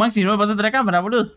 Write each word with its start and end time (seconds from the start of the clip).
Maxi, 0.00 0.24
no 0.24 0.32
me 0.32 0.38
pasaste 0.38 0.62
la 0.62 0.70
cámara, 0.70 1.00
boludo. 1.00 1.32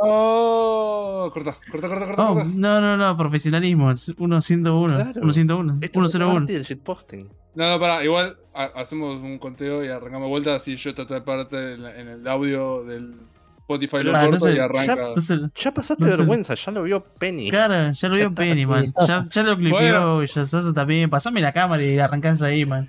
Oh, 0.00 1.28
corta, 1.32 1.56
corta, 1.70 1.88
corta, 1.88 2.06
corta. 2.06 2.22
Oh, 2.30 2.34
corta. 2.34 2.48
no, 2.54 2.80
no, 2.80 2.96
no, 2.96 3.16
profesionalismo. 3.16 3.94
101, 3.96 4.94
Claro. 4.94 5.32
101, 5.32 5.78
Esto 5.80 6.04
es 6.04 6.12
101. 6.12 6.32
parte 6.34 6.52
del 6.52 6.62
shitposting. 6.64 7.28
No, 7.56 7.68
no, 7.70 7.80
pará, 7.80 8.04
igual 8.04 8.36
ha- 8.54 8.70
hacemos 8.76 9.20
un 9.20 9.38
conteo 9.38 9.84
y 9.84 9.88
arrancamos 9.88 10.28
vuelta. 10.28 10.54
Así 10.54 10.76
yo 10.76 10.94
trato 10.94 11.14
de 11.14 11.20
parte 11.22 11.74
en, 11.74 11.84
el 12.08 12.28
audio 12.28 12.84
del 12.84 13.14
Spotify 13.58 14.04
lo 14.04 14.16
Ah, 14.16 14.20
corto 14.20 14.36
entonces, 14.36 14.56
y 14.56 14.60
arranca. 14.60 14.92
Entonces, 15.08 15.40
Ya 15.56 15.74
pasaste 15.74 16.04
No 16.04 16.10
sé. 16.10 16.16
vergüenza, 16.18 16.54
ya 16.54 16.70
lo 16.72 16.82
vio 16.84 17.02
Penny. 17.04 17.50
Claro, 17.50 17.90
ya 17.92 18.08
lo 18.08 18.14
Ya 18.16 18.20
vio. 18.28 18.34
Penny, 18.34 18.66
man. 18.66 18.84
Ya, 19.06 19.26
ya 19.28 19.42
lo 19.42 19.56
clipeó, 19.56 19.78
Bueno. 19.80 20.24
ya 20.24 20.44
Sosa 20.44 20.72
también. 20.72 21.10
Pasame 21.10 21.40
la 21.40 21.52
cámara 21.52 21.82
y 21.82 21.98
arrancás 21.98 22.40
ahí, 22.42 22.64
man. 22.64 22.88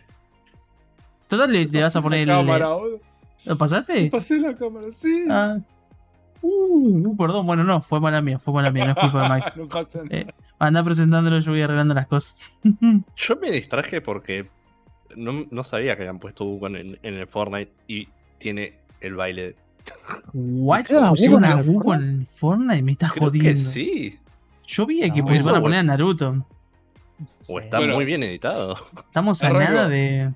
Total, 1.27 1.51
le, 1.51 1.65
le 1.65 1.81
vas 1.81 1.95
a 1.95 2.01
poner 2.03 2.27
la 2.27 2.39
el. 2.39 2.45
cámara, 2.45 2.67
boludo. 2.69 2.99
¿Lo 3.45 3.57
pasaste? 3.57 4.09
Pasé 4.09 4.37
la 4.39 4.55
cámara, 4.55 4.87
sí. 4.91 5.25
Ah. 5.29 5.57
Uh, 6.41 7.07
uh, 7.09 7.17
perdón, 7.17 7.45
bueno, 7.45 7.63
no, 7.63 7.81
fue 7.81 7.99
mala 7.99 8.21
mía, 8.21 8.39
fue 8.39 8.53
mala 8.53 8.71
mía, 8.71 8.85
no 8.85 8.91
es 8.91 8.97
culpa 8.97 9.23
de 9.23 9.29
Max. 9.29 9.57
no 9.57 9.67
pasa 9.67 9.99
nada. 10.03 10.09
Eh, 10.15 10.27
anda 10.57 10.83
presentándolo, 10.83 11.39
yo 11.39 11.51
voy 11.51 11.61
arreglando 11.61 11.93
las 11.93 12.07
cosas. 12.07 12.57
Yo 13.15 13.35
me 13.41 13.51
distraje 13.51 14.01
porque 14.01 14.47
no, 15.15 15.45
no 15.51 15.63
sabía 15.63 15.95
que 15.95 16.03
habían 16.03 16.19
puesto 16.19 16.45
Wukong 16.45 16.75
en, 16.75 16.99
en 17.03 17.13
el 17.15 17.27
Fortnite 17.27 17.71
y 17.87 18.07
tiene 18.37 18.79
el 19.01 19.15
baile. 19.15 19.55
¿What? 20.33 20.81
Pusieron 20.81 21.03
a 21.05 21.09
¿Pusieron 21.09 21.69
Wukong 21.69 22.01
en 22.03 22.09
el 22.21 22.25
Fortnite? 22.25 22.83
Me 22.83 22.91
estás 22.93 23.11
Creo 23.13 23.31
que 23.31 23.39
jodiendo. 23.39 23.61
sí. 23.61 24.19
Yo 24.67 24.85
vi 24.85 24.99
que 25.11 25.19
No, 25.21 25.25
pues, 25.27 25.41
iban 25.41 25.55
a 25.55 25.61
poner 25.61 25.77
a 25.77 25.81
es- 25.81 25.87
Naruto. 25.87 26.45
O 27.49 27.59
está 27.59 27.77
Bueno. 27.79 27.95
muy 27.95 28.05
bien 28.05 28.23
editado. 28.23 28.77
Estamos 29.07 29.43
a 29.43 29.49
nada 29.51 29.89
de. 29.89 30.31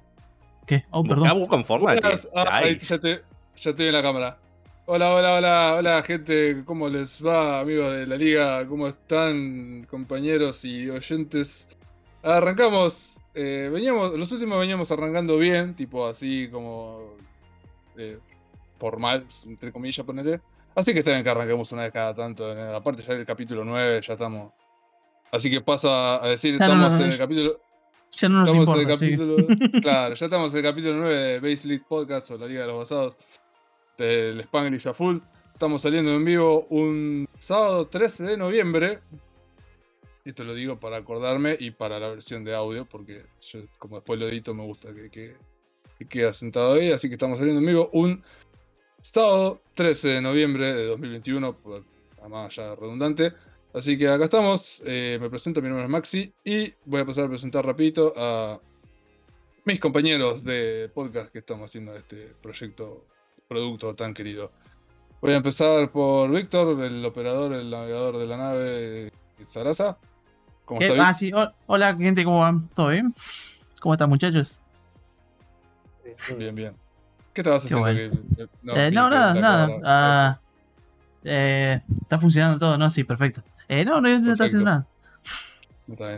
¿Qué? 0.65 0.85
Oh, 0.91 1.03
perdón. 1.03 1.41
Wukong 1.41 1.65
Fortnite. 1.65 2.01
Buenas, 2.01 2.29
ah, 2.35 2.45
Ay, 2.49 2.65
ahí 2.65 2.79
ya 2.79 2.99
te, 2.99 3.21
ya 3.57 3.69
estoy 3.71 3.87
en 3.87 3.93
la 3.93 4.01
cámara. 4.01 4.37
Hola, 4.85 5.13
hola, 5.13 5.35
hola, 5.35 5.75
hola 5.77 6.03
gente, 6.03 6.63
¿cómo 6.65 6.89
les 6.89 7.25
va 7.25 7.61
amigos 7.61 7.93
de 7.93 8.05
la 8.05 8.17
liga? 8.17 8.67
¿Cómo 8.67 8.89
están 8.89 9.87
compañeros 9.89 10.65
y 10.65 10.89
oyentes? 10.89 11.69
Arrancamos, 12.21 13.17
eh, 13.33 13.69
veníamos, 13.71 14.13
los 14.19 14.29
últimos 14.33 14.59
veníamos 14.59 14.91
arrancando 14.91 15.37
bien, 15.37 15.73
tipo 15.73 16.05
así 16.05 16.49
como 16.49 17.15
eh, 17.97 18.19
formal, 18.77 19.25
entre 19.45 19.71
comillas, 19.71 20.05
ponele. 20.05 20.41
Así 20.75 20.91
que 20.91 20.99
está 20.99 21.11
bien 21.11 21.23
que 21.23 21.29
arranquemos 21.29 21.71
una 21.71 21.83
vez 21.83 21.91
cada 21.91 22.13
tanto, 22.13 22.51
aparte 22.75 23.03
ya 23.03 23.13
del 23.13 23.25
capítulo 23.25 23.63
9, 23.63 24.01
ya 24.01 24.13
estamos. 24.13 24.51
Así 25.31 25.49
que 25.49 25.61
paso 25.61 25.93
a, 25.93 26.27
decir, 26.27 26.55
Ah, 26.55 26.67
no, 26.67 26.73
estamos 26.73 26.91
no, 26.91 26.97
en 26.97 27.07
no, 27.07 27.13
el 27.13 27.17
capítulo... 27.17 27.59
Ya 28.15 28.29
no 28.29 28.39
nos 28.41 28.49
Estamos 28.49 28.69
en 28.69 28.87
el 28.87 28.91
importa, 28.91 29.47
capítulo. 29.47 29.81
Claro, 29.81 30.15
ya 30.15 30.25
estamos 30.25 30.51
en 30.53 30.57
el 30.57 30.63
capítulo 30.63 30.95
9 30.97 31.15
de 31.15 31.39
Base 31.39 31.67
League 31.67 31.83
Podcast 31.87 32.31
o 32.31 32.37
la 32.37 32.45
Liga 32.45 32.61
de 32.61 32.67
los 32.67 32.77
Basados 32.77 33.17
del 33.97 34.39
Spanglish 34.41 34.87
a 34.87 34.93
full. 34.93 35.17
Estamos 35.53 35.81
saliendo 35.81 36.11
en 36.11 36.23
vivo 36.25 36.65
un 36.69 37.27
sábado 37.39 37.87
13 37.87 38.23
de 38.23 38.37
noviembre. 38.37 38.99
Esto 40.25 40.43
lo 40.43 40.53
digo 40.53 40.79
para 40.79 40.97
acordarme 40.97 41.57
y 41.59 41.71
para 41.71 41.99
la 41.99 42.07
versión 42.09 42.43
de 42.45 42.55
audio, 42.55 42.85
porque 42.85 43.25
yo, 43.41 43.59
como 43.77 43.97
después 43.97 44.19
lo 44.19 44.27
edito, 44.27 44.53
me 44.53 44.63
gusta 44.63 44.93
que, 44.93 45.09
que, 45.09 45.35
que 45.99 46.07
quede 46.07 46.27
asentado 46.27 46.73
ahí. 46.73 46.91
Así 46.91 47.07
que 47.09 47.15
estamos 47.15 47.39
saliendo 47.39 47.59
en 47.59 47.67
vivo 47.67 47.89
un 47.93 48.23
sábado 49.01 49.61
13 49.73 50.07
de 50.07 50.21
noviembre 50.21 50.73
de 50.73 50.85
2021, 50.87 51.57
por- 51.57 51.83
además 52.21 52.55
ya 52.55 52.73
redundante. 52.75 53.33
Así 53.73 53.97
que 53.97 54.07
acá 54.07 54.25
estamos, 54.25 54.83
eh, 54.85 55.17
me 55.19 55.29
presento, 55.29 55.61
mi 55.61 55.67
nombre 55.67 55.85
es 55.85 55.89
Maxi 55.89 56.33
y 56.43 56.73
voy 56.85 57.01
a 57.01 57.05
pasar 57.05 57.25
a 57.25 57.29
presentar 57.29 57.65
rapidito 57.65 58.13
a 58.15 58.59
mis 59.65 59.79
compañeros 59.79 60.43
de 60.43 60.91
podcast 60.93 61.31
que 61.31 61.39
estamos 61.39 61.65
haciendo 61.71 61.95
este 61.95 62.35
proyecto, 62.41 63.05
producto 63.47 63.95
tan 63.95 64.13
querido. 64.13 64.51
Voy 65.21 65.33
a 65.33 65.37
empezar 65.37 65.89
por 65.91 66.29
Víctor, 66.29 66.79
el 66.83 67.03
operador, 67.03 67.53
el 67.53 67.69
navegador 67.71 68.17
de 68.17 68.27
la 68.27 68.37
nave 68.37 69.11
Sarasa. 69.41 69.97
¿Cómo 70.65 70.79
¿Qué? 70.79 70.87
está? 70.87 71.07
Ah, 71.09 71.13
sí. 71.13 71.31
Hola, 71.65 71.95
gente, 71.95 72.23
¿cómo 72.23 72.41
van? 72.41 72.67
¿Todo 72.69 72.89
bien? 72.89 73.11
¿Cómo 73.79 73.93
están, 73.93 74.09
muchachos? 74.09 74.61
Bien, 76.37 76.53
bien. 76.53 76.75
¿Qué 77.33 77.41
estabas 77.41 77.63
haciendo? 77.65 77.81
bueno. 77.81 77.97
Que- 77.97 78.43
Eh, 78.43 78.47
no, 78.61 78.73
que 78.73 78.91
nada, 78.91 79.33
nada. 79.33 79.79
Ah, 79.83 80.39
eh, 81.23 81.81
está 82.01 82.19
funcionando 82.19 82.59
todo, 82.59 82.77
¿no? 82.77 82.89
Sí, 82.89 83.03
perfecto. 83.03 83.41
Eh, 83.67 83.85
no, 83.85 84.01
no, 84.01 84.19
no 84.19 84.31
está 84.31 84.45
haciendo 84.45 84.65
nada. 84.65 84.87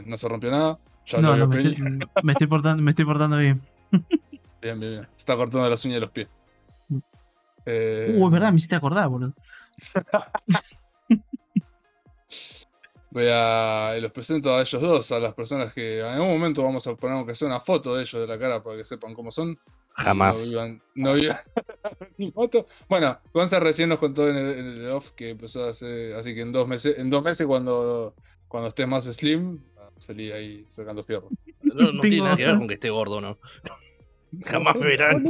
No 0.05 0.17
se 0.17 0.27
rompió 0.27 0.51
nada. 0.51 0.79
Ya 1.05 1.19
No, 1.19 1.35
no, 1.35 1.53
estoy, 1.53 1.75
me, 2.23 2.31
estoy 2.31 2.47
portando, 2.49 2.81
me 2.81 2.91
estoy 2.91 3.05
portando 3.05 3.37
bien. 3.37 3.61
Bien, 4.61 4.79
bien, 4.79 4.93
bien. 4.93 5.03
Se 5.11 5.17
está 5.17 5.35
cortando 5.35 5.69
las 5.69 5.85
uñas 5.85 5.97
de 5.97 6.01
los 6.01 6.09
pies. 6.09 6.27
Eh, 7.67 8.15
Uh, 8.17 8.25
es 8.25 8.31
verdad, 8.31 8.49
me 8.49 8.55
hiciste 8.55 8.75
acordar, 8.75 9.07
boludo. 9.07 9.33
Voy 13.11 13.27
a. 13.31 13.95
Los 14.01 14.11
presento 14.11 14.55
a 14.55 14.61
ellos 14.61 14.81
dos, 14.81 15.11
a 15.11 15.19
las 15.19 15.33
personas 15.35 15.71
que 15.71 15.99
en 15.99 16.05
algún 16.05 16.29
momento 16.29 16.63
vamos 16.63 16.85
a 16.87 16.95
poner 16.95 17.15
aunque 17.15 17.35
sea 17.35 17.47
una 17.47 17.59
foto 17.59 17.95
de 17.95 18.01
ellos 18.01 18.21
de 18.21 18.27
la 18.27 18.39
cara 18.39 18.63
para 18.63 18.77
que 18.77 18.83
sepan 18.83 19.13
cómo 19.13 19.31
son. 19.31 19.57
Jamás. 19.95 20.37
No 20.39 20.49
vivan, 20.49 20.81
no 20.95 21.13
vivan 21.13 21.37
ni 22.17 22.31
foto. 22.31 22.65
Bueno, 22.87 23.17
Gonza 23.33 23.59
recién 23.59 23.89
nos 23.89 23.99
contó 23.99 24.29
en 24.29 24.35
el, 24.35 24.59
en 24.59 24.65
el 24.65 24.89
off 24.91 25.11
que 25.11 25.29
empezó 25.31 25.65
a 25.65 25.69
hacer. 25.71 26.13
Así 26.15 26.33
que 26.35 26.41
en 26.41 26.51
dos 26.51 26.67
meses, 26.67 26.97
en 26.97 27.09
dos 27.09 27.23
meses 27.23 27.47
cuando, 27.47 28.13
cuando 28.47 28.69
estés 28.69 28.87
más 28.87 29.05
slim, 29.05 29.59
salí 29.97 30.31
ahí 30.31 30.65
sacando 30.69 31.03
fierro. 31.03 31.29
No, 31.61 31.91
no 31.93 32.01
tiene 32.01 32.21
nada 32.23 32.35
que 32.37 32.45
ver 32.45 32.57
con 32.57 32.67
que 32.67 32.73
esté 32.75 32.89
gordo, 32.89 33.21
¿no? 33.21 33.37
Jamás 34.45 34.75
me 34.75 34.85
verán. 34.85 35.23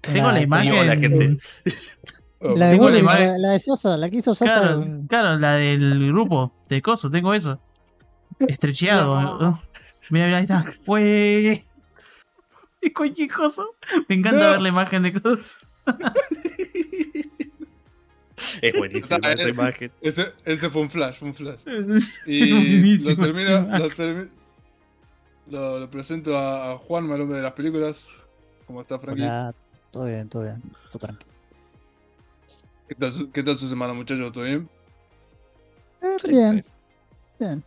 Tengo 0.00 0.32
la 0.32 0.40
imagen. 0.40 0.70
Digo, 0.72 0.84
la 0.84 0.96
gente. 0.96 1.36
La 2.40 2.66
de, 2.66 2.72
Tengo 2.72 2.90
la 2.90 2.98
imagen- 2.98 3.32
la, 3.32 3.38
la 3.38 3.50
de 3.52 3.58
Sosa, 3.60 3.96
la 3.96 4.10
que 4.10 4.16
hizo 4.16 4.34
Sosa. 4.34 4.58
Claro, 4.60 4.86
claro, 5.08 5.38
la 5.38 5.54
del 5.54 6.08
grupo 6.08 6.52
de 6.68 6.82
coso, 6.82 7.08
tengo 7.10 7.34
eso. 7.34 7.60
Estrecheado. 8.40 9.20
No. 9.38 9.62
Mira, 10.10 10.26
mira, 10.26 10.38
ahí 10.38 10.42
está. 10.44 10.64
Fue. 10.82 11.64
Es 12.82 12.92
cosa. 13.32 13.62
Me 14.08 14.16
encanta 14.16 14.44
No. 14.44 14.50
ver 14.52 14.60
la 14.60 14.68
imagen 14.68 15.02
de 15.04 15.12
cosas. 15.20 15.58
Es 18.60 18.76
buenísima 18.76 19.18
esa 19.32 19.44
eh. 19.44 19.50
imagen. 19.50 19.92
ese, 20.00 20.32
ese 20.44 20.68
fue 20.68 20.82
un 20.82 20.90
flash, 20.90 21.16
fue 21.18 21.28
un 21.28 21.34
flash. 21.34 21.60
Y 22.26 22.98
lo, 22.98 23.16
termino, 23.16 23.78
lo, 23.78 23.88
termi- 23.90 24.28
lo- 25.48 25.78
lo 25.80 25.90
presento 25.90 26.36
a, 26.36 26.72
a 26.72 26.76
Juan, 26.78 27.08
el 27.10 27.20
hombre 27.20 27.36
de 27.36 27.42
las 27.44 27.52
películas. 27.52 28.08
¿Cómo 28.66 28.80
está, 28.80 28.98
Frankie? 28.98 29.22
Hola, 29.22 29.54
todo 29.92 30.06
bien, 30.06 30.28
todo 30.28 30.42
bien, 30.42 30.60
todo 30.90 30.98
tranquilo. 30.98 31.30
¿Qué 32.88 32.94
tal, 32.96 33.12
su, 33.12 33.30
¿Qué 33.30 33.42
tal 33.42 33.58
su 33.58 33.68
semana, 33.68 33.92
muchachos? 33.92 34.32
¿Todo 34.32 34.44
bien? 34.44 34.68
Eh, 36.02 36.16
bien, 36.28 36.64
bien. 37.38 37.62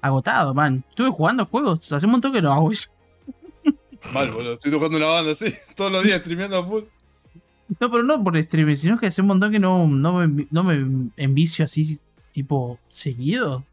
Agotado, 0.00 0.54
man. 0.54 0.82
Estuve 0.88 1.10
jugando 1.10 1.44
juegos. 1.44 1.92
Hace 1.92 2.06
un 2.06 2.12
montón 2.12 2.32
que 2.32 2.40
no 2.40 2.50
hago 2.52 2.72
eso. 2.72 2.90
Mal, 4.12 4.30
boludo. 4.30 4.54
Estoy 4.54 4.70
tocando 4.72 4.96
una 4.96 5.06
banda 5.06 5.32
así, 5.32 5.46
todos 5.76 5.92
los 5.92 6.02
días 6.04 6.18
streameando 6.20 6.58
a 6.58 6.66
full. 6.66 6.84
No, 7.78 7.90
pero 7.90 8.02
no 8.02 8.22
por 8.24 8.36
streaming, 8.36 8.74
sino 8.74 8.98
que 8.98 9.06
hace 9.06 9.20
un 9.22 9.28
montón 9.28 9.52
que 9.52 9.58
no, 9.60 9.86
no, 9.86 10.26
me, 10.26 10.46
no 10.50 10.64
me 10.64 11.10
envicio 11.16 11.64
así, 11.64 12.00
tipo, 12.32 12.78
seguido. 12.88 13.64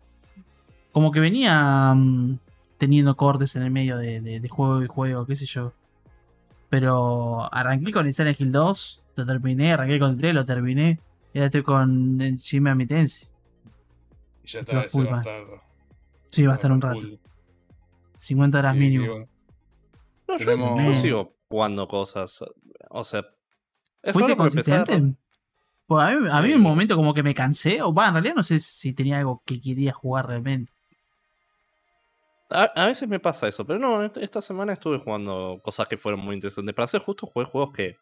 Como 0.92 1.12
que 1.12 1.20
venía 1.20 1.94
mm, 1.96 2.38
teniendo 2.78 3.16
cortes 3.18 3.56
en 3.56 3.64
el 3.64 3.72
medio 3.72 3.98
de, 3.98 4.22
de- 4.22 4.40
de 4.40 4.50
juego 4.50 4.84
y 4.84 4.88
juego, 4.88 5.26
qué 5.26 5.36
sé 5.36 5.46
yo. 5.48 5.74
Pero 6.70 7.52
arranqué 7.54 7.92
con 7.92 8.06
el 8.06 8.14
Silent 8.14 8.40
Hill 8.40 8.52
2, 8.52 9.04
lo 9.16 9.26
terminé, 9.26 9.74
arranqué 9.74 9.98
con 10.00 10.12
el 10.12 10.18
3, 10.18 10.36
lo 10.36 10.46
terminé. 10.46 11.00
Y 11.34 11.40
ahora 11.40 11.46
estoy 11.48 11.64
con 11.64 12.20
el 12.22 12.36
Shin 12.36 12.62
Megami 12.64 12.86
Tensei. 12.86 13.30
Y 14.44 14.48
ya 14.50 14.60
está, 14.60 14.84
full, 14.84 15.06
va 15.08 15.16
a 15.18 15.20
estar. 15.20 15.44
Sí, 16.30 16.46
va 16.46 16.54
a 16.54 16.56
estar 16.56 16.72
un 16.72 16.82
full. 16.82 16.90
rato. 16.94 17.08
50 18.18 18.60
horas 18.60 18.74
Y- 18.74 18.78
y 18.78 18.80
mínimo. 18.80 19.08
bueno, 19.12 19.28
No, 20.28 20.38
yo, 20.38 20.46
Tenemos- 20.46 20.84
yo 20.84 20.94
sigo 20.96 21.36
jugando 21.50 21.88
cosas. 21.88 22.44
O 22.90 23.04
sea. 23.04 23.26
es 24.04 24.14
¿Fuiste 24.14 24.36
consistente? 24.36 25.02
Pues 25.86 26.04
a 26.04 26.12
mí, 26.12 26.28
a 26.30 26.42
mí 26.42 26.50
Sí. 26.50 26.54
un 26.56 26.62
momento 26.62 26.96
como 26.98 27.14
que 27.14 27.24
me 27.24 27.34
cansé, 27.34 27.82
o 27.82 27.94
va, 27.94 28.08
en 28.08 28.14
realidad 28.16 28.36
no 28.36 28.44
sé 28.44 28.60
si 28.60 28.94
tenía 28.94 29.18
algo 29.20 29.42
que 29.46 29.62
quería 29.62 29.94
jugar 29.94 30.28
realmente. 30.28 30.74
A, 32.50 32.64
a 32.64 32.86
veces 32.88 33.08
me 33.10 33.20
pasa 33.20 33.48
eso, 33.48 33.66
pero 33.66 33.78
no, 33.80 34.04
esta, 34.06 34.42
semana 34.42 34.74
estuve 34.74 35.00
jugando 35.00 35.60
cosas 35.64 35.88
que 35.88 35.98
fueron 35.98 36.22
muy 36.22 36.36
interesantes. 36.36 36.74
Para 36.74 36.88
ser 36.88 37.02
justo, 37.02 37.28
jugué 37.28 37.46
juegos 37.46 37.74
que 37.74 37.98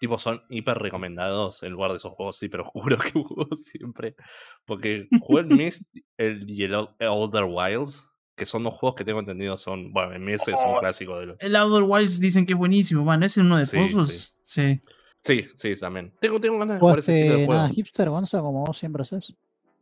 tipo 0.00 0.18
son 0.18 0.42
hiper 0.48 0.78
recomendados 0.78 1.62
en 1.62 1.72
lugar 1.72 1.90
de 1.92 1.98
esos 1.98 2.12
juegos 2.12 2.42
hiper 2.42 2.60
oscuros 2.60 2.98
que 3.04 3.12
juego 3.12 3.48
siempre. 3.56 4.16
Porque 4.64 5.06
jugué 5.20 5.42
el 5.42 5.46
Mist 5.70 5.82
el, 6.16 6.48
y 6.50 6.64
el 6.64 6.74
O- 6.74 6.94
Elder 6.98 7.44
Wilds, 7.44 8.10
que 8.34 8.46
son 8.46 8.64
dos 8.64 8.74
juegos 8.74 8.96
que 8.96 9.04
tengo 9.04 9.20
entendido 9.20 9.56
son. 9.56 9.92
Bueno, 9.92 10.12
el 10.12 10.20
Mist 10.20 10.48
es 10.48 10.58
un 10.66 10.78
clásico 10.78 11.18
de 11.18 11.26
los. 11.26 11.36
El 11.40 11.54
Outer 11.56 11.82
Wilds 11.84 12.20
dicen 12.20 12.46
que 12.46 12.52
es 12.54 12.58
buenísimo, 12.58 13.04
man. 13.04 13.22
¿Es 13.22 13.36
uno 13.36 13.56
de 13.56 13.66
Sí, 13.66 13.76
puzzles? 13.76 14.36
Sí. 14.42 14.80
Sí, 15.22 15.46
sí, 15.56 15.72
también. 15.80 16.12
Tengo, 16.20 16.38
tengo 16.40 16.58
ganas 16.58 16.76
de 16.76 16.80
jugar 16.80 16.98
ese 16.98 17.12
estilo 17.18 17.24
de 17.38 17.44
¿Jugaste 17.44 17.46
juego. 17.46 17.62
nada 17.62 17.74
hipster, 17.74 18.10
Gonza, 18.10 18.40
como 18.40 18.64
vos 18.66 18.76
siempre 18.76 19.02
haces? 19.02 19.34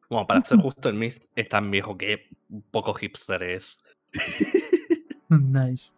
Bueno, 0.08 0.26
para 0.26 0.43
ser 0.44 0.58
justo, 0.58 0.88
el 0.88 0.94
Mist 0.94 1.25
es 1.34 1.49
tan 1.49 1.70
viejo 1.70 1.96
que 1.99 2.28
poco 2.70 2.94
hipster 2.94 3.43
es. 3.43 3.82
nice. 5.28 5.94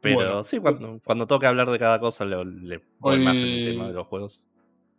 Pero 0.00 0.16
Bueno. 0.16 0.44
sí, 0.44 0.58
cuando, 0.58 1.00
cuando 1.04 1.26
toque 1.26 1.46
hablar 1.46 1.70
de 1.70 1.78
cada 1.78 2.00
cosa 2.00 2.24
le, 2.24 2.44
le 2.44 2.82
voy 2.98 3.20
más 3.20 3.36
en 3.36 3.42
el 3.42 3.72
tema 3.74 3.86
de 3.88 3.92
los 3.92 4.06
juegos. 4.08 4.44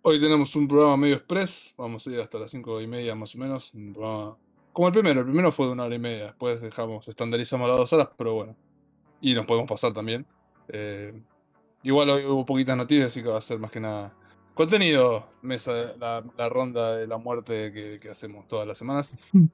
Hoy 0.03 0.19
tenemos 0.19 0.55
un 0.55 0.67
programa 0.67 0.95
medio 0.97 1.15
express, 1.15 1.73
vamos 1.77 2.05
a 2.07 2.11
ir 2.11 2.19
hasta 2.21 2.37
las 2.39 2.51
5 2.51 2.81
y 2.81 2.87
media 2.87 3.15
más 3.15 3.35
o 3.35 3.37
menos. 3.39 3.73
Un 3.73 3.93
programa... 3.93 4.37
Como 4.73 4.87
el 4.87 4.93
primero, 4.93 5.21
el 5.21 5.25
primero 5.25 5.51
fue 5.51 5.67
de 5.67 5.71
una 5.71 5.85
hora 5.85 5.95
y 5.95 5.99
media, 5.99 6.25
después 6.25 6.61
dejamos, 6.61 7.07
estandarizamos 7.07 7.69
las 7.69 7.77
dos 7.77 7.93
horas, 7.93 8.09
pero 8.17 8.33
bueno. 8.33 8.55
Y 9.21 9.33
nos 9.33 9.45
podemos 9.45 9.69
pasar 9.69 9.93
también. 9.93 10.25
Eh, 10.67 11.13
igual 11.83 12.09
hoy 12.09 12.25
hubo 12.25 12.45
poquitas 12.45 12.75
noticias, 12.75 13.07
así 13.07 13.21
que 13.23 13.29
va 13.29 13.37
a 13.37 13.41
ser 13.41 13.59
más 13.59 13.71
que 13.71 13.79
nada 13.79 14.13
contenido, 14.53 15.25
mesa, 15.41 15.93
la, 15.99 16.23
la 16.37 16.49
ronda 16.49 16.95
de 16.95 17.07
la 17.07 17.17
muerte 17.17 17.71
que, 17.73 17.99
que 17.99 18.09
hacemos 18.09 18.47
todas 18.47 18.67
las 18.67 18.77
semanas. 18.77 19.17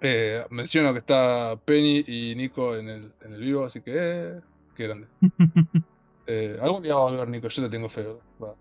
Eh, 0.00 0.46
menciono 0.50 0.92
que 0.92 1.00
está 1.00 1.58
Penny 1.64 2.04
y 2.06 2.32
Nico 2.36 2.76
en 2.76 2.88
el, 2.88 3.12
en 3.20 3.32
el 3.32 3.40
vivo, 3.40 3.64
así 3.64 3.80
que 3.80 3.94
eh, 3.96 4.40
qué 4.76 4.86
grande. 4.86 5.08
Eh, 6.30 6.58
algún 6.60 6.82
día 6.82 6.94
va 6.94 7.00
a 7.00 7.10
volver 7.10 7.28
Nico, 7.30 7.48
yo 7.48 7.62
le 7.62 7.70
tengo 7.70 7.88
feo. 7.88 8.20
Va. 8.40 8.54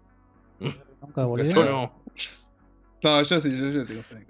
Nunca 1.02 1.26
volvió. 1.26 1.66
No. 1.66 1.92
No, 3.04 3.22
yo 3.22 3.40
sí, 3.42 3.56
yo, 3.56 3.70
yo 3.70 3.86
tengo 3.86 4.02
fe. 4.02 4.26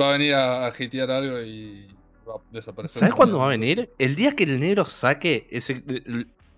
Va 0.00 0.10
a 0.10 0.12
venir 0.12 0.34
a, 0.34 0.66
a 0.66 0.68
hatear 0.68 1.10
algo 1.10 1.40
y 1.40 1.86
va 2.28 2.34
a 2.36 2.38
desaparecer. 2.50 3.00
¿Sabes 3.00 3.14
cuándo 3.14 3.38
va 3.38 3.46
a 3.46 3.50
venir? 3.50 3.90
El 3.98 4.16
día 4.16 4.34
que 4.34 4.44
el 4.44 4.58
negro 4.58 4.84
saque 4.84 5.46
ese, 5.50 5.82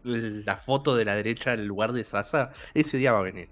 la 0.05 0.57
foto 0.57 0.95
de 0.95 1.05
la 1.05 1.17
derecha 1.17 1.57
del 1.57 1.67
lugar 1.67 1.93
de 1.93 2.05
Sasa, 2.05 2.53
ese 2.75 2.99
día 2.99 3.13
va 3.13 3.21
a 3.21 3.23
venir. 3.23 3.49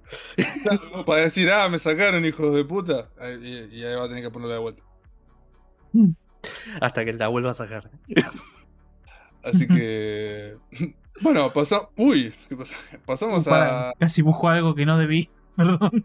Claro, 0.62 1.04
Para 1.04 1.22
decir, 1.22 1.50
ah, 1.50 1.68
me 1.68 1.78
sacaron, 1.78 2.24
hijos 2.24 2.54
de 2.54 2.64
puta. 2.64 3.08
Y, 3.42 3.76
y 3.76 3.84
ahí 3.84 3.96
va 3.96 4.04
a 4.04 4.08
tener 4.08 4.22
que 4.22 4.30
ponerlo 4.30 4.54
de 4.54 4.60
vuelta. 4.60 4.82
Hasta 6.80 7.04
que 7.04 7.12
la 7.12 7.28
vuelva 7.28 7.50
a 7.50 7.54
sacar. 7.54 7.90
Así 9.42 9.66
que. 9.66 10.56
Bueno, 11.20 11.52
pasamos. 11.52 11.90
Uy, 11.96 12.34
¿qué 12.48 12.56
pasa? 12.56 12.74
Pasamos 13.06 13.46
a. 13.46 13.92
Casi 13.96 14.22
busco 14.22 14.48
algo 14.48 14.74
que 14.74 14.84
no 14.84 14.98
debí. 14.98 15.30
Perdón. 15.56 16.04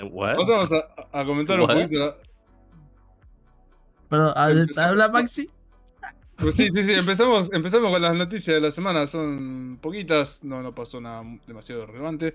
Eh, 0.00 0.08
¿What? 0.10 0.36
Pasamos 0.36 0.72
a, 0.72 1.20
a 1.20 1.24
comentar 1.24 1.60
un 1.60 1.68
What? 1.68 1.82
poquito. 1.82 1.98
la- 2.00 2.16
Perdón. 4.08 4.32
a- 4.36 4.50
Empezamos- 4.50 4.90
Habla 4.90 5.08
Maxi. 5.08 5.50
Pues 6.36 6.54
sí, 6.54 6.70
sí, 6.70 6.82
sí. 6.82 6.92
Empezamos, 6.98 7.52
empezamos 7.52 7.90
con 7.92 8.02
las 8.02 8.14
noticias 8.14 8.54
de 8.54 8.60
la 8.60 8.72
semana. 8.72 9.06
Son 9.06 9.78
poquitas. 9.80 10.42
No, 10.42 10.62
no 10.62 10.74
pasó 10.74 11.00
nada 11.00 11.22
demasiado 11.46 11.86
relevante. 11.86 12.34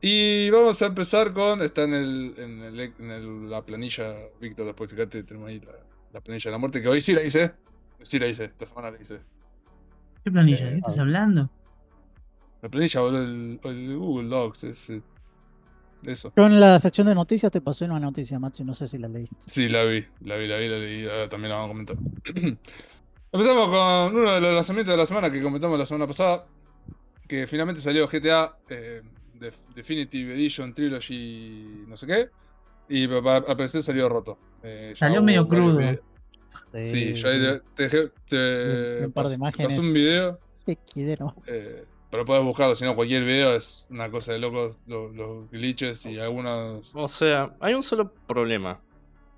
Y 0.00 0.50
vamos 0.50 0.80
a 0.82 0.86
empezar 0.86 1.32
con. 1.32 1.62
Está 1.62 1.82
en, 1.82 1.94
el, 1.94 2.34
en, 2.38 2.60
el- 2.62 2.80
en 2.98 3.10
el- 3.10 3.50
la 3.50 3.62
planilla. 3.62 4.14
Víctor, 4.40 4.66
después 4.66 4.90
fíjate, 4.90 5.22
tenemos 5.24 5.48
ahí 5.48 5.60
la, 5.60 5.72
la 6.12 6.20
planilla 6.20 6.50
de 6.50 6.52
la 6.52 6.58
muerte. 6.58 6.80
Que 6.82 6.88
hoy 6.88 7.00
sí 7.00 7.12
la 7.12 7.22
hice. 7.22 7.52
Sí 8.02 8.18
la 8.18 8.28
hice. 8.28 8.44
Esta 8.44 8.66
semana 8.66 8.90
la 8.90 9.00
hice. 9.00 9.20
¿Qué 10.22 10.30
planilla? 10.30 10.62
Eh, 10.62 10.66
¿De 10.66 10.70
qué 10.72 10.76
estás 10.78 10.94
a 10.98 11.04
ver. 11.04 11.16
hablando? 11.16 11.50
La 12.62 12.68
planilla, 12.70 13.00
boludo, 13.00 13.22
el, 13.24 13.60
el 13.64 13.96
Google 13.98 14.28
Docs. 14.28 14.64
Es, 14.64 14.90
eso. 16.12 16.32
Yo 16.36 16.46
en 16.46 16.58
la 16.60 16.78
sección 16.78 17.06
de 17.06 17.14
noticias 17.14 17.50
te 17.52 17.60
pasé 17.60 17.84
una 17.84 17.98
noticia, 18.00 18.38
Machi, 18.38 18.64
no 18.64 18.74
sé 18.74 18.88
si 18.88 18.98
la 18.98 19.08
leíste. 19.08 19.36
Sí, 19.46 19.68
la 19.68 19.84
vi, 19.84 20.04
la 20.22 20.36
vi, 20.36 20.46
la 20.46 20.56
vi, 20.58 20.68
la 20.68 20.78
leí, 20.78 21.04
ahora 21.08 21.28
también 21.28 21.50
la 21.50 21.56
vamos 21.56 21.70
a 21.70 21.72
comentar. 21.72 21.96
Empezamos 23.32 23.68
con 23.68 24.16
uno 24.20 24.32
de 24.32 24.40
los 24.40 24.54
lanzamientos 24.54 24.92
de 24.92 24.96
la 24.96 25.06
semana 25.06 25.30
que 25.30 25.42
comentamos 25.42 25.78
la 25.78 25.86
semana 25.86 26.06
pasada, 26.06 26.46
que 27.26 27.46
finalmente 27.46 27.80
salió 27.80 28.06
GTA 28.06 28.56
eh, 28.68 29.02
de- 29.34 29.52
Definitive 29.74 30.34
Edition 30.34 30.72
Trilogy 30.72 31.84
no 31.88 31.96
sé 31.96 32.06
qué, 32.06 32.28
y 32.88 33.12
al 33.12 33.22
parecer 33.44 33.82
salió 33.82 34.08
roto. 34.08 34.38
Eh, 34.62 34.94
Salió 34.96 35.22
medio 35.22 35.48
crudo. 35.48 35.80
Sí, 36.72 37.14
yo 37.14 37.28
ahí 37.28 37.40
te, 37.40 37.60
te, 37.74 37.82
dejé- 37.88 38.12
te 38.28 38.98
Un- 39.00 39.04
un 39.06 39.12
par 39.12 39.24
de 39.24 39.28
pasé 39.30 39.34
imágenes. 39.36 39.78
un 39.80 39.92
video, 39.92 40.38
Qué 40.64 40.78
eh, 41.46 41.84
pero 42.14 42.24
puedes 42.24 42.44
buscarlo, 42.44 42.76
si 42.76 42.84
no 42.84 42.94
cualquier 42.94 43.24
video 43.24 43.56
es 43.56 43.84
una 43.90 44.08
cosa 44.08 44.30
de 44.32 44.38
locos, 44.38 44.78
los, 44.86 45.12
los 45.16 45.50
glitches 45.50 46.06
y 46.06 46.16
algunos... 46.20 46.92
O 46.94 47.08
sea, 47.08 47.56
hay 47.58 47.74
un 47.74 47.82
solo 47.82 48.12
problema. 48.28 48.78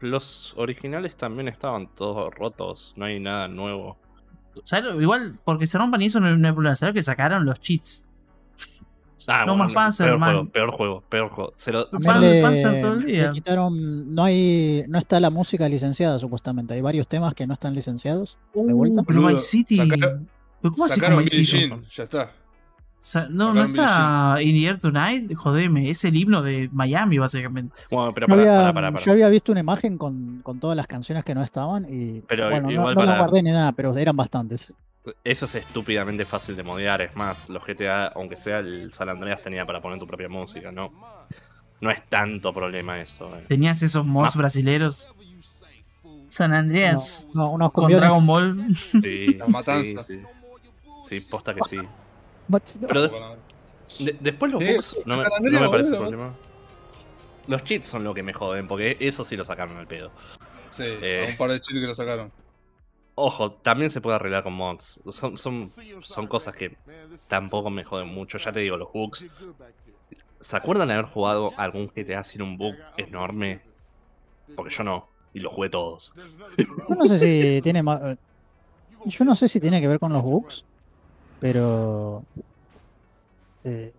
Los 0.01 0.53
originales 0.59 1.17
también 1.17 1.49
estaban 1.49 1.89
todos 1.95 2.35
rotos, 2.35 2.93
no 2.95 3.07
hay 3.07 3.19
nada 3.19 3.49
nuevo. 3.49 3.97
¿Sabes 4.65 4.93
lo- 4.93 5.01
Igual, 5.01 5.33
porque 5.43 5.65
se 5.65 5.79
rompan 5.79 6.03
y 6.03 6.05
eso 6.05 6.21
no 6.21 6.27
hay 6.27 6.53
problema. 6.53 6.77
¿Sabes 6.77 6.91
lo 6.95 6.99
que 6.99 7.03
sacaron 7.03 7.47
los 7.47 7.59
cheats? 7.61 8.11
Ah, 9.27 9.45
No 9.47 9.57
más 9.57 9.73
Panzer, 9.73 10.09
peor 10.09 10.19
man. 10.21 10.31
juego, 10.35 10.51
peor 10.51 10.71
juego, 10.73 11.01
peor 11.09 11.29
juego. 11.31 11.53
Se 11.57 11.73
lo- 11.73 11.89
le- 12.21 12.43
Panzer 12.43 12.81
todo 12.83 12.93
el 12.93 13.07
le 13.07 13.13
día. 13.13 13.31
quitaron, 13.31 14.15
no 14.15 14.23
hay, 14.23 14.85
no 14.87 14.99
está 14.99 15.19
la 15.19 15.31
música 15.31 15.67
licenciada 15.67 16.19
supuestamente. 16.19 16.75
Hay 16.75 16.83
varios 16.83 17.09
temas 17.09 17.33
que 17.33 17.47
no 17.47 17.55
están 17.55 17.75
licenciados. 17.75 18.37
Uh, 18.53 18.71
vuelta? 18.75 19.03
pero 19.03 19.27
Vice 19.27 19.39
City. 19.39 19.77
saca- 19.79 20.21
¿Pero 20.61 20.73
cómo 20.75 20.85
así 20.85 21.01
con 21.01 21.17
Billie 21.17 21.31
City? 21.31 21.45
Jean, 21.69 21.85
ya 21.91 22.05
está. 22.05 22.33
Sa- 23.07 23.29
no, 23.31 23.55
no 23.55 23.63
está 23.63 24.37
In 24.43 24.57
the 24.57 24.67
Air 24.67 24.79
Tonight. 24.81 25.33
Jodeme, 25.37 25.89
es 25.89 26.05
el 26.05 26.17
himno 26.17 26.43
de 26.43 26.69
Miami, 26.73 27.19
básicamente. 27.19 27.73
Bueno, 27.89 28.13
pero 28.13 28.27
Yo 28.27 28.31
para, 28.35 28.43
había, 28.43 28.59
para, 28.59 28.75
para, 28.75 28.93
para. 28.93 29.05
yo 29.05 29.13
había 29.13 29.29
visto 29.29 29.53
una 29.53 29.61
imagen 29.61 29.97
con, 29.97 30.41
con 30.43 30.59
todas 30.59 30.77
las 30.77 30.89
canciones 30.89 31.25
que 31.25 31.33
no 31.33 31.41
estaban 31.45 31.87
y 31.89 32.23
Pero 32.23 32.51
bueno, 32.51 32.67
no- 32.67 32.73
igual 32.73 32.95
no, 32.97 33.03
las 33.03 33.11
para- 33.15 33.19
guardé 33.21 33.43
ni 33.45 33.51
nada, 33.53 33.71
pero 33.71 33.97
eran 33.97 34.17
bastantes. 34.17 34.75
Eso 35.23 35.45
es 35.45 35.55
estúpidamente 35.55 36.25
fácil 36.25 36.57
de 36.57 36.65
modear. 36.65 37.01
Es 37.01 37.15
más, 37.15 37.49
los 37.49 37.63
GTA, 37.65 38.09
aunque 38.09 38.37
sea 38.37 38.59
el 38.59 38.93
San 38.93 39.09
Andreas, 39.09 39.41
tenía 39.41 39.65
para 39.65 39.81
poner 39.81 40.01
tu 40.01 40.07
propia 40.09 40.29
música, 40.29 40.73
¿no? 40.73 40.93
No 41.81 41.91
es 41.91 42.03
tanto 42.09 42.53
problema 42.53 43.01
eso. 43.01 43.29
eh. 43.37 43.45
Tenías 43.47 43.81
esos 43.83 44.05
mods 44.05 44.35
brasileros. 44.37 45.15
San 46.29 46.53
Andreas 46.53 47.31
No, 47.35 47.51
unos 47.53 47.71
con 47.71 47.91
Dragon 47.93 48.27
Ball. 48.27 48.75
Sí, 48.75 49.27
La 49.39 49.47
matanza. 49.47 50.03
Sí, 50.03 50.15
sí. 50.15 50.21
Sí, 51.05 51.21
posta 51.21 51.55
que 51.55 51.61
sí. 51.69 51.77
Pero 52.87 53.03
de- 53.03 53.11
de- 54.05 54.17
después 54.21 54.53
los 54.53 54.63
Sí, 54.63 54.73
bugs 54.73 54.97
no 55.05 55.17
me, 55.17 55.51
no 55.51 55.71
parece 55.71 55.91
boludo. 55.91 56.09
problema. 56.09 56.35
Los 57.47 57.63
cheats 57.65 57.87
son 57.87 58.03
lo 58.05 58.13
que 58.15 58.23
me 58.23 58.33
joden, 58.33 58.67
porque 58.67 58.97
eso 59.01 59.25
sí 59.25 59.37
lo 59.37 59.45
sacaron 59.45 59.77
al 59.77 59.87
pedo. 59.87 60.11
Sí, 60.71 60.83
Eh. 60.87 61.29
un 61.31 61.37
par 61.37 61.51
de 61.51 61.61
chicos 61.61 61.81
que 61.81 61.87
lo 61.87 61.95
sacaron. 61.95 62.33
Ojo, 63.15 63.53
también 63.53 63.91
se 63.91 64.01
puede 64.01 64.17
arreglar 64.17 64.43
con 64.43 64.53
mods. 64.53 65.01
Son, 65.11 65.39
son, 65.39 65.71
son 66.03 66.27
cosas 66.27 66.55
que 66.55 66.77
tampoco 67.29 67.71
me 67.71 67.83
joden 67.85 68.09
mucho. 68.09 68.37
Ya 68.39 68.53
te 68.53 68.61
digo, 68.61 68.77
los 68.77 68.93
bugs. 68.93 69.25
¿Se 70.41 70.57
acuerdan 70.57 70.89
de 70.89 70.95
haber 70.95 71.07
jugado 71.07 71.53
algún 71.57 71.89
GTA 71.89 72.23
sin 72.23 72.43
un 72.43 72.59
bug 72.59 72.75
enorme? 72.99 73.61
Porque 74.55 74.75
yo 74.75 74.85
no. 74.85 75.09
Y 75.33 75.41
los 75.41 75.53
jugué 75.53 75.71
todos. 75.71 76.13
Yo 76.89 76.95
no 76.95 77.07
sé 77.07 77.19
si 77.19 77.63
tiene 77.63 77.81
eh, 77.81 78.17
Yo 79.07 79.25
no 79.25 79.35
sé 79.37 79.49
si 79.49 79.61
tiene 79.61 79.81
que 79.81 79.89
ver 79.89 79.99
con 79.99 80.13
los 80.13 80.23
bugs, 80.23 80.65
pero. 81.41 82.25
eh, 83.65 83.93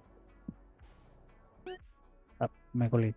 ah, 2.40 2.48
me 2.74 2.90
colgué. 2.90 3.14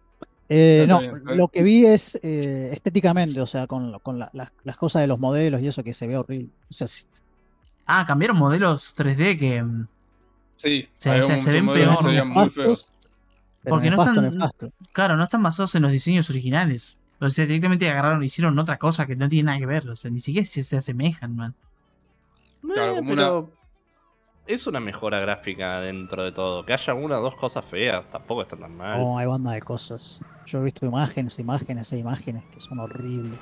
Eh, 0.48 0.84
no, 0.88 1.00
lo 1.00 1.46
que 1.48 1.62
vi 1.62 1.86
es 1.86 2.18
eh, 2.22 2.70
estéticamente, 2.72 3.40
o 3.40 3.46
sea, 3.46 3.68
con, 3.68 3.98
con 4.00 4.18
la- 4.18 4.30
las, 4.32 4.50
las 4.64 4.76
cosas 4.76 5.00
de 5.02 5.06
los 5.06 5.20
modelos 5.20 5.62
y 5.62 5.68
eso 5.68 5.84
que 5.84 5.94
se 5.94 6.08
ve 6.08 6.16
horrible. 6.16 6.48
O 6.68 6.74
sea, 6.74 6.86
si- 6.88 7.06
Ah, 7.86 8.04
cambiaron 8.06 8.36
modelos 8.36 8.94
3D 8.96 9.38
que. 9.38 9.62
mm, 9.62 9.86
Sí, 10.56 10.88
Se- 10.92 11.22
se 11.22 11.32
montón 11.36 11.52
ven 11.52 11.66
peor. 11.72 11.96
se 12.02 12.06
veían 12.08 12.28
muy 12.28 12.48
feos. 12.50 12.86
pero 13.62 13.74
Porque 13.76 13.90
no 13.90 14.02
están-. 14.02 14.38
Claro, 14.92 15.16
no 15.16 15.22
están 15.24 15.42
basados 15.42 15.74
en 15.76 15.82
los 15.82 15.92
diseños 15.92 16.28
originales. 16.30 16.98
O 17.20 17.28
sea, 17.30 17.46
directamente 17.46 17.88
agarraron 17.88 18.22
y 18.22 18.26
hicieron 18.26 18.58
otra 18.58 18.76
cosa 18.78 19.06
que 19.06 19.14
no 19.16 19.28
tiene 19.28 19.46
nada 19.46 19.58
que 19.58 19.66
ver. 19.66 19.88
O 19.88 19.96
sea, 19.96 20.10
ni 20.10 20.20
siquiera 20.20 20.46
se, 20.46 20.62
se 20.64 20.76
asemejan, 20.76 21.34
man. 21.36 21.54
Claro, 22.62 22.92
Eh, 22.92 22.96
como 22.96 23.08
pero 23.10 23.50
es 24.54 24.66
una 24.66 24.80
mejora 24.80 25.20
gráfica 25.20 25.80
dentro 25.80 26.24
de 26.24 26.32
todo. 26.32 26.64
Que 26.64 26.72
haya 26.72 26.94
una 26.94 27.18
o 27.18 27.22
dos 27.22 27.36
cosas 27.36 27.64
feas 27.64 28.08
tampoco 28.10 28.42
está 28.42 28.56
tan 28.56 28.76
mal. 28.76 28.98
No, 28.98 29.18
hay 29.18 29.26
banda 29.26 29.52
de 29.52 29.62
cosas. 29.62 30.20
Yo 30.46 30.60
he 30.60 30.64
visto 30.64 30.86
imágenes, 30.86 31.38
imágenes 31.38 31.92
e 31.92 31.98
imágenes 31.98 32.48
que 32.48 32.60
son 32.60 32.80
horribles. 32.80 33.38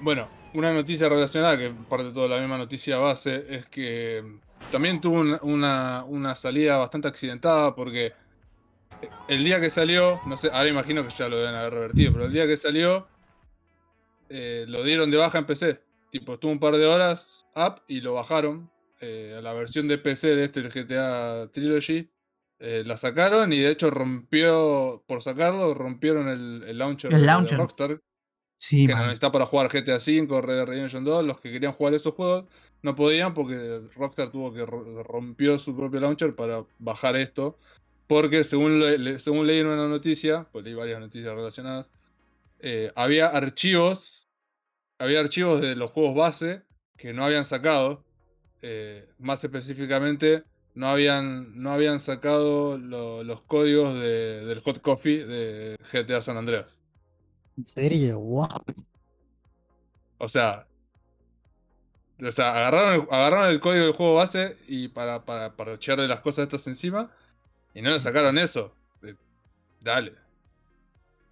Bueno, 0.00 0.28
una 0.54 0.72
noticia 0.72 1.08
relacionada, 1.08 1.58
que 1.58 1.70
parte 1.70 2.06
de 2.06 2.12
toda 2.12 2.28
la 2.28 2.38
misma 2.38 2.58
noticia 2.58 2.98
base, 2.98 3.44
es 3.48 3.66
que 3.66 4.38
también 4.70 5.00
tuvo 5.00 5.20
una, 5.20 5.38
una, 5.42 6.04
una 6.04 6.34
salida 6.34 6.76
bastante 6.76 7.08
accidentada 7.08 7.74
porque 7.74 8.12
el 9.28 9.44
día 9.44 9.60
que 9.60 9.70
salió, 9.70 10.20
no 10.26 10.36
sé, 10.36 10.48
ahora 10.52 10.68
imagino 10.68 11.06
que 11.06 11.14
ya 11.14 11.28
lo 11.28 11.38
deben 11.38 11.54
haber 11.54 11.74
revertido, 11.74 12.12
pero 12.12 12.26
el 12.26 12.32
día 12.32 12.46
que 12.46 12.56
salió 12.56 13.08
eh, 14.28 14.64
lo 14.68 14.84
dieron 14.84 15.10
de 15.10 15.16
baja 15.16 15.38
en 15.38 15.46
PC. 15.46 15.80
Tipo, 16.10 16.34
estuvo 16.34 16.52
un 16.52 16.60
par 16.60 16.76
de 16.76 16.86
horas 16.86 17.46
up 17.54 17.82
y 17.88 18.00
lo 18.00 18.14
bajaron 18.14 18.70
eh, 19.00 19.34
a 19.38 19.40
la 19.42 19.52
versión 19.52 19.88
de 19.88 19.98
PC 19.98 20.34
de 20.36 20.44
este, 20.44 20.60
el 20.60 20.70
GTA 20.70 21.50
Trilogy. 21.52 22.10
eh, 22.58 22.82
la 22.84 22.96
sacaron 22.96 23.52
y 23.52 23.58
de 23.60 23.70
hecho 23.70 23.90
rompió, 23.90 25.02
por 25.06 25.22
sacarlo, 25.22 25.72
rompieron 25.74 26.28
el, 26.28 26.62
el 26.66 26.78
launcher 26.78 27.12
El 27.12 27.20
de 27.20 27.26
launcher. 27.26 27.58
Rockstar 27.58 28.00
Sí, 28.62 28.86
que 28.86 28.94
no 28.94 29.10
está 29.10 29.32
para 29.32 29.46
jugar 29.46 29.70
GTA 29.70 29.96
V, 29.96 30.40
Red 30.42 30.54
Dead 30.56 30.66
Redemption 30.66 31.02
2, 31.04 31.24
los 31.24 31.40
que 31.40 31.50
querían 31.50 31.72
jugar 31.72 31.94
esos 31.94 32.12
juegos 32.14 32.44
no 32.82 32.94
podían 32.94 33.32
porque 33.32 33.80
Rockstar 33.96 34.30
tuvo 34.30 34.52
que 34.52 34.66
ro- 34.66 35.02
rompió 35.02 35.58
su 35.58 35.74
propio 35.74 36.00
launcher 36.00 36.34
para 36.34 36.66
bajar 36.78 37.16
esto, 37.16 37.56
porque 38.06 38.44
según 38.44 38.78
le- 38.80 39.18
según 39.18 39.46
leí 39.46 39.60
en 39.60 39.68
una 39.68 39.88
noticia, 39.88 40.46
pues 40.52 40.64
leí 40.64 40.74
varias 40.74 41.00
noticias 41.00 41.34
relacionadas, 41.34 41.90
eh, 42.58 42.92
había 42.96 43.28
archivos, 43.28 44.28
había 44.98 45.20
archivos 45.20 45.60
de 45.62 45.76
los 45.76 45.90
juegos 45.90 46.14
base 46.14 46.62
que 46.98 47.12
no 47.14 47.24
habían 47.24 47.44
sacado 47.46 48.04
eh, 48.62 49.08
más 49.18 49.42
específicamente, 49.44 50.44
no 50.74 50.88
habían, 50.88 51.60
no 51.60 51.72
habían 51.72 52.00
sacado 52.00 52.78
lo- 52.78 53.24
los 53.24 53.42
códigos 53.42 53.94
de- 53.94 54.44
del 54.46 54.60
hot 54.60 54.80
coffee 54.80 55.24
de 55.26 55.76
GTA 55.92 56.20
San 56.22 56.36
Andreas. 56.36 56.78
¿En 57.56 57.64
serio? 57.64 58.18
Wow. 58.20 58.48
O 60.18 60.28
sea, 60.28 60.68
o 62.22 62.30
sea 62.32 62.50
agarraron, 62.56 62.94
el, 62.94 63.00
agarraron 63.10 63.48
el 63.50 63.60
código 63.60 63.84
del 63.86 63.94
juego 63.94 64.14
base 64.16 64.58
y 64.66 64.88
para, 64.88 65.24
para, 65.24 65.56
para 65.56 65.74
echarle 65.74 66.08
las 66.08 66.20
cosas 66.20 66.44
estas 66.44 66.66
encima 66.66 67.10
y 67.74 67.82
no 67.82 67.90
le 67.90 68.00
sacaron 68.00 68.38
eso. 68.38 68.74
Eh, 69.02 69.16
Dale. 69.80 70.16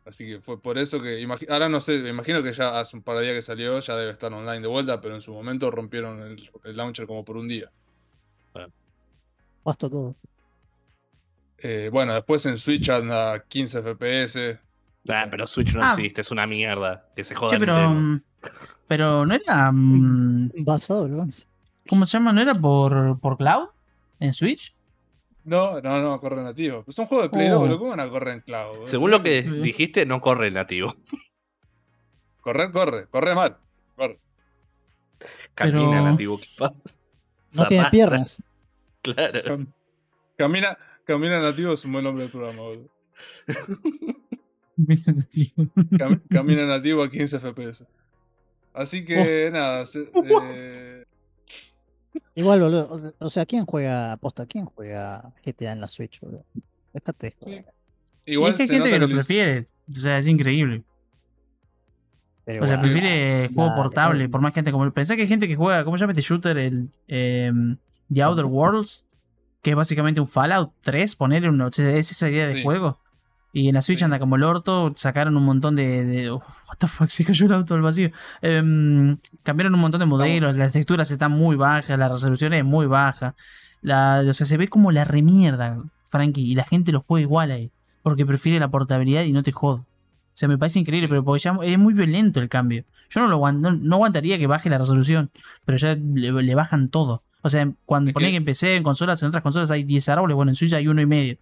Así 0.08 0.26
que 0.26 0.40
fue 0.40 0.58
por 0.60 0.78
eso 0.78 0.98
que. 1.00 1.22
Ahora 1.50 1.68
no 1.68 1.80
sé, 1.80 1.98
me 1.98 2.08
imagino 2.08 2.42
que 2.42 2.52
ya 2.54 2.80
hace 2.80 2.96
un 2.96 3.02
par 3.02 3.18
de 3.18 3.24
días 3.24 3.34
que 3.34 3.42
salió, 3.42 3.78
ya 3.78 3.94
debe 3.94 4.12
estar 4.12 4.32
online 4.32 4.60
de 4.62 4.66
vuelta, 4.68 5.00
pero 5.02 5.14
en 5.14 5.20
su 5.20 5.32
momento 5.32 5.70
rompieron 5.70 6.20
el, 6.22 6.50
el 6.64 6.76
launcher 6.76 7.06
como 7.06 7.24
por 7.24 7.36
un 7.36 7.46
día. 7.46 7.70
Pasto 9.62 9.90
todo. 9.90 10.14
Eh, 11.58 11.90
bueno, 11.92 12.14
después 12.14 12.46
en 12.46 12.56
Switch 12.56 12.88
anda 12.88 13.34
a 13.34 13.42
15 13.44 13.82
FPS. 13.82 14.58
Ah, 15.08 15.26
pero 15.30 15.46
Switch 15.46 15.74
no 15.74 15.80
Ah. 15.82 15.92
existe, 15.94 16.20
es 16.22 16.30
una 16.30 16.46
mierda. 16.46 17.06
Que 17.14 17.22
se 17.24 17.34
joda 17.34 17.50
Che, 17.50 17.58
pero. 17.58 17.90
Mm, 17.90 18.22
Pero 18.86 19.26
no 19.26 19.34
era. 19.34 19.70
mm, 19.72 20.52
Basado. 20.64 21.08
¿Cómo 21.88 22.06
se 22.06 22.12
llama? 22.12 22.32
¿No 22.32 22.40
era 22.40 22.54
por, 22.54 23.18
por 23.20 23.36
cloud? 23.36 23.68
¿En 24.20 24.32
Switch? 24.32 24.74
No, 25.48 25.80
no, 25.80 26.00
no, 26.02 26.20
corre 26.20 26.42
nativo. 26.42 26.84
Es 26.86 26.98
un 26.98 27.06
juego 27.06 27.22
de 27.24 27.30
Play 27.30 27.48
Oh. 27.48 27.52
2, 27.52 27.60
boludo. 27.60 27.78
¿Cómo 27.78 27.90
van 27.90 28.00
a 28.00 28.08
correr 28.08 28.34
en 28.34 28.40
cloud? 28.40 28.84
Según 28.84 29.10
lo 29.10 29.22
que 29.22 29.42
dijiste, 29.42 30.04
no 30.06 30.20
corre 30.20 30.50
nativo. 30.50 30.94
Correr, 32.40 32.70
corre, 32.70 33.06
corre 33.08 33.34
mal. 33.34 33.56
Corre. 33.96 34.18
Camina 35.54 35.78
Pero- 35.90 36.02
nativo. 36.04 36.38
¿qué 36.38 36.46
pasa? 36.58 36.74
No 37.54 37.62
Se 37.62 37.68
tiene 37.68 37.90
piernas. 37.90 38.42
Claro. 39.02 39.42
Cam- 39.44 39.72
Camina, 40.36 40.76
camina 41.04 41.40
nativo 41.40 41.72
es 41.72 41.84
un 41.84 41.92
buen 41.92 42.04
nombre 42.04 42.24
del 42.24 42.32
programa, 42.32 42.60
boludo. 42.62 42.90
Cam- 45.98 46.22
camina 46.28 46.66
nativo 46.66 47.02
a 47.02 47.10
15 47.10 47.38
FPS. 47.40 47.84
Así 48.74 49.04
que 49.04 49.50
nada, 49.50 49.86
se- 49.86 50.10
eh, 50.42 50.97
Igual, 52.38 52.60
boludo. 52.60 53.14
o 53.18 53.30
sea- 53.30 53.46
¿quién 53.46 53.64
juega 53.66 54.12
aposta? 54.12 54.46
¿Quién 54.46 54.64
juega 54.66 55.32
GTA 55.44 55.72
en 55.72 55.80
la 55.80 55.88
Switch, 55.88 56.20
boludo? 56.20 56.44
Déjate. 56.92 57.34
Y 58.24 58.32
igual 58.32 58.50
es 58.52 58.56
que 58.56 58.62
hay 58.64 58.68
gente 58.68 58.90
que 58.90 58.98
lo 58.98 59.08
prefiere. 59.08 59.66
O 59.90 59.94
sea, 59.94 60.18
es 60.18 60.26
increíble. 60.28 60.82
Pero 62.44 62.64
O 62.64 62.66
sea, 62.66 62.76
igual, 62.76 62.90
prefiere 62.92 63.48
juego 63.54 63.70
dale, 63.70 63.82
portable. 63.82 64.28
Por 64.28 64.40
más 64.40 64.54
gente 64.54 64.72
como. 64.72 64.90
Pensá 64.92 65.16
que 65.16 65.22
hay 65.22 65.28
gente 65.28 65.48
que 65.48 65.56
juega. 65.56 65.84
¿Cómo 65.84 65.96
se 65.96 66.02
llama 66.02 66.12
este 66.12 66.22
shooter? 66.22 66.56
El. 66.56 66.90
em, 67.06 67.76
The 68.12 68.22
Outer 68.22 68.46
Worlds. 68.46 69.06
Que 69.60 69.70
es 69.70 69.76
básicamente 69.76 70.20
un 70.20 70.28
Fallout 70.28 70.72
3. 70.80 71.16
Ponerle 71.16 71.48
un. 71.50 71.60
o 71.60 71.70
sea, 71.72 71.90
Es 71.90 72.10
esa 72.10 72.28
idea 72.30 72.46
de 72.46 72.54
Sí. 72.54 72.62
juego. 72.62 73.00
Y 73.52 73.68
en 73.68 73.74
la 73.74 73.82
Switch 73.82 73.98
Sí. 73.98 74.04
anda 74.04 74.18
como 74.18 74.36
el 74.36 74.42
orto. 74.44 74.92
Sacaron 74.94 75.36
un 75.36 75.44
montón 75.44 75.74
de. 75.74 76.04
de 76.04 76.30
uf, 76.30 76.42
what 76.68 76.76
the 76.78 76.86
fuck, 76.86 77.08
se 77.08 77.24
cayó 77.24 77.46
el 77.46 77.52
auto 77.54 77.74
al 77.74 77.82
vacío. 77.82 78.10
Em, 78.42 79.16
cambiaron 79.42 79.74
un 79.74 79.80
montón 79.80 80.00
de 80.00 80.06
modelos. 80.06 80.56
Las 80.56 80.72
texturas 80.72 81.10
están 81.10 81.32
muy 81.32 81.56
bajas. 81.56 81.98
La 81.98 82.08
resolución 82.08 82.52
es 82.54 82.64
muy 82.64 82.86
baja. 82.86 83.34
La, 83.80 84.22
o 84.28 84.32
sea, 84.32 84.46
se 84.46 84.56
ve 84.56 84.68
como 84.68 84.92
la 84.92 85.04
remierda, 85.04 85.82
Frankie. 86.10 86.42
Y 86.42 86.54
la 86.54 86.64
gente 86.64 86.92
lo 86.92 87.00
juega 87.00 87.22
igual 87.22 87.50
ahí. 87.50 87.70
Porque 88.02 88.24
prefiere 88.26 88.60
la 88.60 88.68
portabilidad 88.68 89.22
y 89.24 89.32
no 89.32 89.42
te 89.42 89.52
jodo. 89.52 89.76
O 89.78 90.40
sea, 90.40 90.48
me 90.48 90.56
parece 90.58 90.78
increíble, 90.78 91.08
pero 91.08 91.24
porque 91.24 91.42
ya 91.42 91.56
es 91.62 91.78
muy 91.78 91.94
violento 91.94 92.38
el 92.40 92.48
cambio. 92.48 92.84
Yo 93.10 93.20
no 93.20 93.26
lo 93.28 93.52
no, 93.52 93.72
no 93.72 93.94
aguantaría 93.96 94.38
que 94.38 94.46
baje 94.46 94.70
la 94.70 94.78
resolución, 94.78 95.30
pero 95.64 95.78
ya 95.78 95.94
le, 95.96 96.30
le 96.30 96.54
bajan 96.54 96.90
todo. 96.90 97.22
O 97.42 97.50
sea, 97.50 97.68
cuando 97.86 98.12
que- 98.12 98.30
que 98.30 98.36
empecé 98.36 98.76
en 98.76 98.82
consolas, 98.84 99.20
en 99.22 99.28
otras 99.28 99.42
consolas 99.42 99.70
hay 99.72 99.82
10 99.82 100.08
árboles, 100.10 100.36
bueno, 100.36 100.50
en 100.50 100.54
Switch 100.54 100.74
hay 100.74 100.86
uno 100.86 101.00
y 101.02 101.06
medio. 101.06 101.38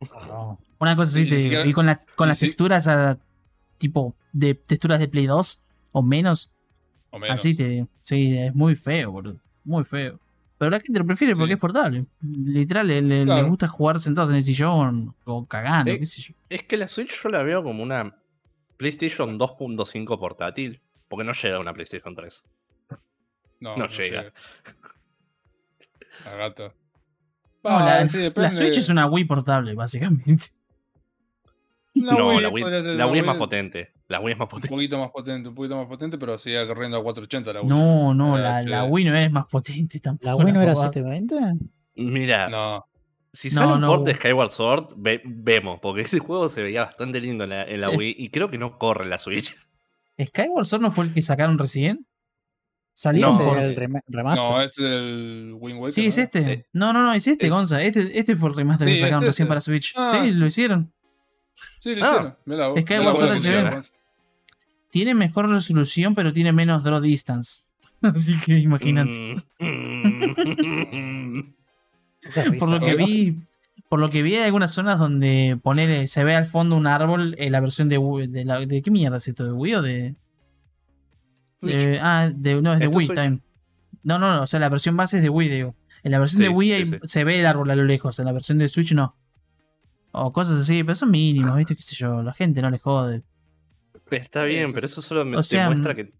No. 0.28 0.58
Una 0.80 0.96
cosa 0.96 1.12
así 1.12 1.24
Sí, 1.24 1.28
te 1.28 1.36
digo. 1.36 1.64
Y 1.64 1.72
con, 1.72 1.86
la- 1.86 2.00
con 2.16 2.26
las 2.28 2.38
texturas 2.38 2.88
a, 2.88 3.18
tipo 3.78 4.14
de 4.32 4.54
texturas 4.54 4.98
de 4.98 5.08
Play 5.08 5.26
2 5.26 5.66
o 5.92 6.02
menos, 6.02 6.52
o 7.10 7.18
menos. 7.18 7.34
así 7.36 7.54
te 7.54 7.68
digo. 7.68 7.88
Sí, 8.02 8.36
es 8.36 8.54
muy 8.54 8.74
feo, 8.74 9.12
boludo. 9.12 9.38
Muy 9.64 9.84
feo. 9.84 10.18
Pero 10.58 10.70
la 10.70 10.80
gente 10.80 10.98
lo 11.00 11.06
prefiere 11.06 11.34
porque 11.34 11.50
Sí. 11.52 11.54
es 11.54 11.60
portable. 11.60 12.04
Literal, 12.22 12.86
le, 12.86 13.00
le- 13.02 13.24
Claro. 13.24 13.42
les 13.42 13.48
gusta 13.50 13.68
jugar 13.68 13.98
sentados 14.00 14.30
en 14.30 14.36
el 14.36 14.42
sillón 14.42 15.14
o 15.24 15.46
cagando, 15.46 15.92
Sí. 15.92 15.98
qué 15.98 16.06
sé 16.06 16.22
yo. 16.22 16.34
Es 16.48 16.62
que 16.64 16.76
la 16.76 16.86
Switch 16.88 17.22
yo 17.22 17.28
la 17.30 17.42
veo 17.42 17.62
como 17.62 17.82
una 17.82 18.16
PlayStation 18.76 19.38
2.5 19.38 20.18
portátil. 20.18 20.80
Porque 21.08 21.24
no 21.24 21.32
llega 21.32 21.56
a 21.56 21.60
una 21.60 21.72
PlayStation 21.74 22.14
3. 22.14 22.44
No, 23.58 23.76
no 23.76 23.88
llega. 23.88 24.32
La 26.24 26.54
Ah, 27.64 27.84
la, 27.84 28.08
sí, 28.08 28.16
la 28.18 28.22
depende. 28.24 28.52
Switch 28.52 28.78
es 28.78 28.88
una 28.88 29.06
Wii 29.06 29.24
portable, 29.24 29.74
básicamente. 29.74 30.46
La 31.94 32.12
no, 32.14 32.28
Wii 32.28 32.40
la 32.40 32.48
Wii, 32.50 32.62
podría 32.62 32.82
ser 32.82 32.90
la 32.94 33.04
una 33.06 33.12
Wii 33.12 33.20
es 33.20 33.26
más 33.26 33.36
potente. 33.36 33.92
La 34.08 34.20
Wii 34.20 34.32
es 34.32 34.38
más 34.38 34.46
Un 34.46 34.50
potente. 34.50 34.68
poquito 34.68 34.98
más 34.98 35.10
potente, 35.10 35.48
un 35.48 35.54
poquito 35.54 35.76
más 35.76 35.86
potente, 35.86 36.18
pero 36.18 36.38
sigue 36.38 36.66
corriendo 36.66 36.96
a 36.98 37.02
480 37.02 37.52
la 37.52 37.60
Wii. 37.62 37.68
No, 37.68 38.14
no, 38.14 38.38
la, 38.38 38.84
Wii 38.84 39.04
no 39.06 39.16
es 39.16 39.30
más 39.32 39.46
potente 39.46 39.98
tampoco. 40.00 40.26
¿La 40.26 40.36
Wii 40.36 40.52
no 40.52 40.60
era 40.62 40.74
papá. 40.74 40.92
720? 40.92 41.66
Mira, 41.96 42.48
No, 42.48 42.84
si 43.32 43.48
No, 43.48 43.54
sale 43.54 43.72
un 43.74 43.80
no. 43.80 43.86
port 43.88 44.06
de 44.06 44.14
Skyward 44.14 44.50
Sword, 44.50 44.86
ve- 44.96 45.22
vemos. 45.24 45.78
Porque 45.80 46.02
ese 46.02 46.18
juego 46.20 46.48
se 46.48 46.62
veía 46.62 46.84
bastante 46.84 47.20
lindo 47.20 47.44
en 47.44 47.50
la, 47.50 47.64
en 47.64 47.80
la 47.80 47.88
Eh. 47.92 47.96
Wii. 47.96 48.14
Y 48.18 48.30
creo 48.30 48.50
que 48.50 48.58
no 48.58 48.78
corre 48.78 49.04
en 49.04 49.10
la 49.10 49.18
Switch. 49.18 49.54
¿Skyward 50.22 50.66
Sword 50.66 50.82
no 50.82 50.90
fue 50.90 51.06
el 51.06 51.14
que 51.14 51.22
sacaron 51.22 51.58
recién? 51.58 52.00
¿Salió 52.94 53.28
No, 53.28 53.50
un 53.52 53.58
el 53.58 53.74
rema- 53.76 54.02
remaster. 54.08 54.44
no, 54.44 54.60
es 54.62 54.78
el 54.78 55.54
Wind 55.58 55.78
Waker. 55.78 55.92
Sí, 55.92 56.06
es 56.06 56.16
¿no? 56.18 56.22
este. 56.24 56.52
Eh, 56.52 56.66
No, 56.72 56.92
no, 56.92 57.02
no, 57.02 57.12
es 57.14 57.26
este, 57.26 57.46
es- 57.46 57.52
Gonza. 57.52 57.82
Este, 57.82 58.18
este 58.18 58.36
fue 58.36 58.50
el 58.50 58.56
remaster 58.56 58.88
Sí, 58.88 58.94
que 58.94 59.00
sacaron 59.00 59.22
es 59.22 59.26
recién 59.28 59.44
ese. 59.46 59.48
para 59.48 59.60
Switch. 59.60 59.92
Ah, 59.96 60.10
sí. 60.10 60.32
lo 60.32 60.46
hicieron. 60.46 60.92
Sí, 61.80 61.94
lo 61.94 62.04
Ah. 62.04 62.08
hicieron. 62.46 62.82
Skyward 62.82 63.00
mirá 63.00 63.10
vos 63.10 63.18
Sword 63.18 63.30
cómo 63.30 63.78
HD. 63.80 63.90
Tiene 64.90 65.14
mejor 65.14 65.48
resolución, 65.48 66.14
pero 66.14 66.32
tiene 66.32 66.52
menos 66.52 66.82
draw 66.82 67.00
distance. 67.00 67.62
Así 68.02 68.38
que 68.40 68.58
imagínate. 68.58 69.36
Mm. 69.58 71.40
Por 72.58 72.70
lo 72.70 72.80
que 72.80 72.94
vi. 72.96 73.36
Por 73.88 73.98
lo 73.98 74.08
que 74.10 74.22
vi 74.22 74.36
hay 74.36 74.44
algunas 74.44 74.70
zonas 74.72 74.98
donde 75.00 75.58
poner, 75.60 76.06
se 76.06 76.22
ve 76.22 76.36
al 76.36 76.46
fondo 76.46 76.76
un 76.76 76.86
árbol 76.86 77.34
en 77.38 77.50
la 77.52 77.58
versión 77.60 77.88
de 77.88 77.98
Wii. 77.98 78.28
De, 78.28 78.44
la- 78.44 78.60
¿de 78.64 78.82
qué 78.82 78.90
mierda 78.90 79.16
es 79.16 79.26
esto? 79.26 79.44
¿De 79.44 79.52
Wii 79.52 79.74
o 79.74 79.82
de.? 79.82 80.14
Eh, 81.62 81.98
ah, 82.00 82.30
de, 82.32 82.62
no, 82.62 82.72
es 82.72 82.78
de 82.78 82.84
Esto 82.86 82.96
Wii 82.96 83.06
Switch. 83.08 83.16
también. 83.16 83.42
No, 84.04 84.18
no, 84.18 84.34
no, 84.36 84.42
o 84.42 84.46
sea, 84.46 84.60
la 84.60 84.68
versión 84.68 84.96
base 84.96 85.16
es 85.16 85.22
de 85.24 85.28
Wii, 85.28 85.48
digo. 85.48 85.74
En 86.04 86.12
la 86.12 86.18
versión 86.20 86.38
Sí, 86.38 86.42
de 86.44 86.48
Wii 86.50 86.68
sí, 86.70 86.74
hay- 86.76 86.84
sí. 86.86 86.98
se 87.04 87.24
ve 87.24 87.40
el 87.40 87.46
árbol 87.46 87.70
a 87.70 87.74
lo 87.76 87.84
lejos, 87.84 88.18
en 88.20 88.24
la 88.26 88.32
versión 88.32 88.58
de 88.58 88.68
Switch 88.68 88.92
no. 88.92 89.16
O 90.12 90.32
cosas 90.32 90.60
así, 90.60 90.82
pero 90.82 90.94
son 90.94 91.10
mínimos, 91.10 91.56
¿viste? 91.56 91.76
¿Qué 91.76 91.82
sé 91.82 91.94
yo? 91.96 92.22
La 92.22 92.32
gente 92.32 92.60
no 92.62 92.70
le 92.70 92.78
jode. 92.78 93.22
Está 94.10 94.44
bien, 94.44 94.72
pero 94.72 94.86
eso 94.86 95.00
solo 95.02 95.24
me 95.24 95.36
O 95.36 95.42
sea, 95.42 95.68
demuestra 95.68 95.94
que. 95.94 96.12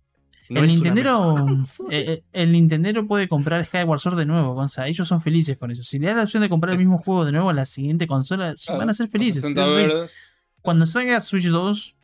no 0.49 0.61
el, 0.61 0.68
Nintendero, 0.68 1.47
eh, 1.49 1.64
eh, 1.90 2.23
el 2.32 2.52
Nintendero 2.52 3.06
puede 3.06 3.28
comprar 3.28 3.64
Skyward 3.66 3.99
Sword 3.99 4.16
de 4.16 4.26
nuevo, 4.26 4.54
Gonza. 4.54 4.87
Ellos 4.87 5.09
son 5.09 5.20
felices 5.20 5.59
con 5.59 5.70
eso. 5.73 5.82
Si 5.82 5.99
le 5.99 6.06
da 6.06 6.14
la 6.14 6.23
opción 6.23 6.42
de 6.42 6.49
comprar 6.49 6.73
el 6.73 6.78
mismo 6.78 6.99
juego 6.99 7.25
de 7.25 7.32
nuevo 7.32 7.50
a 7.50 7.52
la 7.52 7.64
siguiente 7.64 8.06
consola, 8.06 8.54
Claro, 8.54 8.78
van 8.78 8.90
a 8.90 8.94
ser 8.94 9.09
felices. 9.09 9.42
60 9.42 9.61
Eso 9.61 9.70
sí, 9.70 9.76
verdes. 9.76 10.12
cuando 10.62 10.87
salga 10.87 11.20
Switch 11.20 11.47
2, 11.47 11.97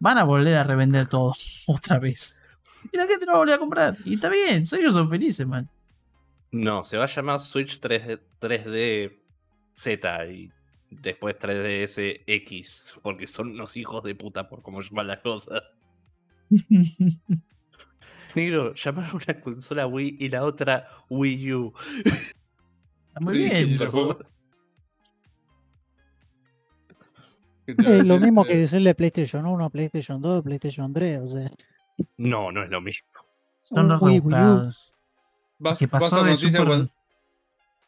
van 0.00 0.18
a 0.18 0.24
volver 0.24 0.56
a 0.56 0.64
revender 0.64 1.06
todo 1.06 1.32
otra 1.66 1.98
vez. 1.98 2.42
Y 2.92 2.96
la 2.96 3.06
gente 3.06 3.24
no 3.24 3.32
va 3.32 3.36
a 3.36 3.40
volver 3.40 3.54
a 3.54 3.58
comprar. 3.58 3.96
Y 4.04 4.14
está 4.14 4.28
bien, 4.28 4.64
ellos 4.70 4.94
son 4.94 5.08
felices, 5.08 5.46
man. 5.46 5.68
No, 6.52 6.82
se 6.82 6.96
va 6.96 7.04
a 7.04 7.06
llamar 7.06 7.40
Switch 7.40 7.80
3D, 7.80 8.20
3D 8.40 9.16
Z 9.74 10.26
y 10.26 10.50
después 10.90 11.36
3DS 11.38 12.22
X, 12.26 12.94
porque 13.02 13.26
son 13.26 13.50
unos 13.52 13.76
hijos 13.76 14.02
de 14.02 14.14
puta 14.14 14.48
por 14.48 14.62
cómo 14.62 14.80
llaman 14.82 15.06
las 15.06 15.18
cosas. 15.20 15.62
Negro, 18.34 18.74
llamaron 18.74 19.16
una 19.26 19.40
consola 19.40 19.86
Wii 19.86 20.16
y 20.20 20.28
la 20.28 20.44
otra 20.44 20.86
Wii 21.08 21.52
U. 21.54 21.72
Está 22.04 23.20
muy 23.20 23.38
bien. 23.38 23.76
pero- 23.78 23.90
juego- 23.90 24.18
¿Qué 27.66 27.74
te 27.74 27.82
iba 27.82 27.90
a 27.92 27.96
Es 27.96 28.06
lo 28.06 28.18
mismo 28.18 28.44
Eh, 28.44 28.48
que 28.48 28.56
decirle 28.56 28.94
PlayStation 28.94 29.46
1, 29.46 29.70
PlayStation 29.70 30.20
2, 30.20 30.42
PlayStation 30.42 30.92
3. 30.92 31.20
O 31.22 31.26
sea, 31.26 31.50
No, 32.16 32.50
no 32.52 32.62
es 32.64 32.70
lo 32.70 32.80
mismo. 32.80 33.06
Son 33.62 33.90
U. 33.90 33.98
rebuscados. 33.98 34.94
vas- 35.58 35.78
Que 35.78 35.86
vas 35.86 36.02
pasó 36.04 36.20
a 36.22 36.24
de 36.24 36.36
Super, 36.36 36.66
cuando- 36.66 36.90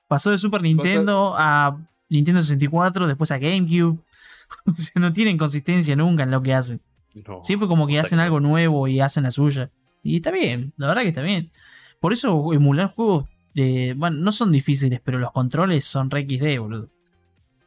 pasó 0.09 0.31
de 0.31 0.39
Super 0.39 0.63
Nintendo 0.63 1.35
a 1.37 1.79
Nintendo 2.13 2.43
64, 2.43 3.07
después 3.07 3.31
a 3.33 3.39
GameCube. 3.39 3.99
o 4.67 4.73
sea, 4.75 5.01
no 5.01 5.13
tienen 5.13 5.39
consistencia 5.39 5.97
nunca 5.97 6.23
en 6.25 6.31
lo 6.31 6.43
que 6.43 6.55
hacen. 6.55 6.81
No. 7.27 7.43
Siempre 7.43 7.69
como 7.69 7.87
que 7.87 7.99
hacen 7.99 8.21
algo 8.21 8.41
nuevo 8.41 8.89
y 8.89 9.01
hacen 9.01 9.25
la 9.25 9.31
suya. 9.31 9.71
Y 10.03 10.17
está 10.17 10.31
bien, 10.31 10.73
la 10.77 10.89
verdad 10.89 11.03
que 11.03 11.09
está 11.09 11.23
bien. 11.23 11.51
Por 12.01 12.13
eso 12.13 12.53
emular 12.53 12.93
juegos 12.95 13.27
de. 13.55 13.95
Bueno, 13.97 14.17
no 14.19 14.33
son 14.33 14.51
difíciles, 14.53 15.01
pero 15.05 15.19
los 15.19 15.31
controles 15.33 15.85
son 15.85 16.11
re 16.11 16.23
XD, 16.23 16.59
boludo. 16.59 16.89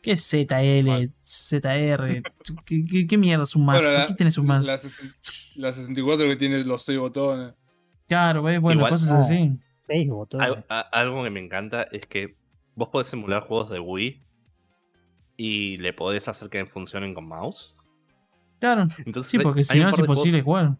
¿Qué 0.01 0.11
es 0.11 0.21
ZL. 0.29 1.09
ZR? 1.23 2.21
¿Qué, 2.65 2.85
qué, 2.85 3.07
qué 3.07 3.17
mierda 3.17 3.43
es 3.43 3.55
un 3.55 3.65
más? 3.65 3.77
Bueno, 3.77 3.89
¿Por 3.91 3.99
la- 4.01 4.07
qué 4.07 4.13
tenés 4.13 4.37
un 4.37 4.45
más? 4.47 4.65
La, 4.67 4.79
la 5.69 5.73
64 5.73 6.27
que 6.27 6.35
tiene 6.35 6.63
los 6.63 6.83
6 6.83 6.99
botones. 6.99 7.53
Claro, 8.07 8.43
¿ves? 8.43 8.59
bueno, 8.59 8.81
Igual- 8.81 8.91
cosas 8.91 9.11
así. 9.11 9.57
Seis 9.79 10.09
botones. 10.09 10.47
Al- 10.47 10.65
a- 10.69 10.81
algo 10.81 11.23
que 11.23 11.29
me 11.31 11.39
encanta 11.39 11.83
es 11.91 12.05
que 12.07 12.35
vos 12.75 12.89
podés 12.89 13.07
simular 13.07 13.43
juegos 13.43 13.69
de 13.69 13.79
Wii 13.79 14.21
y 15.37 15.77
le 15.77 15.93
podés 15.93 16.27
hacer 16.27 16.49
que 16.49 16.65
funcionen 16.65 17.13
con 17.13 17.27
mouse. 17.27 17.73
Claro. 18.59 18.87
Entonces, 19.05 19.31
Sí, 19.31 19.39
porque 19.39 19.59
hay 19.59 19.63
si 19.63 19.79
no 19.79 19.89
es 19.89 19.99
imposible 19.99 20.41
jugar. 20.41 20.71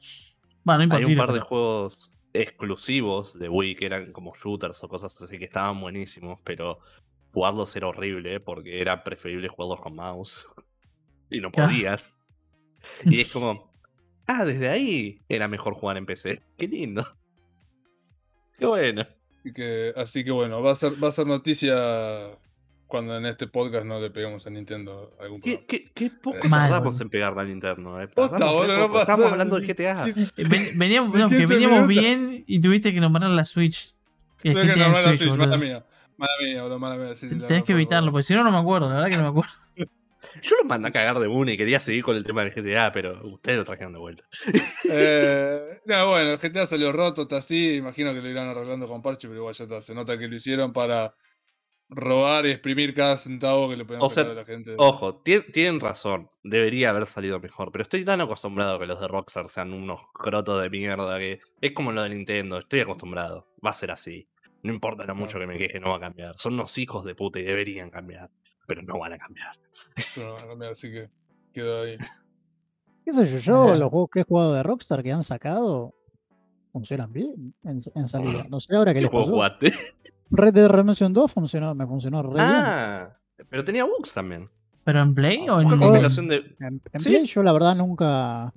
Bueno, 0.63 0.77
no 0.77 0.81
Hay 0.81 0.83
imposible. 0.85 1.13
un 1.21 1.27
par 1.27 1.33
de 1.35 1.41
juegos 1.41 2.12
exclusivos 2.33 3.38
de 3.38 3.47
Wii 3.50 3.75
que 3.75 3.85
eran 3.85 4.12
como 4.12 4.33
shooters 4.35 4.83
o 4.83 4.89
cosas 4.89 5.21
así 5.21 5.38
que 5.38 5.45
estaban 5.45 5.79
buenísimos, 5.79 6.39
pero 6.43 6.79
jugarlos 7.33 7.75
era 7.75 7.88
horrible 7.88 8.39
porque 8.39 8.81
era 8.81 9.03
preferible 9.03 9.47
jugarlos 9.50 9.81
con 9.81 9.95
mouse. 9.95 10.47
Y 11.29 11.39
no 11.41 11.50
Ya. 11.55 11.65
podías. 11.65 12.13
Y 13.05 13.19
es 13.21 13.33
como, 13.33 13.71
ah, 14.27 14.45
desde 14.45 14.69
ahí 14.69 15.21
era 15.27 15.47
mejor 15.47 15.74
jugar 15.74 15.97
en 15.97 16.05
PC. 16.05 16.41
Qué 16.57 16.67
lindo. 16.67 17.05
Qué 18.57 18.65
bueno. 18.65 19.01
Así 19.39 19.53
que, 19.53 19.93
así 19.95 20.24
que 20.24 20.31
bueno, 20.31 20.62
va 20.62 20.71
a 20.71 20.75
ser, 20.75 21.03
va 21.03 21.09
a 21.09 21.12
ser 21.12 21.27
noticia 21.27 21.75
cuando 22.96 23.18
en 23.18 23.25
este 23.25 23.48
podcast 23.48 23.86
no 23.86 24.00
le 24.00 24.10
peguemos 24.10 24.48
a 24.48 24.50
Nintendo 24.50 25.16
algún 25.20 25.42
Qué, 25.42 25.66
qué, 25.68 25.92
qué 25.94 26.10
poco 26.10 26.48
Mal, 26.48 26.70
tardamos 26.70 27.00
en 27.02 27.10
pegarle 27.10 27.42
al 27.42 27.50
interno. 27.50 28.02
Eh. 28.02 28.08
Boludo, 28.16 28.68
no 28.68 28.78
poco. 28.88 28.94
pasa- 28.94 29.02
Estábamos 29.02 29.32
hablando 29.34 29.60
de 29.60 29.68
GTA. 29.68 30.08
Eh, 30.08 30.14
ven- 30.48 30.70
veníamos, 30.80 31.14
no, 31.14 31.28
que 31.30 31.38
15 31.38 31.54
veníamos 31.54 31.88
bien 31.88 32.44
y 32.48 32.62
tuviste 32.62 32.94
que 32.94 33.02
nombrar 33.02 33.30
la 33.30 33.44
Switch. 33.44 33.94
El 34.44 34.54
Tuve 34.54 34.74
que 34.74 34.80
nombrar 34.80 35.04
la 35.06 35.18
Switch, 35.18 35.30
mala 35.36 35.58
mía. 35.58 35.86
Mala 36.18 36.32
mía, 36.42 36.62
boludo, 36.64 36.80
mala 36.80 36.96
mía. 36.96 37.16
sí, 37.16 37.28
Tenés 37.28 37.64
que 37.66 37.74
evitarlo, 37.74 38.12
porque 38.12 38.24
si 38.24 38.34
no, 38.34 38.44
no 38.46 38.52
me 38.52 38.58
acuerdo. 38.58 38.88
La 38.88 38.96
verdad 38.96 39.10
que 39.10 39.18
no 39.18 39.24
me 39.24 39.30
acuerdo. 39.30 39.52
Yo 40.42 40.56
lo 40.62 40.68
mandé 40.68 40.88
a 40.90 40.92
cagar 40.92 41.20
de 41.20 41.28
una 41.28 41.52
y 41.54 41.58
quería 41.58 41.80
seguir 41.80 42.04
con 42.04 42.16
el 42.16 42.24
tema 42.24 42.44
del 42.44 42.52
GTA, 42.54 42.92
pero 42.92 43.25
ustedes 43.25 43.58
lo 43.58 43.64
trajeron 43.66 43.94
de 43.94 44.00
vuelta. 44.00 44.24
Eh, 44.90 45.80
no, 45.86 46.08
bueno, 46.10 46.32
el 46.32 46.38
GTA 46.38 46.66
salió 46.68 46.92
roto, 46.92 47.24
está 47.24 47.38
así. 47.38 47.75
Imagino 47.75 48.14
que 48.14 48.22
lo 48.22 48.30
irán 48.30 48.48
arreglando 48.48 48.88
con 48.88 49.02
parche, 49.02 49.28
pero 49.28 49.40
igual 49.42 49.54
ya 49.56 49.64
está. 49.66 49.82
Se 49.82 49.94
nota 49.94 50.18
que 50.18 50.28
lo 50.28 50.36
hicieron 50.36 50.74
para 50.74 51.14
robar 51.89 52.46
y 52.46 52.51
exprimir 52.51 52.94
cada 52.94 53.18
centavo 53.18 53.70
que 53.70 53.77
le 53.77 53.86
podían 53.86 54.01
O 54.04 54.10
sea, 54.10 54.24
sacar 54.24 54.38
a 54.38 54.42
la 54.42 54.46
gente. 54.46 54.75
Ojo, 54.77 55.22
tien- 55.24 55.51
tienen 55.51 55.80
razón. 55.80 56.30
Debería 56.44 56.89
haber 56.89 57.06
salido 57.06 57.39
mejor. 57.39 57.72
Pero 57.72 57.84
estoy 57.84 58.04
tan 58.04 58.22
acostumbrado 58.22 58.75
a 58.75 58.80
que 58.80 58.86
los 58.88 59.00
de 59.00 59.08
Rockstar 59.08 59.48
sean 59.48 59.72
unos 59.74 60.01
crotos 60.13 60.62
de 60.62 60.70
mierda 60.70 61.18
que 61.20 61.39
es 61.62 61.72
como 61.74 61.92
lo 61.92 62.01
de 62.04 62.10
Nintendo. 62.10 62.58
Estoy 62.58 62.80
acostumbrado. 62.82 63.48
Va 63.65 63.70
a 63.70 63.74
ser 63.74 63.92
así. 63.92 64.27
No 64.63 64.74
importa 64.74 65.06
lo 65.06 65.13
mucho 65.15 65.38
que 65.39 65.46
me 65.46 65.58
queje, 65.60 65.80
no 65.80 65.89
va 65.92 65.98
a 65.98 66.00
cambiar. 66.00 66.36
Son 66.38 66.54
unos 66.54 66.75
hijos 66.80 67.06
de 67.06 67.13
puta 67.13 67.39
y 67.39 67.44
deberían 67.44 67.89
cambiar. 67.92 68.32
Pero 68.68 68.82
no 68.82 68.98
van 68.98 69.13
a 69.13 69.18
cambiar. 69.20 69.51
Pero 70.15 70.34
bueno, 70.34 70.56
mira, 70.56 70.72
así 70.72 70.92
que 70.92 71.08
quedó 71.54 71.84
ahí. 71.84 71.98
¿Qué 73.06 73.13
sé 73.13 73.25
yo? 73.25 73.38
Yo, 73.38 73.58
Bueno. 73.63 73.77
los 73.80 73.89
juegos 73.92 74.10
que 74.12 74.20
he 74.22 74.24
jugado 74.24 74.54
de 74.54 74.63
Rockstar 74.63 75.04
que 75.04 75.12
han 75.12 75.24
sacado 75.24 75.94
funcionan 76.74 77.13
bien 77.13 77.54
en, 77.63 77.77
en 77.94 78.08
salida. 78.08 78.44
No 78.50 78.60
sé 78.60 78.75
ahora 78.75 78.92
qué 78.92 78.98
¿Qué 79.00 79.01
les 79.04 79.12
juego 79.12 79.25
pasó. 79.25 79.36
jugaste? 79.36 79.74
Red 80.32 80.53
Dead 80.53 80.67
Redemption 80.67 81.13
2 81.13 81.32
funcionó, 81.32 81.75
me 81.75 81.86
funcionó 81.86 82.22
re 82.24 82.38
Ah, 82.39 83.10
pero 83.50 83.63
tenía 83.63 83.84
bugs 83.86 84.13
también. 84.13 84.50
¿Pero 84.84 85.01
en 85.01 85.13
Play 85.15 85.48
o 85.50 85.62
en.? 85.62 85.67
Juego- 85.67 85.84
compilación 85.86 86.27
de. 86.27 86.55
En, 86.60 86.82
en 86.91 87.00
¿Sí? 87.00 87.10
Play 87.10 87.25
yo 87.25 87.44
la 87.44 87.51
verdad 87.53 87.75
nunca, 87.75 88.53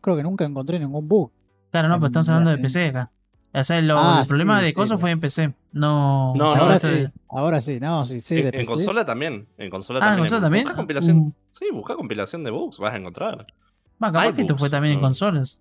creo 0.00 0.16
que 0.16 0.22
nunca 0.22 0.44
encontré 0.44 0.78
ningún 0.78 1.06
bug. 1.08 1.30
Claro, 1.70 1.88
no, 1.88 1.96
pero 1.96 2.06
estamos 2.06 2.28
hablando 2.28 2.50
de 2.50 2.56
en- 2.56 2.62
PC 2.62 2.86
acá. 2.88 3.10
O 3.54 3.64
sea, 3.64 3.80
lo- 3.82 3.98
Ah, 3.98 4.20
el 4.22 4.26
problema 4.28 4.60
sí, 4.60 4.64
de 4.66 4.74
cosas 4.74 4.98
sí. 4.98 5.00
fue 5.02 5.10
en 5.10 5.20
PC. 5.20 5.54
No. 5.72 6.34
Ahora 6.40 6.78
sí, 6.78 6.88
de- 6.88 7.12
ahora 7.28 7.60
sí, 7.60 7.78
no, 7.80 8.06
sí, 8.06 8.20
sí, 8.20 8.36
en, 8.36 8.42
de 8.42 8.48
en 8.48 8.52
PC. 8.52 8.66
consola 8.70 9.04
también. 9.04 9.46
En 9.58 9.70
consola 9.70 9.98
Ah, 9.98 10.02
¿en 10.02 10.08
también. 10.08 10.22
consola 10.24 10.40
también? 10.42 10.64
Busca 10.64 10.76
compilación. 10.76 11.18
Uh. 11.18 11.32
Sí, 11.50 11.66
busca 11.72 11.94
compilación 11.96 12.44
de 12.44 12.50
bugs, 12.50 12.78
vas 12.78 12.94
a 12.94 12.96
encontrar. 12.96 13.46
Va, 14.02 14.10
capaz 14.10 14.22
Hay 14.22 14.32
que 14.32 14.40
esto 14.42 14.56
fue 14.56 14.70
también 14.70 14.94
en 14.94 15.00
consolas. 15.00 15.60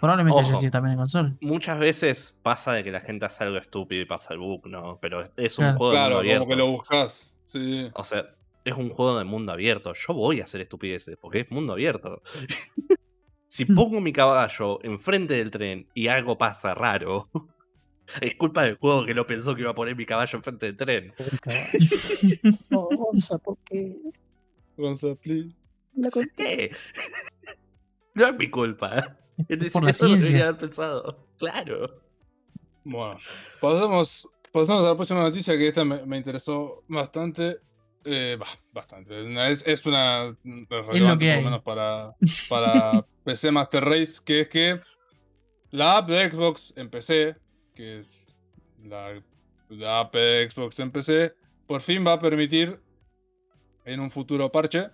Probablemente 0.00 0.40
haya 0.40 0.50
Ojo. 0.52 0.60
sido 0.60 0.70
también 0.70 0.92
en 0.92 0.98
consolas. 0.98 1.32
Muchas 1.40 1.78
veces 1.78 2.36
pasa 2.42 2.72
de 2.72 2.84
que 2.84 2.92
la 2.92 3.00
gente 3.00 3.24
hace 3.26 3.42
algo 3.44 3.56
estúpido 3.58 4.00
y 4.02 4.04
pasa 4.06 4.32
el 4.34 4.40
bug, 4.40 4.66
¿no? 4.68 4.98
Pero 5.00 5.22
es- 5.36 5.58
un 5.58 5.64
Claro. 5.64 5.78
juego 5.78 5.92
de 5.92 5.98
Claro, 5.98 6.08
mundo 6.14 6.18
abierto. 6.20 6.40
como 6.44 6.48
que 6.50 6.56
lo 6.56 6.66
buscas. 6.70 7.34
Sí. 7.46 7.90
O 7.94 8.04
sea, 8.04 8.34
es 8.64 8.74
un 8.74 8.90
juego 8.90 9.18
de 9.18 9.24
mundo 9.24 9.52
abierto. 9.52 9.92
Yo 9.94 10.14
voy 10.14 10.40
a 10.40 10.44
hacer 10.44 10.60
estupideces 10.60 11.16
porque 11.20 11.40
es 11.40 11.50
mundo 11.50 11.72
abierto. 11.72 12.22
si 13.48 13.64
pongo 13.64 14.00
mi 14.00 14.12
caballo 14.12 14.78
enfrente 14.84 15.34
del 15.34 15.50
tren 15.50 15.88
y 15.94 16.06
algo 16.08 16.36
pasa 16.38 16.74
raro, 16.74 17.26
es 18.20 18.34
culpa 18.36 18.62
del 18.64 18.76
juego 18.76 19.04
que 19.04 19.14
no 19.14 19.26
pensó 19.26 19.54
que 19.54 19.62
iba 19.62 19.70
a 19.70 19.74
poner 19.74 19.96
mi 19.96 20.06
caballo 20.06 20.36
enfrente 20.36 20.66
del 20.66 20.76
tren. 20.76 21.12
No, 22.70 22.88
Gonza, 22.94 23.38
porque 23.38 23.96
Gonza, 24.76 25.14
please. 25.16 25.56
la. 25.96 26.10
¿Qué? 26.36 26.70
No 28.14 28.26
es 28.26 28.34
mi 28.36 28.50
culpa. 28.50 29.16
Es 29.48 29.70
por 29.70 29.84
la 29.84 29.90
eso 29.90 30.06
lo 30.08 30.16
ciencia. 30.16 30.26
debería 30.28 30.48
haber 30.48 30.58
pensado. 30.60 31.26
Claro. 31.38 32.02
Bueno, 32.84 33.18
pasamos, 33.60 34.28
pasamos 34.52 34.84
a 34.84 34.90
la 34.90 34.94
próxima 34.96 35.20
noticia 35.20 35.56
que 35.56 35.68
esta 35.68 35.84
me, 35.84 36.04
me 36.06 36.16
interesó 36.16 36.82
bastante. 36.88 37.58
Eh, 38.04 38.36
bah, 38.38 38.48
bastante. 38.72 39.20
Es, 39.50 39.66
es 39.66 39.84
una 39.86 40.36
relevante, 40.68 41.26
que 41.26 41.30
por 41.30 41.34
hay. 41.34 41.36
lo 41.36 41.50
menos 41.50 41.62
para, 41.62 42.14
para 42.48 43.06
PC 43.24 43.50
Master 43.50 43.84
Race, 43.84 44.20
que 44.24 44.40
es 44.42 44.48
que 44.48 44.80
la 45.70 45.98
app 45.98 46.08
de 46.08 46.30
Xbox 46.30 46.72
en 46.76 46.88
PC, 46.88 47.36
que 47.74 47.98
es 47.98 48.26
la, 48.82 49.22
la 49.68 50.00
app 50.00 50.14
de 50.14 50.48
Xbox 50.50 50.78
en 50.80 50.90
PC, 50.90 51.34
por 51.66 51.82
fin 51.82 52.06
va 52.06 52.14
a 52.14 52.18
permitir, 52.18 52.80
en 53.84 54.00
un 54.00 54.10
futuro 54.10 54.50
parche, 54.50 54.88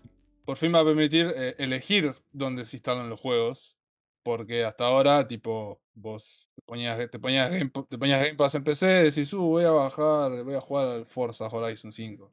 por 0.44 0.56
fin 0.56 0.74
va 0.74 0.80
a 0.80 0.84
permitir 0.84 1.32
eh, 1.36 1.54
elegir 1.58 2.14
dónde 2.32 2.64
se 2.64 2.76
instalan 2.76 3.08
los 3.08 3.20
juegos. 3.20 3.76
Porque 4.24 4.64
hasta 4.64 4.86
ahora, 4.86 5.28
tipo, 5.28 5.80
vos 5.94 6.50
te 6.56 6.62
ponías, 6.62 6.98
te 7.10 7.18
ponías, 7.20 7.50
Game, 7.50 7.70
te 7.88 7.98
ponías 7.98 8.20
Game 8.20 8.34
Pass 8.34 8.56
en 8.56 8.64
PC, 8.64 8.86
decís, 8.86 9.32
uh, 9.32 9.38
voy 9.40 9.64
a 9.64 9.70
bajar, 9.70 10.42
voy 10.42 10.54
a 10.54 10.60
jugar 10.60 10.88
al 10.88 11.06
Forza 11.06 11.46
Horizon 11.46 11.92
5. 11.92 12.32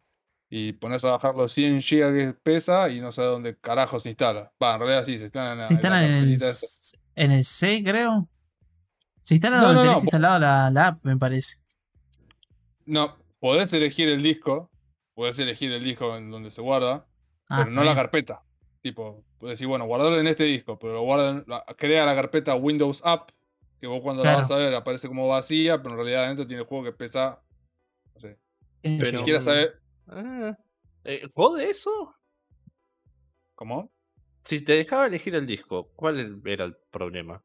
Y 0.49 0.73
pones 0.73 1.05
a 1.05 1.11
bajar 1.11 1.35
los 1.35 1.51
100 1.53 1.79
GB 1.79 2.17
que 2.17 2.33
pesa 2.41 2.89
y 2.89 2.99
no 2.99 3.11
sabes 3.11 3.31
dónde 3.31 3.57
carajo 3.57 3.99
se 3.99 4.09
instala. 4.09 4.51
Va, 4.61 4.73
en 4.73 4.79
realidad 4.79 5.05
sí, 5.05 5.17
se 5.17 5.25
instala 5.25 5.51
en 5.53 5.57
Se 5.59 5.61
en 5.61 5.67
la 5.67 5.73
instala 5.73 6.03
en 6.03 6.13
el, 6.13 6.37
en 7.15 7.31
el 7.31 7.43
C, 7.43 7.83
creo. 7.85 8.27
Se 9.21 9.35
instala 9.35 9.57
No, 9.57 9.63
donde 9.67 9.75
no, 9.75 9.81
tenés 9.83 10.03
instalado 10.03 10.39
la, 10.39 10.71
la 10.71 10.87
app, 10.87 11.05
me 11.05 11.17
parece. 11.17 11.57
No, 12.85 13.17
podés 13.39 13.71
elegir 13.73 14.09
el 14.09 14.23
disco, 14.23 14.71
podés 15.13 15.37
elegir 15.39 15.71
el 15.71 15.83
disco 15.83 16.17
en 16.17 16.31
donde 16.31 16.51
se 16.51 16.61
guarda, 16.61 17.05
Ah, 17.51 17.63
pero 17.65 17.71
no 17.71 17.83
la 17.83 17.93
carpeta. 17.93 18.41
Tipo, 18.81 19.25
puedes 19.41 19.57
decir, 19.59 19.67
bueno, 19.67 19.85
guardarlo 19.85 20.19
en 20.19 20.27
este 20.27 20.43
disco, 20.45 20.77
pero 20.79 20.93
lo 20.93 21.01
guarda 21.01 21.29
en 21.31 21.43
la- 21.47 21.65
crea 21.77 22.05
la 22.05 22.15
carpeta 22.15 22.55
Windows 22.55 23.01
App, 23.03 23.29
que 23.79 23.87
vos 23.87 23.99
cuando 24.01 24.23
la 24.23 24.29
Claro. 24.31 24.41
vas 24.43 24.51
a 24.51 24.55
ver 24.55 24.73
aparece 24.75 25.07
como 25.07 25.27
vacía, 25.27 25.79
pero 25.81 25.91
en 25.91 25.97
realidad 25.97 26.25
adentro 26.25 26.47
tiene 26.47 26.61
el 26.61 26.67
juego 26.67 26.83
que 26.85 26.93
pesa, 26.93 27.41
no 28.13 28.19
sé, 28.21 28.37
¿Quién 28.81 28.97
Pero- 28.99 29.11
ni 29.11 29.17
siquiera 29.17 29.41
saber, 29.41 29.79
Ah, 30.07 30.57
eh, 31.03 31.23
¿Jode 31.33 31.69
eso? 31.69 32.15
¿cómo? 33.55 33.91
Si 34.43 34.63
te 34.63 34.73
dejaba 34.73 35.05
elegir 35.07 35.35
el 35.35 35.45
disco, 35.45 35.91
¿cuál 35.95 36.41
era 36.45 36.65
el 36.65 36.75
problema? 36.91 37.43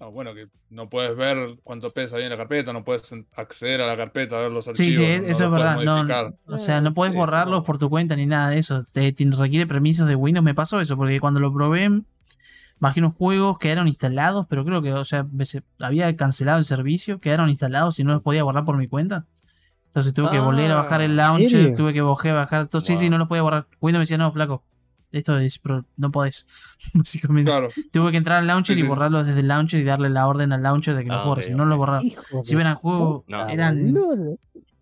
No, 0.00 0.12
bueno, 0.12 0.32
que 0.32 0.46
no 0.70 0.88
puedes 0.88 1.16
ver 1.16 1.56
cuánto 1.64 1.90
pesa 1.90 2.16
ahí 2.16 2.22
en 2.22 2.30
la 2.30 2.36
carpeta, 2.36 2.72
no 2.72 2.84
puedes 2.84 3.12
acceder 3.34 3.80
a 3.80 3.86
la 3.88 3.96
carpeta, 3.96 4.36
a 4.38 4.42
ver 4.42 4.52
los 4.52 4.64
Sí, 4.66 4.70
archivos. 4.70 4.94
sí, 4.94 5.00
no- 5.02 5.06
eso 5.08 5.20
no 5.24 5.28
es 5.30 5.38
los 5.40 5.48
puedes 5.50 6.06
verdad. 6.06 6.34
No, 6.46 6.54
o 6.54 6.58
sea, 6.58 6.80
no 6.80 6.94
puedes 6.94 7.12
Sí, 7.12 7.18
borrarlos 7.18 7.60
no. 7.60 7.64
por 7.64 7.78
tu 7.78 7.90
cuenta 7.90 8.14
ni 8.14 8.24
nada 8.26 8.50
de 8.50 8.58
eso. 8.58 8.84
Te, 8.92 9.12
te 9.12 9.24
requiere 9.36 9.66
permisos 9.66 10.06
de 10.06 10.14
Windows. 10.14 10.44
Me 10.44 10.54
pasó 10.54 10.80
eso, 10.80 10.96
porque 10.96 11.18
cuando 11.18 11.40
lo 11.40 11.52
probé, 11.52 12.02
bajé 12.78 13.00
unos 13.00 13.14
juegos, 13.16 13.58
quedaron 13.58 13.88
instalados, 13.88 14.46
pero 14.48 14.64
creo 14.64 14.82
que, 14.82 14.92
o 14.92 15.04
sea, 15.04 15.26
había 15.80 16.14
cancelado 16.14 16.58
el 16.58 16.64
servicio, 16.64 17.18
quedaron 17.18 17.50
instalados 17.50 17.98
y 17.98 18.04
no 18.04 18.12
los 18.12 18.22
podía 18.22 18.44
borrar 18.44 18.64
por 18.64 18.76
mi 18.76 18.86
cuenta. 18.86 19.26
Entonces 19.86 20.14
tuve 20.14 20.30
que 20.30 20.38
volver 20.38 20.70
a 20.70 20.76
bajar 20.76 21.00
el 21.00 21.10
Ah, 21.10 21.10
¿en 21.10 21.16
launcher, 21.16 21.74
tuve 21.74 21.92
que 21.92 22.02
bajar, 22.02 22.34
bajar 22.34 22.68
todo. 22.68 22.82
Sí, 22.82 22.94
sí, 22.94 23.10
no 23.10 23.18
lo 23.18 23.26
podía 23.26 23.42
borrar. 23.42 23.66
Windows 23.80 23.98
me 23.98 24.02
decía, 24.02 24.18
no, 24.18 24.30
flaco. 24.30 24.62
Esto 25.10 25.38
es, 25.38 25.58
pro- 25.58 25.86
no 25.96 26.10
podés. 26.10 26.46
Básicamente. 26.94 27.50
Claro, 27.50 27.68
Tuve 27.92 28.10
que 28.10 28.18
entrar 28.18 28.40
al 28.40 28.46
launcher 28.46 28.74
Sí, 28.76 28.80
y 28.80 28.82
sí. 28.84 28.88
borrarlo 28.88 29.24
desde 29.24 29.40
el 29.40 29.48
launcher 29.48 29.80
y 29.80 29.84
darle 29.84 30.10
la 30.10 30.26
orden 30.26 30.52
al 30.52 30.62
launcher 30.62 30.94
de 30.94 31.04
que 31.04 31.10
Ah, 31.10 31.16
los 31.16 31.24
borre. 31.26 31.40
ok, 31.42 31.46
Si 31.48 31.54
no 31.54 31.64
lo. 31.64 32.02
Hijo 32.02 32.44
Si 32.44 32.54
de 32.54 32.60
eran 32.60 32.74
juegos, 32.76 33.24
No. 33.26 33.48
eran, 33.48 33.94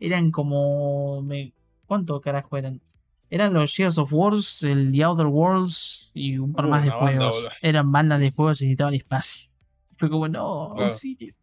eran 0.01 0.31
como. 0.31 1.23
me- 1.23 1.53
¿Cuánto 1.87 2.21
carajo 2.21 2.57
eran? 2.57 2.81
Eran 3.31 3.53
los 3.55 3.71
Shares 3.71 3.99
of 3.99 4.12
Wars, 4.12 4.62
el 4.65 4.91
The 4.93 5.05
Outer 5.05 5.27
Worlds 5.27 6.11
y 6.15 6.39
un 6.39 6.53
par 6.53 6.67
Uh, 6.67 6.69
más 6.71 6.83
de 6.85 6.91
banda, 6.91 7.07
juegos. 7.07 7.49
eran 7.62 7.91
bandas 7.93 8.19
de 8.21 8.31
juegos 8.33 8.61
y 8.61 8.65
necesitaban 8.67 8.95
espacio. 8.95 9.51
Fue 9.97 10.11
como, 10.11 10.27
no, 10.29 10.71
Claro. 10.75 10.87
auxilio. 10.87 11.35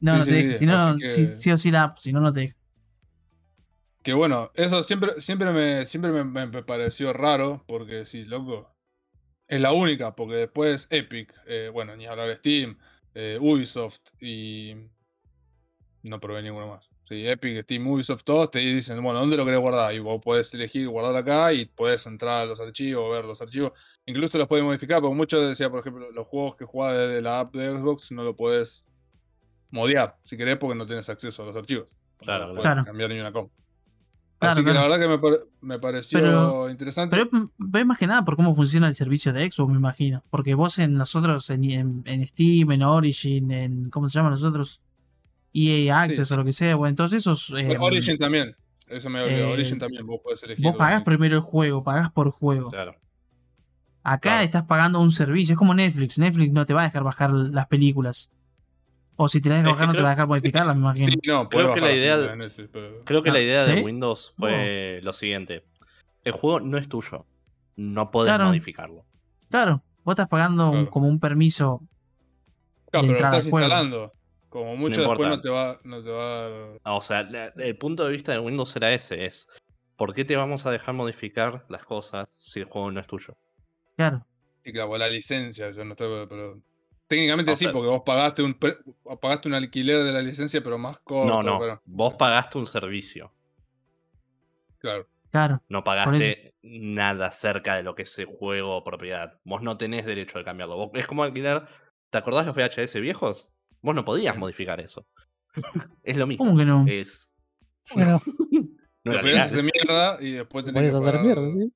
No, 0.00 0.12
Sí, 0.12 0.18
no 0.18 0.24
sí, 0.24 0.30
te 0.30 0.36
deja. 0.36 0.52
sí, 0.54 0.58
Si 0.58 0.66
no, 0.66 0.96
que- 0.98 1.08
sí, 1.08 1.26
sí 1.26 1.50
o 1.52 1.56
sí 1.56 1.70
la 1.70 1.82
app, 1.84 1.98
si 1.98 2.12
no, 2.12 2.20
no 2.20 2.32
te 2.32 2.40
deja. 2.40 2.56
Que 4.02 4.12
bueno, 4.12 4.50
eso 4.54 4.82
siempre, 4.82 5.20
siempre, 5.20 5.52
me, 5.52 5.86
siempre 5.86 6.10
me, 6.10 6.24
me 6.24 6.62
pareció 6.62 7.12
raro, 7.12 7.64
porque 7.66 8.04
sí, 8.04 8.24
loco, 8.24 8.72
es 9.48 9.60
la 9.60 9.72
única, 9.72 10.14
porque 10.16 10.34
después 10.34 10.86
Epic, 10.90 11.32
eh, 11.46 11.70
bueno, 11.72 11.94
ni 11.96 12.06
hablar 12.06 12.28
de 12.28 12.36
Steam, 12.36 12.78
eh, 13.14 13.38
Ubisoft 13.40 14.00
y... 14.20 14.74
No 16.04 16.18
probé 16.18 16.42
ninguno 16.42 16.66
más. 16.66 16.90
Sí, 17.04 17.28
Epic, 17.28 17.62
Steam, 17.62 17.86
Ubisoft, 17.86 18.24
todos 18.24 18.50
te 18.50 18.58
dicen, 18.58 19.00
bueno, 19.04 19.20
¿dónde 19.20 19.36
lo 19.36 19.44
querés 19.44 19.60
guardar? 19.60 19.94
Y 19.94 20.00
vos 20.00 20.20
podés 20.20 20.52
elegir 20.52 20.88
guardar 20.88 21.14
acá 21.14 21.52
y 21.52 21.66
podés 21.66 22.04
entrar 22.06 22.42
a 22.42 22.44
los 22.44 22.58
archivos, 22.58 23.12
ver 23.12 23.24
los 23.24 23.40
archivos. 23.40 23.72
Incluso 24.06 24.36
los 24.36 24.48
podés 24.48 24.64
modificar, 24.64 25.00
porque 25.00 25.14
muchos 25.14 25.48
decía, 25.48 25.70
por 25.70 25.78
ejemplo, 25.78 26.10
los 26.10 26.26
juegos 26.26 26.56
que 26.56 26.64
jugás 26.64 26.96
desde 26.96 27.22
la 27.22 27.38
app 27.38 27.54
de 27.54 27.76
Xbox 27.76 28.10
no 28.10 28.24
lo 28.24 28.34
podés 28.34 28.84
modear, 29.70 30.18
si 30.24 30.36
querés, 30.36 30.56
porque 30.56 30.74
no 30.74 30.86
tenés 30.86 31.08
acceso 31.08 31.44
a 31.44 31.46
los 31.46 31.56
archivos. 31.56 31.94
Claro, 32.16 32.48
no 32.48 32.54
podés 32.54 32.62
claro. 32.62 32.84
cambiar 32.84 33.10
ni 33.10 33.20
una 33.20 33.32
com. 33.32 33.48
Claro, 34.42 34.52
Así 34.52 34.60
que 34.64 34.70
claro. 34.70 34.88
la 34.88 34.96
verdad 34.96 35.04
que 35.04 35.08
me, 35.08 35.18
pare- 35.18 35.44
me 35.60 35.78
pareció 35.78 36.18
Pero- 36.20 36.68
interesante. 36.70 37.16
Pero 37.16 37.30
es- 37.44 37.80
es 37.80 37.86
más 37.86 37.98
que 37.98 38.06
nada 38.06 38.24
por 38.24 38.36
cómo 38.36 38.54
funciona 38.54 38.88
el 38.88 38.94
servicio 38.94 39.32
de 39.32 39.50
Xbox, 39.50 39.70
me 39.72 39.78
imagino. 39.78 40.22
Porque 40.30 40.54
vos 40.54 40.78
en 40.78 40.94
nosotros, 40.94 41.48
en, 41.50 41.64
en, 41.64 42.02
en 42.06 42.26
Steam, 42.26 42.70
en 42.72 42.82
Origin, 42.82 43.50
en. 43.50 43.90
¿Cómo 43.90 44.08
se 44.08 44.18
llama 44.18 44.30
nosotros? 44.30 44.80
EA 45.54 46.02
Access 46.02 46.30
o 46.32 46.36
lo 46.36 46.44
que 46.44 46.52
sea, 46.52 46.76
bueno, 46.76 46.94
todos 46.96 47.12
esos. 47.12 47.50
eh, 47.50 47.64
Bueno, 47.66 47.84
Origin 47.84 48.16
también. 48.18 48.56
Eso 48.88 49.08
me 49.10 49.22
olvidó. 49.22 49.38
eh, 49.38 49.44
Origin 49.52 49.78
también, 49.78 50.06
vos 50.06 50.20
podés 50.22 50.42
elegir. 50.42 50.62
vos 50.64 50.76
pagás 50.76 51.02
primero 51.02 51.36
el 51.36 51.40
juego, 51.42 51.82
pagás 51.82 52.10
por 52.10 52.30
juego. 52.30 52.70
Claro. 52.70 52.94
Acá 54.04 54.20
Claro. 54.30 54.44
estás 54.44 54.62
pagando 54.64 55.00
un 55.00 55.12
servicio, 55.12 55.52
es 55.54 55.58
como 55.58 55.74
Netflix. 55.74 56.18
Netflix 56.18 56.52
no 56.52 56.66
te 56.66 56.74
va 56.74 56.80
a 56.82 56.84
dejar 56.84 57.04
bajar 57.04 57.30
las 57.30 57.66
películas. 57.68 58.30
O 59.16 59.28
si 59.28 59.40
te 59.40 59.48
las 59.50 59.58
deja 59.58 59.70
Es 59.70 59.74
que 59.76 59.80
bajar, 59.80 59.86
no 59.88 59.92
te 59.92 59.96
creo- 59.96 60.04
va 60.04 60.08
a 60.08 60.14
dejar 60.14 60.26
modificarlas, 60.28 60.76
me 60.76 60.80
imagino. 60.82 61.06
Sí, 61.12 61.18
no, 61.28 61.48
Creo 61.48 61.74
que 61.74 61.80
la 61.80 61.92
idea 61.92 62.16
de- 62.18 62.50
pero- 62.72 63.04
Creo 63.04 63.22
que 63.22 63.30
Ah, 63.30 63.32
la 63.34 63.40
idea 63.40 63.62
¿sí? 63.62 63.72
de 63.74 63.82
Windows 63.82 64.34
fue 64.38 65.00
lo 65.02 65.12
siguiente. 65.12 65.64
El 66.24 66.32
juego 66.32 66.60
no 66.60 66.78
es 66.78 66.88
tuyo. 66.88 67.26
No 67.76 68.10
podés 68.10 68.28
Claro. 68.28 68.46
modificarlo. 68.46 69.04
Claro, 69.50 69.82
vos 70.04 70.12
estás 70.12 70.28
pagando 70.28 70.88
como 70.90 71.08
un 71.08 71.18
permiso. 71.20 71.80
Claro, 72.90 73.06
pero 73.06 73.18
lo 73.18 73.24
estás 73.24 73.44
instalando. 73.46 74.12
Como 74.48 74.76
mucho 74.76 75.00
No 75.00 75.08
después 75.08 75.28
no 75.30 75.40
te 75.40 75.48
va, 75.48 75.80
no 75.84 76.02
te 76.02 76.10
va 76.10 76.24
a 76.24 76.48
dar. 76.50 76.78
Ah, 76.84 76.94
O 76.94 77.00
sea, 77.00 77.22
la- 77.22 77.46
el 77.56 77.76
punto 77.78 78.04
de 78.04 78.12
vista 78.12 78.32
de 78.32 78.38
Windows 78.38 78.74
era 78.76 78.92
ese, 78.92 79.24
es 79.24 79.48
¿por 79.96 80.12
qué 80.14 80.24
te 80.26 80.36
vamos 80.36 80.66
a 80.66 80.70
dejar 80.70 80.94
modificar 80.94 81.64
las 81.70 81.84
cosas 81.84 82.26
si 82.30 82.60
el 82.60 82.66
juego 82.66 82.90
no 82.90 83.00
es 83.00 83.06
tuyo? 83.06 83.34
Claro, 83.96 84.26
Y 84.64 84.72
claro, 84.72 84.96
la 84.98 85.08
licencia, 85.08 85.68
eso 85.68 85.84
no 85.84 85.92
está. 85.92 86.04
Pero. 86.28 86.60
Técnicamente 87.12 87.50
O 87.52 87.56
sí, 87.56 87.64
sea- 87.64 87.72
porque 87.74 87.88
vos 87.90 88.02
pagaste 88.06 88.42
un 88.42 88.54
pre- 88.54 88.78
pagaste 89.20 89.46
un 89.48 89.52
alquiler 89.54 90.02
de 90.02 90.12
la 90.14 90.22
licencia, 90.22 90.62
pero 90.62 90.78
más 90.78 90.98
corto. 91.00 91.28
no, 91.30 91.42
no. 91.42 91.58
pero- 91.58 91.82
Vos 91.84 92.12
sí, 92.12 92.16
pagaste 92.18 92.56
un 92.56 92.66
servicio. 92.66 93.30
Claro. 94.78 95.06
claro. 95.30 95.62
No 95.68 95.84
pagaste 95.84 96.54
nada 96.62 97.30
cerca 97.30 97.74
de 97.76 97.82
lo 97.82 97.94
que 97.94 98.02
es 98.04 98.18
el 98.18 98.24
juego 98.24 98.78
o 98.78 98.82
propiedad. 98.84 99.38
Vos 99.44 99.60
no 99.60 99.76
tenés 99.76 100.06
derecho 100.06 100.38
de 100.38 100.44
cambiarlo. 100.44 100.76
Vos- 100.76 100.90
es 100.94 101.06
como 101.06 101.22
alquilar. 101.22 101.68
¿Te 102.08 102.16
acordás 102.16 102.46
los 102.46 102.56
VHS 102.56 102.98
viejos? 103.00 103.46
Vos 103.82 103.94
no 103.94 104.06
podías 104.06 104.34
modificar 104.38 104.80
eso. 104.80 105.06
es 106.02 106.16
lo 106.16 106.26
mismo. 106.26 106.46
¿Cómo 106.46 106.56
que 106.56 106.64
no? 106.64 106.86
Es, 106.88 107.30
Bueno, 107.94 108.22
no 109.04 109.12
era 109.12 109.20
podías 109.20 109.24
legal. 109.24 109.40
hacer 109.48 109.62
mierda 109.64 110.18
y 110.22 110.30
después 110.30 110.64
tenés 110.64 110.80
puedes 110.80 110.92
que 111.04 111.08
hacer 111.10 111.20
mierda, 111.20 111.50
¿sí? 111.50 111.72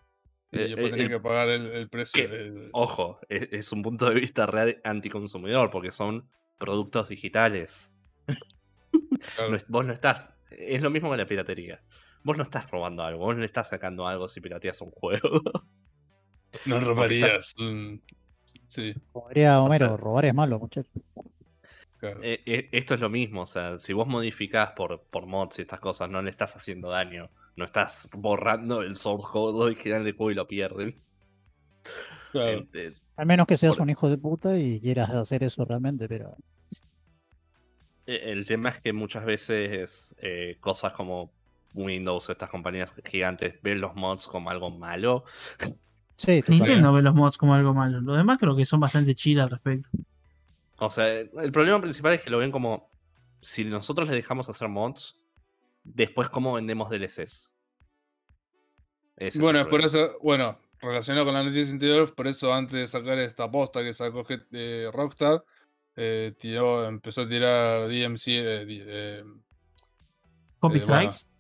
Eh, 0.59 0.75
eh, 1.05 1.09
que 1.09 1.21
pagar 1.21 1.49
el, 1.49 1.67
el 1.67 1.89
precio. 1.89 2.25
Ojo, 2.73 3.21
es, 3.29 3.49
es 3.53 3.73
un 3.73 3.83
punto 3.83 4.09
de 4.09 4.15
vista 4.15 4.47
real 4.47 4.81
anticonsumidor 4.85 5.71
porque 5.71 5.91
son 5.91 6.29
productos 6.59 7.09
digitales. 7.09 7.93
claro. 9.37 9.51
No 9.51 9.57
es- 9.57 9.67
vos 9.69 9.85
no 9.85 9.93
estás. 9.93 10.31
Es 10.51 10.83
lo 10.83 10.91
mismo 10.91 11.11
que 11.11 11.17
la 11.17 11.27
piratería. 11.27 11.83
Vos 12.23 12.37
no 12.37 12.43
estás 12.43 12.71
robando 12.71 13.03
algo, 13.03 13.25
vos 13.25 13.35
no 13.35 13.41
le 13.41 13.47
estás 13.47 13.69
sacando 13.69 14.07
algo 14.09 14.29
si 14.29 14.41
pirateas 14.41 14.81
un 14.81 14.91
juego. 14.91 15.41
No 16.65 16.81
robarías. 16.81 17.55
un- 17.59 18.01
Sí, 18.67 18.95
Homero, 19.13 19.87
sea- 19.89 19.97
robar 19.97 20.25
es 20.27 20.35
malo, 20.35 20.59
muchachos. 20.59 20.93
claro. 21.99 22.21
Eh, 22.23 22.43
eh, 22.47 22.69
esto 22.73 22.95
es 22.95 23.01
lo 23.01 23.11
mismo, 23.11 23.43
o 23.43 23.47
sea, 23.47 23.79
si 23.79 23.93
vos 23.93 24.07
modificás 24.07 24.71
por, 24.71 25.03
por 25.03 25.27
mods 25.27 25.59
y 25.59 25.63
estas 25.63 25.81
cosas, 25.81 26.09
no 26.11 26.23
le 26.23 26.31
estás 26.31 26.55
haciendo 26.57 26.89
daño. 26.91 27.29
No 27.57 27.65
estás 27.65 28.09
borrando 28.13 28.83
el 28.83 28.97
source 28.97 29.27
code 29.31 29.65
original 29.65 30.05
del 30.05 30.15
juego 30.17 30.31
y 30.31 30.35
lo 30.35 30.47
pierden. 30.47 31.03
claro. 32.33 32.67
Eh, 32.75 32.95
Al 33.17 33.27
menos 33.27 33.47
que 33.47 33.57
seas 33.57 33.75
Por- 33.77 33.83
un 33.83 33.91
hijo 33.91 34.09
de 34.11 34.19
puta 34.19 34.59
y 34.59 34.79
quieras 34.81 35.11
hacer 35.11 35.43
eso 35.43 35.65
realmente, 35.65 36.07
pero 36.09 36.37
Eh, 38.07 38.33
El 38.33 38.47
tema 38.47 38.69
es 38.71 38.81
que 38.81 38.93
muchas 38.93 39.25
veces 39.25 40.15
eh, 40.21 40.59
cosas 40.61 40.93
como 40.93 41.33
Windows, 41.75 42.29
estas 42.31 42.49
compañías 42.51 42.93
gigantes, 43.05 43.61
ven 43.63 43.81
los 43.81 43.95
mods 43.97 44.27
como 44.27 44.51
algo 44.51 44.71
malo. 44.71 45.25
sí, 46.17 46.43
Nintendo 46.47 46.93
ve 46.93 47.03
los 47.03 47.15
mods 47.15 47.37
como 47.39 47.55
algo 47.55 47.75
malo. 47.75 48.01
Los 48.01 48.17
demás 48.17 48.39
creo 48.39 48.55
que 48.55 48.65
son 48.67 48.81
bastante 48.81 49.15
chill 49.15 49.41
al 49.41 49.51
respecto. 49.51 49.89
O 50.79 50.91
sea, 50.91 51.09
el 51.09 51.53
problema 51.53 51.81
principal 51.81 52.13
es 52.15 52.23
que 52.23 52.31
lo 52.31 52.39
ven 52.39 52.51
como 52.53 52.91
si 53.41 53.65
nosotros 53.65 54.09
les 54.09 54.17
dejamos 54.17 54.49
hacer 54.49 54.69
mods, 54.69 55.19
después 55.95 56.29
cómo 56.29 56.55
vendemos 56.55 56.91
DLCs. 56.91 57.51
Ese 59.17 59.41
Bueno, 59.41 59.61
es 59.61 59.67
por 59.67 59.81
eso, 59.83 60.19
bueno, 60.23 60.59
relacionado 60.81 61.25
con 61.25 61.35
la 61.35 61.43
noticia 61.43 61.73
anterior, 61.73 62.15
por 62.15 62.27
eso 62.27 62.53
antes 62.53 62.75
de 62.75 62.87
sacar 62.87 63.19
esta 63.19 63.51
posta 63.51 63.83
que 63.83 63.95
sacó 63.95 64.23
eh, 64.53 64.91
Rockstar, 64.93 65.43
eh, 65.97 66.35
tiró, 66.39 66.87
empezó 66.87 67.23
a 67.23 67.29
tirar 67.29 67.89
DMC, 67.89 68.27
eh, 68.29 68.67
eh, 68.69 69.25
¿Copy 70.59 70.79
Eh, 70.79 70.85
bueno, 70.87 71.11
Strikes? 71.11 71.35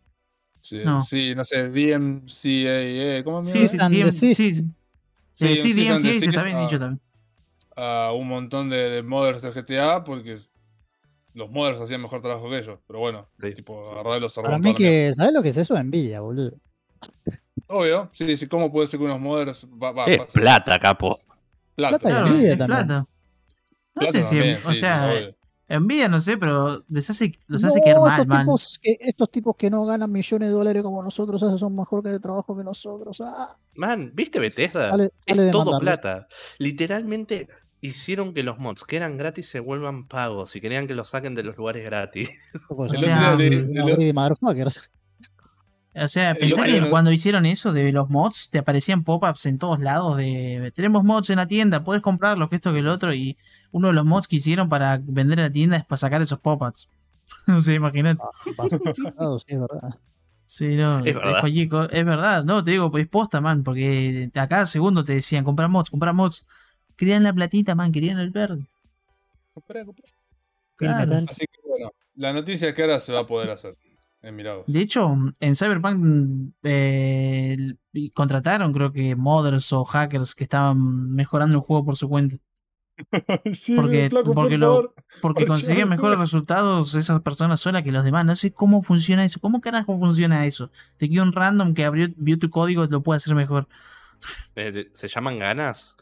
sí, 0.61 0.81
No. 0.85 1.03
sí, 1.03 1.35
no 1.35 1.45
sé, 1.45 1.69
DMCAA, 1.69 3.25
¿cómo 3.25 3.43
Sí, 3.43 3.59
mierda 3.59 3.69
sí? 3.69 3.79
And 3.81 3.95
DM, 3.95 4.13
sí, 4.13 4.35
Sí, 4.35 5.57
sí, 6.01 6.11
se 6.11 6.15
desist 6.15 6.29
está 6.29 6.43
bien 6.45 6.57
a- 6.57 6.61
dicho 6.63 6.79
también. 6.79 7.01
a 7.77 8.13
un 8.15 8.27
montón 8.29 8.71
de, 8.71 8.77
de 8.89 9.03
modders 9.03 9.43
de 9.43 9.53
GTA 9.53 10.03
porque 10.03 10.35
los 11.37 11.51
modders 11.51 11.81
hacían 11.81 12.01
mejor 12.01 12.22
trabajo 12.22 12.49
que 12.49 12.59
ellos. 12.59 12.81
Pero 12.87 12.99
bueno, 12.99 13.29
Sí. 13.38 13.53
tipo, 13.55 13.87
agarrar 13.90 14.20
los 14.20 14.35
Para 14.35 14.59
mí 14.59 14.75
que, 14.75 15.12
¿sabes 15.14 15.33
lo 15.35 15.42
que 15.42 15.51
es 15.51 15.57
eso? 15.59 15.77
Envidia, 15.77 16.20
boludo. 16.20 16.57
Obvio, 17.68 18.11
sí, 18.12 18.37
sí, 18.37 18.46
¿cómo 18.49 18.72
puede 18.72 18.87
ser 18.87 18.99
que 18.99 19.05
unos 19.05 19.20
modders. 19.20 19.66
Va, 19.66 19.92
va, 19.92 20.07
Es 20.07 20.18
plata, 20.33 20.79
capo. 20.79 21.18
plata? 21.75 21.99
Plata 21.99 22.09
Claro, 22.09 22.27
envidia 22.29 22.53
es 22.53 22.59
también. 22.59 22.87
plata. 22.87 22.99
No 23.01 23.07
Plata 23.94 24.12
sé 24.12 24.22
si, 24.22 24.37
también, 24.37 24.57
o 24.64 24.68
sí, 24.70 24.75
sea, 24.81 25.07
obvio. 25.07 25.37
envidia 25.68 26.09
no 26.09 26.20
sé, 26.20 26.38
pero 26.38 26.85
les 26.88 27.11
hace, 27.11 27.33
los 27.49 27.62
No, 27.62 27.68
hace 27.68 27.81
quedar 27.83 28.01
mal, 28.01 28.12
estos, 28.12 28.27
man. 28.27 28.40
tipos 28.46 28.79
que, 28.83 28.96
estos 29.01 29.31
tipos 29.31 29.57
que 29.57 29.70
no 29.70 29.85
ganan 29.85 30.11
millones 30.12 30.49
de 30.49 30.55
dólares 30.55 30.83
como 30.83 31.03
nosotros 31.03 31.42
hacen 31.42 31.59
son 31.59 31.75
mejor 31.77 32.03
que 32.03 32.11
el 32.11 32.20
trabajo 32.20 32.57
que 32.57 32.64
nosotros. 32.64 33.20
Ah, 33.20 33.57
Man, 33.75 34.11
¿viste 34.14 34.38
Bethesda? 34.38 34.90
Sale- 34.90 35.11
sale 35.14 35.42
de 35.42 35.46
es 35.49 35.53
todo 35.53 35.79
plata. 35.79 36.29
Literalmente 36.59 37.49
hicieron 37.87 38.35
que 38.35 38.42
los 38.42 38.59
mods 38.59 38.85
que 38.85 38.96
eran 38.96 39.16
gratis 39.16 39.49
se 39.49 39.61
vuelvan 39.61 40.07
pagos 40.07 40.55
y 40.57 40.61
querían 40.61 40.87
que 40.87 40.94
los 40.94 41.11
saquen 41.11 41.35
de 41.35 41.42
los 41.42 41.57
lugares 41.57 41.85
gratis. 41.85 42.31
Pues 42.68 42.92
O 42.92 42.96
sea. 42.96 43.31
O 45.94 46.05
El 46.05 46.37
pensá 46.37 46.64
que 46.64 46.90
cuando 46.90 47.11
hicieron 47.11 47.46
eso 47.46 47.72
de 47.72 47.90
los 47.90 48.11
mods, 48.11 48.51
te 48.51 48.59
aparecían 48.59 49.03
pop-ups 49.03 49.46
en 49.46 49.59
todos 49.59 49.81
lados 49.81 50.18
de 50.18 50.70
tenemos 50.75 51.05
mods 51.05 51.31
en 51.31 51.37
la 51.37 51.49
tienda, 51.49 51.85
puedes 51.85 52.03
comprarlos, 52.03 52.51
que 52.51 52.57
esto, 52.57 52.72
que 52.72 52.81
el 52.81 52.88
otro, 52.88 53.14
y 53.14 53.38
uno 53.72 53.88
de 53.88 53.94
los 53.94 54.05
mods 54.05 54.29
que 54.29 54.37
hicieron 54.37 54.68
para 54.68 54.99
vender 55.03 55.38
en 55.38 55.44
la 55.46 55.53
tienda 55.53 55.77
es 55.79 55.87
para 55.87 55.96
sacar 55.96 56.20
esos 56.20 56.38
pop-ups. 56.40 56.90
no 57.46 57.61
sé, 57.61 57.75
imagínate. 57.75 58.22
Cagados, 59.03 59.44
sí, 59.46 59.55
es 59.55 59.61
verdad. 59.61 59.99
Sí, 60.44 60.77
no, 60.77 61.05
Es 61.05 61.14
verdad. 61.14 61.88
es 61.90 62.05
verdad, 62.05 62.44
no, 62.44 62.62
te 62.62 62.70
digo, 62.70 62.96
es 62.96 63.09
posta, 63.09 63.40
man, 63.40 63.64
porque 63.64 64.31
a 64.37 64.46
cada 64.46 64.64
segundo 64.66 65.03
te 65.03 65.14
decían 65.14 65.42
comprar 65.42 65.68
mods, 65.68 65.90
comprar 65.90 66.14
mods. 66.14 66.44
Querían 66.97 67.23
la 67.23 67.33
platita, 67.33 67.75
man, 67.75 67.93
querían 67.93 68.19
el 68.19 68.31
verde. 68.31 68.67
Comprá, 69.55 69.85
comprá. 69.85 70.05
Claro. 70.77 71.25
Así 71.29 71.47
que 71.47 71.59
bueno, 71.69 71.91
la 72.15 72.33
noticia 72.33 72.69
es 72.69 72.75
que 72.75 72.83
ahora 72.83 73.01
se 73.01 73.13
va 73.13 73.21
a 73.21 73.27
poder 73.27 73.51
hacer. 73.51 73.77
En. 74.23 74.37
De 74.67 74.81
hecho, 74.81 75.15
en 75.39 75.55
Cyberpunk 75.55 76.53
eh, 76.65 77.57
contrataron, 78.13 78.73
creo 78.73 78.91
que 78.93 79.15
modders 79.15 79.73
o 79.73 79.85
hackers 79.85 80.35
que 80.35 80.43
estaban 80.45 81.13
mejorando 81.13 81.57
el 81.59 81.63
juego 81.63 81.85
por 81.85 81.97
su 81.97 82.09
cuenta. 82.09 82.37
Sí, 83.55 83.77
Porque- 83.77 84.09
flaco, 84.11 84.27
por 84.27 84.35
porque 84.35 84.59
lo- 84.59 84.67
favor. 84.69 84.95
Porque 85.21 85.43
Archivar 85.43 85.59
conseguían 85.59 85.89
mejores 85.91 86.19
resultados 86.19 86.95
esas 86.95 87.21
personas 87.23 87.61
solas 87.61 87.83
que 87.85 87.93
los 87.93 88.05
demás. 88.05 88.25
No 88.25 88.35
sé 88.35 88.53
cómo 88.53 88.83
funciona 88.83 89.23
eso. 89.25 89.39
¿Cómo 89.39 89.61
carajo 89.61 89.97
funciona 89.99 90.45
eso? 90.47 90.71
Te 90.97 91.09
queda 91.09 91.23
un 91.23 91.33
random 91.33 91.75
que 91.75 91.85
abrió, 91.85 92.09
vio 92.17 92.39
tu 92.39 92.51
código 92.51 92.85
y 92.85 92.89
lo 92.89 93.03
puede 93.03 93.19
hacer 93.19 93.35
mejor. 93.35 93.69
Eh, 94.57 94.89
¿Se 94.93 95.09
llaman 95.09 95.39
ganas? 95.39 95.95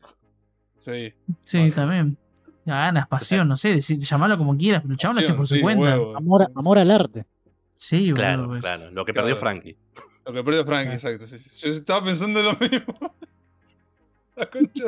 Sí. 0.85 1.12
Sí, 1.40 1.59
Vale. 1.59 1.73
también. 1.73 2.16
Ganas, 2.66 3.07
pasión, 3.09 3.47
no 3.49 3.57
sé, 3.57 3.75
decir, 3.75 3.99
llamarlo 3.99 4.38
como 4.38 4.57
quieras, 4.57 4.83
pero 4.83 4.92
el 4.92 4.99
chabón 4.99 5.16
lo 5.16 5.20
hace 5.20 5.35
por 5.35 5.47
su 5.47 5.55
sí, 5.57 5.61
cuenta. 5.61 5.83
huevo. 5.83 6.16
Amor, 6.16 6.47
amor 6.55 6.79
al 6.79 6.90
arte. 6.90 7.25
Sí, 7.75 8.12
Claro, 8.14 8.47
pues. 8.49 8.61
claro. 8.62 8.90
Lo 8.90 9.05
que 9.05 9.12
Claro. 9.12 9.27
perdió 9.27 9.37
Frankie. 9.40 9.77
Lo 10.27 10.33
que 10.33 10.42
perdió 10.44 10.64
Frank, 10.64 10.88
Ah. 10.90 10.94
exacto. 10.94 11.27
sí, 11.27 11.38
sí. 11.38 11.51
Yo 11.68 11.75
estaba 11.75 12.05
pensando 12.05 12.42
lo 12.42 12.53
mismo. 12.57 12.94
La 14.37 14.51
concha. 14.51 14.85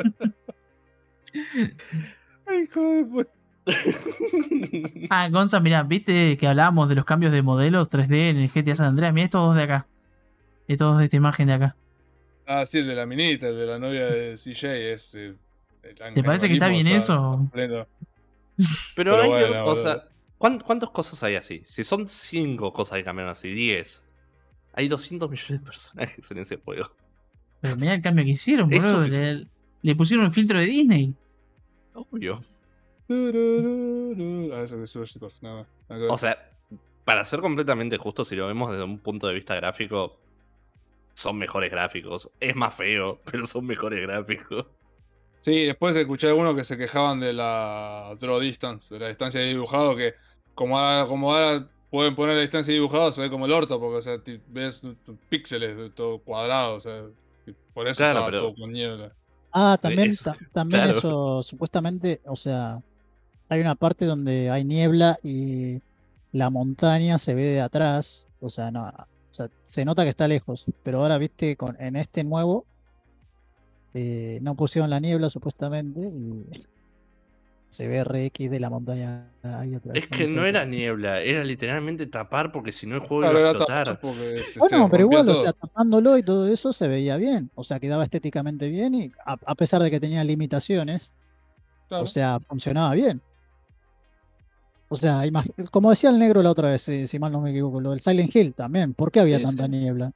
Ay, 2.45 2.67
puta. 2.67 3.31
Ah, 5.09 5.27
Gonza, 5.29 5.59
mirá, 5.59 5.83
viste 5.83 6.37
que 6.37 6.47
hablábamos 6.47 6.87
de 6.89 6.95
los 6.95 7.05
cambios 7.05 7.31
de 7.31 7.41
modelos 7.41 7.89
3D 7.89 8.29
en 8.29 8.37
el 8.37 8.49
GTA 8.49 8.75
San 8.75 8.87
Andreas. 8.87 9.13
Mirá 9.13 9.25
estos 9.25 9.41
dos 9.45 9.55
de 9.55 9.63
acá. 9.63 9.87
Estos 10.67 10.89
dos 10.91 10.99
de 10.99 11.05
esta 11.05 11.17
imagen 11.17 11.47
de 11.47 11.53
acá. 11.53 11.75
Ah, 12.45 12.65
sí, 12.65 12.77
el 12.79 12.87
de 12.87 12.95
la 12.95 13.05
minita, 13.05 13.47
el 13.47 13.57
de 13.57 13.65
la 13.65 13.77
novia 13.77 14.05
de 14.07 14.37
CJ. 14.37 14.93
Es, 14.93 15.15
eh, 15.15 15.35
¿Te 16.13 16.23
parece 16.23 16.47
que 16.47 16.53
está 16.53 16.67
bien 16.69 16.87
eso? 16.87 17.47
Pero, 17.53 17.87
Pero 18.95 19.21
hay 19.21 19.29
que- 19.29 19.47
bueno, 19.49 19.65
o 19.67 19.75
sea, 19.75 20.03
¿cuán- 20.37 20.59
¿cuántas 20.59 20.89
cosas 20.89 21.21
hay 21.23 21.35
así? 21.35 21.61
Si 21.65 21.83
son 21.83 22.07
5 22.07 22.73
cosas 22.73 22.97
que 22.97 23.03
cambiaron 23.03 23.31
así, 23.31 23.49
10. 23.51 24.03
Hay 24.73 24.87
200 24.87 25.29
millones 25.29 25.59
de 25.61 25.65
personajes 25.65 26.31
en 26.31 26.37
ese 26.39 26.57
juego. 26.57 26.89
Pero 27.61 27.75
mirá 27.77 27.93
el 27.95 28.01
cambio 28.01 28.23
que 28.25 28.31
hicieron, 28.31 28.69
boludo. 28.69 29.07
Le, 29.07 29.47
le 29.81 29.95
pusieron 29.95 30.25
un 30.25 30.31
filtro 30.31 30.59
de 30.59 30.65
Disney. 30.65 31.13
Obvio. 31.93 32.41
Ah. 35.89 36.07
O 36.09 36.17
sea, 36.17 36.37
para 37.05 37.23
ser 37.25 37.39
completamente 37.39 37.97
justo, 37.97 38.25
si 38.25 38.35
lo 38.35 38.47
vemos 38.47 38.69
desde 38.71 38.83
un 38.83 38.99
punto 38.99 39.27
de 39.27 39.33
vista 39.35 39.55
gráfico, 39.55 40.17
son 41.13 41.37
mejores 41.37 41.71
gráficos. 41.71 42.29
Es 42.39 42.55
más 42.55 42.73
feo, 42.75 43.19
pero 43.31 43.45
son 43.45 43.65
mejores 43.65 44.01
gráficos. 44.01 44.65
Sí, 45.47 45.63
después 45.63 45.95
escuché 45.95 46.27
algunos 46.27 46.57
que 46.57 46.65
se 46.65 46.77
quejaban 46.77 47.21
de 47.21 47.31
la 47.31 48.13
draw 48.19 48.37
distance, 48.37 48.93
de 48.93 48.99
la 48.99 49.07
distancia 49.07 49.39
de 49.39 49.47
dibujado, 49.47 49.95
que 49.95 50.13
como 50.53 50.77
ahora, 50.77 51.07
como 51.07 51.33
ahora 51.33 51.65
pueden 51.89 52.15
poner 52.15 52.35
la 52.35 52.41
distancia 52.41 52.73
de 52.73 52.79
dibujado, 52.79 53.13
se 53.13 53.21
ve 53.21 53.29
como 53.29 53.45
el 53.45 53.53
orto, 53.53 53.79
porque 53.79 53.95
o 53.95 54.01
sea, 54.01 54.17
ves 54.49 54.81
píxeles 55.29 55.77
de 55.77 55.89
todo 55.89 56.19
cuadrado, 56.19 56.75
o 56.75 56.81
sea, 56.81 57.01
por 57.73 57.87
eso 57.87 57.99
Claro, 57.99 58.11
estaba 58.19 58.25
pero- 58.27 58.41
todo 58.41 58.55
con 58.55 58.73
niebla. 58.73 59.13
Ah, 59.53 59.77
también, 59.81 60.09
eso, 60.09 60.31
ta- 60.33 60.37
también 60.51 60.83
claro. 60.83 60.97
eso, 60.97 61.43
supuestamente, 61.43 62.19
o 62.25 62.35
sea, 62.35 62.81
hay 63.47 63.61
una 63.61 63.75
parte 63.75 64.03
donde 64.03 64.49
hay 64.49 64.65
niebla 64.65 65.17
y 65.23 65.79
la 66.33 66.49
montaña 66.49 67.17
se 67.19 67.33
ve 67.35 67.43
de 67.45 67.61
atrás, 67.61 68.27
o 68.41 68.49
sea, 68.49 68.69
no, 68.69 68.83
o 68.83 69.33
sea, 69.33 69.49
se 69.63 69.85
nota 69.85 70.03
que 70.03 70.09
está 70.09 70.27
lejos, 70.27 70.65
pero 70.83 70.99
ahora, 71.01 71.17
viste, 71.17 71.55
con, 71.55 71.77
en 71.79 71.95
este 71.95 72.25
nuevo 72.25 72.65
eh, 73.93 74.39
no 74.41 74.55
pusieron 74.55 74.89
la 74.89 74.99
niebla 74.99 75.29
supuestamente 75.29 76.01
y 76.01 76.45
se 77.69 77.87
ve 77.87 78.03
RX 78.03 78.49
de 78.49 78.59
la 78.59 78.69
montaña 78.69 79.29
ahí 79.43 79.75
atrás. 79.75 79.97
Es 79.97 80.07
que 80.07 80.27
no 80.27 80.45
era 80.45 80.65
niebla, 80.65 81.21
era 81.21 81.43
literalmente 81.43 82.07
tapar 82.07 82.51
porque 82.51 82.71
si 82.71 82.87
no 82.87 82.95
el 82.95 83.01
juego 83.01 83.21
Claro, 83.23 83.39
iba 83.39 83.49
a 83.49 83.51
explotar. 83.51 83.99
Bueno, 84.59 84.89
pero 84.89 85.03
igual, 85.03 85.29
o 85.29 85.35
sea, 85.35 85.53
tapándolo 85.53 86.17
y 86.17 86.23
todo 86.23 86.47
eso 86.47 86.71
se 86.71 86.87
veía 86.87 87.17
bien, 87.17 87.51
o 87.55 87.63
sea, 87.63 87.79
quedaba 87.79 88.03
estéticamente 88.03 88.69
bien 88.69 88.95
y 88.95 89.11
a, 89.25 89.33
a 89.45 89.55
pesar 89.55 89.81
de 89.83 89.91
que 89.91 89.99
tenía 89.99 90.23
limitaciones, 90.23 91.11
Claro. 91.87 92.03
O 92.03 92.07
sea, 92.07 92.37
funcionaba 92.41 92.93
bien. 92.95 93.21
O 94.89 94.95
sea, 94.95 95.21
como 95.71 95.89
decía 95.89 96.09
el 96.09 96.19
negro 96.19 96.41
la 96.41 96.51
otra 96.51 96.69
vez, 96.71 96.81
si, 96.81 97.07
si 97.07 97.19
mal 97.19 97.31
no 97.31 97.41
me 97.41 97.51
equivoco, 97.51 97.79
lo 97.81 97.91
del 97.91 97.99
Silent 97.99 98.33
Hill 98.35 98.53
también. 98.53 98.93
¿Por 98.93 99.11
qué 99.11 99.19
había 99.19 99.37
Sí, 99.37 99.43
tanta 99.43 99.65
sí. 99.65 99.71
niebla? 99.71 100.11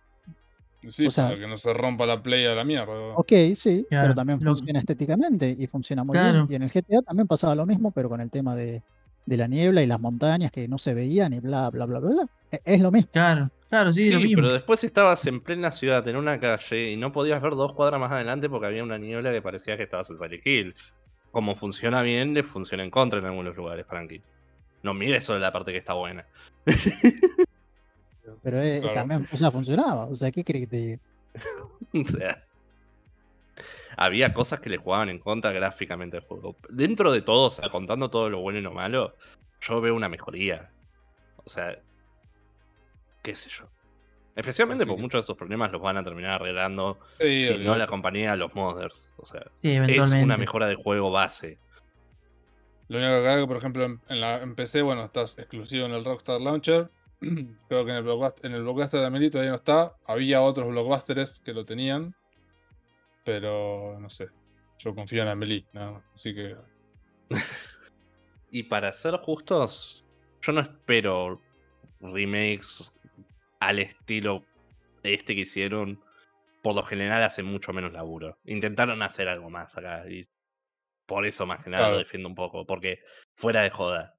Sí, 0.89 1.07
o 1.07 1.11
sea- 1.11 1.27
para 1.29 1.39
que 1.39 1.47
no 1.47 1.57
se 1.57 1.73
rompa 1.73 2.05
la 2.05 2.21
play 2.23 2.45
a 2.45 2.55
la 2.55 2.63
mierda. 2.63 2.93
Ok, 3.15 3.31
sí, 3.55 3.85
Claro, 3.89 4.03
pero 4.05 4.15
también 4.15 4.39
lo- 4.41 4.55
funciona 4.55 4.79
estéticamente 4.79 5.55
y 5.57 5.67
funciona 5.67 6.03
muy 6.03 6.17
Claro. 6.17 6.45
bien. 6.45 6.47
Y 6.49 6.55
en 6.55 6.63
el 6.63 6.71
GTA 6.71 7.01
también 7.01 7.27
pasaba 7.27 7.55
lo 7.55 7.65
mismo, 7.65 7.91
pero 7.91 8.09
con 8.09 8.21
el 8.21 8.29
tema 8.29 8.55
de, 8.55 8.83
de 9.25 9.37
la 9.37 9.47
niebla 9.47 9.83
y 9.83 9.87
las 9.87 9.99
montañas 9.99 10.51
que 10.51 10.67
no 10.67 10.77
se 10.77 10.93
veían 10.93 11.33
y 11.33 11.39
bla, 11.39 11.69
bla, 11.69 11.85
bla, 11.85 11.99
bla, 11.99 12.09
bla. 12.09 12.25
E- 12.51 12.61
Es 12.65 12.81
lo 12.81 12.91
mismo. 12.91 13.09
Claro, 13.11 13.49
claro, 13.69 13.91
sí, 13.93 14.03
Sí, 14.03 14.09
lo 14.11 14.19
mismo. 14.19 14.35
pero 14.41 14.53
después 14.53 14.83
estabas 14.83 15.25
en 15.27 15.41
plena 15.41 15.71
ciudad, 15.71 16.07
en 16.07 16.15
una 16.15 16.39
calle, 16.39 16.91
y 16.91 16.97
no 16.97 17.11
podías 17.11 17.41
ver 17.41 17.51
dos 17.53 17.73
cuadras 17.73 17.99
más 17.99 18.11
adelante 18.11 18.49
porque 18.49 18.67
había 18.67 18.83
una 18.83 18.97
niebla 18.97 19.31
que 19.31 19.41
parecía 19.41 19.77
que 19.77 19.83
estabas 19.83 20.09
en 20.09 20.17
Hill. 20.43 20.75
Como 21.31 21.55
funciona 21.55 22.01
bien, 22.01 22.33
le 22.33 22.43
funciona 22.43 22.83
en 22.83 22.89
contra 22.91 23.19
en 23.19 23.25
algunos 23.25 23.55
lugares, 23.55 23.85
Frankie. 23.87 24.21
No 24.83 24.93
mires 24.93 25.23
solo 25.23 25.39
la 25.39 25.51
parte 25.53 25.71
que 25.71 25.77
está 25.77 25.93
buena. 25.93 26.25
Pero 28.43 28.61
eh, 28.61 28.79
Claro. 28.81 28.93
también, 28.95 29.27
o 29.31 29.37
sea, 29.37 29.51
funcionaba. 29.51 30.05
O 30.05 30.15
sea, 30.15 30.31
¿qué 30.31 30.43
crees 30.43 30.63
que 30.65 30.67
te 30.69 30.77
diga? 30.77 30.99
O 31.93 32.07
sea. 32.07 32.43
Había 33.97 34.33
cosas 34.33 34.59
que 34.59 34.69
le 34.69 34.77
jugaban 34.77 35.09
en 35.09 35.19
contra 35.19 35.51
gráficamente 35.51 36.17
al 36.17 36.23
juego. 36.23 36.55
Dentro 36.69 37.11
de 37.11 37.21
todo, 37.21 37.47
o 37.47 37.49
sea, 37.49 37.69
contando 37.69 38.09
todo 38.09 38.29
lo 38.29 38.39
bueno 38.39 38.59
y 38.59 38.61
lo 38.61 38.71
malo, 38.71 39.15
yo 39.59 39.81
veo 39.81 39.93
una 39.95 40.09
mejoría. 40.09 40.69
O 41.43 41.49
sea. 41.49 41.77
qué 43.21 43.35
sé 43.35 43.49
yo. 43.49 43.65
Especialmente 44.35 44.85
porque 44.85 44.95
que- 44.97 45.01
muchos 45.03 45.19
de 45.19 45.23
esos 45.25 45.37
problemas 45.37 45.71
los 45.73 45.81
van 45.81 45.97
a 45.97 46.03
terminar 46.03 46.31
arreglando 46.35 46.99
Sí, 47.19 47.41
si 47.41 47.57
no 47.59 47.75
la 47.75 47.85
compañía, 47.85 48.35
los 48.37 48.55
modders. 48.55 49.09
O 49.17 49.25
sea, 49.25 49.43
Sí, 49.61 49.73
es 49.75 50.11
una 50.13 50.37
mejora 50.37 50.67
de 50.67 50.75
juego 50.75 51.11
base. 51.11 51.57
Lo 52.87 52.97
único 52.97 53.23
que 53.23 53.39
que 53.41 53.47
por 53.47 53.57
ejemplo, 53.57 53.83
en, 53.85 53.99
en 54.09 54.21
la, 54.21 54.41
en 54.41 54.55
PC, 54.55 54.81
bueno, 54.81 55.03
estás 55.03 55.37
exclusivo 55.37 55.85
en 55.85 55.91
el 55.93 56.03
Rockstar 56.05 56.39
Launcher. 56.41 56.89
Creo 57.67 57.85
que 57.85 57.91
en 57.91 57.97
el, 57.97 58.03
Blockbuster, 58.03 58.45
en 58.45 58.53
el 58.53 58.63
Blockbuster 58.63 58.99
de 58.99 59.05
Amelie 59.05 59.29
todavía 59.29 59.51
no 59.51 59.57
está. 59.57 59.95
Había 60.05 60.41
otros 60.41 60.67
Blockbusters 60.69 61.39
que 61.39 61.53
lo 61.53 61.65
tenían. 61.65 62.15
Pero 63.23 63.97
no 63.99 64.09
sé. 64.09 64.27
Yo 64.79 64.95
confío 64.95 65.21
en 65.21 65.27
Amelie, 65.29 65.65
nada 65.73 65.91
más. 65.91 66.03
Así 66.15 66.33
que. 66.33 66.55
Y 68.53 68.63
para 68.63 68.91
ser 68.91 69.15
justos, 69.19 70.03
yo 70.41 70.51
no 70.51 70.59
espero 70.59 71.41
remakes 72.01 72.93
al 73.61 73.79
estilo 73.79 74.43
este 75.03 75.35
que 75.35 75.41
hicieron. 75.41 76.03
Por 76.61 76.75
lo 76.75 76.83
general 76.83 77.23
hacen 77.23 77.45
mucho 77.45 77.71
menos 77.71 77.93
laburo. 77.93 78.37
Intentaron 78.43 79.01
hacer 79.03 79.29
algo 79.29 79.49
más 79.49 79.77
acá. 79.77 80.03
Y 80.09 80.21
por 81.05 81.25
eso 81.25 81.45
más 81.45 81.63
que 81.63 81.69
nada 81.69 81.83
Claro. 81.83 81.93
lo 81.93 81.99
defiendo 81.99 82.27
un 82.27 82.35
poco. 82.35 82.65
Porque 82.65 82.99
fuera 83.35 83.61
de 83.61 83.69
joda. 83.69 84.15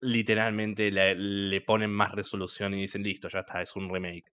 Literalmente 0.00 0.90
le, 0.90 1.14
le 1.14 1.60
ponen 1.60 1.90
más 1.92 2.12
resolución 2.12 2.74
y 2.74 2.82
dicen, 2.82 3.02
listo, 3.02 3.28
ya 3.28 3.40
está, 3.40 3.62
es 3.62 3.74
un 3.76 3.88
remake. 3.92 4.24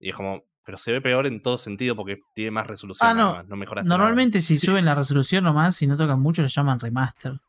Y 0.00 0.10
es 0.10 0.14
como, 0.16 0.44
pero 0.64 0.78
se 0.78 0.92
ve 0.92 1.00
peor 1.00 1.26
en 1.26 1.40
todo 1.42 1.58
sentido 1.58 1.94
porque 1.96 2.20
tiene 2.34 2.50
más 2.50 2.66
resolución. 2.66 3.08
Ah, 3.08 3.14
no. 3.14 3.42
no 3.42 3.56
nada. 3.56 3.82
Normalmente 3.82 4.40
si 4.40 4.56
suben 4.58 4.84
la 4.84 4.94
resolución 4.94 5.44
nomás 5.44 5.80
y 5.82 5.86
no 5.86 5.96
tocan 5.96 6.20
mucho, 6.20 6.42
lo 6.42 6.48
llaman 6.48 6.80
remaster. 6.80 7.40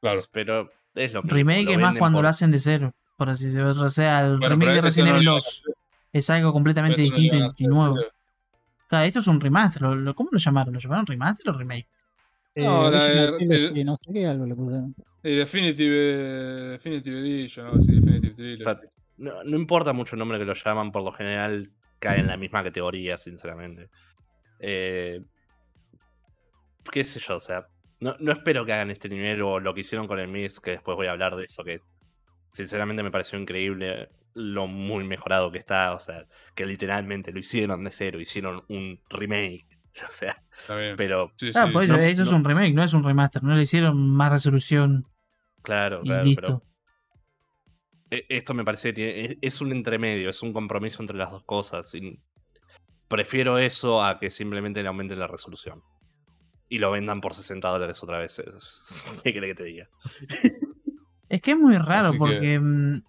Claro. 0.00 0.20
Pero 0.32 0.70
es 0.94 1.12
lo 1.12 1.22
mismo, 1.22 1.34
Remake 1.36 1.64
lo 1.64 1.70
es 1.72 1.78
más 1.78 1.96
cuando 1.96 2.16
por- 2.18 2.22
lo 2.24 2.28
hacen 2.28 2.50
de 2.50 2.58
cero. 2.58 2.92
Por 3.16 3.28
así 3.28 3.46
decirlo. 3.46 3.70
O 3.70 3.90
sea, 3.90 4.20
el 4.20 4.38
Bueno, 4.38 4.48
remake 4.56 4.74
de 4.76 4.80
Resident 4.80 5.10
Evil 5.14 5.24
lo 5.26 5.32
2 5.32 5.62
es 6.12 6.30
algo 6.30 6.52
completamente 6.52 6.98
no 6.98 7.04
distinto 7.04 7.36
y- 7.58 7.66
nuevo. 7.66 7.96
Claro, 8.88 9.04
esto 9.04 9.18
es 9.20 9.26
un 9.26 9.40
remaster. 9.40 9.82
¿Cómo 10.14 10.28
lo 10.32 10.38
llamaron? 10.38 10.72
¿Lo 10.74 10.80
llamaron 10.80 11.06
remaster 11.06 11.50
o 11.50 11.56
remake? 11.58 11.86
No, 12.56 12.88
Eh, 12.88 12.90
la- 12.90 13.24
el- 13.24 13.36
Trilogy, 13.36 13.84
no 13.84 13.94
sé 13.96 14.12
qué, 14.12 14.26
algo 14.26 14.46
le 14.46 14.54
pusieron. 14.54 14.94
Y 15.22 15.36
Definitive, 15.36 15.96
Definitive 16.70 17.18
Edition, 17.20 17.66
algo 17.66 17.78
así, 17.78 17.92
Definitive 17.92 18.32
O 18.32 18.34
Trilogy. 18.36 18.62
sea, 18.64 18.80
no, 19.18 19.44
no 19.44 19.56
importa 19.56 19.92
mucho 19.92 20.16
el 20.16 20.18
nombre 20.20 20.38
que 20.38 20.44
lo 20.44 20.54
llaman, 20.54 20.90
por 20.92 21.02
lo 21.02 21.12
general 21.12 21.70
cae 21.98 22.20
en 22.20 22.26
la 22.26 22.36
misma 22.36 22.62
categoría, 22.64 23.16
sinceramente. 23.16 23.88
Eh, 24.58 25.20
qué 26.90 27.04
sé 27.04 27.20
yo, 27.20 27.36
o 27.36 27.40
sea, 27.40 27.66
no, 28.00 28.14
no 28.18 28.32
espero 28.32 28.64
que 28.64 28.72
hagan 28.72 28.90
este 28.90 29.08
nivel 29.08 29.42
o 29.42 29.60
lo 29.60 29.74
que 29.74 29.80
hicieron 29.80 30.06
con 30.06 30.18
el 30.18 30.28
Miss, 30.28 30.58
que 30.60 30.72
después 30.72 30.96
voy 30.96 31.06
a 31.06 31.12
hablar 31.12 31.36
de 31.36 31.44
eso, 31.44 31.62
que 31.62 31.80
sinceramente 32.52 33.02
me 33.02 33.10
pareció 33.10 33.38
increíble 33.38 34.08
lo 34.34 34.66
muy 34.66 35.04
mejorado 35.04 35.50
que 35.52 35.58
está, 35.58 35.92
o 35.94 36.00
sea, 36.00 36.24
que 36.54 36.64
literalmente 36.66 37.32
lo 37.32 37.38
hicieron 37.40 37.84
de 37.84 37.90
cero, 37.92 38.20
hicieron 38.20 38.62
un 38.68 38.98
remake, 39.10 39.66
o 40.06 40.10
sea, 40.10 40.36
Está 40.60 40.76
bien. 40.76 40.96
pero 40.96 41.32
Sí, 41.36 41.50
Ah, 41.54 41.66
sí. 41.66 41.72
por 41.72 41.82
eso, 41.84 41.96
no- 41.96 42.02
eso 42.02 42.22
es 42.22 42.32
un 42.32 42.44
remake, 42.44 42.74
no 42.74 42.82
es 42.82 42.92
un 42.94 43.04
remaster. 43.04 43.42
No 43.42 43.54
le 43.54 43.62
hicieron 43.62 43.98
más 44.10 44.32
resolución 44.32 45.06
claro, 45.62 46.00
y 46.02 46.08
claro, 46.08 46.24
listo. 46.24 46.42
pero 46.42 46.62
e- 48.10 48.26
esto 48.28 48.54
me 48.54 48.64
parece 48.64 48.88
que 48.88 48.92
tiene- 48.94 49.24
es, 49.24 49.36
es 49.40 49.60
un 49.60 49.72
entremedio, 49.72 50.30
es 50.30 50.42
un 50.42 50.52
compromiso 50.52 51.02
entre 51.02 51.16
las 51.16 51.30
dos 51.30 51.44
cosas. 51.44 51.94
y 51.94 52.20
prefiero 53.08 53.58
eso 53.58 54.04
a 54.04 54.18
que 54.20 54.30
simplemente 54.30 54.82
le 54.82 54.88
aumenten 54.88 55.18
la 55.18 55.26
resolución. 55.26 55.82
Y 56.68 56.78
lo 56.78 56.92
vendan 56.92 57.20
por 57.20 57.34
60 57.34 57.68
dólares 57.68 58.00
otra 58.02 58.18
vez. 58.18 58.38
es- 58.38 58.80
¿Qué 59.24 59.32
querés 59.32 59.50
que 59.50 59.54
te 59.56 59.64
diga? 59.64 59.88
Es 61.28 61.40
que 61.42 61.52
es 61.52 61.56
muy 61.56 61.76
raro 61.78 62.08
Así 62.08 62.18
porque 62.18 62.58
mm, 62.58 63.02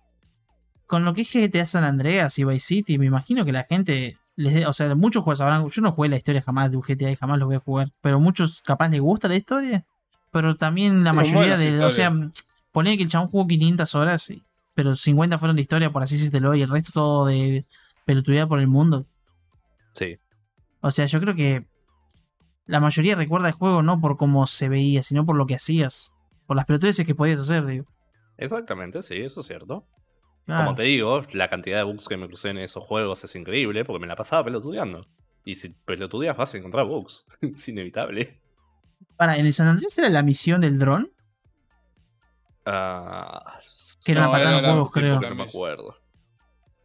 con 0.85 1.03
lo 1.05 1.13
que 1.15 1.21
es 1.21 1.31
GTA 1.33 1.65
San 1.65 1.83
Andreas 1.83 2.37
y 2.37 2.43
Vice 2.43 2.67
City, 2.67 2.99
me 2.99 3.07
imagino 3.07 3.43
que 3.45 3.51
la 3.51 3.63
gente 3.63 4.15
les 4.35 4.65
o 4.65 4.73
sea, 4.73 4.93
muchos 4.95 5.23
juegos 5.23 5.39
sabrán, 5.39 5.67
yo 5.67 5.81
no 5.81 5.91
jugué 5.91 6.09
la 6.09 6.17
historia 6.17 6.41
jamás 6.41 6.71
de 6.71 6.77
un 6.77 6.83
GTA 6.83 7.11
y 7.11 7.15
jamás 7.15 7.39
lo 7.39 7.45
voy 7.47 7.55
a 7.55 7.59
jugar, 7.59 7.91
pero 8.01 8.19
muchos 8.19 8.61
capaz 8.61 8.89
les 8.89 9.01
gusta 9.01 9.27
la 9.27 9.35
historia, 9.35 9.85
pero 10.31 10.55
también 10.55 11.03
la 11.03 11.11
Sí, 11.11 11.15
mayoría 11.17 11.57
de, 11.57 11.83
o 11.83 11.91
sea, 11.91 12.13
poner 12.71 12.97
que 12.97 13.03
el 13.03 13.09
chabón 13.09 13.27
jugó 13.27 13.47
500 13.47 13.95
horas, 13.95 14.33
pero 14.73 14.95
50 14.95 15.37
fueron 15.37 15.55
de 15.55 15.61
historia, 15.61 15.91
por 15.91 16.03
así 16.03 16.17
decirlo, 16.17 16.55
y 16.55 16.61
el 16.61 16.69
resto 16.69 16.91
todo 16.93 17.25
de 17.25 17.65
pelotudear 18.05 18.47
por 18.47 18.59
el 18.59 18.67
mundo. 18.67 19.05
Sí. 19.93 20.17
O 20.81 20.91
sea, 20.91 21.05
yo 21.05 21.19
creo 21.19 21.35
que 21.35 21.67
la 22.65 22.79
mayoría 22.79 23.15
recuerda 23.15 23.49
el 23.49 23.53
juego 23.53 23.83
no 23.83 23.99
por 23.99 24.17
cómo 24.17 24.47
se 24.47 24.69
veía, 24.69 25.03
sino 25.03 25.25
por 25.25 25.35
lo 25.35 25.45
que 25.45 25.55
hacías, 25.55 26.15
por 26.47 26.55
las 26.55 26.65
pelotudeces 26.65 27.05
que 27.05 27.15
podías 27.15 27.39
hacer, 27.39 27.65
digo. 27.65 27.85
Exactamente, 28.37 29.03
sí, 29.03 29.15
eso 29.17 29.41
es 29.41 29.47
cierto. 29.47 29.85
Claro. 30.51 30.65
Como 30.65 30.75
te 30.75 30.83
digo, 30.83 31.21
la 31.33 31.49
cantidad 31.49 31.77
de 31.77 31.83
bugs 31.83 32.07
que 32.07 32.17
me 32.17 32.27
crucé 32.27 32.49
en 32.49 32.57
esos 32.59 32.83
juegos 32.83 33.23
es 33.23 33.35
increíble 33.35 33.83
porque 33.85 33.99
me 34.01 34.07
la 34.07 34.15
pasaba 34.15 34.43
pelotudeando. 34.43 35.07
Y 35.45 35.55
si 35.55 35.69
pelotudeas 35.69 36.37
vas 36.37 36.53
a 36.53 36.57
encontrar 36.57 36.85
bugs. 36.85 37.25
es 37.41 37.67
inevitable. 37.67 38.39
Para, 39.17 39.37
¿en 39.37 39.45
el 39.45 39.53
San 39.53 39.67
Andrés 39.67 39.97
era 39.97 40.09
la 40.09 40.23
misión 40.23 40.61
del 40.61 40.77
dron? 40.79 41.11
Ah, 42.65 43.59
Que 44.03 44.11
era 44.13 44.21
No, 44.21 44.29
una 44.29 44.37
patada 44.37 44.53
en 44.59 44.65
era 44.65 44.73
huevos, 44.73 44.91
creo. 44.91 45.19
no 45.19 45.35
me 45.35 45.43
acuerdo. 45.43 45.95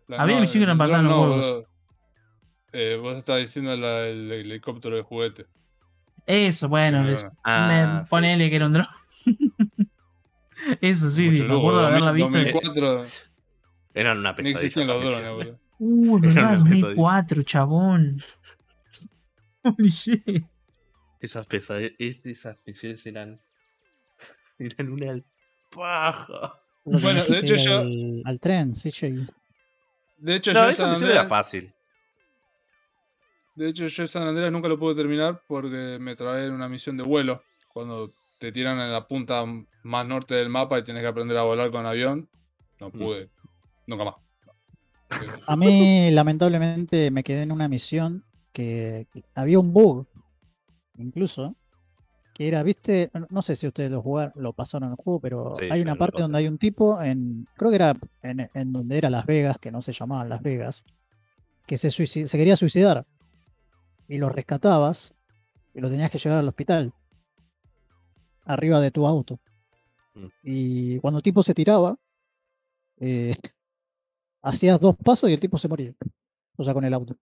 La- 0.09 0.23
Había 0.23 0.37
no, 0.37 0.41
misión 0.43 0.61
que 0.61 0.65
el 0.65 0.69
eran 0.69 0.79
patada 0.79 0.99
en 1.01 1.05
dron 1.07 1.19
los 1.19 1.45
no, 1.45 1.51
huevos. 1.53 1.65
Eh, 2.73 2.99
vos 3.01 3.17
estás 3.17 3.39
diciendo 3.39 3.77
la- 3.77 4.07
el, 4.07 4.31
el 4.33 4.51
helicóptero 4.53 4.97
de 4.97 5.03
juguete. 5.03 5.47
Eso, 6.27 6.69
bueno, 6.69 7.03
No, 7.03 7.07
les-. 7.09 7.27
Ah, 7.45 7.95
me- 7.99 8.05
sí. 8.05 8.11
ponele 8.11 8.51
que 8.51 8.57
era 8.57 8.67
un 8.67 8.73
dron. 8.73 8.87
Eso 10.81 11.11
sí, 11.11 11.31
Mucho 11.31 11.45
me 11.45 11.57
acuerdo 11.59 11.81
de 11.83 11.87
haberla 11.87 12.13
2000, 12.13 12.45
visto. 12.45 12.61
2004 12.61 13.05
Eran 13.97 14.19
una 14.19 14.35
pesadilla. 14.37 14.59
existían 14.61 14.87
los 14.89 15.03
drones, 15.03 15.33
boludo. 15.33 15.59
Uh, 15.79 16.21
verdad, 16.21 16.61
una 16.61 16.71
2004, 16.71 17.43
chabón. 17.43 18.23
Holy 19.63 19.89
shit. 19.89 20.45
Esas 21.21 21.47
pesadillas, 21.47 21.95
esas 21.99 22.59
misiones 22.67 23.05
eran. 23.07 23.41
Eran 24.59 24.93
una 24.93 25.21
paja. 25.75 26.61
Bueno, 26.85 27.25
de 27.25 27.39
hecho 27.39 27.57
yo- 27.57 27.79
al, 27.81 28.23
al 28.25 28.39
tren, 28.41 28.77
sí, 28.77 28.93
che. 28.93 29.13
De 30.19 30.37
hecho, 30.37 30.53
No, 30.53 30.65
yo 30.65 30.69
esa 30.71 30.83
San 30.85 30.91
misión 30.91 31.11
era 31.11 31.27
fácil. 31.27 31.73
de 33.55 33.69
hecho, 33.71 33.87
yo 33.87 34.07
San 34.07 34.23
Andreas 34.23 34.53
nunca 34.53 34.69
lo 34.69 34.79
pude 34.79 34.95
terminar 34.95 35.43
porque 35.49 35.99
me 36.01 36.15
trabé 36.17 36.47
en 36.47 36.53
una 36.53 36.69
misión 36.69 36.97
de 36.97 37.03
vuelo. 37.03 37.43
Cuando 37.73 38.13
te 38.39 38.53
tiran 38.53 38.79
en 38.79 38.93
la 38.93 39.07
punta 39.09 39.45
más 39.83 40.07
norte 40.07 40.35
del 40.35 40.49
mapa 40.51 40.79
y 40.79 40.85
tienes 40.85 41.03
que 41.03 41.09
aprender 41.09 41.37
a 41.39 41.43
volar 41.43 41.71
con 41.71 41.87
avión. 41.87 42.29
No 42.79 42.91
pude. 42.91 43.31
Nunca 43.87 44.05
más. 44.05 44.15
A 45.47 45.57
mí, 45.57 46.11
lamentablemente, 46.11 47.11
me 47.11 47.23
quedé 47.23 47.43
en 47.43 47.53
una 47.53 47.69
misión 47.69 48.25
que, 48.53 49.07
que 49.13 49.23
había 49.35 49.59
un 49.61 49.73
bug, 49.73 50.07
incluso, 50.99 51.55
que 52.35 52.49
era, 52.49 52.63
viste, 52.63 53.11
no- 53.15 53.27
no 53.31 53.43
sé 53.43 53.55
si 53.57 53.67
ustedes 53.67 53.91
lo 53.91 54.03
jugaron, 54.03 54.33
lo 54.37 54.53
pasaron 54.53 54.91
el 54.91 54.97
juego, 54.97 55.21
pero 55.21 55.55
Sí, 55.59 55.67
hay 55.71 55.81
una 55.83 55.95
parte 55.95 56.21
donde 56.23 56.39
hay 56.39 56.49
un 56.49 56.59
tipo 56.59 57.01
en, 57.01 57.47
creo 57.57 57.71
que 57.71 57.77
era 57.77 57.97
en, 58.23 58.51
en 58.53 58.73
donde 58.73 58.99
era 58.99 59.09
Las 59.09 59.25
Vegas, 59.27 59.59
que 59.59 59.71
no 59.71 59.81
se 59.83 59.93
llamaba 59.93 60.25
Las 60.25 60.43
Vegas, 60.43 60.85
que 61.67 61.79
se, 61.79 61.91
se 61.91 62.39
quería 62.39 62.57
suicidar 62.57 63.07
y 64.09 64.19
lo 64.19 64.29
rescatabas 64.29 65.15
y 65.75 65.81
lo 65.81 65.89
tenías 65.91 66.11
que 66.11 66.19
llevar 66.19 66.39
al 66.41 66.49
hospital 66.49 66.93
arriba 68.45 68.81
de 68.81 68.91
tu 68.91 69.07
auto. 69.07 69.39
Mm. 70.15 70.27
Y 70.43 70.99
cuando 70.99 71.19
el 71.19 71.23
tipo 71.23 71.43
se 71.43 71.55
tiraba, 71.55 71.97
eh, 72.99 73.37
hacías 74.47 74.81
dos 74.81 74.97
pasos 74.97 75.29
y 75.29 75.33
el 75.33 75.41
tipo 75.41 75.59
se 75.59 75.69
moría. 75.69 75.93
O 76.57 76.65
sea, 76.65 76.73
con 76.73 76.85
el 76.85 76.95
auto. 76.95 77.17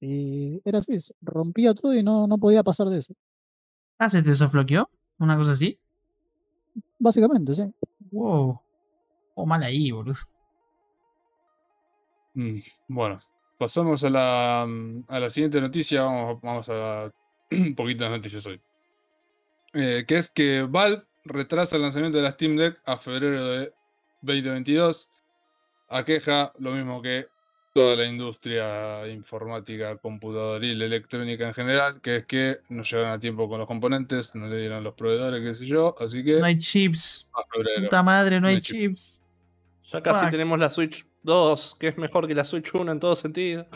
Y 0.00 0.60
era 0.64 0.78
así, 0.78 0.96
rompía 1.20 1.74
todo 1.74 1.94
y 1.94 2.02
no, 2.02 2.26
no 2.26 2.38
podía 2.38 2.62
pasar 2.62 2.88
de 2.88 2.98
eso. 2.98 3.14
Ah, 3.98 4.10
¿se 4.10 4.22
te 4.22 4.32
sofloqueó? 4.34 4.88
¿Una 5.18 5.36
cosa 5.36 5.52
así? 5.52 5.78
Básicamente, 6.98 7.54
sí. 7.54 7.64
Wow. 8.10 8.60
Oh, 9.34 9.46
mal 9.46 9.62
ahí, 9.62 9.90
boludo. 9.90 10.14
Mm, 12.34 12.60
Bueno, 12.88 13.18
pasamos 13.58 14.04
a 14.04 14.10
la, 14.10 14.66
mm, 14.68 15.04
a 15.08 15.20
la 15.20 15.30
siguiente 15.30 15.60
noticia. 15.60 16.02
Vamos, 16.02 16.40
vamos 16.42 16.68
a 16.68 17.10
un 17.50 17.74
poquito 17.76 18.04
de 18.04 18.10
noticias 18.10 18.46
hoy. 18.46 18.60
Eh, 19.74 20.04
que 20.06 20.18
es 20.18 20.30
que 20.30 20.62
Valve 20.62 21.04
retrasa 21.24 21.76
el 21.76 21.82
lanzamiento 21.82 22.18
de 22.18 22.24
la 22.24 22.32
Steam 22.32 22.56
Deck 22.56 22.80
a 22.84 22.98
febrero 22.98 23.44
de 23.46 23.72
2022. 24.22 25.10
Aqueja 25.88 26.52
lo 26.58 26.72
mismo 26.72 27.00
que 27.02 27.26
toda 27.74 27.96
la 27.96 28.04
industria 28.06 29.06
informática, 29.08 29.96
computadoril, 29.98 30.82
electrónica 30.82 31.46
en 31.46 31.54
general, 31.54 32.00
que 32.00 32.16
es 32.16 32.26
que 32.26 32.58
no 32.68 32.82
llegaron 32.82 33.12
a 33.12 33.20
tiempo 33.20 33.48
con 33.48 33.58
los 33.58 33.66
componentes, 33.68 34.34
no 34.34 34.48
le 34.48 34.58
dieron 34.58 34.82
los 34.84 34.94
proveedores, 34.94 35.40
qué 35.42 35.54
sé 35.54 35.64
yo. 35.66 35.94
Así 36.00 36.24
que 36.24 36.38
No 36.40 36.44
hay 36.46 36.58
chips. 36.58 37.30
Puta 37.82 38.02
madre, 38.02 38.36
no 38.36 38.42
No 38.42 38.48
hay 38.48 38.56
hay 38.56 38.60
chips. 38.60 39.20
chips. 39.80 39.90
Ya 39.92 40.02
casi 40.02 40.20
Fuck. 40.22 40.30
tenemos 40.30 40.58
la 40.58 40.68
Switch 40.70 41.06
2, 41.22 41.76
que 41.78 41.88
es 41.88 41.96
mejor 41.96 42.26
que 42.26 42.34
la 42.34 42.44
Switch 42.44 42.74
1 42.74 42.90
en 42.92 43.00
todo 43.00 43.14
sentido. 43.14 43.66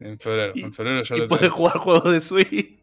En 0.00 0.18
febrero. 0.18 0.52
Y- 0.56 0.62
En 0.62 0.72
febrero 0.72 1.02
ya 1.02 1.14
Y 1.16 1.18
lo 1.20 1.28
puedes 1.28 1.40
tenemos. 1.42 1.58
jugar 1.58 1.76
juegos 1.78 2.12
de 2.12 2.20
Switch. 2.20 2.80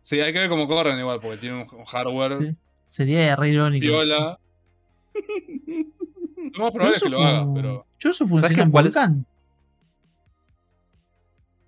Sí, 0.00 0.20
hay 0.20 0.32
que 0.32 0.38
ver 0.40 0.48
cómo 0.48 0.66
corren 0.66 0.98
igual, 0.98 1.20
porque 1.20 1.36
tiene 1.38 1.62
un 1.62 1.68
un 1.78 1.84
hardware 1.84 2.38
Sí. 2.38 2.56
Sería 2.84 3.36
re 3.36 3.48
irónico. 3.50 3.82
viola. 3.86 4.38
Lo 6.54 6.64
más 6.64 6.72
Pero 6.72 6.88
es 6.88 6.96
eso, 6.96 7.06
que 7.06 7.10
lo 7.12 7.18
haga, 7.22 7.46
pero. 7.54 7.86
yo 7.98 8.10
eso 8.10 8.24
¿Sabes 8.24 8.30
funciona 8.30 8.54
qué? 8.54 8.60
en 8.62 8.70
¿Cuál 8.70 8.86
es? 8.86 8.94
Vulkan. 8.94 9.26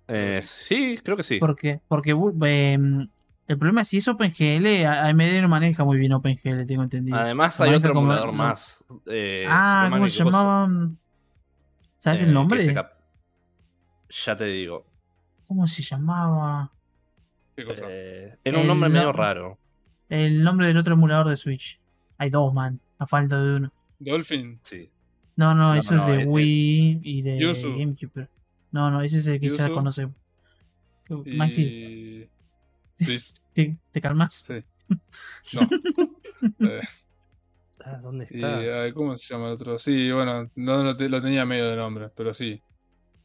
Eh, 0.07 0.39
sí, 0.41 0.99
creo 1.03 1.17
que 1.17 1.23
sí. 1.23 1.37
¿Por 1.39 1.55
qué? 1.55 1.81
Porque 1.87 2.15
bu- 2.15 2.33
em, 2.47 3.09
el 3.47 3.57
problema 3.57 3.81
es 3.81 3.89
si 3.89 3.97
es 3.97 4.07
OpenGL, 4.07 4.85
a- 4.85 5.07
AMD 5.07 5.41
no 5.41 5.49
maneja 5.49 5.83
muy 5.83 5.97
bien 5.97 6.13
OpenGL, 6.13 6.65
tengo 6.65 6.83
entendido. 6.83 7.17
Además 7.17 7.59
hay 7.59 7.73
otro 7.73 7.93
como- 7.93 8.07
emulador 8.07 8.27
no. 8.27 8.33
más. 8.33 8.85
eh, 9.07 9.45
ah, 9.49 9.87
no 9.89 9.95
¿cómo 9.97 10.07
se 10.07 10.23
llamaban? 10.23 10.97
¿Sabes 11.97 12.21
eh, 12.21 12.23
el 12.23 12.29
que 12.29 12.33
nombre? 12.33 12.61
se 12.63 12.73
cap- 12.73 12.93
Ya 14.25 14.37
te 14.37 14.45
digo. 14.45 14.85
¿Cómo 15.45 15.67
se 15.67 15.81
llamaba? 15.83 16.71
¿Qué 17.55 17.65
cosa? 17.65 17.83
Eh, 17.89 18.37
era 18.43 18.59
un 18.59 18.67
nombre 18.67 18.87
El 18.87 18.93
medio 18.93 19.07
no- 19.07 19.13
raro. 19.13 19.57
El 20.09 20.41
nombre 20.43 20.67
del 20.67 20.77
otro 20.77 20.93
emulador 20.93 21.27
de 21.27 21.35
Switch. 21.35 21.81
Hay 22.17 22.29
dos, 22.29 22.53
man. 22.53 22.79
A 22.99 23.05
falta 23.07 23.41
de 23.41 23.55
uno. 23.57 23.71
Dolphin. 23.99 24.59
Sí. 24.63 24.89
No, 25.35 25.53
no, 25.53 25.73
No, 25.73 25.75
eso 25.75 25.95
no, 25.95 26.01
es 26.01 26.07
de 26.07 26.13
eh, 26.15 26.21
eh. 26.23 26.25
Wii 26.27 26.99
y 27.03 27.21
de 27.21 27.39
Yuzu. 27.39 27.77
GameCube. 27.77 28.27
No, 28.71 28.89
no, 28.91 29.01
ese 29.01 29.17
es 29.19 29.27
el 29.27 29.39
que 29.39 29.47
ya 29.47 29.65
Yuzu. 29.67 29.73
conocemos. 29.73 30.15
Y... 31.25 31.35
Maxi, 31.37 32.29
¿te, 33.53 33.77
te 33.91 34.01
calmas? 34.01 34.45
sí. 34.47 34.63
No. 36.59 36.67
Eh, 36.69 36.81
Ah, 37.85 37.99
¿Dónde 38.01 38.27
y, 38.29 38.35
está? 38.35 38.81
ay, 38.83 38.91
¿Cómo 38.91 39.15
se 39.15 39.27
llama 39.33 39.45
el 39.47 39.53
otro? 39.53 39.79
Sí, 39.79 40.11
bueno, 40.11 40.49
no 40.55 40.83
lo, 40.83 40.97
te- 40.97 41.07
lo 41.07 41.21
tenía 41.21 41.45
medio 41.45 41.69
de 41.69 41.77
nombre, 41.77 42.09
pero 42.13 42.33
sí. 42.33 42.61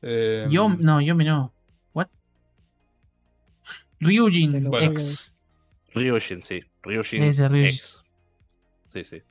Eh, 0.02 0.46
Yo, 0.50 0.68
no, 0.78 1.00
Yomi 1.00 1.24
no. 1.24 1.52
¿What? 1.94 2.06
Ryujin 4.00 4.64
Bueno. 4.64 4.92
X. 4.92 5.40
Ryujin, 5.94 6.42
sí. 6.42 6.60
Ryujin 6.82 7.22
Ese, 7.24 7.48
Ryujin. 7.48 7.66
X. 7.66 8.02
Sí, 8.88 9.04
sí. 9.04 9.22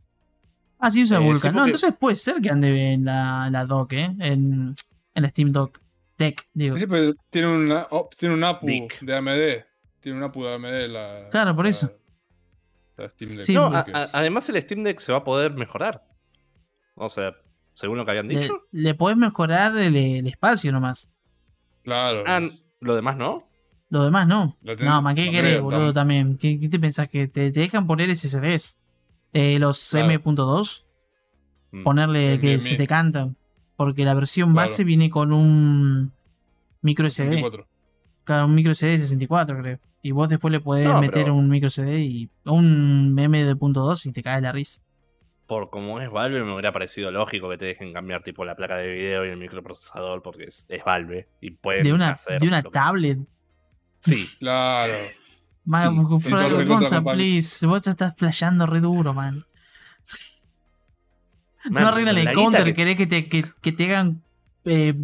Ah, 0.82 0.90
sí 0.92 1.04
usa 1.04 1.20
Eh, 1.20 1.22
sí, 1.22 1.28
Vulkan. 1.28 1.56
no, 1.56 1.64
entonces 1.66 1.94
puede 1.98 2.16
ser 2.16 2.42
que 2.42 2.50
ande 2.50 2.94
en 2.94 3.06
la, 3.06 3.50
la 3.52 3.66
dock, 3.66 3.94
¿eh? 3.94 4.06
En, 4.20 4.74
en 5.14 5.22
la 5.24 5.30
Steam 5.30 5.52
Dock. 5.52 5.80
Tech, 6.18 6.48
digo. 6.54 6.78
Sí, 6.78 6.86
pero 6.88 7.14
tiene, 7.30 7.48
una, 7.48 7.88
oh, 7.92 8.10
tiene 8.18 8.36
un 8.36 8.44
APU 8.44 8.66
Dick. 8.68 9.00
de 9.02 9.16
AMD. 9.16 9.66
Tiene 10.02 10.18
un 10.18 10.24
APU 10.24 10.44
de 10.44 10.54
AMD 10.56 10.88
la. 10.90 11.30
Claro, 11.32 11.56
por 11.56 11.66
la- 11.66 11.70
eso. 11.70 11.92
la 12.98 13.10
Steam 13.10 13.32
Deck. 13.32 13.42
Sí, 13.42 13.54
no, 13.56 13.72
porque 13.72 13.92
a- 13.92 14.00
a- 14.00 14.08
además 14.16 14.48
el 14.50 14.62
Steam 14.62 14.84
Deck 14.84 15.00
se 15.00 15.12
va 15.12 15.20
a 15.20 15.24
poder 15.24 15.54
mejorar. 15.54 16.04
O 16.96 17.10
sea, 17.10 17.34
según 17.74 17.98
lo 17.98 18.06
que 18.06 18.12
habían 18.12 18.28
Le, 18.28 18.40
dicho. 18.40 18.54
le 18.72 18.94
podés 18.94 19.18
mejorar 19.18 19.76
el, 19.78 19.96
el 19.96 20.28
espacio 20.28 20.72
nomás. 20.72 21.12
Claro. 21.84 22.24
Ah, 22.28 22.42
lo 22.80 22.96
demás 22.96 23.18
no. 23.18 23.38
Lo 23.90 24.04
demás 24.04 24.28
no. 24.28 24.58
Lo 24.62 24.76
ten- 24.76 24.88
No, 24.88 25.02
man, 25.02 25.16
¿qué 25.16 25.32
querés, 25.32 25.54
creo, 25.54 25.64
boludo, 25.64 25.90
tam- 25.92 25.94
también? 25.94 26.38
¿Qué, 26.38 26.60
qué 26.60 26.70
te 26.70 26.80
pensás? 26.80 27.08
¿Que 27.10 27.28
te, 27.28 27.52
te 27.52 27.60
dejan 27.62 27.88
poner 27.88 28.10
SSDs? 28.16 28.81
Eh, 29.34 29.60
los 29.60 29.90
Claro. 29.92 30.08
M.2, 30.12 30.86
Mm. 31.72 31.84
ponerle 31.84 32.34
El 32.34 32.40
que 32.40 32.60
se 32.60 32.76
te 32.76 32.86
cantan. 32.88 33.38
Porque 33.78 34.04
la 34.06 34.14
versión 34.14 34.52
Claro. 34.54 34.68
base 34.68 34.84
viene 34.84 35.10
con 35.10 35.32
un 35.34 36.12
micro 36.82 37.06
SD. 37.08 37.30
64. 37.36 37.68
Claro, 38.26 38.46
un 38.46 38.56
micro 38.56 38.74
SD 38.74 38.90
de 38.92 39.00
64, 39.00 39.58
creo. 39.62 39.80
Y 40.04 40.12
vos 40.12 40.28
después 40.30 40.52
le 40.52 40.60
podés 40.60 40.86
No, 40.88 41.00
meter 41.00 41.24
pero- 41.24 41.36
un 41.36 41.48
micro 41.50 41.70
CD 41.70 42.00
y 42.00 42.30
un 42.46 43.16
M.2 43.18 44.06
y 44.06 44.12
te 44.12 44.22
cae 44.22 44.42
la 44.42 44.52
risa. 44.52 44.84
Por 45.48 45.70
como 45.70 46.00
es 46.00 46.10
Valve, 46.10 46.44
me 46.44 46.52
hubiera 46.54 46.72
parecido 46.72 47.12
lógico 47.12 47.50
que 47.50 47.58
te 47.58 47.66
dejen 47.66 47.92
cambiar 47.94 48.24
tipo 48.24 48.46
la 48.46 48.56
placa 48.56 48.78
de 48.78 48.88
video 48.92 49.26
y 49.26 49.30
el 49.30 49.38
microprocesador 49.38 50.22
porque 50.22 50.46
es, 50.46 50.66
es 50.70 50.84
Valve 50.84 51.28
y 51.42 51.52
pueden 51.52 51.84
De 51.84 51.94
una, 51.94 52.12
hacer 52.12 52.40
de 52.40 52.48
una 52.48 52.64
tablet. 52.64 53.20
Sí, 54.00 54.26
Claro. 54.40 54.94
Man, 55.64 55.96
Sí, 56.20 56.30
recontra 56.30 56.66
Gonza, 56.66 57.04
please. 57.04 57.66
Vos 57.68 57.82
te 57.84 57.92
estás 57.92 58.16
flasheando 58.18 58.66
re 58.66 58.80
duro, 58.80 59.14
man. 59.14 59.46
Man, 61.70 61.84
no 61.84 61.90
arreglan 61.90 62.16
con 62.16 62.28
el 62.28 62.34
counter, 62.36 62.64
que- 62.64 62.74
querés 62.74 62.96
que 62.98 63.06
te, 63.08 63.30
que, 63.30 63.46
que 63.62 63.72
te 63.72 63.86
hagan 63.86 64.24
eh, 64.66 64.96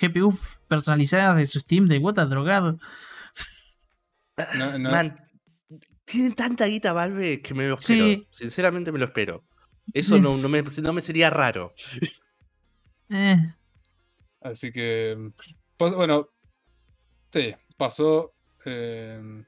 GPU 0.00 0.38
personalizadas 0.68 1.36
de 1.38 1.46
su 1.46 1.58
Steam 1.60 1.86
de 1.86 1.98
Wota 1.98 2.26
drogado. 2.26 2.78
No, 4.56 4.78
no. 4.78 4.90
Man, 4.90 5.14
tienen 6.06 6.32
tanta 6.34 6.64
guita 6.64 6.92
Valve 6.94 7.42
que 7.42 7.52
me 7.54 7.68
lo 7.68 7.76
espero. 7.78 8.04
Sí. 8.06 8.26
Sinceramente 8.30 8.90
me 8.90 8.98
lo 8.98 9.04
espero. 9.04 9.44
Eso 9.92 10.18
no, 10.18 10.36
no 10.38 10.48
me, 10.48 10.62
no 10.62 10.92
me 10.92 11.02
sería 11.02 11.30
raro. 11.30 11.74
Eh, 13.14 13.36
Así 14.40 14.72
que. 14.72 15.14
bueno. 15.78 16.28
Sí, 17.30 17.54
pasó. 17.76 18.32
eh, 18.64 19.44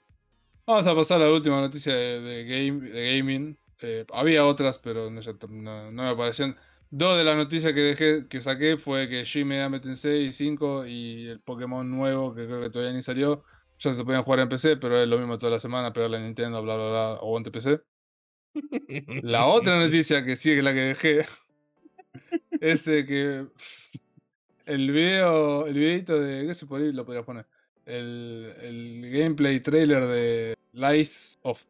vamos 0.67 0.87
a 0.87 0.95
pasar 0.95 1.21
a 1.21 1.27
la 1.27 1.33
última 1.33 1.61
noticia 1.61 1.95
de, 1.95 2.21
de 2.21 2.45
game, 2.45 2.91
de 2.91 3.17
gaming. 3.17 3.59
Eh, 3.81 4.07
había 4.13 4.47
otras, 4.47 4.79
pero 4.79 5.11
no, 5.11 5.93
me 5.93 6.09
aparecían. 6.09 6.57
Dos 6.91 7.19
de 7.19 7.25
las 7.25 7.37
noticias 7.37 7.73
que 7.73 7.81
dejé, 7.81 8.29
que 8.29 8.41
saqué 8.41 8.77
fue 8.77 9.09
que 9.09 9.25
Shin 9.25 9.49
Megami 9.49 9.81
Tensei 9.81 10.31
5 10.31 10.87
y 10.87 11.27
el 11.27 11.41
Pokémon 11.41 11.91
nuevo, 11.91 12.35
que 12.35 12.47
creo 12.47 12.61
que 12.61 12.71
todavía 12.71 12.95
ni 12.95 13.03
salió, 13.03 13.43
ya 13.79 13.95
se 13.95 14.05
podían 14.05 14.23
jugar 14.23 14.41
en 14.41 14.49
PC, 14.49 14.77
pero 14.77 15.01
es 15.01 15.09
lo 15.09 15.19
mismo 15.19 15.39
toda 15.39 15.53
la 15.53 15.61
semana, 15.61 15.93
pegarle 15.93 16.19
a 16.19 16.21
Nintendo, 16.21 16.63
bla 16.63 16.77
bla 16.77 16.89
bla, 16.89 17.13
aguante 17.15 17.51
PC. 17.51 17.81
La 19.23 19.47
otra 19.47 19.81
noticia 19.81 20.25
que 20.25 20.37
sí 20.37 20.53
es 20.53 20.63
la 20.63 20.73
que 20.73 20.81
dejé 20.81 21.27
es 22.61 22.85
que 22.85 23.47
el 24.67 24.91
video, 24.93 25.67
el 25.67 25.75
videito 25.75 26.21
de. 26.21 26.47
¿Qué 26.47 26.55
se 26.55 26.67
ahí 26.71 26.93
lo 26.93 27.05
podría 27.05 27.25
poner? 27.25 27.47
El, 27.87 28.55
el 28.63 29.11
gameplay 29.11 29.61
trailer 29.61 30.07
de 30.07 30.57
Lies 30.73 31.39
of, 31.43 31.63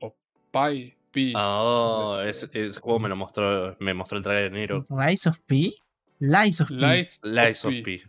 of 0.00 0.14
Pi. 0.50 0.94
Pi. 1.10 1.34
Oh, 1.36 2.18
ese, 2.24 2.48
ese 2.54 2.80
juego 2.80 2.98
me 2.98 3.08
lo 3.08 3.16
mostró, 3.16 3.76
me 3.80 3.92
mostró 3.92 4.16
el 4.18 4.24
trailer 4.24 4.50
de 4.50 4.58
Nero. 4.58 4.86
Rise 4.88 5.28
of 5.28 5.38
P. 5.46 5.74
Lies 6.20 6.60
of 6.62 6.68
P. 6.68 6.74
Lies 6.76 7.20
Lies 7.22 7.64
of 7.66 7.72
Pi. 7.84 8.02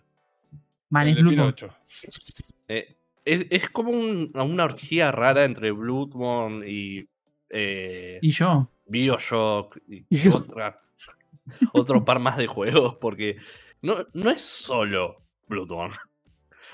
Man, 0.90 1.08
el 1.08 1.18
es 1.18 1.24
de 1.26 1.32
Pluto. 1.32 1.76
eh, 2.70 2.96
Y 8.22 8.32
yo. 8.32 8.70
Bioshock 8.86 9.78
y, 9.88 10.06
Y 10.10 10.18
yo. 10.18 10.36
otra- 10.38 10.80
otro 11.74 12.06
par 12.06 12.20
más 12.20 12.38
de 12.38 12.48
juegos, 12.48 12.96
porque 13.02 13.36
no, 13.82 13.98
no 14.14 14.30
es 14.30 14.42
solo 14.42 15.22
Bloodborne. 15.48 15.96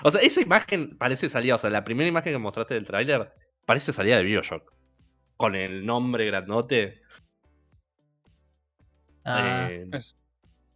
O 0.02 0.10
sea, 0.10 0.20
esa 0.20 0.40
imagen 0.40 0.96
parece 0.96 1.28
salida, 1.28 1.54
o 1.54 1.58
sea, 1.58 1.70
la 1.70 1.84
primera 1.84 2.08
imagen 2.08 2.32
que 2.32 2.38
mostraste 2.38 2.74
del 2.74 2.84
tráiler 2.86 3.32
parece 3.66 3.92
salida 3.92 4.16
de 4.16 4.24
Bioshock. 4.24 4.72
Con 5.36 5.54
el 5.54 5.84
nombre 5.86 6.26
grandote. 6.26 7.00
Ah, 9.24 9.68
eh, 9.70 9.86
Es, 9.92 10.16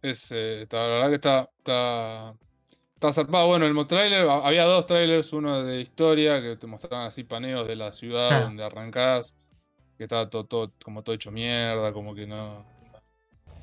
es, 0.01 0.31
eh, 0.31 0.61
está- 0.63 0.77
la 0.77 0.87
verdad 0.87 1.09
que 1.09 1.15
está, 1.15 1.49
está, 1.57 2.35
está 2.93 3.13
zarpado. 3.13 3.47
Bueno, 3.47 3.65
el 3.65 3.87
trailer, 3.87 4.27
había 4.29 4.63
dos 4.65 4.85
trailers, 4.85 5.33
uno 5.33 5.63
de 5.63 5.81
historia, 5.81 6.41
que 6.41 6.55
te 6.57 6.67
mostraban 6.67 7.07
así 7.07 7.23
paneos 7.23 7.67
de 7.67 7.75
la 7.75 7.91
ciudad 7.91 8.29
Claro. 8.29 8.45
donde 8.45 8.63
arrancás, 8.63 9.35
que 9.97 10.03
estaba 10.03 10.29
todo, 10.29 10.45
todo, 10.45 10.73
como 10.83 11.03
todo 11.03 11.15
hecho 11.15 11.31
mierda, 11.31 11.91
como 11.93 12.13
que 12.13 12.27
no... 12.27 12.65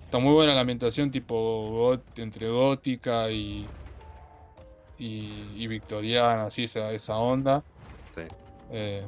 Está 0.05 0.19
muy 0.19 0.33
buena 0.35 0.55
la 0.55 0.61
ambientación 0.61 1.11
tipo 1.11 1.71
got- 1.71 2.19
entre 2.19 2.49
gótica 2.49 3.31
y, 3.31 3.67
y, 5.03 5.62
y 5.64 5.66
victoriana, 5.66 6.44
así, 6.46 6.64
esa, 6.64 6.92
esa 6.92 7.16
onda. 7.16 7.62
sí. 8.14 8.22
Eh, 8.70 9.05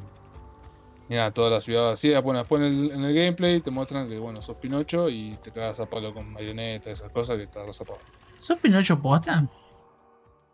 mira, 1.09 1.31
toda 1.31 1.51
la 1.51 1.61
ciudad 1.61 1.93
así. 1.93 2.13
Bueno, 2.23 2.41
después 2.41 2.61
en 2.63 2.67
el, 2.67 2.91
en 2.93 3.05
el 3.05 3.15
gameplay 3.15 3.61
te 3.61 3.71
muestran 3.71 4.09
que, 4.09 4.19
bueno, 4.19 4.43
sos 4.43 4.57
Pinocho 4.57 5.09
y 5.09 5.39
te 5.43 5.51
cagas 5.53 5.81
a 5.81 5.87
palo 5.87 6.13
con 6.13 6.33
marionetas, 6.33 6.95
esas 6.95 7.11
cosas 7.13 7.37
que 7.37 7.45
está 7.45 7.65
resapado. 7.65 7.99
¿Sos 8.37 8.59
Pinocho 8.59 9.01
posta? 9.01 9.47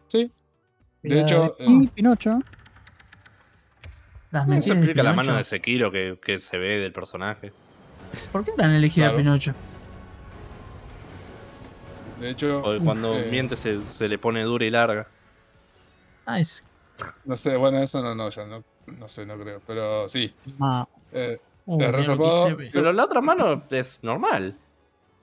Sí, 0.09 0.31
De 1.03 1.21
hecho, 1.23 1.57
Y 1.59 1.87
eh, 1.87 1.91
Pinocho. 1.95 2.39
Las 4.31 4.43
Eso 4.43 4.49
mentiras 4.51 4.77
de 4.79 4.85
explica 4.85 5.03
la 5.03 5.13
mano 5.13 5.35
de 5.35 5.43
Sekiro 5.45 5.91
que, 5.91 6.19
que 6.23 6.39
se 6.39 6.59
ve 6.59 6.79
del 6.79 6.93
personaje. 6.93 7.53
¿Por 8.31 8.45
qué 8.45 8.53
han 8.59 8.71
elegido 8.73 9.07
Claro. 9.07 9.15
a 9.15 9.19
Pinocho? 9.19 9.55
de 12.21 12.31
hecho, 12.31 12.61
O 12.63 12.79
cuando 12.85 13.15
eh, 13.17 13.29
miente 13.31 13.57
se, 13.57 13.81
se 13.81 14.07
le 14.09 14.19
pone 14.19 14.43
dura 14.43 14.65
y 14.67 14.71
larga. 14.71 15.09
Ah, 16.27 16.39
es. 16.41 16.67
no 17.25 17.37
sé, 17.37 17.57
bueno, 17.57 17.79
eso 17.79 18.03
no, 18.03 18.15
no, 18.15 18.29
ya 18.31 18.45
no, 18.47 18.63
no 18.99 19.09
sé, 19.09 19.25
no 19.27 19.39
creo, 19.39 19.61
pero 19.67 20.09
sí. 20.09 20.33
Ma, 20.59 20.87
eh, 21.13 21.41
Uh, 21.67 21.79
ve. 21.79 22.71
Pero 22.73 22.93
la 22.93 23.05
otra 23.05 23.21
mano 23.21 23.63
es 23.71 24.03
normal. 24.03 24.57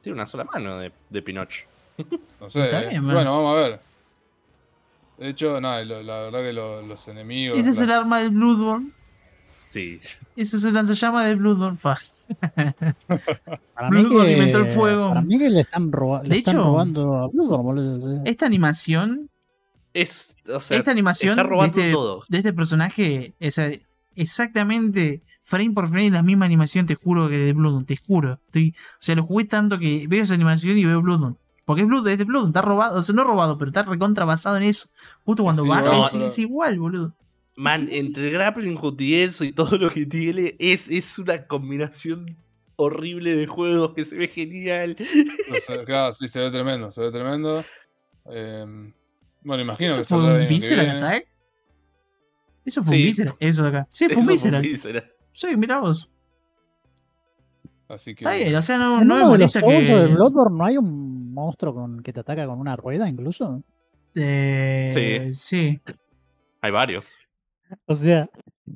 Tiene 0.02 0.14
una 0.16 0.26
sola 0.26 0.46
mano 0.46 0.78
de, 0.78 0.94
de 1.10 1.22
Pinocho. 1.22 1.66
no 2.40 2.50
sé. 2.50 2.64
Está 2.66 2.84
eh, 2.84 2.90
bien, 2.90 3.04
bueno, 3.04 3.36
vamos 3.36 3.54
a 3.58 3.62
ver. 3.68 3.80
De 5.18 5.30
hecho, 5.30 5.60
no, 5.60 5.84
lo- 5.84 6.04
la 6.04 6.20
verdad 6.22 6.40
que 6.40 6.54
lo- 6.54 6.82
los 6.84 7.06
enemigos. 7.10 7.58
Ese 7.60 7.72
es 7.72 7.82
el 7.82 7.92
arma 7.92 8.20
de 8.22 8.30
Bloodborne. 8.30 8.92
Sí. 9.68 10.00
Ese 10.38 10.56
es 10.56 10.64
el 10.64 10.74
lanzallamas 10.76 11.26
de 11.26 11.36
Bloodborne. 11.36 11.78
Fa. 11.78 11.96
para 13.74 13.90
Bloodborne 13.90 14.32
inventó 14.34 14.60
el 14.60 14.68
fuego. 14.68 15.10
Para 15.10 15.22
mí 15.22 15.38
que 15.38 15.50
le 15.50 15.62
están, 15.62 15.92
roba- 15.92 16.24
le 16.24 16.30
De 16.30 16.38
están 16.38 16.56
hecho- 16.56 16.64
robando 16.66 17.16
a 17.16 17.28
Bloodborne, 17.28 17.64
boludo. 17.64 18.22
Esta 18.26 18.46
animación, 18.46 19.30
Es, 20.02 20.36
o 20.54 20.60
sea, 20.60 20.78
esta 20.78 20.92
animación 20.92 21.32
está 21.32 21.44
de 21.44 21.50
robando 21.50 21.80
este, 21.80 21.92
todo. 21.92 22.24
de 22.28 22.38
este 22.38 22.54
personaje 22.54 23.34
es 23.40 23.58
eh, 23.58 23.82
exactamente 24.16 25.24
frame 25.42 25.72
por 25.72 25.88
frame 25.88 26.10
la 26.12 26.22
misma 26.24 26.46
animación, 26.46 26.86
te 26.86 26.96
juro 26.96 27.30
que 27.30 27.38
de 27.38 27.54
Bloodborne, 27.54 27.86
te 27.86 27.96
juro. 27.98 28.40
Estoy- 28.48 28.72
o 28.78 28.98
sea, 29.00 29.16
lo 29.16 29.24
jugué 29.24 29.46
tanto 29.46 29.80
que 29.80 30.06
veo 30.08 30.22
esa 30.24 30.34
animación 30.36 30.78
y 30.78 30.86
veo 30.86 31.02
Bloodborne. 31.02 31.38
Porque 31.66 31.82
es 31.82 31.88
Bloodborne, 31.88 32.14
es 32.14 32.18
de 32.20 32.26
Bloodborne, 32.26 32.50
está 32.50 32.62
robado, 32.62 33.00
o 33.00 33.02
sea, 33.02 33.16
no 33.16 33.24
robado, 33.24 33.58
pero 33.58 33.70
está 33.70 33.84
recontra 33.84 34.26
basado 34.26 34.58
en 34.58 34.64
eso. 34.64 34.90
Justo 35.24 35.44
cuando 35.44 35.64
Sí, 35.64 35.70
baja 35.70 35.84
no, 36.18 36.26
es, 36.26 36.38
igual, 36.40 36.80
boludo. 36.80 37.16
Man, 37.56 37.88
Sí. 37.88 37.98
entre 37.98 38.28
el 38.28 38.34
grappling 38.34 38.76
hook 38.76 39.02
y 39.02 39.16
eso 39.16 39.44
y 39.44 39.52
todo 39.52 39.78
lo 39.78 39.90
que 39.90 40.06
tiene, 40.06 40.56
es, 40.60 40.88
es 40.90 41.18
una 41.18 41.48
combinación 41.48 42.38
horrible 42.76 43.36
de 43.36 43.48
juegos 43.48 43.94
que 43.96 44.06
se 44.06 44.16
ve 44.16 44.28
genial. 44.28 44.96
no 45.50 45.56
sé, 45.66 45.84
claro, 45.86 46.14
sí, 46.14 46.28
se 46.28 46.40
ve 46.40 46.52
tremendo, 46.52 46.92
se 46.92 47.02
ve 47.02 47.12
tremendo. 47.12 47.64
Eh, 48.32 48.94
bueno, 49.48 49.64
imagino 49.64 49.90
¿Eso 49.90 50.00
que 50.00 50.06
fue 50.06 50.18
saldrá 50.18 50.36
el 50.36 50.42
un 50.42 50.48
que 50.48 50.54
Visceral. 50.54 50.98
Attack? 50.98 51.28
Eso 52.66 52.84
fue 52.84 52.96
Sí. 52.96 53.02
un 53.02 53.08
Visceral, 53.08 53.36
eso 53.40 53.64
de 53.64 53.70
acá. 53.70 53.88
Sí, 53.90 54.06
fue 54.08 54.16
un 54.18 54.22
Eso 54.24 54.32
Visceral. 54.32 54.62
Visceral. 54.62 55.12
Sí, 55.32 55.56
mirá 55.58 55.80
vos. 55.80 56.10
Así 57.90 58.14
que. 58.14 58.26
Está 58.26 58.34
bien, 58.36 58.56
o 58.56 58.62
sea, 58.62 58.78
no, 58.78 59.04
no 59.04 59.16
me 59.16 59.24
molesta 59.26 59.60
o 59.64 59.70
de 59.70 59.84
que. 59.86 60.06
Bloodborne 60.08 60.58
no 60.58 60.66
hay 60.66 60.78
un 60.78 61.34
monstruo 61.34 61.74
con, 61.74 62.02
que 62.04 62.12
te 62.12 62.20
ataca 62.20 62.46
con 62.46 62.60
una 62.60 62.76
rueda 62.76 63.08
incluso. 63.08 63.64
Eh, 64.16 65.30
sí. 65.32 65.80
Hay 66.62 66.72
varios. 66.72 67.08
O 67.86 67.96
sea, 67.96 68.30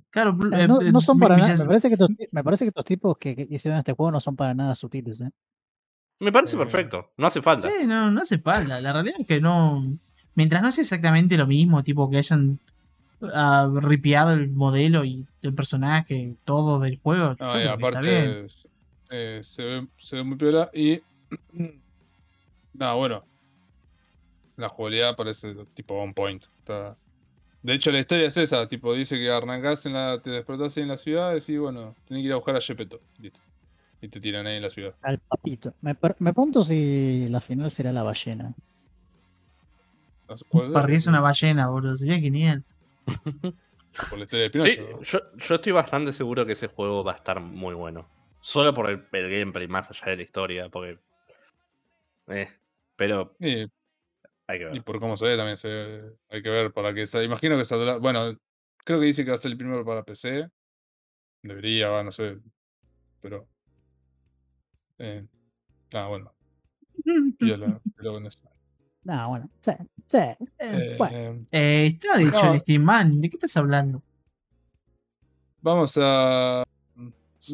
Claro, 0.09 0.37
eh, 0.53 0.67
no, 0.67 0.81
eh, 0.81 0.91
no 0.91 1.01
son 1.01 1.19
para 1.19 1.35
mi- 1.35 1.41
nada. 1.41 1.53
Me 1.57 1.65
parece, 1.65 1.89
que 1.89 1.95
estos, 1.95 2.09
me 2.31 2.43
parece 2.45 2.63
que 2.63 2.69
estos 2.69 2.85
tipos 2.85 3.17
que, 3.17 3.35
que 3.35 3.47
hicieron 3.49 3.77
este 3.77 3.91
juego 3.91 4.11
no 4.11 4.21
son 4.21 4.37
para 4.37 4.53
nada 4.53 4.73
sutiles. 4.75 5.19
¿eh? 5.19 5.29
Me 6.21 6.31
parece 6.31 6.55
Eh, 6.55 6.59
perfecto. 6.59 7.11
No 7.17 7.27
hace 7.27 7.41
falta. 7.41 7.67
Sí, 7.67 7.85
no, 7.85 8.09
no 8.09 8.21
hace 8.21 8.37
falta. 8.39 8.79
La 8.79 8.93
realidad 8.93 9.15
es 9.19 9.27
que 9.27 9.41
no. 9.41 9.81
Mientras 10.35 10.61
no 10.61 10.71
sea 10.71 10.83
exactamente 10.83 11.37
lo 11.37 11.47
mismo, 11.47 11.83
tipo 11.83 12.09
que 12.09 12.17
hayan 12.17 12.59
ah, 13.33 13.69
ripiado 13.73 14.31
el 14.31 14.49
modelo 14.49 15.03
y 15.03 15.25
el 15.41 15.53
personaje, 15.53 16.35
todo 16.45 16.79
del 16.79 16.97
juego. 16.97 17.35
No, 17.39 17.59
y 17.59 17.67
aparte 17.67 18.47
eh, 19.11 19.41
se, 19.43 19.63
ve, 19.63 19.87
se 19.97 20.15
ve 20.15 20.23
muy 20.23 20.37
piola 20.37 20.69
y. 20.73 21.01
Nada, 22.73 22.93
bueno. 22.93 23.23
La 24.55 24.69
jugabilidad 24.69 25.15
parece 25.15 25.55
tipo 25.73 25.95
on 25.95 26.13
point. 26.13 26.45
Está... 26.59 26.95
De 27.63 27.73
hecho, 27.73 27.91
la 27.91 27.99
historia 27.99 28.27
es 28.27 28.37
esa: 28.37 28.67
tipo, 28.67 28.93
dice 28.93 29.17
que 29.17 29.29
arrancás 29.29 29.85
en 29.85 29.93
la. 29.93 30.21
te 30.21 30.29
despertás 30.29 30.77
ahí 30.77 30.83
en 30.83 30.89
la 30.89 30.97
ciudad 30.97 31.31
y 31.31 31.35
decís, 31.35 31.59
bueno, 31.59 31.95
tenés 32.07 32.21
que 32.21 32.27
ir 32.27 32.33
a 32.33 32.37
buscar 32.37 32.55
a 32.55 32.61
Gepetto. 32.61 33.01
Listo. 33.19 33.41
Y 34.01 34.07
te 34.07 34.19
tiran 34.19 34.47
ahí 34.47 34.55
en 34.55 34.63
la 34.63 34.69
ciudad. 34.69 34.95
Al 35.01 35.19
papito. 35.19 35.73
Me, 35.81 35.95
me 36.19 36.33
pregunto 36.33 36.63
si 36.63 37.27
la 37.29 37.41
final 37.41 37.69
será 37.69 37.91
la 37.91 38.01
ballena. 38.01 38.55
No 40.51 40.61
puede 40.71 40.99
una 41.07 41.19
ballena, 41.21 41.67
boludo. 41.67 41.95
Sería 41.95 42.19
genial. 42.19 42.63
Por 44.09 44.17
la 44.17 44.23
historia 44.23 44.49
de 44.49 44.49
Sí, 44.65 44.77
Pinocho. 44.77 45.03
yo, 45.03 45.19
yo 45.37 45.55
estoy 45.55 45.71
bastante 45.73 46.13
seguro 46.13 46.45
que 46.45 46.53
ese 46.53 46.67
juego 46.67 47.03
va 47.03 47.13
a 47.13 47.15
estar 47.15 47.39
muy 47.41 47.73
bueno. 47.75 48.09
Solo 48.39 48.73
por 48.73 48.89
el, 48.89 49.05
el 49.11 49.29
gameplay, 49.29 49.67
más 49.67 49.89
allá 49.91 50.05
de 50.11 50.17
la 50.17 50.23
historia, 50.23 50.69
porque. 50.69 50.97
Eh, 52.27 52.47
pero 52.95 53.35
Y, 53.39 53.67
hay 54.47 54.59
que 54.59 54.65
y 54.65 54.69
ver. 54.69 54.83
por 54.83 54.99
cómo 54.99 55.17
se 55.17 55.25
ve 55.25 55.37
también 55.37 55.57
se 55.57 55.67
ve- 55.67 56.13
hay 56.29 56.41
que 56.41 56.49
ver 56.49 56.71
para 56.71 56.93
que 56.93 57.05
se 57.05 57.23
imagino 57.23 57.57
que 57.57 57.65
saldrá 57.65 57.97
bueno 57.97 58.37
creo 58.85 58.99
que 58.99 59.05
dice 59.07 59.23
que 59.23 59.31
va 59.31 59.35
a 59.35 59.37
ser 59.39 59.51
el 59.51 59.57
primero 59.57 59.83
para 59.83 60.03
PC 60.03 60.49
debería 61.41 61.89
va 61.89 62.03
no 62.03 62.11
sé 62.11 62.37
pero 63.21 63.47
eh, 64.99 65.25
nada 65.91 66.07
bueno 66.07 66.33
piola 67.37 67.81
con 68.03 68.25
eso. 68.25 68.50
No, 69.03 69.29
bueno. 69.29 69.49
Sí, 69.61 69.71
sí. 70.07 70.17
Eh, 70.59 70.95
bueno. 70.97 71.41
eh, 71.51 71.87
está 71.93 72.17
de 72.17 72.23
hecho 72.25 72.45
no. 72.45 72.53
en 72.53 72.59
Steam 72.59 72.83
Man. 72.83 73.11
¿De 73.11 73.29
qué 73.29 73.35
estás 73.37 73.57
hablando? 73.57 74.01
vamos 75.63 75.95
a 76.01 76.63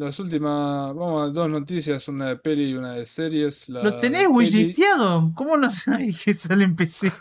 las 0.00 0.18
últimas 0.18 0.94
vamos 0.94 1.28
a 1.30 1.32
dos 1.32 1.48
noticias 1.50 2.08
una 2.08 2.28
de 2.28 2.36
peli 2.36 2.70
y 2.70 2.74
una 2.74 2.94
de 2.94 3.04
series 3.06 3.68
la 3.68 3.82
¿Lo 3.82 3.96
tenés 3.96 4.22
peli- 4.22 4.32
wishlisteado? 4.32 5.30
¿Cómo 5.34 5.56
no 5.58 5.68
sabes 5.70 6.22
que 6.24 6.32
sale 6.34 6.64
en 6.64 6.74
PC? 6.76 7.12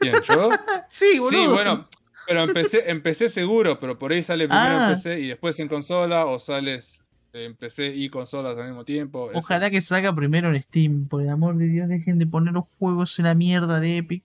¿Quién, 0.00 0.14
yo? 0.28 0.50
sí, 0.88 1.18
boludo. 1.18 1.42
sí 1.42 1.52
bueno 1.52 1.88
pero 2.26 2.42
empecé 2.42 2.88
empecé 2.90 3.28
seguro 3.28 3.78
pero 3.80 3.98
por 3.98 4.12
ahí 4.12 4.22
sale 4.22 4.46
primero 4.46 4.76
Ah. 4.78 4.88
en 4.90 4.94
PC 4.94 5.20
y 5.20 5.26
después 5.28 5.58
en 5.58 5.66
consola 5.68 6.26
o 6.26 6.38
sales 6.38 7.00
en 7.32 7.56
PC 7.56 7.94
y 7.94 8.08
consolas 8.10 8.58
al 8.58 8.66
mismo 8.68 8.84
tiempo 8.84 9.30
eso. 9.30 9.38
Ojalá 9.38 9.70
que 9.70 9.80
salga 9.80 10.14
primero 10.14 10.54
en 10.54 10.60
Steam. 10.62 11.08
Por 11.08 11.22
el 11.22 11.28
amor 11.30 11.56
de 11.56 11.66
Dios, 11.68 11.88
dejen 11.88 12.18
de 12.18 12.26
poner 12.26 12.52
los 12.54 12.64
juegos 12.78 13.18
en 13.18 13.24
la 13.26 13.34
mierda 13.34 13.80
de 13.80 13.98
Epic. 13.98 14.22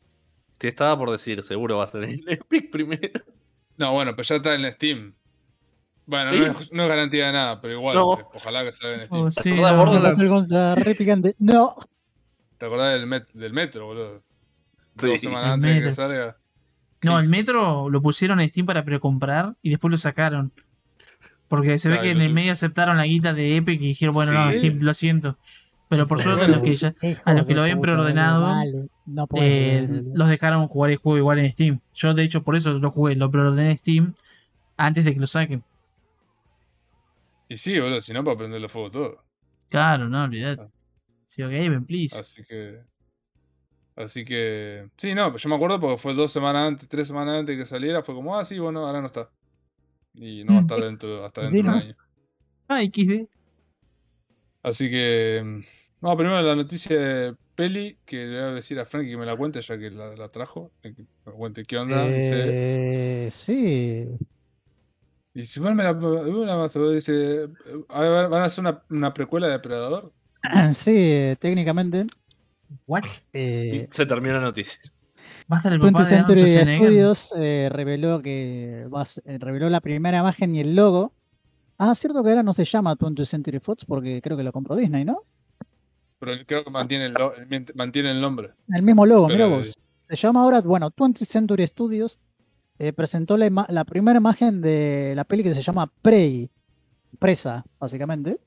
Te 0.57 0.67
estaba 0.67 0.97
por 0.97 1.11
decir, 1.11 1.41
seguro 1.43 1.77
va 1.77 1.85
a 1.85 1.87
ser 1.87 2.03
el 2.03 2.23
Epic 2.27 2.69
primero. 2.71 3.21
No, 3.77 3.93
bueno, 3.93 4.11
pero 4.15 4.23
ya 4.27 4.35
está 4.37 4.55
en 4.55 4.71
Steam. 4.73 5.13
Bueno, 6.05 6.31
¿Sí? 6.33 6.39
no, 6.39 6.59
es, 6.59 6.71
no 6.73 6.83
es 6.83 6.89
garantía 6.89 7.27
de 7.27 7.33
nada, 7.33 7.61
pero 7.61 7.73
igual, 7.73 7.95
No. 7.95 8.19
eh, 8.19 8.25
ojalá 8.33 8.63
que 8.63 8.71
salga 8.71 8.95
en 8.95 9.07
Steam. 9.07 9.21
Oh, 9.25 9.31
sí, 9.31 9.51
acordás, 9.63 10.51
no. 10.51 10.75
Re 10.75 10.95
picante. 10.95 11.35
No. 11.39 11.75
¿Te 12.57 12.65
acordás 12.65 12.99
del, 12.99 13.07
met- 13.09 13.31
del 13.33 13.53
metro, 13.53 13.85
boludo? 13.85 14.23
Sí, 14.97 15.07
Dos 15.09 15.21
semanas 15.21 15.47
antes 15.51 15.75
de 15.75 15.81
que 15.83 15.91
salga. 15.91 16.37
No, 17.03 17.19
el 17.19 17.27
Metro 17.29 17.89
lo 17.91 18.01
pusieron 18.01 18.39
en 18.39 18.49
Steam 18.49 18.65
para 18.65 18.83
precomprar 18.83 19.55
y 19.61 19.69
después 19.69 19.91
lo 19.91 19.97
sacaron. 19.97 20.51
Porque 21.47 21.77
se 21.77 21.89
ve 21.89 22.01
que 22.01 22.11
en 22.11 22.21
el 22.21 22.33
medio 22.33 22.51
aceptaron 22.51 22.97
la 22.97 23.05
guita 23.05 23.33
de 23.33 23.57
Epic 23.57 23.81
y 23.81 23.87
dijeron, 23.87 24.13
bueno, 24.13 24.33
no, 24.33 24.51
Sí. 24.51 24.59
Steam, 24.59 24.79
lo 24.81 24.93
siento. 24.93 25.37
Pero 25.89 26.05
por 26.07 26.21
suerte 26.21 26.41
bueno, 26.47 26.55
los 26.55 26.63
que 26.63 26.75
ya 26.75 26.93
a 27.23 27.33
los 27.33 27.45
que 27.45 27.53
lo 27.53 27.61
habían 27.61 27.79
preordenado, 27.79 28.53
No 29.05 29.25
eh, 29.35 29.87
los 30.13 30.27
dejaron 30.27 30.67
jugar 30.67 30.91
el 30.91 30.97
juego 30.97 31.17
igual 31.17 31.39
en 31.39 31.51
Steam. 31.51 31.79
Yo 31.93 32.13
de 32.13 32.23
hecho 32.23 32.43
por 32.43 32.57
eso 32.57 32.73
lo 32.73 32.91
jugué, 32.91 33.15
lo 33.15 33.31
preordené 33.31 33.71
en 33.71 33.77
Steam 33.77 34.13
antes 34.75 35.05
de 35.05 35.13
que 35.13 35.19
lo 35.19 35.27
saquen. 35.27 35.63
Y 37.47 37.55
sí, 37.55 37.79
boludo, 37.79 38.01
si 38.01 38.11
no, 38.11 38.23
para 38.23 38.37
prenderle 38.37 38.67
fuego 38.67 38.91
todo. 38.91 39.23
Claro, 39.69 40.09
no, 40.09 40.23
olvidate. 40.23 40.63
Ah. 40.63 40.71
Sí, 41.25 41.43
ok, 41.43 41.51
ven, 41.51 41.85
please. 41.85 42.19
Así 42.19 42.43
que. 42.43 42.81
Así 43.95 44.25
que. 44.25 44.89
Sí, 44.97 45.15
no, 45.15 45.35
yo 45.35 45.49
me 45.49 45.55
acuerdo 45.55 45.79
porque 45.79 45.97
fue 45.97 46.13
dos 46.13 46.31
semanas 46.31 46.67
antes, 46.67 46.89
tres 46.89 47.07
semanas 47.07 47.39
antes 47.39 47.57
de 47.57 47.63
que 47.63 47.67
saliera. 47.67 48.03
Fue 48.03 48.13
como, 48.13 48.37
ah, 48.37 48.43
sí, 48.43 48.59
bueno, 48.59 48.85
ahora 48.85 48.99
no 48.99 49.07
está. 49.07 49.29
Y 50.19 50.43
no 50.43 50.53
va 50.53 50.59
a 50.59 50.61
estar 50.61 50.79
dentro, 50.81 51.23
hasta 51.25 51.41
dentro 51.41 51.63
de 51.63 51.69
un 51.69 51.83
año. 51.83 51.95
Ah, 52.67 52.81
XD. 52.83 53.27
Así 54.63 54.89
que. 54.89 55.41
mm, 55.43 55.59
No, 56.01 56.17
primero 56.17 56.41
la 56.41 56.55
noticia 56.55 56.97
de 56.97 57.35
Peli, 57.55 57.97
que 58.05 58.17
le 58.25 58.39
voy 58.41 58.49
a 58.51 58.53
decir 58.55 58.79
a 58.79 58.85
Frankie 58.85 59.11
que 59.11 59.17
me 59.17 59.25
la 59.25 59.35
cuente, 59.37 59.61
ya 59.61 59.77
que 59.77 59.89
la, 59.91 60.15
la 60.15 60.29
trajo. 60.29 60.71
Que 60.81 60.93
me 61.25 61.31
cuente 61.33 61.63
qué 61.65 61.77
onda. 61.77 62.07
Dice. 62.07 63.25
Eh, 63.25 63.31
sí. 63.31 64.07
Y 65.33 65.45
si 65.45 65.59
igual 65.59 65.75
me 65.75 65.83
la. 65.83 65.93
la- 65.93 66.91
dice. 66.93 67.47
a 67.89 68.01
ver, 68.01 68.27
¿Van 68.29 68.41
a 68.41 68.45
hacer 68.45 68.61
una, 68.61 68.83
una 68.89 69.13
precuela 69.13 69.47
de 69.47 69.53
Depredador? 69.53 70.11
Sí, 70.73 70.91
eh, 70.95 71.35
técnicamente. 71.39 72.05
What? 72.85 73.03
eh, 73.33 73.87
Y 73.89 73.95
se 73.95 74.05
terminó 74.05 74.35
la 74.35 74.41
noticia. 74.41 74.79
Va 75.51 75.55
a 75.55 75.59
estar 75.59 75.71
el 75.73 75.79
20th 75.79 75.91
papá 75.93 76.05
de 76.09 76.15
Arnold 76.17 76.39
Century. 76.47 76.77
Studios 76.77 77.33
eh, 77.37 77.69
reveló 77.71 78.21
que 78.21 78.85
va 78.93 79.01
a 79.01 79.05
ser- 79.05 79.23
eh, 79.25 79.37
reveló 79.39 79.69
la 79.69 79.79
primera 79.81 80.19
imagen 80.19 80.55
y 80.55 80.59
el 80.59 80.75
logo. 80.75 81.13
Ah, 81.77 81.93
cierto 81.95 82.21
que 82.23 82.29
ahora 82.29 82.43
no 82.43 82.53
se 82.53 82.65
llama 82.65 82.95
20th 82.97 83.25
Century 83.25 83.59
Fox 83.59 83.85
porque 83.85 84.21
creo 84.21 84.35
que 84.35 84.43
lo 84.43 84.51
compró 84.51 84.75
Disney, 84.75 85.05
¿no? 85.05 85.21
Pero 86.19 86.31
creo 86.45 86.63
que 86.63 86.69
mantiene 86.71 87.05
el, 87.05 87.13
lo- 87.13 87.33
mantiene 87.75 88.11
el 88.11 88.19
nombre. 88.19 88.51
El 88.73 88.81
mismo 88.81 89.05
logo, 89.05 89.27
mira 89.27 89.45
vos. 89.47 89.73
Se 90.03 90.15
llama 90.15 90.41
ahora, 90.41 90.61
bueno, 90.61 90.89
20th 90.91 91.25
Century 91.25 91.65
Studios 91.67 92.17
eh, 92.79 92.91
presentó 92.93 93.37
la, 93.37 93.47
ima- 93.47 93.67
la 93.69 93.85
primera 93.85 94.17
imagen 94.19 94.61
de 94.61 95.13
la 95.15 95.23
peli 95.23 95.43
que 95.43 95.53
se 95.53 95.61
llama 95.61 95.91
Prey, 96.01 96.49
Presa, 97.19 97.63
básicamente, 97.79 98.39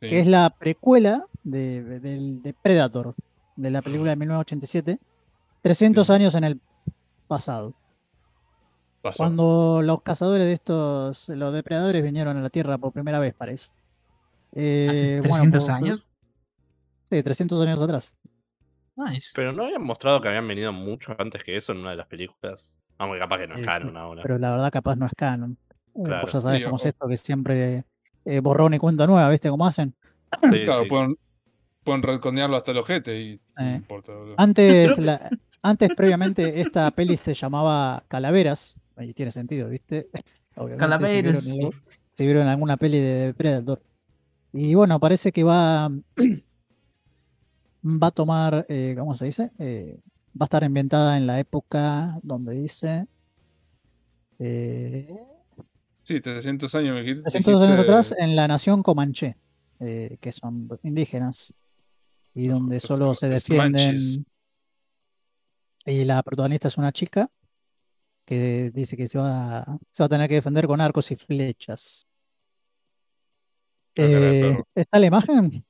Sí. 0.00 0.08
que 0.10 0.20
es 0.20 0.26
la 0.26 0.50
precuela 0.50 1.24
de, 1.44 1.82
de- 2.00 2.00
de 2.42 2.54
Predator, 2.62 3.14
de 3.56 3.70
la 3.70 3.80
película 3.80 4.10
de 4.10 4.16
1987, 4.16 4.98
300 5.64 6.06
Sí. 6.06 6.12
años 6.12 6.34
en 6.34 6.44
el 6.44 6.60
pasado. 7.26 7.72
Pasó. 9.00 9.16
Cuando 9.16 9.80
los 9.82 10.02
cazadores 10.02 10.44
de 10.46 10.52
estos, 10.52 11.28
los 11.30 11.52
depredadores 11.54 12.02
vinieron 12.02 12.36
a 12.36 12.40
la 12.42 12.50
Tierra 12.50 12.76
por 12.78 12.92
primera 12.92 13.18
vez, 13.18 13.32
parece. 13.34 13.70
Eh, 14.52 14.88
¿Hace 14.90 15.20
bueno, 15.20 15.32
300 15.34 15.64
por- 15.64 15.74
años? 15.74 16.06
Sí, 17.04 17.22
300 17.22 17.66
años 17.66 17.80
atrás. 17.82 18.14
Nice. 18.96 19.32
Pero 19.34 19.52
no 19.52 19.64
habían 19.64 19.82
mostrado 19.82 20.20
que 20.20 20.28
habían 20.28 20.46
venido 20.46 20.70
mucho 20.72 21.16
antes 21.18 21.42
que 21.42 21.56
eso 21.56 21.72
en 21.72 21.78
una 21.78 21.90
de 21.92 21.96
las 21.96 22.06
películas. 22.06 22.78
Aunque 22.98 23.18
capaz 23.18 23.38
que 23.38 23.46
no 23.48 23.54
es 23.54 23.60
Sí, 23.60 23.66
canon 23.66 23.90
sí, 23.90 23.96
ahora. 23.96 24.22
Pero 24.22 24.38
la 24.38 24.50
verdad 24.52 24.70
capaz 24.70 24.96
no 24.96 25.06
es 25.06 25.12
canon. 25.16 25.56
Eh, 25.94 26.02
Claro. 26.04 26.20
Pues 26.22 26.32
ya 26.34 26.40
sabes 26.42 26.62
cómo 26.64 26.76
es 26.76 26.84
esto, 26.86 27.08
que 27.08 27.16
siempre 27.16 27.84
eh, 28.26 28.40
borrón 28.40 28.74
y 28.74 28.78
cuenta 28.78 29.06
nueva, 29.06 29.28
¿viste 29.30 29.48
cómo 29.50 29.66
hacen? 29.66 29.94
Sí, 30.50 30.64
Claro, 30.64 30.82
sí. 30.84 30.88
pueden, 30.88 31.18
pueden 31.84 32.02
hasta 32.54 32.70
el 32.70 32.78
ojete 32.78 33.20
y 33.20 33.40
no 33.58 33.64
Eh. 33.66 33.74
importa. 33.76 34.12
Antes, 34.36 34.96
la- 34.98 35.28
antes 35.64 35.90
previamente, 35.96 36.60
esta 36.60 36.88
peli 36.92 37.16
se 37.16 37.34
llamaba 37.34 38.04
Calaveras. 38.08 38.76
Ahí 38.96 39.12
tiene 39.12 39.32
sentido, 39.32 39.68
¿viste? 39.68 40.06
Obviamente, 40.56 40.78
Calaveras. 40.78 41.42
Si 41.42 41.50
vieron, 41.50 41.72
algo- 41.72 41.82
si 42.12 42.24
vieron 42.26 42.46
alguna 42.46 42.76
peli 42.76 42.98
de 43.00 43.34
Predator. 43.34 43.82
Y 44.52 44.74
bueno, 44.74 45.00
parece 45.00 45.32
que 45.32 45.42
va, 45.42 45.88
va 47.84 48.06
a 48.06 48.10
tomar, 48.12 48.66
eh, 48.68 48.94
¿cómo 48.96 49.16
se 49.16 49.24
dice? 49.26 49.50
Eh, 49.58 49.96
va 50.40 50.44
a 50.44 50.44
estar 50.44 50.62
ambientada 50.64 51.16
en 51.16 51.26
la 51.26 51.40
época 51.40 52.18
donde 52.22 52.54
dice... 52.54 53.06
eh, 54.38 55.16
Sí, 56.02 56.20
300 56.20 56.74
años 56.74 56.94
me 56.94 57.00
dijiste. 57.00 57.22
300 57.22 57.62
años 57.62 57.78
atrás 57.78 58.14
en 58.18 58.36
la 58.36 58.46
nación 58.46 58.82
Comanche, 58.82 59.36
eh, 59.80 60.18
que 60.20 60.32
son 60.32 60.68
indígenas, 60.82 61.52
y 62.34 62.46
donde 62.48 62.78
solo 62.80 63.14
se 63.14 63.28
defienden. 63.28 64.26
Y 65.86 66.04
la 66.04 66.22
protagonista 66.22 66.68
es 66.68 66.78
una 66.78 66.92
chica 66.92 67.30
que 68.24 68.70
dice 68.72 68.96
que 68.96 69.06
se 69.06 69.18
va, 69.18 69.64
se 69.90 70.02
va 70.02 70.06
a 70.06 70.08
tener 70.08 70.28
que 70.28 70.36
defender 70.36 70.66
con 70.66 70.80
arcos 70.80 71.10
y 71.10 71.16
flechas. 71.16 72.06
Ah, 73.96 74.02
Eh. 74.02 74.62
¿Está 74.74 74.98
la 74.98 75.06
imagen? 75.06 75.64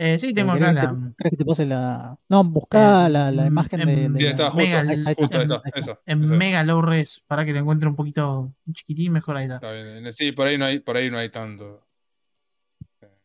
Eh, 0.00 0.16
sí, 0.18 0.28
Eh, 0.28 0.34
tengo 0.34 0.52
acá 0.52 0.60
¿Querés 0.68 0.74
que, 0.80 0.86
la. 0.86 0.92
te, 0.92 1.14
querés 1.16 1.30
que 1.32 1.36
te 1.36 1.44
pase 1.44 1.66
la.? 1.66 2.16
No, 2.28 2.44
buscá 2.44 3.06
Eh, 3.06 3.10
la, 3.10 3.30
la 3.32 3.42
mm, 3.44 3.46
imagen 3.48 3.86
de. 3.86 4.04
em, 4.04 4.12
de 4.14 4.22
la- 4.22 4.30
está 4.30 4.50
justo, 4.50 4.58
Mega- 4.60 4.80
ahí 4.80 4.88
está, 4.90 5.08
ahí 5.10 5.14
justo, 5.18 5.36
ahí 5.36 5.42
está, 5.42 5.54
está, 5.56 5.62
ahí 5.64 5.80
está. 5.80 5.92
esa, 5.92 6.00
En 6.06 6.24
esa. 6.24 6.32
mega 6.34 6.62
low 6.62 6.80
res, 6.80 7.20
para 7.26 7.44
que 7.44 7.52
lo 7.52 7.58
encuentre 7.58 7.88
un 7.88 7.96
poquito 7.96 8.54
chiquitín, 8.72 9.12
mejor 9.12 9.36
ahí 9.36 9.44
está. 9.44 9.56
Está 9.56 9.72
bien. 9.72 10.12
Sí, 10.12 10.30
por 10.32 10.46
ahí 10.46 10.56
no 10.56 10.64
hay, 10.66 10.78
por 10.78 10.96
ahí 10.96 11.10
no 11.10 11.18
hay 11.18 11.30
tanto. 11.30 11.84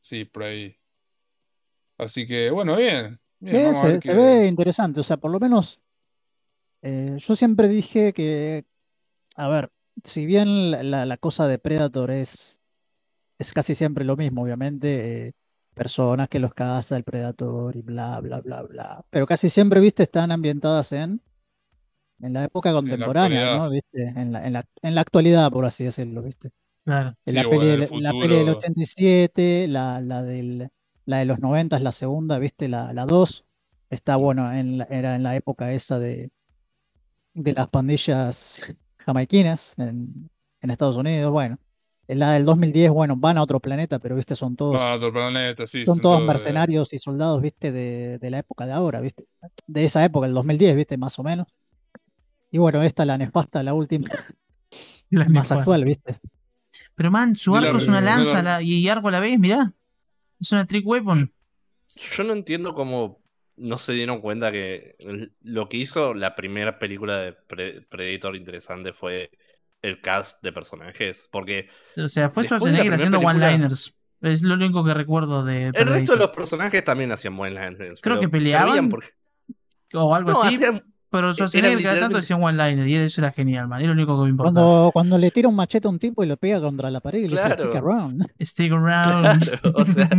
Sí, 0.01 0.25
por 0.25 0.43
ahí. 0.43 0.75
Así 1.97 2.25
que, 2.27 2.49
bueno, 2.49 2.75
bien. 2.75 3.19
bien, 3.39 3.55
Eh, 3.55 3.69
a 3.69 4.01
se, 4.01 4.13
ve 4.13 4.47
interesante, 4.47 4.99
o 4.99 5.03
sea, 5.03 5.15
por 5.17 5.31
lo 5.31 5.39
menos 5.39 5.79
eh, 6.84 7.15
yo 7.17 7.36
siempre 7.36 7.67
dije 7.67 8.13
que, 8.13 8.65
a 9.36 9.47
ver, 9.47 9.71
si 10.03 10.25
bien 10.25 10.69
la, 10.71 10.84
la- 10.84 11.05
la 11.05 11.17
cosa 11.17 11.47
de 11.47 11.57
Predator 11.59 12.11
es, 12.11 12.59
es 13.39 13.53
casi 13.53 13.75
siempre 13.75 14.05
lo 14.05 14.15
mismo, 14.17 14.43
obviamente, 14.43 15.27
eh, 15.27 15.31
personas 15.73 16.29
que 16.29 16.39
los 16.39 16.53
caza 16.53 16.95
el 16.97 17.03
Predator 17.03 17.75
y 17.75 17.81
bla, 17.81 18.19
bla, 18.21 18.41
bla, 18.41 18.61
bla, 18.63 19.05
pero 19.09 19.25
casi 19.25 19.49
siempre, 19.49 19.79
viste, 19.79 20.03
están 20.03 20.31
ambientadas 20.31 20.91
en, 20.91 21.19
en 22.21 22.34
la 22.34 22.43
época 22.45 22.69
en 22.69 22.75
la 22.75 22.81
contemporánea. 22.81 23.57
¿no? 23.57 23.69
¿Viste? 23.69 24.03
En 24.15 24.31
la, 24.34 24.45
en 24.45 24.53
la, 24.53 24.65
en 24.81 24.95
la 24.95 25.01
actualidad, 25.01 25.51
por 25.51 25.65
así 25.65 25.84
decirlo, 25.84 26.21
¿viste? 26.21 26.51
Claro. 26.86 27.15
Sí, 27.25 27.34
la 27.34 27.43
peli, 27.49 27.65
del- 27.67 27.79
la 28.03 28.11
peli 28.11 28.36
del 28.36 28.39
futuro. 28.45 28.57
87, 28.57 29.67
la, 29.67 30.01
la, 30.01 30.21
del, 30.23 30.69
la 31.05 31.17
de 31.17 31.25
los 31.25 31.39
90 31.39 31.77
es 31.77 31.81
la 31.81 31.91
segunda, 31.91 32.39
¿viste? 32.39 32.67
La, 32.67 32.93
la 32.93 33.05
2 33.05 33.45
está 33.89 34.15
bueno, 34.15 34.51
en 34.53 34.77
la- 34.79 34.86
era 34.86 35.15
en 35.15 35.23
la 35.23 35.36
época 35.36 35.71
esa 35.71 35.97
de, 35.99 36.29
de 37.34 37.53
las 37.53 37.67
pandillas 37.67 38.73
jamaiquinas 38.97 39.73
en, 39.77 40.29
en 40.61 40.69
Estados 40.69 40.95
Unidos. 40.97 41.31
Bueno, 41.31 41.57
en 42.07 42.19
la 42.19 42.34
del 42.34 42.45
2010, 42.45 42.91
bueno, 42.91 43.15
van 43.15 43.38
a 43.38 43.43
otro 43.43 43.59
planeta, 43.59 43.99
pero, 43.99 44.15
¿viste? 44.15 44.36
Son 44.36 44.55
todos, 44.55 44.79
Ah, 44.81 44.95
otro 44.95 45.11
planeta, 45.11 45.65
sí. 45.67 45.86
son 45.86 45.99
todos 45.99 46.17
todos, 46.17 46.23
eh, 46.23 46.27
mercenarios 46.27 46.93
y 46.93 46.99
soldados, 46.99 47.41
¿viste? 47.41 47.71
De, 47.71 48.17
de 48.19 48.29
la 48.29 48.39
época 48.39 48.65
de 48.65 48.73
ahora, 48.73 48.99
¿viste? 49.01 49.25
De 49.67 49.86
esa 49.86 50.03
época, 50.03 50.27
el 50.27 50.34
2010, 50.34 50.75
¿viste? 50.75 50.97
Más 50.97 51.17
o 51.19 51.23
menos. 51.23 51.47
Y 52.51 52.57
bueno, 52.59 52.84
esta, 52.84 53.03
la 53.05 53.17
nefasta, 53.17 53.63
la 53.63 53.73
última, 53.73 54.07
La 55.09 55.25
más 55.25 55.34
nefasta. 55.34 55.55
actual, 55.55 55.86
¿viste? 55.86 56.19
Pero 56.95 57.09
man, 57.11 57.36
su 57.36 57.53
la- 57.53 57.59
arco 57.67 57.77
es 57.77 57.88
una 57.88 58.01
lanza 58.01 58.43
la- 58.43 58.61
y 58.61 58.88
arco 58.89 59.07
a 59.07 59.11
la 59.11 59.19
vez, 59.19 59.39
mirá. 59.39 59.73
Es 60.39 60.51
una 60.51 60.65
trick 60.65 60.86
weapon. 60.86 61.31
Yo 61.95 62.23
no 62.23 62.34
entiendo 62.34 62.73
cómo 62.73 63.19
no 63.55 63.77
se 63.77 63.93
dieron 63.93 64.19
cuenta 64.21 64.51
que 64.51 64.95
lo 65.41 65.69
que 65.69 65.77
hizo 65.77 66.13
la 66.13 66.35
primera 66.35 66.79
película 66.79 67.17
de 67.19 67.33
Pre- 67.33 67.81
Predator 67.81 68.35
interesante 68.35 68.93
fue 68.93 69.29
el 69.81 70.01
cast 70.01 70.41
de 70.43 70.51
personajes. 70.51 71.27
Porque 71.31 71.69
O 71.97 72.07
sea, 72.07 72.29
fue 72.29 72.43
Schwarzenegger 72.43 72.93
haciendo 72.93 73.19
película- 73.19 73.47
one-liners. 73.47 73.95
Es 74.21 74.41
lo 74.43 74.53
único 74.53 74.85
que 74.85 74.93
recuerdo 74.93 75.43
de 75.43 75.67
el 75.67 75.73
resto 75.85 76.13
de 76.13 76.19
los 76.19 76.29
personajes 76.29 76.81
también 76.83 77.11
hacían 77.11 77.35
buen 77.35 77.53
lines. 77.55 77.99
Creo 78.01 78.19
que 78.21 78.29
peleaban, 78.29 78.89
porque- 78.89 79.09
O 79.93 80.15
algo 80.15 80.31
No, 80.31 80.41
así. 80.43 80.55
hacían- 80.55 80.92
Pero 81.14 81.32
Schwarzenegger 81.32 81.82
cada 81.84 81.99
tanto 81.99 82.18
decía 82.18 82.36
un 82.36 82.43
one-liner 82.43 82.88
y 82.88 82.95
eso 82.95 83.22
era 83.22 83.32
genial, 83.32 83.68
man. 83.68 83.80
Es 83.82 83.88
lo 83.88 83.93
único 83.93 84.18
que 84.18 84.24
me 84.24 84.30
importaba. 84.32 84.53
Cuando, 84.66 84.89
cuando 84.91 85.18
le 85.20 85.30
tira 85.32 85.47
un 85.47 85.55
machete 85.55 85.88
a 85.88 85.91
un 85.91 85.99
tipo 85.99 86.24
y 86.24 86.28
lo 86.28 86.38
pega 86.38 86.59
contra 86.59 86.89
la 86.89 86.99
pared 87.01 87.20
y 87.20 87.28
le 87.28 87.36
dice 87.36 87.53
stick 87.53 87.76
around. 87.76 88.26
Stick 88.41 88.72
around. 88.72 89.49
Claro, 89.49 89.74
o 89.76 89.86
sea, 89.86 90.09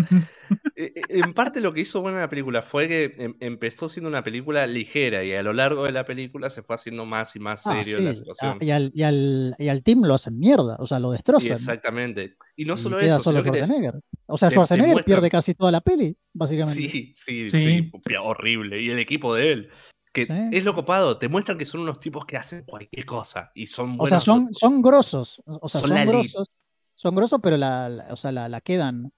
Eh, 0.76 0.92
eh, 0.96 1.00
En 1.08 1.34
parte 1.34 1.60
lo 1.60 1.72
que 1.74 1.80
hizo 1.80 2.00
buena 2.00 2.20
la 2.20 2.28
película 2.30 2.62
fue 2.62 2.86
que 2.88 3.14
em- 3.18 3.34
empezó 3.40 3.88
siendo 3.88 4.08
una 4.08 4.22
película 4.22 4.66
ligera 4.66 5.24
y 5.24 5.32
a 5.34 5.42
lo 5.42 5.52
largo 5.52 5.84
de 5.84 5.92
la 5.92 6.04
película 6.04 6.48
se 6.50 6.62
fue 6.62 6.74
haciendo 6.76 7.04
más 7.06 7.34
y 7.36 7.40
más 7.40 7.66
Ah, 7.66 7.72
serio 7.82 7.98
sí, 7.98 8.04
la 8.04 8.14
situación. 8.14 8.58
y, 8.60 8.70
al, 8.70 8.90
y, 8.94 9.02
al, 9.02 9.54
y 9.58 9.68
al 9.68 9.82
team 9.82 10.02
lo 10.04 10.14
hacen 10.14 10.38
mierda, 10.38 10.76
o 10.78 10.86
sea, 10.86 10.98
lo 11.00 11.10
Y 11.12 11.16
destrozan. 11.16 11.52
exactamente. 11.52 12.36
Y 12.56 12.64
no 12.66 12.74
y 12.74 12.76
solo 12.78 12.98
queda 12.98 13.16
eso, 13.16 13.24
solo 13.24 13.40
sino 13.42 13.52
que 13.52 13.58
te- 13.58 13.64
Schwarzenegger. 13.64 14.00
O 14.26 14.38
sea, 14.38 14.48
te- 14.48 14.54
Schwarzenegger 14.54 15.04
pierde 15.04 15.30
casi 15.30 15.54
toda 15.54 15.72
la 15.72 15.80
peli, 15.80 16.16
básicamente. 16.32 16.88
Sí, 16.88 17.12
sí, 17.16 17.48
Sí. 17.48 17.90
horrible. 18.20 18.80
Y 18.80 18.90
el 18.90 18.98
equipo 19.00 19.34
de 19.34 19.52
él. 19.52 19.68
Que 20.14 20.24
Sí. 20.26 20.32
es 20.52 20.64
lo 20.64 20.74
copado, 20.74 21.18
te 21.18 21.28
muestran 21.28 21.58
que 21.58 21.64
son 21.66 21.80
unos 21.82 21.98
tipos 22.00 22.24
que 22.24 22.36
hacen 22.38 22.64
cualquier 22.64 23.04
cosa 23.04 23.50
y 23.54 23.66
son 23.66 23.96
o 23.98 24.06
sea, 24.06 24.18
buenos. 24.20 24.24
son, 24.24 24.54
son 24.54 24.80
grosos. 24.80 25.42
O 25.44 25.68
sea, 25.68 25.80
Son 25.82 25.90
son, 25.90 26.06
grosos. 26.06 26.50
Son 26.94 27.14
grosos, 27.16 27.40
pero 27.42 27.56
la, 27.56 27.88
la- 27.88 28.12
o 28.12 28.16
sea, 28.16 28.30
la, 28.32 28.48
la 28.48 28.60
quedan. 28.62 29.12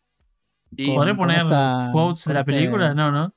y, 0.71 0.87
con- 0.87 0.97
¿Podré 0.97 1.15
poner 1.15 1.37
esta- 1.45 1.91
quotes 1.93 2.25
de 2.25 2.35
la 2.35 2.41
este- 2.41 2.53
película? 2.53 2.95
No, 2.95 3.13
no. 3.13 3.33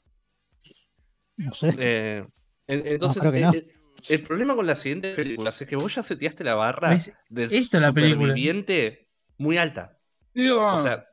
No 1.38 1.54
sé. 1.54 1.76
eh, 1.78 2.26
en- 2.68 2.88
entonces, 2.88 3.22
creo 3.22 3.32
que 3.34 3.42
no. 3.42 3.52
el, 3.52 3.58
el- 3.58 3.72
el 4.08 4.22
problema 4.24 4.56
con 4.56 4.66
las 4.66 4.80
siguientes 4.80 5.16
películas 5.16 5.62
es 5.62 5.68
que 5.68 5.76
vos 5.76 5.94
ya 5.94 6.02
seteaste 6.04 6.44
la 6.46 6.56
barra 6.56 6.96
del 7.30 7.52
Esto 7.54 7.78
es 7.78 7.84
la 7.84 7.92
película. 7.92 8.22
superviviente 8.28 9.10
muy 9.38 9.58
alta. 9.58 9.98
O 10.34 10.78
sea, 10.78 11.06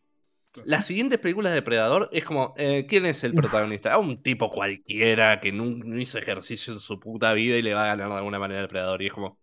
las 0.65 0.87
siguientes 0.87 1.19
películas 1.19 1.53
de 1.55 1.63
Predador 1.63 2.09
es 2.13 2.25
como, 2.25 2.55
eh, 2.57 2.87
¿quién 2.89 3.07
es 3.07 3.23
el 3.25 3.35
protagonista? 3.35 3.93
Ah, 3.93 3.99
un 3.99 4.23
tipo 4.23 4.49
cualquiera 4.51 5.41
que 5.41 5.53
no, 5.53 5.65
hizo 5.99 6.19
ejercicio 6.19 6.73
en 6.73 6.81
su 6.81 6.99
puta 6.99 7.33
vida 7.33 7.57
y 7.57 7.63
le 7.63 7.75
va 7.75 7.85
a 7.85 7.87
ganar 7.89 8.09
de 8.09 8.15
alguna 8.17 8.39
manera 8.39 8.61
el 8.63 8.69
Predador. 8.69 9.03
Y 9.03 9.07
es 9.07 9.13
como, 9.13 9.39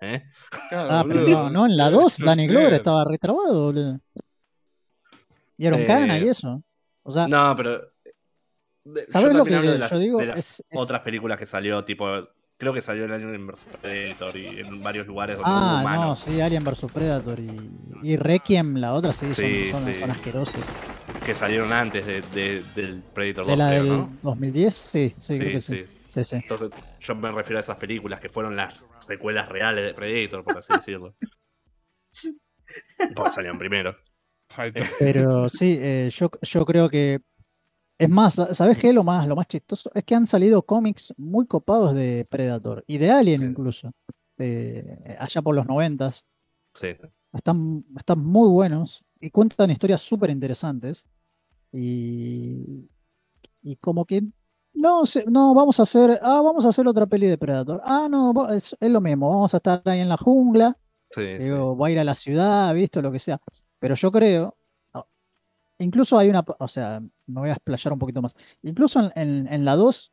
¿eh? 0.00 0.24
claro, 0.68 0.88
Ah, 0.90 1.04
pero 1.08 1.20
no, 1.26 1.50
no, 1.50 1.66
en 1.66 1.76
la 1.76 1.86
es 1.86 1.92
2 1.92 2.18
Danny 2.24 2.46
Glover 2.46 2.74
estaba 2.74 3.04
retrabado, 3.04 3.64
boludo. 3.64 4.00
Y 5.56 5.66
era 5.66 5.76
un 5.76 5.82
Eh, 5.82 5.86
cana 5.86 6.18
y 6.18 6.28
eso. 6.28 6.62
O 7.02 7.10
sea, 7.12 7.26
No, 7.26 7.54
pero. 7.56 7.80
de- 8.84 9.06
¿Sabes 9.08 9.32
yo 9.32 9.38
lo 9.38 9.44
que 9.44 9.54
hablo 9.56 9.70
de 9.72 9.76
yo 9.78 9.80
las, 9.80 10.00
digo? 10.00 10.18
de 10.20 10.26
las 10.26 10.38
Es- 10.38 10.64
es- 10.70 10.78
otras 10.78 11.00
películas 11.00 11.38
que 11.38 11.46
salió, 11.46 11.84
tipo 11.84 12.06
creo 12.58 12.72
que 12.74 12.82
salió 12.82 13.04
el 13.04 13.12
Alien 13.12 13.46
vs 13.46 13.64
Predator 13.80 14.36
y 14.36 14.60
en 14.60 14.82
varios 14.82 15.06
lugares 15.06 15.36
donde 15.38 15.50
hubo 15.50 15.58
Ah, 15.88 15.96
no, 15.96 16.16
sí, 16.16 16.40
Alien 16.40 16.64
vs 16.64 16.86
Predator 16.92 17.38
y, 17.40 17.70
y 18.02 18.16
Requiem, 18.16 18.76
la 18.76 18.92
otra 18.94 19.12
sí, 19.12 19.26
son- 19.26 19.34
Sí, 19.34 19.70
son, 19.70 19.94
sí. 19.94 20.00
son 20.00 20.10
asquerosas. 20.10 20.54
Que 21.24 21.34
salieron 21.34 21.72
antes 21.72 22.04
de, 22.06 22.20
de- 22.20 22.62
del 22.74 23.02
Predator 23.14 23.46
De 23.46 23.50
2, 23.52 23.58
la 23.58 23.68
creo, 23.68 23.82
del 23.84 23.88
¿no? 23.88 24.10
2010, 24.22 24.74
sí, 24.74 25.14
sí, 25.16 25.34
Sí, 25.34 25.38
creo 25.38 25.52
que 25.52 25.60
sí. 25.60 25.84
sí. 25.86 25.98
Sí, 26.08 26.24
sí. 26.24 26.36
Entonces, 26.36 26.70
yo 27.00 27.14
me 27.14 27.30
refiero 27.30 27.58
a 27.58 27.60
esas 27.60 27.76
películas 27.76 28.18
que 28.20 28.28
fueron 28.28 28.56
las 28.56 28.86
secuelas 29.06 29.48
reales 29.48 29.84
de 29.84 29.94
Predator, 29.94 30.42
por 30.44 30.58
así 30.58 30.72
decirlo. 30.74 31.14
Porque 33.14 33.32
salieron 33.32 33.58
primero. 33.58 33.96
Pero 34.98 35.48
sí, 35.48 35.76
eh, 35.78 36.10
yo, 36.12 36.30
yo 36.42 36.64
creo 36.66 36.88
que. 36.88 37.20
Es 37.98 38.08
más, 38.08 38.34
sa- 38.34 38.54
¿sabes 38.54 38.78
qué? 38.78 38.92
Lo 38.92 39.02
más, 39.02 39.26
lo 39.26 39.34
más 39.36 39.48
chistoso 39.48 39.90
es 39.94 40.04
que 40.04 40.14
han 40.14 40.26
salido 40.26 40.62
cómics 40.62 41.12
muy 41.16 41.46
copados 41.46 41.94
de 41.94 42.26
Predator 42.30 42.84
y 42.86 42.98
de 42.98 43.10
Alien 43.10 43.40
Sí. 43.40 43.44
incluso, 43.46 43.90
de- 44.36 45.16
allá 45.18 45.42
por 45.42 45.54
los 45.54 45.66
noventas. 45.66 46.24
Sí. 46.74 46.88
Están, 47.32 47.84
están 47.96 48.24
muy 48.24 48.48
buenos 48.48 49.04
y 49.20 49.30
cuentan 49.30 49.70
historias 49.70 50.00
súper 50.00 50.30
interesantes. 50.30 51.06
Y, 51.72 52.88
y 53.62 53.76
como 53.76 54.04
que 54.04 54.22
no, 54.74 55.02
no, 55.26 55.54
vamos 55.54 55.80
a 55.80 55.82
hacer, 55.82 56.18
ah, 56.22 56.40
vamos 56.42 56.64
a 56.64 56.68
hacer 56.68 56.86
otra 56.86 57.06
peli 57.06 57.26
de 57.26 57.36
Predator. 57.38 57.80
Ah, 57.84 58.06
no, 58.10 58.48
es, 58.50 58.76
es 58.78 58.90
lo 58.90 59.00
mismo, 59.00 59.28
vamos 59.28 59.52
a 59.54 59.56
estar 59.58 59.82
ahí 59.86 60.00
en 60.00 60.08
la 60.08 60.16
jungla, 60.16 60.76
Sí, 61.10 61.22
sí. 61.38 61.44
digo, 61.44 61.76
va 61.76 61.88
a 61.88 61.90
ir 61.90 61.98
a 61.98 62.04
la 62.04 62.14
ciudad, 62.14 62.72
visto, 62.74 63.02
lo 63.02 63.10
que 63.10 63.18
sea. 63.18 63.40
Pero 63.80 63.94
yo 63.94 64.12
creo, 64.12 64.56
incluso 65.78 66.18
hay 66.18 66.28
una, 66.30 66.44
o 66.58 66.68
sea, 66.68 67.00
me 67.26 67.40
voy 67.40 67.50
a 67.50 67.54
explayar 67.54 67.92
un 67.92 67.98
poquito 67.98 68.22
más. 68.22 68.34
Incluso 68.62 69.00
en, 69.00 69.12
en- 69.16 69.52
en 69.52 69.64
la 69.64 69.76
2, 69.76 70.12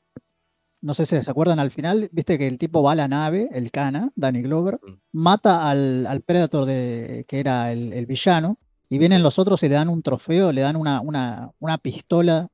no 0.82 0.94
sé 0.94 1.06
si 1.06 1.22
se 1.24 1.32
acuerdan 1.32 1.60
al 1.60 1.72
final, 1.72 2.10
viste 2.12 2.38
que 2.38 2.48
el 2.48 2.58
tipo 2.58 2.84
va 2.84 2.92
a 2.92 2.96
la 2.96 3.08
nave, 3.08 3.50
el 3.52 3.72
Cana, 3.72 4.12
Danny 4.16 4.42
Glover, 4.42 4.80
Mm. 4.84 4.94
mata 5.14 5.70
al, 5.70 6.06
al 6.08 6.22
Predator 6.22 6.66
de, 6.66 7.26
que 7.28 7.40
era 7.40 7.72
el, 7.72 7.94
el 7.94 8.06
villano, 8.06 8.58
y 8.90 8.98
vienen 9.00 9.20
Sí. 9.20 9.24
los 9.24 9.40
otros 9.40 9.64
y 9.64 9.70
le 9.70 9.76
dan 9.76 9.90
un 9.90 10.04
trofeo, 10.04 10.52
le 10.52 10.62
dan 10.62 10.76
una, 10.76 11.02
una, 11.02 11.52
una 11.60 11.78
pistola 11.80 12.50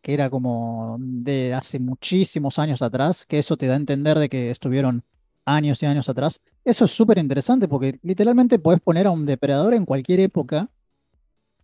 que 0.00 0.14
era 0.14 0.30
como 0.30 0.96
de 1.00 1.52
hace 1.52 1.78
muchísimos 1.78 2.58
años 2.58 2.80
atrás, 2.82 3.26
que 3.26 3.38
eso 3.40 3.56
te 3.56 3.66
da 3.66 3.74
a 3.74 3.76
entender 3.76 4.18
de 4.18 4.28
que 4.30 4.50
estuvieron 4.50 5.02
años 5.44 5.82
y 5.82 5.86
años 5.86 6.08
atrás. 6.08 6.40
Eso 6.64 6.84
es 6.86 6.90
súper 6.92 7.18
interesante 7.18 7.68
porque 7.68 7.98
literalmente 8.02 8.58
podés 8.58 8.80
poner 8.80 9.06
a 9.06 9.10
un 9.10 9.24
depredador 9.24 9.74
en 9.74 9.84
cualquier 9.84 10.20
época 10.20 10.70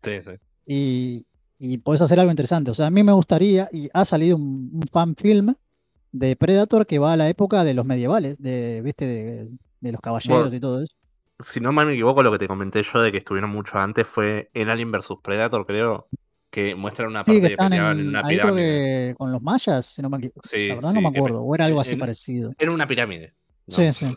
Sí, 0.03 0.21
sí. 0.21 0.33
Y, 0.67 1.27
y 1.59 1.79
podés 1.79 2.01
hacer 2.03 2.19
algo 2.21 2.31
interesante. 2.31 2.71
O 2.71 2.75
sea, 2.75 2.87
a 2.87 2.91
mí 2.91 3.03
me 3.03 3.13
gustaría, 3.13 3.69
y 3.73 3.89
ha 3.93 4.05
salido 4.05 4.37
un, 4.37 4.71
un 4.73 4.83
fan 4.91 5.15
film 5.17 5.55
de 6.13 6.37
Predator 6.37 6.87
que 6.87 6.99
va 6.99 7.13
a 7.13 7.17
la 7.17 7.29
época 7.29 7.65
de 7.65 7.75
los 7.75 7.85
medievales, 7.87 8.39
de, 8.41 8.81
¿viste? 8.83 9.05
De, 9.07 9.49
de 9.81 9.93
los 9.93 10.01
caballeros 10.01 10.43
Bueno, 10.43 10.57
y 10.57 10.61
todo 10.61 10.83
eso. 10.83 10.95
Si 11.41 11.59
no 11.61 11.73
mal 11.73 11.87
me 11.87 11.95
equivoco, 11.95 12.23
lo 12.23 12.31
que 12.31 12.39
te 12.39 12.47
comenté 12.47 12.83
yo 12.83 13.01
de 13.03 13.11
que 13.11 13.19
estuvieron 13.19 13.51
mucho 13.51 13.77
antes 13.79 14.07
fue 14.07 14.51
en 14.55 14.69
Alien 14.69 14.93
vs 14.93 15.15
Predator, 15.23 15.67
creo. 15.67 16.07
Que 16.51 16.77
muestran 16.77 17.09
una 17.09 17.25
Sí, 17.25 17.33
parte 17.33 17.41
que 17.41 17.47
que 17.49 17.53
están 17.55 17.71
peleaban 17.71 17.97
en 17.99 18.03
en, 18.05 18.09
una 18.11 18.21
ahí 18.21 18.37
creo 18.39 18.55
pirámide. 18.55 19.09
que 19.11 19.15
con 19.19 19.33
los 19.33 19.43
mayas, 19.43 19.87
si 19.87 20.01
no 20.03 20.09
me 20.09 20.19
equivoco. 20.19 20.41
Sí, 20.45 20.69
La 20.69 20.75
verdad 20.77 20.91
sí, 20.91 20.95
no 20.95 21.01
me 21.03 21.13
que 21.13 21.19
acuerdo, 21.19 21.43
o 21.43 21.55
era 21.57 21.65
algo 21.65 21.81
así 21.81 21.95
en- 21.95 21.99
parecido. 21.99 22.53
Era 22.57 22.71
una 22.71 22.87
pirámide. 22.87 23.35
¿no? 23.67 23.75
Sí, 23.75 23.93
sí. 23.93 24.17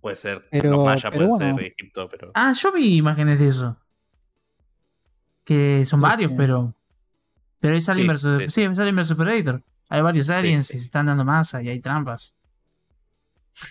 Puede 0.00 0.14
ser. 0.14 0.46
Pero- 0.52 0.70
los 0.70 0.84
mayas, 0.84 1.02
pero 1.10 1.16
puede 1.16 1.28
bueno. 1.28 1.56
ser 1.56 1.64
Egipto, 1.76 2.08
pero. 2.08 2.30
Ah, 2.34 2.52
yo 2.56 2.72
vi 2.72 2.96
imágenes 2.98 3.40
de 3.40 3.46
eso. 3.48 3.76
Que 5.48 5.84
son 5.86 6.00
Sí, 6.00 6.02
varios, 6.02 6.30
sí. 6.32 6.36
pero. 6.36 6.74
Pero 7.60 7.74
es 7.74 7.88
Alien 7.88 8.04
Sí, 8.04 8.08
versus. 8.08 8.38
sí. 8.38 8.48
Sí, 8.50 8.62
es 8.70 8.78
Alien 8.78 8.96
versus 8.96 9.16
Predator. 9.16 9.62
Hay 9.88 10.02
varios 10.02 10.28
aliens 10.28 10.66
sí. 10.66 10.76
y 10.76 10.78
se 10.80 10.84
están 10.84 11.06
dando 11.06 11.24
masa 11.24 11.62
y 11.62 11.68
hay 11.70 11.80
trampas. 11.80 12.36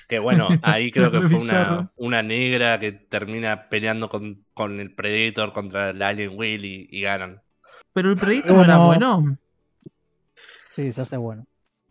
Que 0.10 0.18
bueno, 0.20 0.48
ahí 0.64 0.92
creo 0.92 1.12
que 1.12 1.22
fue 1.22 1.40
una, 1.40 1.92
una 1.96 2.24
negra 2.24 2.80
que 2.80 2.92
termina 2.92 3.70
peleando 3.70 4.10
con, 4.10 4.44
con 4.56 4.80
el 4.80 4.94
Predator 4.96 5.54
contra 5.54 5.92
el 5.92 6.02
Alien 6.02 6.32
Will 6.36 6.66
y, 6.66 6.88
y 6.92 7.02
ganan. 7.02 7.42
Pero 7.94 8.10
el 8.10 8.18
Predator 8.18 8.56
no 8.56 8.64
era 8.64 8.78
Bueno. 8.78 9.38
Sí, 10.76 10.92
se 10.92 11.02
hace 11.02 11.18
bueno. 11.18 11.46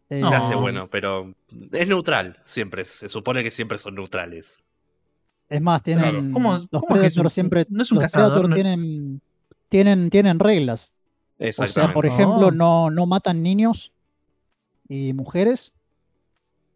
Eh, 0.09 0.20
No. 0.20 0.28
Se 0.28 0.34
hace 0.37 0.55
bueno, 0.57 0.89
pero 0.91 1.34
es 1.72 1.89
neutral, 1.89 2.39
siempre. 2.45 2.84
Se 2.84 3.09
supone 3.09 3.43
que 3.43 3.51
siempre 3.53 3.78
son 3.78 3.95
neutrales. 3.95 4.59
Es 5.49 5.61
más, 5.61 5.82
tienen 5.82 6.11
Claro. 6.11 6.26
¿Cómo- 6.32 6.53
los 6.70 6.82
cómo 6.82 6.97
es 6.97 7.01
que 7.03 7.07
es 7.07 7.14
Predator 7.14 7.24
un- 7.26 7.30
siempre 7.30 7.66
no 7.70 7.82
es 7.82 7.91
un 7.93 7.97
los 7.97 8.03
cazador, 8.03 8.32
Predator 8.43 8.49
no- 8.51 8.55
tienen 8.57 9.20
tienen 9.69 10.11
tienen 10.11 10.39
reglas. 10.39 10.93
O 11.59 11.67
sea, 11.67 11.93
por 11.93 12.07
ejemplo, 12.07 12.49
Oh. 12.49 12.51
no 12.51 12.91
no 12.91 13.07
matan 13.07 13.43
niños 13.43 13.93
y 14.89 15.12
mujeres. 15.12 15.73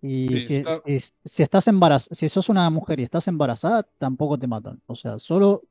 Y 0.02 0.28
Sí, 0.28 0.40
si, 0.40 0.54
está- 0.56 0.82
si, 0.86 1.00
si 1.24 1.42
estás 1.42 1.68
embarazada, 1.68 2.14
si 2.16 2.28
sos 2.28 2.48
una 2.48 2.68
mujer 2.70 3.00
y 3.00 3.02
estás 3.02 3.28
embarazada, 3.28 3.86
tampoco 3.98 4.38
te 4.38 4.46
matan. 4.46 4.80
O 4.86 4.94
sea, 4.96 5.18
solo 5.18 5.62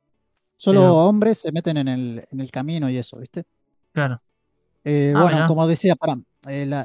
solo 0.56 0.80
Pero- 0.80 0.96
hombres 0.96 1.38
se 1.38 1.52
meten 1.52 1.76
en 1.78 1.88
el, 1.88 2.24
en 2.30 2.40
el 2.40 2.50
camino 2.50 2.88
y 2.90 2.96
eso, 2.98 3.16
¿viste? 3.18 3.44
Claro. 3.92 4.20
Eh, 4.84 5.12
Ah, 5.16 5.22
bueno, 5.24 5.46
como 5.48 5.66
decía, 5.66 5.94
para, 5.96 6.18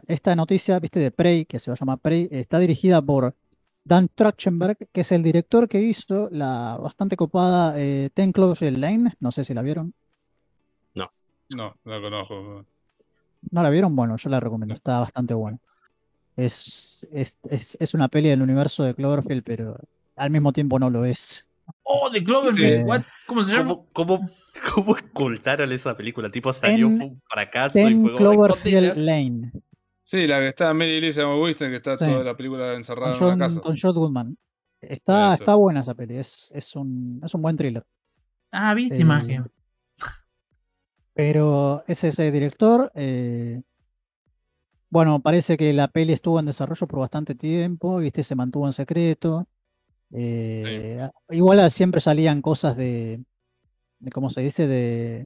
esta 0.08 0.36
noticia, 0.36 0.80
viste, 0.80 1.00
de 1.00 1.12
Prey, 1.12 1.46
que 1.46 1.60
se 1.60 1.70
va 1.72 1.76
a 1.76 1.80
llamar 1.80 2.00
Prey, 2.00 2.28
está 2.32 2.58
dirigida 2.60 3.02
por 3.02 3.36
Dan 3.84 4.10
Trachtenberg, 4.14 4.78
que 4.92 5.02
es 5.02 5.12
el 5.12 5.22
director 5.24 5.68
que 5.70 5.82
hizo 5.82 6.30
la 6.32 6.78
bastante 6.82 7.16
copada 7.16 7.74
eh, 7.78 8.10
Ten 8.14 8.32
Cloverfield 8.32 8.78
Lane. 8.78 9.14
No 9.20 9.32
sé 9.32 9.44
si 9.44 9.54
la 9.54 9.62
vieron. 9.62 9.94
No, 11.56 11.76
la 11.84 12.02
conozco. 12.02 12.66
¿No 13.52 13.64
la 13.64 13.70
vieron? 13.70 13.96
Bueno, 13.96 14.16
yo 14.18 14.30
la 14.30 14.40
recomiendo, 14.40 14.74
está 14.74 15.00
bastante 15.00 15.34
buena. 15.34 15.60
Es, 16.36 17.08
es, 17.12 17.38
es, 17.44 17.78
es 17.80 17.94
una 17.94 18.08
peli 18.08 18.30
del 18.30 18.42
universo 18.42 18.84
de 18.84 18.94
Cloverfield, 18.94 19.44
pero 19.44 19.78
al 20.16 20.32
mismo 20.32 20.52
tiempo 20.52 20.80
no 20.80 20.90
lo 20.90 21.06
es. 21.06 21.48
Oh, 21.84 22.10
de 22.10 22.24
Cloverfield. 22.24 22.84
Sí. 22.84 22.90
what? 22.90 23.02
¿Cómo 23.28 23.44
se 23.44 23.54
llama? 23.56 23.76
¿Cómo, 23.94 24.28
cómo, 24.74 24.98
cómo 25.14 25.32
esa 25.72 25.96
película? 25.96 26.30
Tipo 26.30 26.52
salió, 26.52 26.88
Ten- 26.88 27.02
un 27.02 27.18
fracaso 27.30 27.80
y 27.90 27.96
fue. 28.02 28.16
Cloverfield. 28.18 28.98
Lane, 28.98 29.52
Sí, 30.04 30.28
la 30.28 30.38
que 30.40 30.50
está 30.50 30.72
Mary 30.74 30.98
Elizabeth 30.98 31.42
Winstead, 31.42 31.70
que 31.72 31.78
está 31.78 31.98
Sí. 31.98 32.06
toda 32.06 32.24
la 32.24 32.36
película 32.38 32.68
con 32.68 32.76
encerrada 32.76 33.14
en 33.14 33.20
John, 33.20 33.34
una 33.34 33.46
casa. 33.48 33.62
con 33.62 33.76
John 33.82 33.94
Goodman. 33.96 34.38
Está, 34.82 35.34
Eso. 35.34 35.44
está 35.44 35.56
buena 35.56 35.80
esa 35.80 35.96
peli, 35.96 36.18
es, 36.18 36.52
es, 36.54 36.76
un, 36.76 37.20
es 37.24 37.34
un 37.34 37.42
buen 37.42 37.56
thriller. 37.58 37.84
Ah, 38.52 38.74
vi 38.76 38.84
esta 38.84 38.98
Eh, 38.98 39.02
imagen. 39.02 39.46
Pero 41.16 41.84
es 41.88 42.04
ese 42.04 42.32
director. 42.32 42.92
eh, 42.96 43.62
bueno, 44.90 45.20
parece 45.22 45.58
que 45.58 45.74
la 45.74 45.88
peli 45.90 46.14
estuvo 46.14 46.40
en 46.40 46.46
desarrollo 46.46 46.88
por 46.88 47.00
bastante 47.00 47.36
tiempo, 47.36 47.98
¿viste? 47.98 48.24
Se 48.24 48.36
mantuvo 48.36 48.66
en 48.68 48.74
secreto. 48.74 49.48
eh, 50.12 51.10
Igual 51.32 51.72
siempre 51.72 52.02
salían 52.02 52.42
cosas 52.42 52.78
de, 52.78 53.24
de, 54.00 54.12
¿cómo 54.12 54.30
se 54.32 54.42
dice? 54.42 54.68
De, 54.68 55.26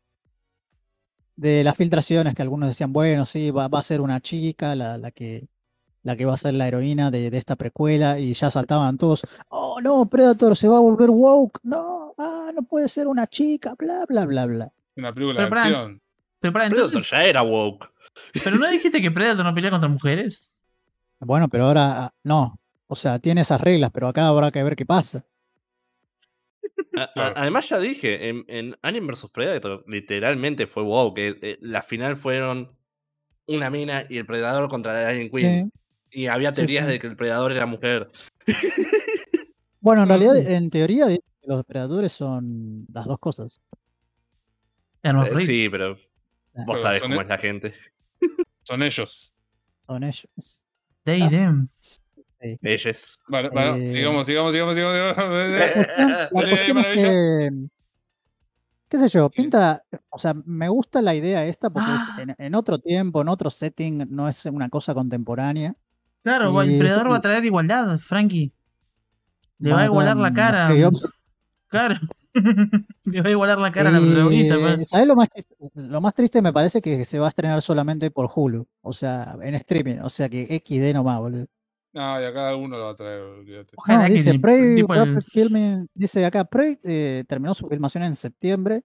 de 1.36 1.64
las 1.64 1.76
filtraciones 1.78 2.36
que 2.36 2.42
algunos 2.44 2.70
decían, 2.70 2.94
bueno, 2.94 3.26
sí, 3.26 3.50
va, 3.52 3.68
va 3.68 3.80
a 3.80 3.84
ser 3.84 4.02
una 4.02 4.20
chica 4.22 4.76
la, 4.76 4.98
la 4.98 5.12
que, 5.12 5.48
la 6.04 6.16
que 6.18 6.26
va 6.26 6.36
a 6.36 6.38
ser 6.38 6.54
la 6.56 6.68
heroína 6.68 7.12
de, 7.12 7.32
de 7.32 7.38
esta 7.40 7.56
precuela 7.58 8.20
y 8.20 8.34
ya 8.34 8.52
saltaban 8.52 8.98
todos, 8.98 9.24
oh 9.50 9.82
no, 9.82 10.08
Predator 10.10 10.58
se 10.58 10.68
va 10.70 10.78
a 10.78 10.82
volver 10.82 11.10
woke, 11.12 11.60
no, 11.64 12.16
ah, 12.18 12.52
no 12.56 12.64
puede 12.64 12.90
ser 12.90 13.08
una 13.08 13.28
chica, 13.28 13.76
bla, 13.78 14.06
bla, 14.08 14.26
bla, 14.26 14.46
bla. 14.48 14.74
Una 15.00 15.14
película 15.14 15.38
Pero 15.38 15.46
de 15.46 15.50
pará, 15.50 15.62
acción. 15.64 16.02
Pero 16.40 16.54
para 16.54 16.66
Predator 16.70 16.86
entonces. 16.90 17.10
ya 17.12 17.22
era 17.24 17.42
woke. 17.42 17.90
¿Pero 18.44 18.58
no 18.58 18.70
dijiste 18.70 19.02
que 19.02 19.12
Predator 19.12 19.46
no 19.46 19.54
pelea 19.56 19.72
contra 19.72 19.90
mujeres? 19.90 20.62
Bueno, 21.20 21.50
pero 21.50 21.66
ahora 21.66 22.04
ah, 22.06 22.14
no. 22.24 22.60
O 22.88 22.96
sea, 22.96 23.20
tiene 23.20 23.42
esas 23.42 23.60
reglas, 23.62 23.92
pero 23.94 24.08
acá 24.08 24.28
habrá 24.28 24.52
que 24.52 24.64
ver 24.64 24.76
qué 24.76 24.86
pasa. 24.86 25.26
A- 26.98 27.04
a- 27.04 27.14
Claro. 27.14 27.34
Además, 27.38 27.70
ya 27.70 27.80
dije, 27.80 28.30
en, 28.30 28.44
en 28.48 28.76
Alien 28.82 29.06
vs 29.08 29.28
Predator 29.32 29.84
literalmente 29.88 30.66
fue 30.68 30.84
wow, 30.84 31.14
que 31.14 31.38
eh, 31.42 31.58
la 31.62 31.82
final 31.82 32.16
fueron 32.18 32.72
una 33.48 33.70
mina 33.70 34.06
y 34.10 34.18
el 34.18 34.26
predador 34.26 34.70
contra 34.70 35.00
el 35.02 35.08
Alien 35.08 35.30
Queen. 35.30 35.72
Sí. 36.12 36.22
Y 36.22 36.28
había 36.28 36.52
teorías 36.52 36.86
sí. 36.86 36.92
de 36.94 37.00
que 37.00 37.08
el 37.08 37.16
predador 37.16 37.52
era 37.52 37.66
mujer. 37.66 38.10
Bueno, 39.82 40.02
en 40.02 40.08
Mm. 40.08 40.10
realidad, 40.10 40.38
en 40.38 40.70
teoría, 40.70 41.06
los 41.44 41.58
depredadores 41.58 42.12
son 42.12 42.86
las 42.92 43.06
dos 43.06 43.20
cosas. 43.20 43.60
Eh, 45.04 45.40
sí, 45.46 45.68
pero 45.70 45.96
vos 45.96 46.00
Pero 46.66 46.78
sabés 46.78 47.02
cómo 47.02 47.16
e- 47.16 47.24
es 47.24 47.30
la 47.30 47.38
gente. 47.38 47.74
Son 48.64 48.84
ellos. 48.84 49.34
Son 49.86 50.04
ellos. 50.04 50.62
They, 51.04 51.22
Ah. 51.24 51.30
them. 51.30 51.68
Eh, 52.42 52.58
Sí. 52.58 52.58
Ellos. 52.62 53.20
Vale, 53.28 53.50
vale, 53.50 53.90
Eh, 53.90 53.92
sigamos, 53.92 54.26
sigamos, 54.26 54.54
sigamos, 54.54 54.76
sigamos. 54.76 54.96
La 55.18 55.74
cuestión, 55.74 56.10
la 56.10 56.18
Dale, 56.18 56.30
cuestión 56.32 56.68
es 56.68 56.74
maravilla. 56.76 57.10
que, 57.10 57.52
qué 58.90 58.98
sé 58.98 59.10
yo, 59.10 59.30
Sí. 59.32 59.42
pinta, 59.42 59.84
o 60.10 60.18
sea, 60.18 60.34
me 60.46 60.70
gusta 60.70 61.02
la 61.02 61.16
idea 61.16 61.46
esta 61.46 61.70
porque 61.70 61.94
es 61.96 62.02
Ah. 62.12 62.22
en, 62.22 62.36
en 62.38 62.56
otro 62.56 62.80
tiempo, 62.80 63.22
en 63.22 63.28
otro 63.30 63.50
setting, 63.50 64.08
no 64.10 64.28
es 64.30 64.46
una 64.46 64.70
cosa 64.70 64.94
contemporánea. 64.94 65.76
Claro, 66.24 66.64
Y 66.64 66.74
el 66.74 66.80
Predador 66.80 67.12
va 67.12 67.18
a 67.18 67.22
traer 67.22 67.44
igualdad, 67.46 67.98
Frankie. 67.98 68.54
Le 69.60 69.74
va 69.74 69.82
a 69.82 69.86
igualar 69.86 70.16
la 70.18 70.34
cara. 70.34 70.70
Claro. 71.68 71.96
Le 73.06 73.22
va 73.22 73.28
a 73.28 73.32
igualar 73.32 73.58
la 73.58 73.72
cara 73.72 73.90
a 73.90 73.94
la 73.94 74.00
protagonista. 74.00 74.56
¿sabes 74.86 75.08
lo 75.08 75.16
más, 75.16 75.30
lo 75.74 76.02
más 76.02 76.14
triste 76.14 76.42
me 76.42 76.54
parece 76.54 76.82
que 76.82 77.04
se 77.06 77.20
va 77.20 77.26
a 77.26 77.30
estrenar 77.30 77.62
solamente 77.62 78.12
por 78.12 78.30
Hulu, 78.34 78.68
o 78.82 78.94
sea, 78.94 79.36
en 79.42 79.56
streaming, 79.56 79.98
o 80.00 80.10
sea 80.10 80.30
que 80.30 80.46
XD 80.66 80.94
nomás, 80.94 81.20
boludo. 81.20 81.46
No, 81.92 82.22
y 82.22 82.24
acá 82.24 82.50
alguno 82.50 82.78
lo 82.78 82.84
va 82.86 82.92
a 82.92 82.96
traer. 82.96 83.22
No, 83.22 83.64
Ojalá 83.78 84.06
que 84.08 84.14
dice 84.14 84.38
Prey 84.40 84.76
tipo 84.76 84.94
el- 84.94 85.00
Rapid 85.16 85.28
Filming- 85.34 85.88
dice 85.96 86.24
acá, 86.24 86.46
Prey 86.46 86.78
eh, 86.84 87.24
terminó 87.28 87.56
su 87.56 87.68
filmación 87.68 88.04
en 88.04 88.16
septiembre, 88.16 88.84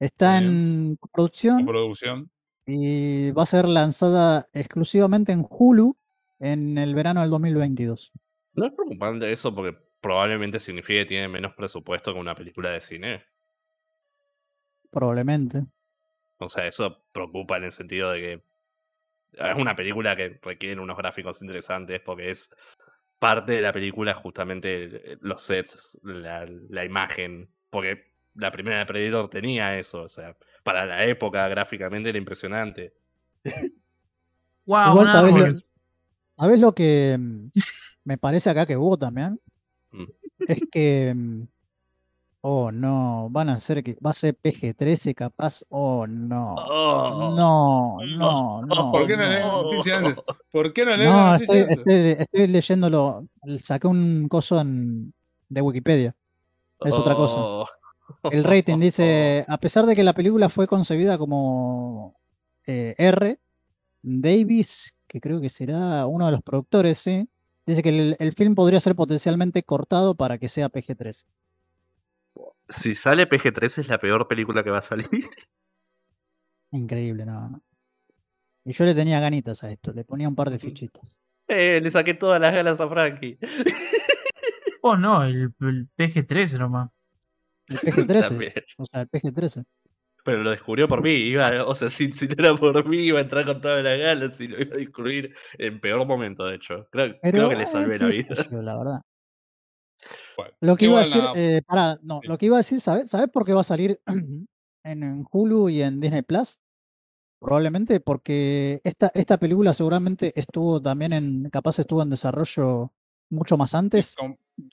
está 0.00 0.40
Bien. 0.40 0.50
en 0.50 0.98
producción 1.12 1.64
producción. 1.64 2.30
y 2.66 3.30
va 3.30 3.44
a 3.44 3.46
ser 3.46 3.68
lanzada 3.68 4.48
exclusivamente 4.52 5.30
en 5.30 5.46
Hulu 5.48 5.96
en 6.40 6.78
el 6.78 6.96
verano 6.96 7.20
del 7.20 7.30
2022. 7.30 8.10
No 8.54 8.66
es 8.66 8.72
preocupante 8.72 9.30
eso 9.30 9.54
porque 9.54 9.78
probablemente 10.02 10.60
signifique 10.60 11.00
que 11.00 11.06
tiene 11.06 11.28
menos 11.28 11.54
presupuesto 11.54 12.12
que 12.12 12.20
una 12.20 12.34
película 12.34 12.70
de 12.70 12.80
cine. 12.80 13.24
Probablemente. 14.90 15.64
O 16.36 16.48
sea, 16.48 16.66
eso 16.66 17.04
preocupa 17.12 17.56
en 17.56 17.64
el 17.64 17.72
sentido 17.72 18.10
de 18.10 18.20
que 18.20 18.42
es 19.32 19.56
una 19.56 19.74
película 19.74 20.14
que 20.14 20.38
requiere 20.42 20.80
unos 20.80 20.98
gráficos 20.98 21.40
interesantes 21.40 22.00
porque 22.00 22.30
es 22.30 22.50
parte 23.18 23.52
de 23.52 23.60
la 23.62 23.72
película 23.72 24.12
justamente 24.14 25.16
los 25.20 25.40
sets, 25.40 25.98
la, 26.02 26.44
la 26.46 26.84
imagen. 26.84 27.48
Porque 27.70 28.12
la 28.34 28.50
primera 28.50 28.78
de 28.78 28.86
Predator 28.86 29.30
tenía 29.30 29.78
eso, 29.78 30.02
o 30.02 30.08
sea, 30.08 30.36
para 30.62 30.84
la 30.84 31.04
época 31.04 31.46
gráficamente 31.48 32.08
era 32.08 32.18
impresionante. 32.18 32.92
Wow, 34.64 34.90
Igual 34.90 35.04
lo, 35.06 35.62
sabés 36.36 36.58
lo 36.60 36.72
que 36.72 37.16
mm, 37.18 37.48
me 38.04 38.16
parece 38.16 38.48
acá 38.48 38.64
que 38.64 38.76
hubo 38.76 38.96
también? 38.96 39.40
Mm. 39.92 40.04
Es 40.48 40.58
que, 40.70 41.12
mm, 41.14 41.42
oh 42.42 42.72
no, 42.72 43.28
van 43.30 43.48
a 43.50 43.58
ser 43.60 43.84
que 43.84 43.96
va 44.04 44.10
a 44.10 44.14
ser 44.14 44.36
PG-13 44.36 45.14
capaz, 45.14 45.62
oh 45.68 46.06
no, 46.06 46.54
Oh. 46.56 47.30
no, 47.36 47.98
no, 48.16 48.62
no. 48.66 48.90
¿Por 48.92 49.06
qué 49.06 49.16
no 49.16 49.26
lees 49.28 49.44
no. 49.44 49.62
noticia 49.62 49.98
antes? 49.98 50.14
¿Por 50.50 50.72
qué 50.72 50.84
no 50.84 50.96
lees 50.96 51.10
No, 51.10 51.32
noticia 51.32 51.54
estoy, 51.60 51.60
antes? 51.60 51.78
estoy, 51.78 52.22
estoy 52.22 52.46
leyéndolo, 52.48 53.26
saqué 53.58 53.86
un 53.86 54.28
coso 54.28 54.60
en- 54.60 55.12
de 55.48 55.60
Wikipedia. 55.60 56.16
Es 56.84 56.94
otra 56.94 57.14
cosa. 57.14 57.36
Oh. 57.38 57.66
El 58.30 58.42
rating 58.44 58.78
dice, 58.80 59.44
a 59.46 59.58
pesar 59.58 59.86
de 59.86 59.94
que 59.94 60.02
la 60.02 60.12
película 60.14 60.48
fue 60.48 60.66
concebida 60.66 61.16
como 61.18 62.16
eh, 62.66 62.94
R, 62.98 63.38
Davis, 64.02 64.94
que 65.06 65.20
creo 65.20 65.40
que 65.40 65.48
será 65.48 66.06
uno 66.06 66.26
de 66.26 66.32
los 66.32 66.42
productores, 66.42 66.98
¿sí? 66.98 67.28
Dice 67.66 67.82
que 67.82 67.88
el, 67.88 68.16
el 68.18 68.32
film 68.32 68.54
podría 68.54 68.80
ser 68.80 68.94
potencialmente 68.94 69.62
cortado 69.62 70.14
para 70.14 70.38
que 70.38 70.48
sea 70.48 70.68
PG-13. 70.70 71.24
Si 72.68 72.94
sale 72.94 73.28
PG-13 73.28 73.78
es 73.80 73.88
la 73.88 73.98
peor 73.98 74.26
película 74.28 74.62
que 74.62 74.70
va 74.70 74.78
a 74.78 74.82
salir. 74.82 75.08
Increíble, 76.70 77.26
no. 77.26 77.62
Y 78.64 78.72
yo 78.72 78.84
le 78.84 78.94
tenía 78.94 79.20
ganitas 79.20 79.62
a 79.64 79.70
esto, 79.70 79.92
le 79.92 80.04
ponía 80.04 80.28
un 80.28 80.34
par 80.36 80.50
de 80.50 80.58
fichitas. 80.58 81.18
Eh, 81.48 81.80
le 81.82 81.90
saqué 81.90 82.14
todas 82.14 82.40
las 82.40 82.54
ganas 82.54 82.80
a 82.80 82.88
Frankie. 82.88 83.38
Oh, 84.80 84.96
no, 84.96 85.22
el, 85.24 85.52
el 85.60 85.88
PG-13 85.96 86.58
nomás. 86.58 86.90
El 87.66 87.78
PG-13, 87.78 88.20
También. 88.28 88.52
o 88.78 88.86
sea, 88.86 89.02
el 89.02 89.08
PG-13. 89.10 89.64
Pero 90.24 90.42
lo 90.42 90.50
descubrió 90.50 90.86
por 90.88 91.02
mí. 91.02 91.10
Iba, 91.10 91.64
o 91.64 91.74
sea, 91.74 91.90
si, 91.90 92.12
si 92.12 92.28
no 92.28 92.34
era 92.38 92.54
por 92.54 92.86
mí, 92.86 92.98
iba 92.98 93.18
a 93.18 93.22
entrar 93.22 93.44
con 93.44 93.60
todas 93.60 93.82
las 93.82 93.98
ganas 93.98 94.40
y 94.40 94.48
lo 94.48 94.60
iba 94.60 94.74
a 94.74 94.78
descubrir 94.78 95.34
en 95.58 95.80
peor 95.80 96.06
momento, 96.06 96.44
de 96.44 96.56
hecho. 96.56 96.86
Creo, 96.90 97.18
creo 97.20 97.48
que 97.48 97.56
le 97.56 97.66
salvé 97.66 97.98
la 97.98 98.06
vida. 98.06 98.34
yo, 98.50 98.62
la 98.62 98.76
verdad. 98.76 99.00
Bueno, 100.36 100.52
Lo 100.60 100.76
que 100.76 100.86
iba 100.86 100.96
a 100.96 101.04
decir, 101.04 101.22
eh, 101.36 101.62
pará, 101.64 101.96
no, 102.02 102.20
Sí. 102.22 102.28
lo 102.28 102.36
que 102.36 102.46
iba 102.46 102.56
a 102.56 102.58
decir, 102.58 102.80
¿sabes? 102.80 103.08
¿Sabes 103.08 103.28
por 103.28 103.44
qué 103.44 103.52
va 103.52 103.60
a 103.60 103.64
salir 103.64 104.00
en, 104.84 105.26
Hulu 105.30 105.68
y 105.68 105.82
en 105.82 106.00
Disney 106.00 106.22
Plus? 106.22 106.58
Probablemente 107.38 108.00
porque 108.00 108.80
esta, 108.82 109.12
esta 109.14 109.36
película 109.36 109.72
seguramente 109.74 110.32
estuvo 110.34 110.82
también 110.82 111.12
en, 111.12 111.50
capaz 111.50 111.78
estuvo 111.78 112.02
en 112.02 112.10
desarrollo 112.10 112.92
mucho 113.30 113.56
más 113.56 113.74
antes 113.74 114.16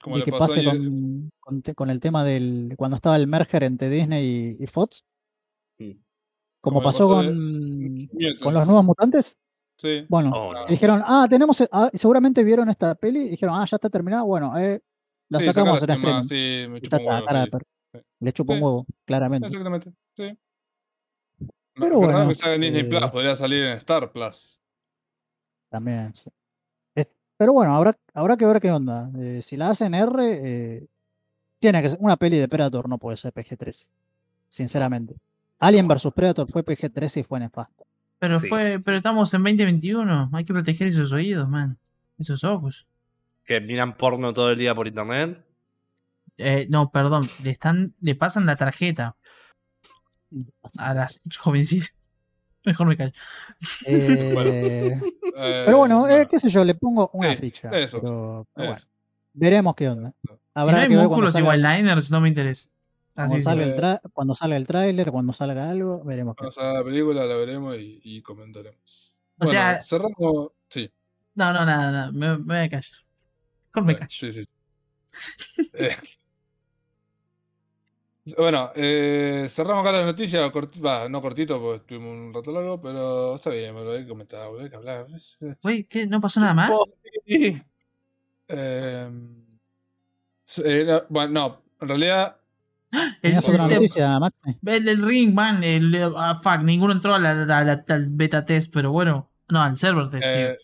como 0.02 0.18
y 0.18 0.24
que 0.24 0.32
pase 0.32 0.64
con, 0.64 1.32
con, 1.76 1.90
el 1.90 2.00
tema 2.00 2.24
del, 2.24 2.74
cuando 2.78 2.96
estaba 2.96 3.16
el 3.16 3.28
merger 3.28 3.64
entre 3.64 3.90
Disney 3.90 4.58
y, 4.60 4.64
y 4.64 4.68
Fox. 4.68 5.04
Como 6.62 6.82
pasó 6.82 7.22
de- 7.22 8.08
con, 8.10 8.38
con 8.44 8.54
los 8.54 8.66
nuevos 8.66 8.86
mutantes. 8.86 9.38
Sí. 9.78 10.06
Bueno, 10.10 10.32
Oh, 10.36 10.54
no. 10.54 10.66
dijeron, 10.66 11.02
ah, 11.06 11.26
tenemos, 11.30 11.64
ah, 11.72 11.90
seguramente 11.94 12.44
vieron 12.44 12.70
esta 12.70 12.96
peli 12.96 13.22
y 13.28 13.30
dijeron, 13.30 13.56
ah, 13.56 13.66
ya 13.66 13.76
está 13.78 13.90
terminada, 13.90 14.24
bueno, 14.24 14.58
eh, 14.58 14.82
la 15.30 15.40
Sí, 15.40 15.46
sacamos 15.46 15.82
en 15.82 15.90
streaming. 15.90 16.24
Sí, 16.24 16.36
me 16.68 16.80
un 16.80 17.06
huevo, 17.08 17.26
cara 17.26 17.44
sí. 17.46 17.50
Sí. 17.94 18.00
Le 18.20 18.34
chupa 18.34 18.54
un 18.54 18.64
huevo, 18.64 18.86
claramente. 19.06 19.48
Exactamente, 19.48 19.92
sí. 20.18 20.38
Pero 21.38 21.50
Pero 21.76 22.00
bueno, 22.00 22.34
que 22.34 22.54
en 22.56 22.62
Disney 22.62 22.84
Plus, 22.84 23.02
eh, 23.04 23.10
podría 23.10 23.36
salir 23.38 23.64
en 23.64 23.78
Star 23.78 24.12
Plus. 24.12 24.60
También, 25.70 26.14
sí. 26.14 26.30
Es- 26.94 27.10
pero 27.38 27.54
bueno, 27.54 27.74
habrá, 27.74 27.96
habrá 28.14 28.36
que 28.36 28.46
ver 28.46 28.60
qué 28.60 28.70
onda. 28.72 29.10
Eh, 29.18 29.42
si 29.42 29.56
la 29.56 29.70
hacen 29.70 29.94
R, 29.94 30.12
eh, 30.76 30.88
tiene 31.60 31.82
que 31.82 31.92
ser 31.92 32.00
una 32.02 32.18
peli 32.18 32.38
de 32.38 32.50
Predator, 32.50 32.90
no 32.90 32.98
puede 32.98 33.16
ser 33.16 33.32
PG-13. 33.34 33.88
Sinceramente. 34.50 35.16
Alien 35.60 35.88
vs 35.88 36.08
Predator 36.16 36.50
fue 36.50 36.64
PG-13 36.64 37.22
y 37.22 37.24
fue 37.24 37.40
nefasto. 37.40 37.86
Pero 38.20 38.40
Sí, 38.40 38.48
fue, 38.48 38.80
pero 38.84 38.98
estamos 38.98 39.34
en 39.34 39.44
2021. 39.44 40.30
Hay 40.34 40.44
que 40.44 40.54
proteger 40.54 40.88
esos 40.88 41.12
oídos, 41.12 41.48
man. 41.48 41.78
Esos 42.18 42.44
ojos. 42.44 42.88
Que 43.46 43.60
miran 43.62 43.96
porno 43.96 44.34
todo 44.34 44.52
el 44.52 44.60
día 44.60 44.76
por 44.76 44.88
internet. 44.88 45.44
Eh, 46.38 46.68
no, 46.70 46.92
perdón. 46.92 47.30
Le 47.44 47.52
están, 47.52 47.94
le 48.02 48.16
pasan 48.16 48.46
la 48.46 48.56
tarjeta 48.56 49.16
a 50.78 50.94
las 50.94 51.22
jovencitas. 51.40 51.96
Mejor 52.66 52.88
me 52.88 52.98
callo. 52.98 53.14
Eh, 53.88 55.00
pero 55.66 55.78
bueno, 55.78 56.08
eh, 56.10 56.28
qué 56.30 56.40
sé 56.40 56.50
yo, 56.50 56.64
le 56.66 56.76
pongo 56.76 57.10
una 57.14 57.32
Sí, 57.32 57.38
ficha. 57.38 57.70
eso, 57.72 58.02
Pero, 58.02 58.48
pero 58.54 58.68
bueno, 58.70 58.82
veremos 59.34 59.76
qué 59.76 59.90
onda. 59.90 60.14
Si 60.56 60.72
no 60.72 60.78
hay 60.78 60.90
músculos 60.90 61.34
salga, 61.34 61.56
igual 61.56 61.62
liners, 61.62 62.12
no 62.12 62.20
me 62.20 62.28
interesa. 62.28 62.70
Cuando 63.20 63.36
Así 63.36 63.42
salga 63.44 63.64
el 63.66 64.12
cuando 64.14 64.36
salga 64.36 64.56
el 64.58 64.68
tráiler, 64.68 65.12
cuando 65.12 65.34
salga 65.34 65.70
algo, 65.70 66.04
veremos 66.04 66.36
qué 66.36 66.40
Cuando 66.40 66.52
salga 66.54 66.74
la 66.74 66.84
película 66.84 67.26
la 67.26 67.36
veremos 67.36 67.76
y, 67.78 68.00
y 68.04 68.22
comentaremos. 68.22 69.18
O 69.38 69.46
bueno, 69.46 69.52
sea- 69.52 69.84
cerramos. 69.84 70.52
Sí. 70.70 70.92
No, 71.36 71.54
no, 71.54 71.66
nada, 71.66 71.92
nada. 71.92 72.12
Me, 72.12 72.38
me 72.38 72.44
voy 72.44 72.58
a 72.58 72.70
callar. 72.70 73.00
Mejor 73.68 73.84
me 73.86 73.94
Bueno, 73.94 74.00
callo. 74.00 74.10
sí, 74.10 74.32
sí. 74.32 74.46
Eh, 75.74 75.96
Bueno, 78.38 78.72
eh, 78.76 79.48
cerramos 79.50 79.82
acá 79.84 79.92
la 79.98 80.06
noticia, 80.06 80.52
corti- 80.52 80.80
no 81.10 81.22
cortito 81.22 81.60
porque 81.60 81.78
estuvimos 81.78 82.14
un 82.14 82.34
rato 82.34 82.52
largo, 82.52 82.80
pero 82.80 83.36
está 83.36 83.50
bien, 83.50 83.74
me 83.74 83.82
lo 83.82 83.92
hay 83.94 84.04
que 84.04 84.08
comentar, 84.10 84.48
boludo, 84.48 84.64
hay 84.66 84.70
que 84.70 84.76
hablar. 84.76 85.08
Güey, 85.64 85.86
¿qué? 85.86 86.06
¿No 86.06 86.22
pasó 86.22 86.40
nada 86.40 86.54
más? 86.54 86.72
Eh, 87.26 89.10
s- 90.46 90.62
eh, 90.66 90.84
no, 90.86 91.02
bueno, 91.10 91.32
no, 91.32 91.64
en 91.82 91.88
realidad, 91.88 92.38
El, 93.22 93.38
otra 93.38 93.68
noticia, 93.68 94.20
ring, 95.02 95.34
man. 95.34 95.64
El, 95.64 95.96
ah, 96.18 96.40
fuck, 96.42 96.62
ninguno 96.64 96.94
entró 96.94 97.14
a 97.14 97.20
la, 97.20 97.32
a 97.32 97.64
la- 97.64 97.86
al 97.88 98.06
beta 98.12 98.46
test, 98.46 98.74
pero 98.74 98.92
bueno. 98.92 99.30
No, 99.50 99.62
al 99.62 99.78
server 99.78 100.10
test, 100.10 100.28
tío. 100.28 100.36
eh, 100.50 100.58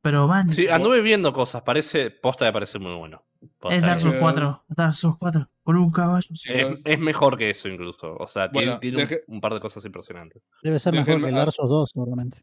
Pero, 0.00 0.26
man, 0.28 0.48
Sí, 0.48 0.68
anduve 0.68 1.00
viendo 1.02 1.32
cosas. 1.32 1.62
Parece, 1.62 2.10
posta 2.10 2.44
de 2.44 2.52
parece 2.52 2.78
muy 2.78 2.94
bueno. 2.94 3.24
Posta 3.58 3.76
es 3.76 3.82
Dark 3.82 4.00
Souls 4.00 4.16
Eh, 4.16 4.20
4. 4.20 4.64
Dark 4.68 4.92
Souls 4.94 5.16
4. 5.18 5.48
Con 5.62 5.76
un 5.76 5.90
caballo. 5.90 6.26
sí. 6.34 6.50
es, 6.52 6.82
es 6.86 6.98
mejor 6.98 7.36
que 7.36 7.50
eso 7.50 7.68
incluso. 7.68 8.16
O 8.16 8.26
sea, 8.26 8.50
tiene, 8.50 8.66
Bueno, 8.66 8.80
tiene 8.80 8.96
un- 8.96 9.02
deje- 9.08 9.24
un, 9.26 9.40
par 9.40 9.54
de 9.54 9.60
cosas 9.60 9.84
impresionantes. 9.84 10.42
Debe 10.62 10.78
ser 10.78 10.94
mejor 10.94 11.20
que 11.20 11.28
el. 11.28 11.34
Dark 11.34 11.52
Souls 11.52 11.68
2, 11.70 11.90
seguramente. 11.92 12.42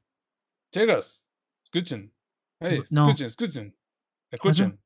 chicos, 0.72 1.26
escuchen, 1.64 2.14
hey, 2.60 2.82
No. 2.92 3.10
escuchen, 3.10 3.28
escuchen, 3.28 3.78
escuchen. 4.32 4.80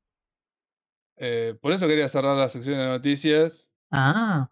Eh, 1.18 1.56
por 1.62 1.72
eso 1.74 1.88
quería 1.88 2.08
cerrar 2.08 2.38
la 2.38 2.48
sección 2.50 2.78
de 2.78 2.88
noticias. 2.88 3.69
Ah, 3.92 4.50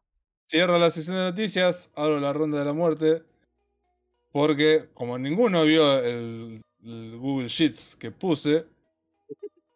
Cierro 0.50 0.78
la 0.80 0.90
sección 0.92 1.18
de 1.18 1.24
noticias, 1.24 1.90
abro 1.96 2.20
la 2.20 2.32
ronda 2.34 2.60
de 2.60 2.66
la 2.66 2.74
muerte. 2.74 3.24
Porque 4.32 4.90
como 4.94 5.18
ninguno 5.18 5.64
vio 5.64 6.00
el, 6.00 6.62
el 6.84 7.18
Google 7.18 7.48
Sheets 7.48 7.96
que 7.96 8.12
puse, 8.12 8.66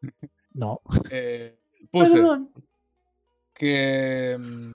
No. 0.54 0.80
eh, 1.10 1.58
puse 1.92 2.14
perdón. 2.14 2.52
que... 3.54 4.38
mm, 4.40 4.72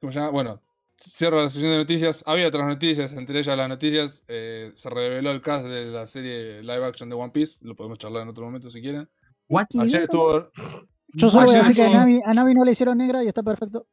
¿Cómo 0.00 0.12
se 0.12 0.18
llama? 0.18 0.30
Bueno, 0.30 0.62
cierro 0.98 1.40
la 1.42 1.48
sección 1.48 1.72
de 1.72 1.78
noticias. 1.78 2.22
Había 2.26 2.48
otras 2.48 2.66
noticias, 2.68 3.12
entre 3.12 3.38
ellas 3.40 3.56
las 3.56 3.68
noticias. 3.68 4.24
eh, 4.28 4.72
se 4.74 4.90
reveló 4.90 5.30
el 5.30 5.40
cast 5.40 5.66
de 5.66 5.86
la 5.86 6.06
serie 6.06 6.62
live 6.62 6.84
action 6.84 7.08
de 7.08 7.14
One 7.16 7.32
Piece. 7.32 7.56
Lo 7.60 7.74
podemos 7.74 7.98
charlar 7.98 8.22
en 8.22 8.28
otro 8.28 8.44
momento 8.44 8.70
si 8.70 8.80
quieren. 8.80 9.08
Ayer 9.78 10.02
estuvo... 10.02 10.50
Yo 11.14 11.30
solo 11.30 11.46
voy 11.46 11.54
a 11.54 11.58
Ayer 11.60 11.68
decir 11.68 11.84
que 11.84 11.96
a 11.96 11.98
Navi, 12.00 12.20
a 12.24 12.34
Navi 12.34 12.54
no 12.54 12.64
le 12.64 12.72
hicieron 12.72 12.98
negra 12.98 13.22
y 13.24 13.28
está 13.28 13.42
perfecto. 13.42 13.86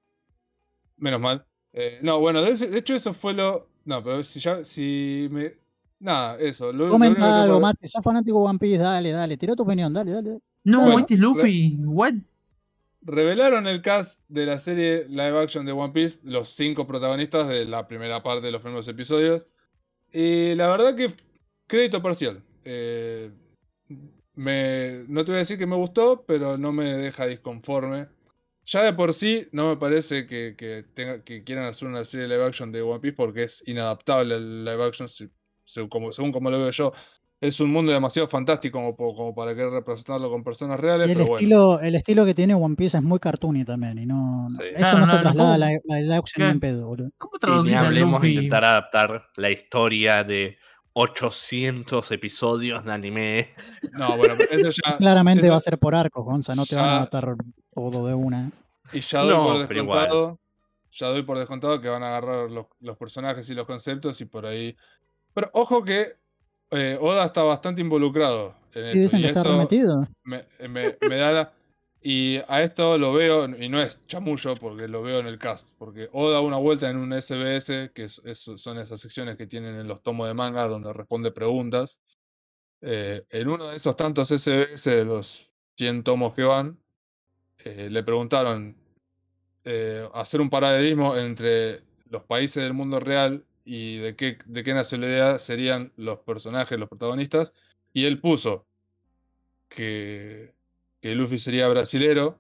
Menos 0.98 1.22
mal. 1.22 1.46
Eh, 1.74 2.00
no, 2.02 2.20
bueno, 2.20 2.42
de, 2.42 2.78
hecho 2.78 2.96
eso 2.96 3.14
fue 3.14 3.34
lo... 3.34 3.70
No, 3.86 4.04
pero 4.04 4.24
si 4.24 4.40
ya... 4.40 4.64
Si 4.64 5.28
me... 5.32 5.54
Nada, 6.00 6.38
eso. 6.40 6.72
Lo, 6.72 6.86
lo 6.86 6.92
Comenta 6.92 7.20
tengo 7.20 7.34
algo, 7.34 7.60
Maxi. 7.60 7.88
Sos 7.88 8.04
fanático 8.04 8.40
de 8.40 8.50
One 8.50 8.60
Piece, 8.60 8.82
dale, 8.82 9.12
dale. 9.12 9.38
Tira 9.38 9.56
tu 9.56 9.64
opinión, 9.64 9.94
dale, 9.94 10.12
dale. 10.12 10.40
No, 10.64 10.82
Bueno, 10.82 11.00
este 11.00 11.14
es 11.14 11.20
Luffy. 11.20 11.78
What? 11.86 12.14
Revelaron 13.04 13.68
el 13.68 13.82
cast 13.82 14.20
de 14.28 14.46
la 14.46 14.60
serie 14.60 15.08
live 15.08 15.40
action 15.40 15.66
de 15.66 15.72
One 15.72 15.94
Piece, 15.94 16.20
los 16.24 16.50
cinco 16.50 16.86
protagonistas 16.86 17.48
de 17.48 17.66
la 17.66 17.88
primera 17.88 18.22
parte 18.22 18.46
de 18.46 18.52
los 18.52 18.62
primeros 18.62 18.88
episodios. 18.88 19.48
Y 20.12 20.54
la 20.56 20.68
verdad 20.68 20.96
que 20.96 21.12
crédito 21.68 22.02
parcial. 22.02 22.44
Eh, 22.64 23.32
me, 24.34 25.04
no 25.08 25.24
te 25.24 25.32
voy 25.32 25.38
a 25.38 25.40
decir 25.40 25.58
que 25.58 25.66
me 25.68 25.76
gustó, 25.76 26.24
pero 26.26 26.58
no 26.58 26.72
me 26.72 26.86
deja 26.94 27.26
disconforme. 27.26 28.08
Ya 28.64 28.84
de 28.84 28.94
por 28.94 29.14
sí 29.14 29.48
no 29.52 29.70
me 29.70 29.78
parece 29.78 30.26
que, 30.26 30.56
que, 30.56 30.84
tenga, 30.94 31.24
que 31.24 31.44
quieran 31.44 31.66
hacer 31.66 31.88
una 31.88 32.06
serie 32.06 32.28
live 32.28 32.46
action 32.46 32.72
de 32.72 32.82
One 32.82 33.00
Piece 33.00 33.16
porque 33.16 33.44
es 33.44 33.64
inadaptable 33.68 34.36
el 34.36 34.64
live 34.64 34.84
action 34.86 35.08
según 35.66 35.90
como, 35.90 36.12
según 36.12 36.32
como 36.32 36.52
lo 36.52 36.60
veo 36.60 36.70
yo 36.70 36.92
es 37.42 37.60
un 37.60 37.72
mundo 37.72 37.92
demasiado 37.92 38.28
fantástico 38.28 38.80
como, 38.80 39.16
como 39.16 39.34
para 39.34 39.56
querer 39.56 39.72
representarlo 39.72 40.30
con 40.30 40.44
personas 40.44 40.80
reales. 40.80 41.10
el, 41.10 41.18
pero 41.18 41.34
estilo, 41.34 41.68
bueno. 41.70 41.82
el 41.82 41.96
estilo 41.96 42.24
que 42.24 42.36
tiene 42.36 42.54
One 42.54 42.76
Piece 42.76 42.98
es 42.98 43.04
muy 43.04 43.18
cartoony 43.18 43.66
también. 43.66 43.98
Y 43.98 44.06
no, 44.06 44.48
Sí. 44.52 44.64
eso 44.66 44.76
Claro, 44.78 45.00
no, 45.00 45.06
no, 45.06 45.12
se 45.12 45.16
no, 45.16 45.22
traslada 45.24 45.50
a 45.56 45.58
¿cómo? 45.58 45.88
la, 45.88 46.00
live 46.00 46.16
action 46.16 46.48
en 46.50 46.60
pedo, 46.60 46.86
boludo. 46.86 47.10
¿Cómo 47.18 47.40
traducís 47.40 47.82
a 47.82 47.88
hablemos 47.88 48.22
de 48.22 48.28
Luffy? 48.28 48.34
intentar 48.36 48.64
adaptar 48.64 49.24
la 49.36 49.50
historia 49.50 50.24
de 50.24 50.58
800 50.94 52.12
episodios 52.12 52.84
de 52.86 52.92
anime. 52.92 53.50
No, 53.94 54.18
bueno, 54.18 54.36
pero 54.38 54.52
eso 54.52 54.70
ya. 54.86 54.98
Claramente 54.98 55.42
eso- 55.44 55.52
va 55.52 55.58
a 55.58 55.62
ser 55.62 55.78
por 55.78 55.96
arcos, 55.96 56.24
Gonza. 56.26 56.56
No 56.56 56.66
te 56.66 56.76
van 56.76 56.86
a 56.86 56.98
adaptar 56.98 57.36
todo 57.74 58.08
de 58.08 58.14
una. 58.14 58.52
Y 58.94 59.00
ya 59.02 59.22
doy 59.22 59.30
No, 59.30 59.44
por 59.48 59.68
descontado. 59.68 60.40
Ya 60.92 61.08
doy 61.08 61.24
por 61.24 61.38
descontado 61.40 61.80
que 61.80 61.88
van 61.88 62.04
a 62.04 62.08
agarrar 62.10 62.52
los, 62.52 62.66
los 62.82 62.98
personajes 62.98 63.50
y 63.50 63.54
los 63.54 63.66
conceptos 63.66 64.20
y 64.20 64.26
por 64.26 64.46
ahí. 64.46 64.76
Pero 65.34 65.50
ojo 65.54 65.84
que 65.84 66.16
eh, 66.72 66.98
Oda 67.00 67.26
está 67.26 67.44
bastante 67.44 67.80
involucrado 67.82 68.54
en 68.74 68.86
Y 68.86 68.88
esto. 68.90 69.00
dicen 69.00 69.20
y 69.20 69.22
que 69.24 69.28
está 69.30 69.40
esto 69.42 69.52
remetido. 69.54 70.08
me, 70.24 70.46
me- 70.70 70.98
me 71.10 71.16
da 71.18 71.32
la- 71.32 71.52
Y 72.04 72.38
a 72.48 72.64
esto 72.64 72.98
lo 72.98 73.14
veo, 73.14 73.46
y 73.46 73.70
no 73.70 73.80
es 73.80 74.02
chamullo 74.08 74.56
porque 74.56 74.88
lo 74.88 75.04
veo 75.04 75.20
en 75.20 75.28
el 75.28 75.38
cast, 75.38 75.70
porque 75.78 76.10
Oda 76.12 76.42
una 76.42 76.58
vuelta 76.58 76.90
en 76.90 76.98
un 76.98 77.14
SBS, 77.14 77.92
que 77.94 78.06
es- 78.06 78.22
son 78.56 78.80
esas 78.80 79.00
secciones 79.00 79.38
que 79.38 79.46
tienen 79.46 79.76
en 79.76 79.88
los 79.88 80.02
tomos 80.02 80.28
de 80.28 80.34
manga 80.34 80.68
donde 80.68 80.92
responde 80.94 81.32
preguntas. 81.32 82.02
Eh, 82.82 83.24
en 83.30 83.48
uno 83.48 83.68
de 83.68 83.76
esos 83.76 83.96
tantos 83.96 84.32
SBS 84.32 84.90
de 84.90 85.06
los 85.06 85.52
100 85.78 86.04
tomos 86.04 86.34
que 86.34 86.42
van, 86.44 86.80
eh, 87.60 87.90
le 87.92 88.04
preguntaron 88.04 88.76
eh, 89.64 90.10
hacer 90.16 90.42
un 90.42 90.50
paralelismo 90.50 91.16
entre 91.16 91.84
los 92.10 92.24
países 92.24 92.64
del 92.64 92.74
mundo 92.74 93.00
real 93.00 93.46
y 93.64 93.98
de 93.98 94.16
qué, 94.16 94.40
de 94.46 94.64
qué 94.64 94.74
nacionalidad 94.74 95.38
serían 95.38 95.94
los 95.98 96.20
personajes, 96.22 96.80
los 96.80 96.90
protagonistas, 96.90 97.54
y 97.94 98.06
él 98.06 98.20
puso 98.20 98.66
que, 99.70 100.54
que 101.02 101.16
Luffy 101.16 101.38
sería 101.40 101.68
brasilero. 101.68 102.40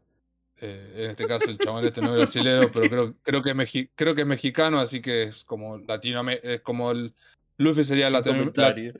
eh, 0.63 0.93
en 1.05 1.09
este 1.09 1.25
caso 1.25 1.49
el 1.49 1.57
chabón 1.57 1.83
este 1.85 2.01
no 2.01 2.09
es 2.11 2.17
brasilero, 2.17 2.71
pero 2.71 2.87
creo, 2.89 3.15
creo, 3.23 3.41
que 3.41 3.49
es 3.49 3.55
mexi- 3.55 3.89
creo 3.95 4.13
que 4.13 4.21
es 4.21 4.27
mexicano, 4.27 4.79
así 4.79 5.01
que 5.01 5.23
es 5.23 5.43
como 5.43 5.79
latinoamericano, 5.79 6.53
es 6.53 6.61
como 6.61 6.91
el 6.91 7.13
Luffy 7.57 7.83
sería 7.83 8.05
Sin 8.05 8.13
latino- 8.13 8.37
comentario. 8.39 8.93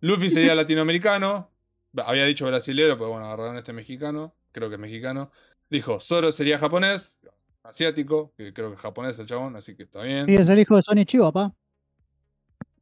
Luffy 0.00 0.30
sería 0.30 0.54
latinoamericano. 0.54 1.50
Había 1.96 2.26
dicho 2.26 2.46
brasilero, 2.46 2.96
pero 2.98 3.10
bueno, 3.10 3.26
agarraron 3.26 3.56
este 3.56 3.72
mexicano. 3.72 4.34
Creo 4.52 4.68
que 4.68 4.74
es 4.76 4.80
mexicano. 4.80 5.32
Dijo, 5.70 5.98
Zoro 6.00 6.30
sería 6.30 6.58
japonés, 6.58 7.18
asiático, 7.62 8.32
que 8.36 8.52
creo 8.52 8.68
que 8.68 8.74
es 8.76 8.80
japonés 8.80 9.18
el 9.18 9.26
chabón, 9.26 9.56
así 9.56 9.74
que 9.74 9.84
está 9.84 10.02
bien. 10.02 10.26
Sí, 10.26 10.34
es 10.34 10.48
el 10.48 10.58
hijo 10.60 10.76
de 10.76 10.82
Sony 10.82 11.04
Chivo, 11.06 11.32
papá. 11.32 11.54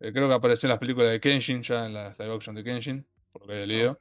Eh, 0.00 0.12
creo 0.12 0.28
que 0.28 0.34
apareció 0.34 0.66
en 0.66 0.70
las 0.70 0.78
películas 0.78 1.10
de 1.12 1.20
Kenshin, 1.20 1.62
ya 1.62 1.86
en 1.86 1.94
la 1.94 2.14
live 2.18 2.34
action 2.34 2.54
de 2.56 2.64
Kenshin, 2.64 3.06
por 3.32 3.42
lo 3.42 3.48
que 3.48 3.62
he 3.62 3.66
leído. 3.66 4.00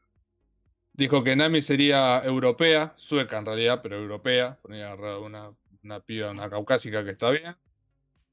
Dijo 0.93 1.23
que 1.23 1.35
Nami 1.35 1.61
sería 1.61 2.23
europea, 2.23 2.93
sueca 2.95 3.39
en 3.39 3.45
realidad, 3.45 3.79
pero 3.81 3.97
europea. 3.97 4.59
Ponía 4.61 4.87
agarrar 4.91 5.17
una, 5.19 5.51
una 5.83 5.99
piba, 5.99 6.29
una 6.31 6.49
caucásica 6.49 7.03
que 7.03 7.11
está 7.11 7.31
bien. 7.31 7.55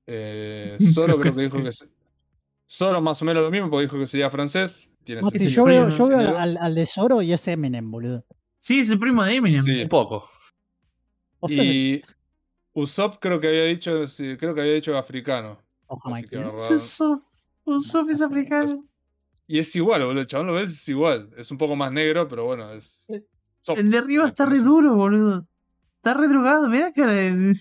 Eh, 0.06 0.76
Zoro 0.94 1.18
creo 1.18 1.32
que 1.32 1.40
dijo 1.42 1.62
que. 1.62 1.72
se- 1.72 1.88
Zoro 2.68 3.00
más 3.00 3.20
o 3.20 3.24
menos 3.24 3.42
lo 3.42 3.50
mismo, 3.50 3.68
porque 3.70 3.82
dijo 3.84 3.98
que 3.98 4.06
sería 4.06 4.30
francés. 4.30 4.88
Tiene 5.04 5.22
sentido. 5.22 5.50
yo 5.50 5.64
veo, 5.64 5.88
yo 5.88 6.04
al, 6.38 6.56
al 6.58 6.74
de 6.74 6.86
Zoro 6.86 7.22
y 7.22 7.32
es 7.32 7.48
Eminem, 7.48 7.90
boludo. 7.90 8.24
Sí, 8.58 8.80
es 8.80 8.90
el 8.90 8.98
primo 8.98 9.24
de 9.24 9.34
Eminem. 9.34 9.62
Sí. 9.62 9.82
Un 9.82 9.88
poco. 9.88 10.28
Y 11.48 12.02
Usopp 12.74 13.16
creo 13.20 13.40
que 13.40 13.48
había 13.48 13.64
dicho, 13.64 14.06
sí, 14.06 14.36
creo 14.36 14.54
que 14.54 14.61
había 14.61 14.74
dicho 14.74 14.96
africano. 14.96 15.58
o 15.86 15.98
así 16.14 16.22
que 16.24 16.36
¿Qué 16.36 16.40
es? 16.74 17.00
Un 17.64 17.80
Sof 17.82 18.08
es 18.11 18.20
africano. 18.20 18.84
Y 19.53 19.59
es 19.59 19.74
igual, 19.74 20.05
boludo. 20.05 20.20
El 20.20 20.26
chabón 20.28 20.46
lo 20.46 20.55
ves, 20.55 20.70
es 20.70 20.88
igual. 20.88 21.28
Es 21.36 21.51
un 21.51 21.59
poco 21.59 21.74
más 21.74 21.90
negro, 21.90 22.28
pero 22.28 22.44
bueno, 22.44 22.70
es. 22.72 23.11
Eh. 23.11 23.24
El 23.76 23.90
de 23.90 23.98
arriba 23.98 24.28
está 24.28 24.46
re 24.46 24.61
duro, 24.61 24.94
boludo. 24.94 25.44
Está 25.96 26.14
re 26.14 26.28
drogado. 26.28 26.68
Mira 26.68 26.92
de... 26.92 27.53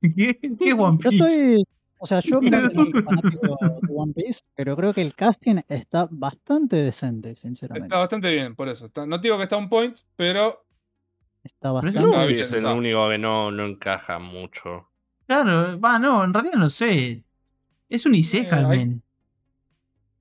¿Qué, 0.16 0.36
qué 0.58 0.72
One 0.72 0.98
Yo 1.00 1.10
Piece? 1.10 1.24
estoy. 1.24 1.64
O 2.00 2.06
sea, 2.06 2.18
yo 2.18 2.40
que 2.40 2.50
soy 2.50 3.02
fanático 3.04 3.56
de 3.60 3.80
One 3.94 4.12
Piece, 4.14 4.40
pero 4.56 4.74
creo 4.76 4.92
que 4.92 5.02
el 5.02 5.14
casting 5.14 5.60
está 5.68 6.08
bastante 6.10 6.74
decente, 6.74 7.36
sinceramente. 7.36 7.86
Está 7.86 7.98
bastante 7.98 8.32
bien, 8.32 8.56
por 8.56 8.68
eso. 8.68 8.86
Está- 8.86 9.06
no 9.06 9.18
digo 9.18 9.36
que 9.36 9.44
está 9.44 9.56
un 9.56 9.68
point, 9.68 9.96
pero 10.16 10.64
Está 11.44 11.72
Pero 11.72 11.88
es 11.88 11.94
bastante. 11.94 12.16
Luffy 12.18 12.32
bien, 12.32 12.42
es 12.44 12.52
el 12.52 12.66
único 12.66 13.08
que 13.10 13.18
no, 13.18 13.52
no 13.52 13.64
encaja 13.64 14.18
mucho. 14.18 14.88
Claro, 15.28 15.78
va, 15.78 16.00
no, 16.00 16.24
en 16.24 16.34
realidad 16.34 16.54
no 16.58 16.68
sé. 16.68 17.22
Es 17.88 18.04
un 18.06 18.16
Iseja, 18.16 18.58
Eh, 18.60 18.66
men. 18.66 19.02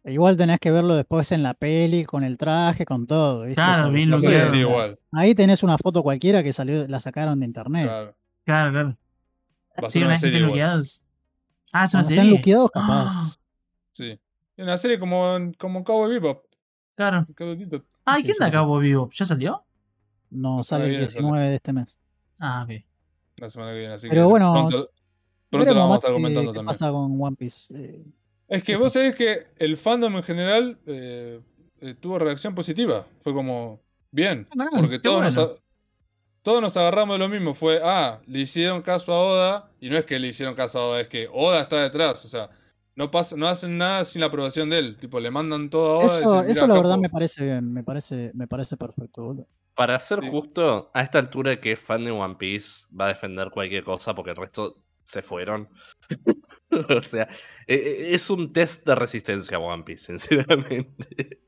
Igual 0.08 0.38
tenés 0.38 0.60
que 0.60 0.72
verlo 0.72 0.96
después 0.96 1.32
en 1.32 1.44
la 1.44 1.54
peli, 1.54 2.06
con 2.06 2.24
el 2.24 2.38
traje, 2.38 2.86
con 2.86 3.06
todo. 3.08 3.42
¿viste? 3.44 3.56
Claro, 3.56 3.92
bien 3.92 4.10
lo 4.10 4.20
que 4.22 4.28
onda. 4.42 4.58
igual. 4.58 5.00
Ahí 5.12 5.36
tenés 5.36 5.64
una 5.64 5.78
foto 5.78 6.02
cualquiera 6.04 6.42
que 6.44 6.54
salió, 6.54 6.88
la 6.88 7.00
sacaron 7.00 7.40
de 7.40 7.46
internet. 7.46 7.86
Claro. 7.86 8.16
Claro, 8.46 8.72
claro. 8.72 8.98
Va 9.84 9.90
Sí, 9.90 10.00
una 10.00 10.10
vez 10.10 10.22
que 10.22 10.28
estén 10.28 10.44
luqueados. 10.46 11.06
Ah, 11.74 11.86
es 11.86 11.94
una 11.94 12.04
Cuando 12.04 12.16
serie. 12.22 12.32
luqueados, 12.32 12.72
capaz. 12.72 13.08
Ah, 13.12 13.32
Sí. 13.92 14.20
Y 14.56 14.62
Una 14.62 14.78
serie 14.78 14.98
como, 15.00 15.36
en- 15.36 15.54
como 15.54 15.84
Cowboy 15.84 16.10
Bebop. 16.12 16.46
claro. 16.96 17.28
Cowboy 17.36 17.56
Bebop. 17.66 17.86
Ay, 18.06 18.22
Sí, 18.22 18.26
¿quién 18.28 18.38
da 18.40 18.46
sí. 18.48 18.52
Cabo 18.54 18.80
Vivo? 18.80 19.10
¿Ya 19.14 19.26
salió? 19.26 19.64
No, 20.30 20.64
sale 20.64 20.86
el 20.86 20.90
semana 20.90 20.90
que 20.90 20.90
viene 20.90 21.08
sale. 21.08 21.22
19 21.22 21.50
de 21.50 21.56
este 21.56 21.74
mes. 21.74 21.98
Ah, 22.40 22.64
ok. 22.64 22.84
La 23.38 23.50
semana 23.50 23.72
que 23.74 23.80
viene. 23.80 23.94
Así 23.94 24.08
Pero 24.10 24.22
que 24.24 24.28
bueno, 24.30 24.54
pronto, 24.54 24.90
pronto 25.50 25.74
la 25.74 25.80
vamos 25.80 25.94
a 25.94 25.98
estar 25.98 26.10
qué- 26.10 26.14
comentando 26.16 26.52
qué 26.52 26.58
también. 26.58 26.66
pasa 26.68 26.92
con 26.92 27.22
One 27.22 27.36
Piece. 27.36 27.74
Eh, 27.76 28.06
Es 28.48 28.64
que 28.64 28.74
Sí, 28.74 28.80
vos 28.80 28.94
sí. 28.94 29.00
sabés 29.00 29.16
que 29.16 29.48
el 29.58 29.78
fandom 29.78 30.16
en 30.16 30.24
general 30.24 30.78
eh, 30.86 31.42
eh, 31.82 31.96
tuvo 32.00 32.18
reacción 32.20 32.56
positiva. 32.56 33.06
Fue 33.24 33.34
como, 33.34 33.82
bien. 34.12 34.48
Ah, 34.58 34.68
Porque 34.72 35.00
todos, 35.00 35.18
bueno. 35.18 35.32
nos, 35.32 35.38
a- 35.38 35.62
todos 36.44 36.62
nos 36.62 36.78
agarramos 36.78 37.16
de 37.16 37.20
lo 37.20 37.30
mismo. 37.30 37.54
Fue, 37.54 37.80
ah, 37.84 38.22
le 38.26 38.40
hicieron 38.40 38.82
caso 38.82 39.12
a 39.14 39.20
Oda. 39.26 39.72
Y 39.82 39.90
no 39.90 39.98
es 39.98 40.06
que 40.06 40.18
le 40.20 40.28
hicieron 40.30 40.56
caso 40.56 40.80
a 40.80 40.88
Oda, 40.90 41.02
es 41.02 41.08
que 41.10 41.28
Oda 41.32 41.62
está 41.62 41.82
detrás. 41.82 42.24
O 42.26 42.30
sea, 42.30 42.50
no, 42.96 43.12
pasa, 43.12 43.36
no 43.36 43.48
hacen 43.48 43.78
nada 43.78 44.06
sin 44.06 44.22
la 44.22 44.28
aprobación 44.28 44.70
de 44.70 44.80
él. 44.80 44.98
Tipo, 44.98 45.20
le 45.20 45.30
mandan 45.30 45.70
todo 45.70 46.02
a 46.02 46.06
Oda. 46.06 46.06
y 46.06 46.22
eso, 46.22 46.34
dicen, 46.44 46.52
eso 46.52 46.62
"Mirá, 46.64 46.68
la 46.68 46.74
verdad 46.76 46.92
capo". 46.92 47.02
me 47.02 47.10
parece 47.10 47.44
bien, 47.46 47.74
me 47.74 47.84
parece, 47.84 48.32
me 48.34 48.48
parece 48.48 48.78
perfecto, 48.78 49.24
boludo. 49.24 49.48
Para 49.76 50.00
ser 50.00 50.22
Sí. 50.22 50.30
justo, 50.32 50.90
a 50.94 51.02
esta 51.02 51.20
altura 51.20 51.60
que 51.60 51.74
es 51.74 51.80
fan 51.80 52.04
de 52.06 52.12
One 52.12 52.36
Piece 52.36 52.88
va 53.00 53.06
a 53.06 53.10
defender 53.10 53.52
cualquier 53.52 53.84
cosa 53.84 54.16
porque 54.16 54.32
el 54.32 54.38
resto 54.38 54.78
se 55.08 55.22
fueron. 55.22 55.70
o 56.98 57.02
sea, 57.02 57.28
e- 57.66 57.74
e- 57.76 58.14
es 58.14 58.30
un 58.30 58.52
test 58.52 58.86
de 58.86 58.94
resistencia 58.96 59.58
a 59.58 59.60
One 59.60 59.84
Piece, 59.84 60.06
sinceramente. 60.18 61.40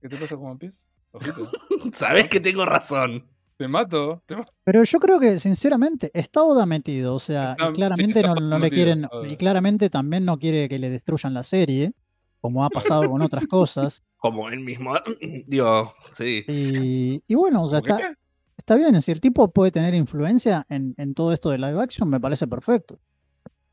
¿Qué 0.00 0.08
te 0.08 0.16
pasa 0.16 0.36
con 0.36 0.46
One 0.46 0.58
Piece? 0.58 0.84
Ojito. 1.12 1.50
Sabes 1.92 2.28
que 2.28 2.40
tengo 2.40 2.64
razón. 2.64 3.28
Te 3.56 3.68
mato. 3.68 4.22
Te 4.26 4.36
mato. 4.36 4.52
Pero 4.64 4.82
yo 4.82 4.98
creo 4.98 5.20
que, 5.20 5.38
sinceramente, 5.38 6.10
está 6.14 6.42
Oda 6.42 6.66
metido. 6.66 7.14
O 7.14 7.18
sea, 7.20 7.52
Está- 7.52 7.70
y 7.70 7.72
claramente 7.74 8.22
no, 8.22 8.34
no 8.34 8.58
le 8.58 8.70
quieren. 8.70 9.06
Y 9.28 9.36
claramente 9.36 9.90
también 9.90 10.24
no 10.24 10.38
quiere 10.38 10.68
que 10.68 10.78
le 10.78 10.90
destruyan 10.90 11.34
la 11.34 11.44
serie, 11.44 11.92
como 12.40 12.64
ha 12.64 12.70
pasado 12.70 13.08
con 13.08 13.22
otras 13.22 13.46
cosas. 13.46 14.02
Como 14.24 14.48
él 14.48 14.60
mismo. 14.60 14.94
Digo, 15.46 15.92
sí. 16.14 16.44
Y, 16.48 17.22
y 17.28 17.34
bueno, 17.34 17.64
o 17.64 17.68
sea, 17.68 17.80
¿Cómo 17.82 17.98
que 17.98 18.02
está? 18.04 18.18
Está 18.64 18.76
bien. 18.76 19.00
Si 19.02 19.12
el 19.12 19.20
tipo 19.20 19.52
puede 19.52 19.70
tener 19.70 19.94
influencia 19.94 20.64
en, 20.68 20.94
en 20.96 21.14
todo 21.14 21.32
esto 21.32 21.50
de 21.50 21.58
live 21.58 21.82
action, 21.82 22.08
me 22.08 22.18
parece 22.18 22.46
perfecto. 22.46 22.98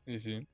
Sí, 0.06 0.20
sí. 0.20 0.46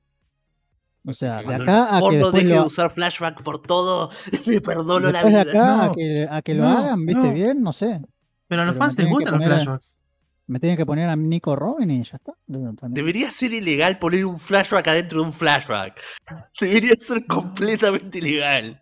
O 1.05 1.13
sea, 1.13 1.41
de 1.41 1.55
acá 1.55 1.97
a 1.97 2.01
que 2.09 2.17
después 2.17 2.43
lo, 2.45 2.65
usar 2.65 2.91
flashback 2.91 3.41
por 3.41 3.61
todo, 3.61 4.09
le 4.47 4.61
perdono 4.61 5.11
después 5.11 5.33
de 5.33 5.39
acá 5.39 5.85
a 5.85 5.91
que, 5.91 6.27
a 6.29 6.41
que 6.41 6.53
lo 6.53 6.63
no, 6.63 6.77
hagan, 6.77 7.05
¿viste 7.05 7.27
no. 7.27 7.33
bien? 7.33 7.61
No 7.61 7.73
sé. 7.73 8.01
Pero 8.47 8.61
a 8.61 8.65
los 8.65 8.73
Pero 8.73 8.83
fans 8.85 8.97
les 8.97 9.09
gustan 9.09 9.33
los 9.35 9.43
a- 9.43 9.45
flashbacks. 9.47 9.99
Me 10.47 10.59
tienen 10.59 10.77
que 10.77 10.85
poner 10.85 11.07
a 11.07 11.15
Nico 11.15 11.55
Robin 11.55 11.91
y 11.91 12.03
ya 12.03 12.15
está. 12.17 12.33
Debería 12.47 13.29
ser 13.29 13.53
ilegal 13.53 13.99
poner 13.99 14.25
un 14.25 14.39
flashback 14.39 14.87
adentro 14.87 15.19
de 15.19 15.25
un 15.25 15.33
flashback. 15.33 16.01
Debería 16.59 16.93
ser 16.97 17.25
completamente 17.27 18.17
ilegal. 18.17 18.81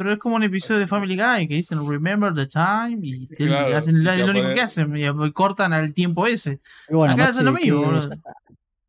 Pero 0.00 0.14
es 0.14 0.18
como 0.18 0.36
un 0.36 0.42
episodio 0.42 0.80
de 0.80 0.86
Family 0.86 1.14
Guy 1.14 1.46
que 1.46 1.56
dicen 1.56 1.86
Remember 1.86 2.32
the 2.32 2.46
Time 2.46 3.00
y 3.02 3.26
te- 3.26 3.46
Claro, 3.46 3.76
hacen 3.76 4.02
lo, 4.02 4.16
lo 4.16 4.30
único 4.30 4.54
que 4.54 4.62
hacen 4.62 4.96
y 4.96 5.32
cortan 5.34 5.74
al 5.74 5.92
tiempo 5.92 6.26
ese. 6.26 6.62
Y 6.88 6.94
bueno, 6.94 7.12
acá 7.12 7.24
hacen 7.26 7.44
lo 7.44 7.52
mismo. 7.52 7.84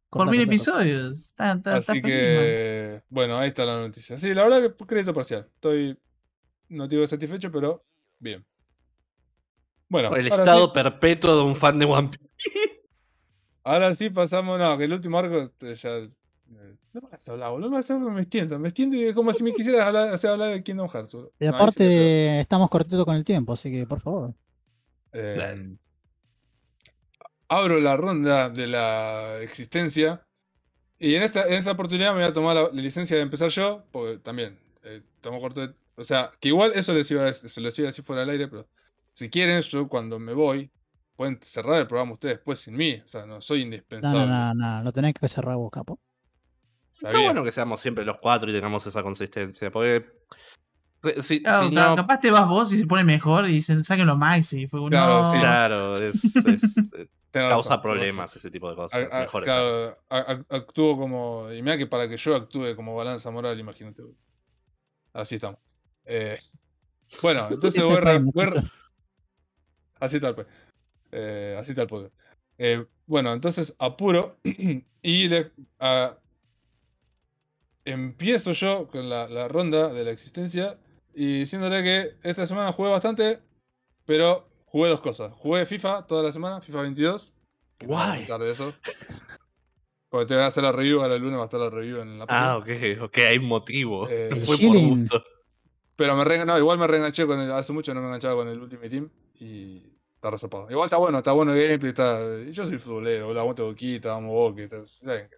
Por 0.10 0.30
mil 0.32 0.40
episodios. 0.40 1.20
Está, 1.28 1.52
está, 1.52 1.80
está 1.80 1.92
Así 1.92 2.02
feliz, 2.02 2.16
que, 2.16 3.02
bueno, 3.10 3.38
ahí 3.38 3.50
está 3.50 3.66
la 3.66 3.82
noticia. 3.82 4.18
Sí, 4.18 4.34
la 4.34 4.46
verdad 4.46 4.62
que 4.62 4.86
crédito 4.86 5.14
parcial. 5.14 5.50
Estoy, 5.54 6.00
no 6.70 6.88
digo 6.88 7.06
satisfecho, 7.06 7.52
pero 7.52 7.84
bien. 8.18 8.46
Bueno, 9.90 10.16
El 10.16 10.32
ahora 10.32 10.44
estado 10.44 10.66
sí, 10.68 10.72
perpetuo 10.74 11.36
de 11.36 11.44
un 11.44 11.58
fan 11.58 11.78
de 11.78 11.88
One 11.88 12.08
Piece. 12.08 12.30
ahora 13.66 13.94
sí 13.96 14.10
pasamos, 14.12 14.58
no, 14.58 14.78
que 14.78 14.86
el 14.86 14.94
último 14.94 15.20
arco 15.20 15.52
ya 15.60 16.08
No 16.94 17.02
me 17.02 17.10
vas 17.10 17.28
a 17.28 17.32
hablar, 17.32 17.52
boludo. 17.52 17.68
No 17.68 17.72
me 17.72 17.78
vas 17.78 17.90
a 17.90 17.96
hablar, 17.96 18.12
me 18.14 18.22
extiendo. 18.22 18.60
Me 18.60 18.68
extiendo 18.70 18.96
y 18.98 19.14
como 19.14 19.34
si 19.34 19.44
me 19.44 19.54
quisieras 19.54 19.88
hablar, 19.88 20.10
hacer 20.14 20.32
hablar 20.32 20.52
de 20.52 20.64
Kingdom 20.64 20.90
Hearts. 20.90 21.14
Y 21.14 21.18
No, 21.18 21.28
sí 21.40 21.48
aparte, 21.48 22.40
estamos 22.42 22.70
cortitos 22.70 23.06
con 23.06 23.16
el 23.16 23.24
tiempo, 23.24 23.54
así 23.54 23.72
que 23.72 23.86
por 23.86 24.00
favor. 24.02 24.34
Eh, 25.14 25.78
abro 27.48 27.80
la 27.80 27.98
ronda 27.98 28.50
de 28.50 28.68
la 28.68 29.40
existencia. 29.42 30.22
Y 31.00 31.16
en 31.16 31.24
esta, 31.24 31.48
en 31.48 31.54
esta 31.56 31.72
oportunidad 31.72 32.12
me 32.14 32.22
voy 32.22 32.30
a 32.30 32.34
tomar 32.34 32.56
la, 32.56 32.64
la 32.64 32.82
licencia 32.82 33.18
de 33.18 33.24
empezar 33.24 33.50
yo, 33.50 33.84
porque 33.92 34.20
también 34.20 34.60
eh, 34.84 35.02
estamos 35.16 35.40
cortos 35.42 35.70
de- 35.70 35.76
O 35.96 36.04
sea, 36.04 36.32
que 36.40 36.50
igual 36.50 36.74
eso 36.76 36.94
les 36.94 37.10
iba 37.12 37.28
a, 37.28 37.34
se 37.34 37.62
los 37.62 37.78
iba 37.80 37.88
a 37.88 37.92
decir 37.92 38.06
fuera 38.06 38.22
del 38.22 38.32
aire, 38.32 38.48
pero 38.48 38.68
si 39.14 39.30
quieren, 39.30 39.62
yo 39.62 39.88
cuando 39.90 40.20
me 40.20 40.34
voy, 40.34 40.72
pueden 41.16 41.40
cerrar 41.42 41.82
el 41.82 41.88
programa 41.88 42.14
ustedes 42.14 42.38
después 42.38 42.60
sin 42.60 42.76
mí. 42.78 43.02
O 43.04 43.08
sea, 43.08 43.26
no 43.26 43.42
soy 43.42 43.62
No, 43.62 43.66
indispensable. 43.66 44.28
no, 44.28 44.54
no, 44.56 44.78
no, 44.78 44.84
lo 44.84 44.92
tenés 44.94 45.14
que 45.14 45.28
cerrar 45.30 45.58
vos, 45.58 45.72
capo. 45.72 46.00
Está 47.02 47.20
bueno 47.20 47.44
que 47.44 47.52
seamos 47.52 47.80
siempre 47.80 48.06
los 48.06 48.18
cuatro 48.22 48.50
y 48.50 48.54
tengamos 48.54 48.86
esa 48.88 49.02
consistencia. 49.04 49.72
Porque. 49.72 50.06
eh, 51.04 51.22
Si, 51.22 51.42
Claro, 51.42 51.70
si 51.70 51.76
no. 51.76 51.96
capaz 51.96 52.20
te 52.20 52.30
vas 52.32 52.48
vos 52.48 52.72
y 52.74 52.78
se 52.78 52.86
pone 52.86 53.04
mejor 53.04 53.50
y 53.50 53.62
se 53.62 53.84
saquen 53.84 54.06
los 54.08 54.18
Maxi. 54.18 54.68
Fue 54.68 54.80
uno. 54.80 54.90
Claro, 54.90 55.32
sí. 55.32 55.38
Claro, 55.40 55.94
es, 55.94 56.36
es- 56.46 56.94
eh, 56.94 57.08
razón, 57.34 57.50
causa 57.50 57.82
problemas 57.82 58.36
ese 58.36 58.52
tipo 58.52 58.70
de 58.70 58.76
cosas. 58.76 59.08
a- 59.12 59.20
Mejor 59.22 59.44
claro, 59.44 59.98
a- 60.10 60.40
actúo 60.50 60.98
como. 60.98 61.52
Y 61.52 61.62
mira 61.62 61.78
que 61.78 61.88
para 61.88 62.08
que 62.08 62.18
yo 62.18 62.36
actúe 62.36 62.76
como 62.76 62.96
balanza 62.96 63.32
moral, 63.32 63.60
imagínate. 63.60 64.04
Así 65.14 65.36
estamos. 65.36 65.60
Eh, 66.06 66.38
bueno, 67.22 67.48
entonces 67.50 67.82
voy, 67.84 67.96
voy. 68.34 68.70
Así 70.00 70.20
tal, 70.20 70.36
pues. 70.36 70.48
Eh, 71.12 71.56
así 71.60 71.74
tal, 71.76 71.88
pues. 71.88 72.12
Eh, 72.58 72.86
bueno, 73.06 73.34
entonces 73.34 73.76
apuro 73.80 74.38
y 75.02 75.28
le, 75.28 75.52
a- 75.80 76.16
empiezo 77.92 78.52
yo 78.54 78.88
con 78.88 79.10
la, 79.10 79.28
la 79.30 79.48
ronda 79.48 79.90
de 79.94 80.04
la 80.04 80.12
existencia 80.12 80.78
y 81.14 81.40
diciéndole 81.40 81.84
que 81.84 82.16
esta 82.24 82.46
semana 82.48 82.72
jugué 82.72 82.90
bastante, 82.90 83.40
pero 84.06 84.48
jugué 84.66 84.90
dos 84.90 85.02
cosas. 85.02 85.32
Jugué 85.34 85.66
FIFA 85.66 86.08
toda 86.08 86.24
la 86.24 86.32
semana, 86.32 86.62
FIFA 86.62 86.82
22. 86.84 87.34
que 87.78 87.88
me 87.88 87.94
voy 87.94 88.02
a 88.02 88.06
Guay. 88.08 88.18
contar 88.20 88.42
de 88.42 88.52
eso. 88.52 88.74
Porque 90.10 90.26
te 90.26 90.34
voy 90.34 90.44
a 90.44 90.48
hacer 90.48 90.64
la 90.64 90.72
review, 90.74 91.02
ahora 91.02 91.16
el 91.16 91.22
lunes 91.22 91.38
va 91.38 91.44
a 91.44 91.46
estar 91.46 91.60
la 91.60 91.70
review 91.70 92.02
en 92.02 92.20
la 92.20 92.26
Ah, 92.28 92.60
página. 92.62 92.98
ok, 93.00 93.04
ok, 93.10 93.18
hay 93.30 93.40
motivo. 93.40 94.08
Eh, 94.10 94.30
No 94.32 94.36
fue 94.46 94.58
por 94.58 94.78
gusto. 94.78 95.24
Pero 95.96 96.16
me 96.16 96.24
re- 96.26 96.46
no, 96.46 96.58
igual 96.58 96.78
me 96.78 96.88
reenganché 96.88 97.26
con 97.26 97.40
el. 97.40 97.52
Hace 97.52 97.72
mucho 97.74 97.94
no 97.94 98.02
me 98.02 98.08
enganchaba 98.08 98.36
con 98.36 98.48
el 98.48 98.60
Ultimate 98.60 98.90
Team 98.90 99.10
y 99.40 99.84
está 100.16 100.32
resapado. 100.32 100.70
Igual 100.70 100.86
está 100.88 100.98
bueno, 100.98 101.20
está 101.20 101.32
bueno 101.32 101.54
el 101.54 101.64
gameplay, 101.64 101.90
está. 101.90 102.20
y 102.46 102.52
Yo 102.52 102.66
soy 102.66 102.78
futbolero, 102.78 103.26
boludo, 103.28 103.42
aguante 103.42 103.62
boquita, 103.62 104.10
vamos 104.14 104.32
boque, 104.32 104.64
está- 104.64 104.86
saben 104.86 105.30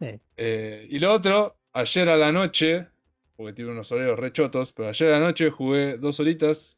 Sí. 0.00 0.20
Eh, 0.36 0.86
y 0.88 0.98
lo 0.98 1.12
otro, 1.12 1.58
ayer 1.72 2.08
a 2.08 2.16
la 2.16 2.32
noche, 2.32 2.88
porque 3.36 3.52
tiene 3.52 3.70
unos 3.72 3.90
horarios 3.92 4.18
rechotos, 4.18 4.72
pero 4.72 4.88
ayer 4.88 5.12
a 5.12 5.18
la 5.18 5.26
noche 5.26 5.50
jugué 5.50 5.98
dos 5.98 6.18
horitas. 6.20 6.76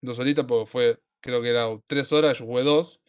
Dos 0.00 0.18
horitas, 0.18 0.44
porque 0.46 0.70
fue, 0.70 1.00
creo 1.20 1.42
que 1.42 1.50
era 1.50 1.66
tres 1.86 2.12
horas, 2.12 2.38
yo 2.38 2.46
jugué 2.46 2.62
dos. 2.62 3.00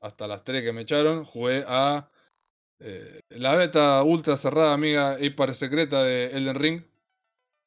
Hasta 0.00 0.26
las 0.26 0.44
tres 0.44 0.62
que 0.62 0.72
me 0.72 0.82
echaron, 0.82 1.24
jugué 1.24 1.64
a 1.66 2.08
eh, 2.80 3.20
la 3.30 3.56
beta 3.56 4.02
ultra 4.04 4.36
cerrada, 4.36 4.72
amiga, 4.72 5.18
hiper 5.20 5.54
secreta 5.54 6.04
de 6.04 6.26
Elden 6.26 6.54
Ring 6.54 6.82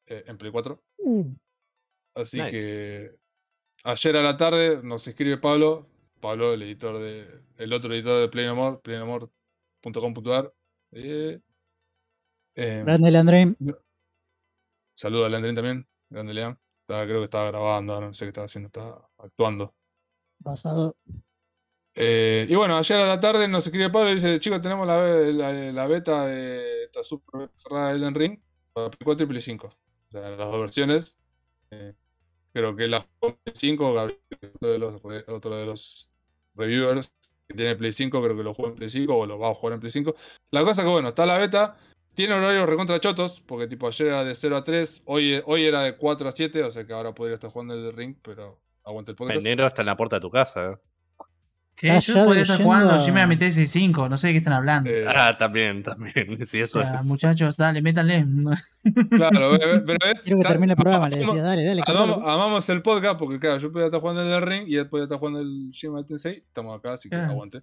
eh, 0.06 0.24
en 0.26 0.38
Play 0.38 0.50
4. 0.50 0.82
Así 2.14 2.40
Nice. 2.40 2.50
que 2.50 3.16
ayer 3.84 4.16
a 4.16 4.22
la 4.22 4.36
tarde 4.36 4.80
nos 4.82 5.06
escribe 5.06 5.36
Pablo, 5.38 5.86
Pablo, 6.20 6.54
el 6.54 6.62
editor 6.62 6.98
de, 6.98 7.26
el 7.58 7.72
otro 7.72 7.92
editor 7.92 8.20
de 8.20 8.28
Play 8.28 8.46
No 8.46 8.54
More, 8.56 8.78
playnomore.com.ar. 8.78 10.52
Eh, 10.92 11.40
em, 12.54 12.84
Grande 12.84 13.10
Leandrín. 13.10 13.56
Saludo 14.94 15.24
a 15.24 15.28
Leandrín 15.28 15.54
también, 15.54 15.88
grande 16.10 16.34
Lean. 16.34 16.58
Estaba- 16.82 17.04
creo 17.06 17.18
que 17.20 17.24
estaba 17.24 17.46
grabando, 17.50 18.00
no 18.00 18.12
sé 18.14 18.24
qué 18.24 18.28
estaba 18.28 18.44
haciendo, 18.46 18.66
estaba 18.66 19.08
actuando. 19.18 19.74
Pasado. 20.42 20.96
Eh, 21.94 22.46
y 22.48 22.54
bueno, 22.54 22.76
ayer 22.76 23.00
a 23.00 23.06
la 23.06 23.20
tarde 23.20 23.46
nos 23.48 23.66
escribe 23.66 23.90
Pablo 23.90 24.10
y 24.10 24.14
dice, 24.14 24.38
chicos, 24.40 24.60
tenemos 24.60 24.86
la, 24.86 25.06
la, 25.06 25.52
la 25.72 25.86
beta 25.86 26.26
de 26.26 26.84
esta 26.84 27.02
super 27.02 27.50
cerrada 27.54 27.88
de 27.90 27.96
Elden 27.96 28.14
Ring 28.14 28.40
para 28.72 28.90
Play 28.90 29.04
4 29.04 29.24
y 29.24 29.28
Play 29.28 29.42
5. 29.42 29.66
O 29.68 30.10
sea, 30.10 30.30
las 30.30 30.38
dos 30.38 30.60
versiones. 30.60 31.18
Eh, 31.70 31.94
creo 32.52 32.74
que 32.76 32.88
la 32.88 33.06
Play 33.20 33.36
5, 33.54 33.92
Gabriel, 33.94 34.20
otro 34.54 34.68
de 34.72 34.78
los, 34.78 35.02
re- 35.02 35.24
otro 35.28 35.56
de 35.56 35.66
los 35.66 36.10
reviewers 36.54 37.14
tiene 37.52 37.76
Play 37.76 37.92
5, 37.92 38.22
creo 38.22 38.36
que 38.36 38.42
lo 38.42 38.54
jugó 38.54 38.68
en 38.68 38.74
Play 38.74 38.90
5 38.90 39.16
o 39.16 39.26
lo 39.26 39.38
va 39.38 39.50
a 39.50 39.54
jugar 39.54 39.74
en 39.74 39.80
Play 39.80 39.92
5. 39.92 40.14
La 40.50 40.64
cosa 40.64 40.82
que 40.82 40.88
bueno, 40.88 41.10
está 41.10 41.26
la 41.26 41.38
beta, 41.38 41.76
tiene 42.14 42.34
horarios 42.34 42.68
recontra 42.68 43.00
chotos, 43.00 43.40
porque 43.40 43.66
tipo 43.66 43.86
ayer 43.86 44.08
era 44.08 44.24
de 44.24 44.34
0 44.34 44.56
a 44.56 44.64
3, 44.64 45.02
hoy, 45.06 45.42
hoy 45.46 45.64
era 45.64 45.82
de 45.82 45.96
4 45.96 46.28
a 46.28 46.32
7, 46.32 46.62
o 46.64 46.70
sea 46.70 46.86
que 46.86 46.92
ahora 46.92 47.14
podría 47.14 47.34
estar 47.34 47.50
jugando 47.50 47.74
el 47.74 47.92
Ring, 47.94 48.16
pero 48.22 48.60
aguante 48.84 49.12
el 49.12 49.16
podcast. 49.16 49.40
Enero 49.40 49.66
está 49.66 49.82
en 49.82 49.86
la 49.86 49.96
puerta 49.96 50.16
de 50.16 50.20
tu 50.20 50.30
casa. 50.30 50.72
¿eh? 50.72 50.76
Yo 51.80 52.24
podría 52.24 52.42
estar 52.42 52.58
yendo 52.58 52.64
jugando 52.70 52.94
a- 52.94 52.98
Shin 52.98 53.14
Megami 53.14 53.36
Tensei 53.36 53.66
5, 53.66 54.08
no 54.08 54.16
sé 54.16 54.28
de 54.28 54.32
qué 54.34 54.38
están 54.38 54.52
hablando. 54.52 54.88
Eh, 54.90 55.04
Ah, 55.08 55.36
también, 55.38 55.82
también. 55.82 56.12
Sí, 56.46 56.60
o 56.60 56.64
eso 56.64 56.80
sea, 56.80 56.94
es. 56.96 57.04
muchachos, 57.04 57.56
dale, 57.56 57.82
métanle. 57.82 58.24
Claro, 59.10 59.58
pero 59.58 59.98
es. 60.12 60.20
Quiero 60.20 60.38
que 60.42 60.48
termine 60.48 60.72
el 60.74 60.76
programa, 60.82 61.08
le 61.08 61.16
amamos- 61.16 61.34
decía, 61.34 61.42
dale, 61.42 61.64
dale. 61.64 61.82
Amamos, 61.86 62.68
el 62.68 62.82
podcast 62.82 63.18
porque, 63.18 63.38
claro, 63.40 63.58
yo 63.58 63.72
podía 63.72 63.86
estar 63.86 64.00
jugando 64.00 64.22
el 64.22 64.42
ring 64.42 64.64
y 64.68 64.76
él 64.76 64.88
podía 64.88 65.04
estar 65.04 65.18
jugando 65.18 65.40
el 65.40 65.70
Shin 65.70 65.90
Megami 65.92 66.08
Tensei. 66.08 66.36
Estamos 66.46 66.78
acá, 66.78 66.92
así 66.92 67.08
que 67.08 67.16
Claro. 67.16 67.32
aguante. 67.32 67.62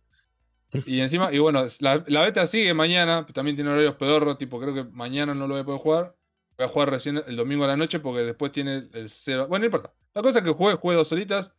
Y 0.85 0.99
encima, 0.99 1.31
y 1.33 1.39
bueno, 1.39 1.65
la, 1.79 2.03
la 2.07 2.23
beta 2.23 2.45
sigue 2.45 2.73
mañana, 2.75 3.25
también 3.33 3.55
tiene 3.55 3.71
horarios 3.71 3.95
pedorros, 3.95 4.37
tipo, 4.37 4.59
creo 4.59 4.73
que 4.73 4.83
mañana 4.83 5.33
no 5.33 5.47
lo 5.47 5.53
voy 5.55 5.61
a 5.61 5.65
poder 5.65 5.79
jugar. 5.81 6.15
Voy 6.57 6.65
a 6.65 6.69
jugar 6.69 6.89
recién 6.91 7.23
el 7.25 7.35
domingo 7.37 7.63
a 7.63 7.67
la 7.67 7.77
noche 7.77 7.99
porque 7.99 8.21
después 8.23 8.51
tiene 8.51 8.87
el 8.93 9.09
cero. 9.09 9.47
Bueno, 9.47 9.61
no 9.61 9.65
importa. 9.67 9.93
La 10.13 10.21
cosa 10.21 10.39
es 10.39 10.45
que 10.45 10.51
juegue, 10.51 10.77
juegue 10.77 10.97
dos 10.97 11.11
horitas 11.11 11.53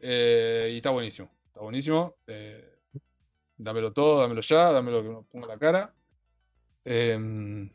eh, 0.00 0.70
y 0.72 0.76
está 0.76 0.90
buenísimo. 0.90 1.30
Está 1.54 1.62
buenísimo. 1.62 2.16
eh, 2.26 2.68
dámelo 3.56 3.92
todo, 3.92 4.20
dámelo 4.20 4.40
ya, 4.40 4.72
dámelo 4.72 5.02
que 5.04 5.08
me 5.08 5.22
ponga 5.22 5.46
la 5.46 5.56
cara. 5.56 5.94
Em, 6.84 7.70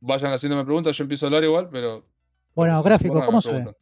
vayan 0.00 0.32
haciéndome 0.32 0.64
preguntas, 0.64 0.96
yo 0.96 1.04
empiezo 1.04 1.26
a 1.26 1.28
hablar 1.28 1.44
igual, 1.44 1.68
pero. 1.70 2.04
Bueno, 2.56 2.76
se 2.78 2.82
gráfico, 2.84 3.24
¿cómo 3.24 3.40
se 3.40 3.48
ve? 3.52 3.54
preguntan. 3.60 3.76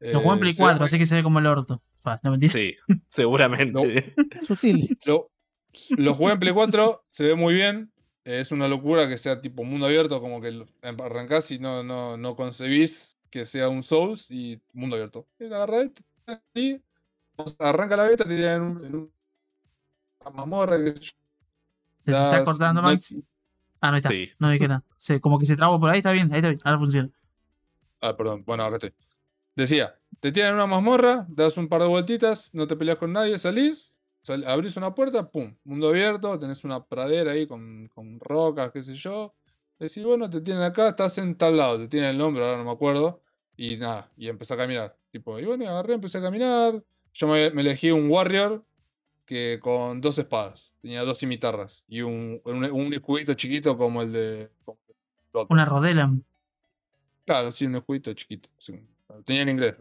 Lo 0.00 0.20
juego 0.20 0.32
en 0.32 0.38
Eh, 0.38 0.40
Play 0.40 0.52
se 0.54 0.62
ve 0.62 0.64
4, 0.64 0.78
muy- 0.80 0.86
así 0.86 0.98
que 0.98 1.04
se 1.04 1.16
ve 1.16 1.22
como 1.22 1.38
el 1.38 1.46
orto. 1.46 1.82
No 2.22 2.30
mentira. 2.30 2.50
Sí, 2.50 2.74
seguramente. 3.08 4.14
Sutil. 4.46 4.96
Lo, 5.04 5.30
lo 5.90 6.14
jugué 6.14 6.32
en 6.32 6.38
Play 6.38 6.54
4, 6.54 7.02
se 7.04 7.24
ve 7.24 7.34
muy 7.34 7.52
bien. 7.52 7.92
eh, 8.24 8.40
Es 8.40 8.52
una 8.52 8.68
locura 8.68 9.06
que 9.06 9.18
sea 9.18 9.42
tipo 9.42 9.64
mundo 9.64 9.84
abierto, 9.84 10.22
como 10.22 10.40
que 10.40 10.64
arrancás 10.82 11.50
y 11.50 11.58
no, 11.58 11.82
no, 11.82 12.16
no 12.16 12.36
concebís 12.36 13.18
que 13.30 13.44
sea 13.44 13.68
un 13.68 13.82
Souls 13.82 14.30
y 14.30 14.58
mundo 14.72 14.96
abierto. 14.96 15.26
Y 15.38 15.44
la 15.44 15.56
agarrás 15.56 15.90
y 16.54 16.80
arranca 17.58 17.96
la 17.96 18.04
beta, 18.04 18.24
te 18.24 18.36
tiran 18.36 18.56
en, 18.56 18.62
un, 18.62 18.84
en 18.84 18.94
un- 18.96 19.12
una 20.20 20.30
mazmorra, 20.30 20.78
qué 20.78 20.92
sé 20.96 21.00
yo. 21.00 21.12
Se 22.02 22.12
te 22.12 22.18
está 22.18 22.44
cortando, 22.44 22.80
no- 22.82 22.88
Max. 22.88 23.14
Ah, 23.80 23.90
no 23.90 23.96
está. 23.96 24.10
Sí. 24.10 24.30
No 24.38 24.50
dije 24.50 24.68
nada. 24.68 24.84
Se, 24.96 25.20
como 25.20 25.38
que 25.38 25.46
se 25.46 25.56
trabó 25.56 25.80
por 25.80 25.90
ahí, 25.90 25.98
está 25.98 26.12
bien, 26.12 26.30
ahí 26.32 26.38
está 26.38 26.48
bien. 26.48 26.60
Ahora 26.64 26.78
funciona. 26.78 27.10
Ah, 28.00 28.16
perdón, 28.16 28.44
bueno, 28.46 28.64
acá 28.64 28.76
estoy. 28.76 28.94
Decía, 29.56 29.98
te 30.20 30.32
tiran 30.32 30.50
en 30.50 30.54
una 30.56 30.66
mazmorra, 30.66 31.26
das 31.28 31.56
un 31.56 31.68
par 31.68 31.82
de 31.82 31.88
vueltitas, 31.88 32.50
no 32.54 32.66
te 32.66 32.76
peleas 32.76 32.98
con 32.98 33.12
nadie, 33.12 33.38
salís, 33.38 33.94
sal- 34.22 34.44
abrís 34.46 34.76
una 34.76 34.94
puerta, 34.94 35.30
pum, 35.30 35.54
mundo 35.64 35.88
abierto, 35.88 36.38
tenés 36.38 36.64
una 36.64 36.84
pradera 36.84 37.32
ahí 37.32 37.46
con, 37.46 37.88
con 37.88 38.20
rocas, 38.20 38.70
qué 38.72 38.82
sé 38.82 38.94
yo. 38.94 39.34
Decís, 39.78 40.04
bueno, 40.04 40.28
te 40.28 40.40
tienen 40.42 40.62
acá, 40.62 40.90
estás 40.90 41.18
en 41.18 41.34
tal 41.36 41.56
lado, 41.56 41.78
te 41.78 41.88
tienen 41.88 42.10
el 42.10 42.18
nombre, 42.18 42.44
ahora 42.44 42.58
no 42.58 42.64
me 42.64 42.70
acuerdo. 42.70 43.22
Y 43.56 43.76
nada, 43.76 44.10
y 44.16 44.28
empecé 44.28 44.54
a 44.54 44.56
caminar. 44.58 44.96
Tipo, 45.10 45.38
y 45.38 45.44
bueno, 45.44 45.64
y 45.64 45.66
agarré, 45.66 45.94
empecé 45.94 46.18
a 46.18 46.22
caminar. 46.22 46.82
Yo 47.12 47.26
me, 47.26 47.50
me 47.50 47.62
elegí 47.62 47.90
un 47.90 48.10
warrior 48.10 48.64
que 49.26 49.60
con 49.60 50.00
dos 50.00 50.18
espadas. 50.18 50.72
Tenía 50.82 51.02
dos 51.02 51.18
cimitarras 51.18 51.84
y 51.88 52.02
un, 52.02 52.40
un, 52.44 52.64
un 52.64 52.92
escudito 52.92 53.34
chiquito 53.34 53.76
como 53.78 54.02
el 54.02 54.12
de. 54.12 54.50
como 54.64 54.78
el. 54.88 55.46
Una 55.48 55.64
rodela. 55.64 56.12
Claro, 57.24 57.52
sí, 57.52 57.66
un 57.66 57.76
escudito 57.76 58.12
chiquito. 58.12 58.48
sí, 58.58 58.80
Tenía 59.24 59.42
en 59.42 59.50
inglés. 59.50 59.76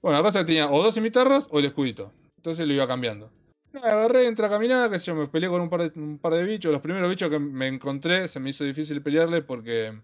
Bueno, 0.00 0.18
la 0.18 0.24
cosa 0.24 0.40
es 0.40 0.44
que 0.44 0.52
tenía 0.52 0.70
o 0.70 0.82
dos 0.82 0.94
cimitarras 0.94 1.46
o 1.50 1.60
el 1.60 1.66
escudito. 1.66 2.12
Entonces 2.36 2.66
lo 2.66 2.74
iba 2.74 2.88
cambiando. 2.88 3.30
Nada, 3.72 3.92
Agarré, 3.92 4.26
entré 4.26 4.46
a 4.46 4.50
caminar, 4.50 4.90
que 4.90 4.98
sé 4.98 5.06
yo, 5.06 5.14
me 5.14 5.28
peleé 5.28 5.48
con 5.48 5.60
un 5.60 5.70
par, 5.70 5.88
de, 5.88 6.00
un 6.00 6.18
par 6.18 6.34
de 6.34 6.42
bichos. 6.42 6.72
Los 6.72 6.82
primeros 6.82 7.08
bichos 7.08 7.30
que 7.30 7.38
me 7.38 7.68
encontré 7.68 8.26
se 8.26 8.40
me 8.40 8.50
hizo 8.50 8.64
difícil 8.64 9.00
pelearle 9.02 9.42
porque 9.42 10.02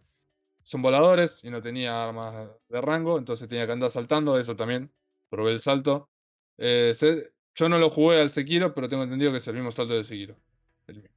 son 0.62 0.80
voladores 0.80 1.40
y 1.42 1.50
no 1.50 1.60
tenía 1.60 2.04
armas 2.04 2.50
de 2.68 2.80
rango, 2.80 3.18
entonces 3.18 3.48
tenía 3.48 3.66
que 3.66 3.72
andar 3.72 3.90
saltando, 3.90 4.38
eso 4.38 4.54
también. 4.54 4.92
Probé 5.30 5.52
el 5.52 5.60
salto. 5.60 6.08
Eh, 6.56 6.92
se- 6.94 7.32
yo 7.54 7.68
no 7.68 7.78
lo 7.78 7.90
jugué 7.90 8.20
al 8.20 8.30
Sekiro, 8.30 8.74
pero 8.74 8.88
tengo 8.88 9.02
entendido 9.02 9.32
que 9.32 9.38
es 9.38 9.48
el 9.48 9.54
mismo 9.54 9.72
salto 9.72 9.94
del 9.94 10.04
Sekiro. 10.04 10.36
El 10.86 10.96
mismo. 10.96 11.10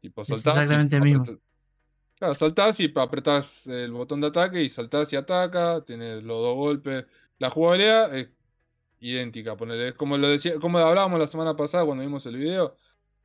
Tipo, 0.00 0.22
Es 0.22 0.28
saltás 0.28 0.44
y 0.56 0.60
exactamente 0.60 0.96
el 0.96 1.02
mismo. 1.02 1.24
Claro, 2.18 2.34
saltás 2.34 2.80
y 2.80 2.92
apretás 2.96 3.66
el 3.66 3.92
botón 3.92 4.20
de 4.20 4.26
ataque 4.26 4.62
y 4.62 4.68
saltás 4.68 5.12
y 5.12 5.16
ataca, 5.16 5.82
tiene 5.84 6.16
los 6.16 6.42
dos 6.42 6.54
golpes. 6.54 7.06
La 7.38 7.48
jugabilidad 7.50 8.14
es 8.16 8.28
idéntica, 9.00 9.56
ponele. 9.56 9.88
Es 9.88 9.94
como 9.94 10.16
lo 10.18 10.28
decía, 10.28 10.58
como 10.60 10.78
hablábamos 10.78 11.18
la 11.18 11.26
semana 11.26 11.56
pasada 11.56 11.84
cuando 11.84 12.04
vimos 12.04 12.24
el 12.26 12.36
video. 12.36 12.76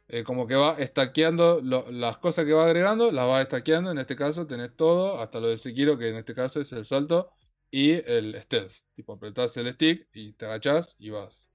eh, 0.08 0.24
como 0.24 0.46
que 0.46 0.54
va 0.56 0.76
estaqueando 0.78 1.62
lo- 1.64 1.92
las 1.92 2.18
cosas 2.20 2.46
que 2.46 2.54
va 2.54 2.66
agregando, 2.66 3.12
las 3.12 3.26
va 3.28 3.42
estaqueando. 3.42 3.90
En 3.92 3.98
este 3.98 4.16
caso 4.16 4.46
tenés 4.46 4.76
todo, 4.76 5.20
hasta 5.20 5.40
lo 5.40 5.48
de 5.50 5.58
Sekiro, 5.58 5.98
que 5.98 6.10
en 6.10 6.16
este 6.18 6.36
caso 6.36 6.62
es 6.62 6.72
el 6.74 6.86
salto 6.86 7.32
y 7.72 7.92
el 7.92 8.40
stealth. 8.44 8.74
Tipo, 8.96 9.14
apretás 9.14 9.56
el 9.58 9.74
stick 9.74 10.08
y 10.14 10.34
te 10.34 10.46
agachás 10.46 10.96
y 11.00 11.10
vas. 11.10 11.50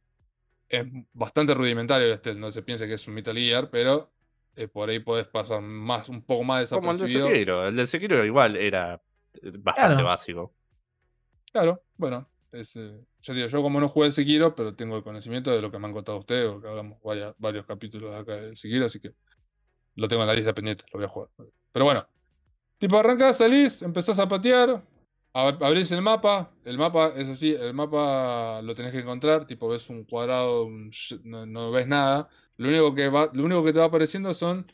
Es 0.68 0.86
bastante 1.12 1.54
rudimentario 1.54 2.06
el 2.12 2.18
stealth, 2.18 2.38
no 2.38 2.50
se 2.50 2.62
piensa 2.62 2.86
que 2.86 2.94
es 2.94 3.06
un 3.08 3.14
Metal 3.14 3.36
Gear, 3.36 3.70
pero 3.70 4.12
eh, 4.56 4.68
por 4.68 4.88
ahí 4.88 5.00
podés 5.00 5.26
pasar 5.26 5.61
más, 5.62 6.08
un 6.08 6.22
poco 6.22 6.44
más 6.44 6.68
Como 6.70 6.90
el 6.92 6.98
de 6.98 7.02
desapercibido. 7.04 7.28
Sekiro. 7.28 7.68
El 7.68 7.76
de 7.76 7.86
Sekiro 7.86 8.24
igual 8.24 8.56
era 8.56 9.02
eh, 9.34 9.52
bastante 9.58 9.94
Claro. 9.94 10.04
básico. 10.04 10.54
Claro, 11.52 11.82
bueno, 11.96 12.30
es, 12.52 12.76
eh, 12.76 13.00
yo 13.22 13.34
digo, 13.34 13.48
yo 13.48 13.62
como 13.62 13.80
no 13.80 13.88
jugué 13.88 14.06
el 14.06 14.12
Sekiro, 14.12 14.54
pero 14.54 14.74
tengo 14.74 14.96
el 14.96 15.02
conocimiento 15.02 15.50
de 15.50 15.61
lo 15.61 15.70
que 15.70 15.78
me 15.78 15.86
han 15.88 15.92
contado 15.92 16.18
ustedes, 16.18 16.50
porque 16.50 16.68
hablamos 16.68 17.00
varias- 17.02 17.34
varios 17.38 17.66
capítulos 17.66 18.14
acá 18.14 18.36
del 18.36 18.56
Sekiro, 18.56 18.86
así 18.86 19.00
que 19.00 19.12
lo 19.96 20.06
tengo 20.06 20.22
en 20.22 20.28
la 20.28 20.34
lista 20.34 20.54
pendiente, 20.54 20.84
lo 20.92 20.98
voy 20.98 21.06
a 21.06 21.08
jugar. 21.08 21.30
Pero 21.72 21.84
bueno, 21.84 22.06
tipo 22.78 22.96
arrancás, 22.96 23.38
salís, 23.38 23.82
empezás 23.82 24.18
a 24.20 24.28
patear, 24.28 24.80
abrís 25.33 25.91
el 25.93 26.03
mapa, 26.03 26.53
el 26.64 26.78
mapa, 26.78 27.12
eso 27.16 27.35
sí, 27.35 27.53
el 27.55 27.74
mapa 27.74 28.61
lo 28.62 28.74
tenés 28.74 28.93
que 28.93 28.99
encontrar, 29.01 29.47
tipo 29.47 29.68
ves 29.68 29.89
un 29.89 30.05
cuadrado, 30.05 30.64
un 30.64 30.91
no, 31.24 31.47
no 31.47 31.70
ves 31.70 31.87
nada, 31.87 32.28
lo 32.57 32.68
único 32.68 32.95
que 32.95 33.09
va, 33.09 33.31
lo 33.33 33.45
único 33.45 33.64
que 33.64 33.72
te 33.72 33.78
va 33.78 33.87
apareciendo 33.87 34.35
son, 34.35 34.66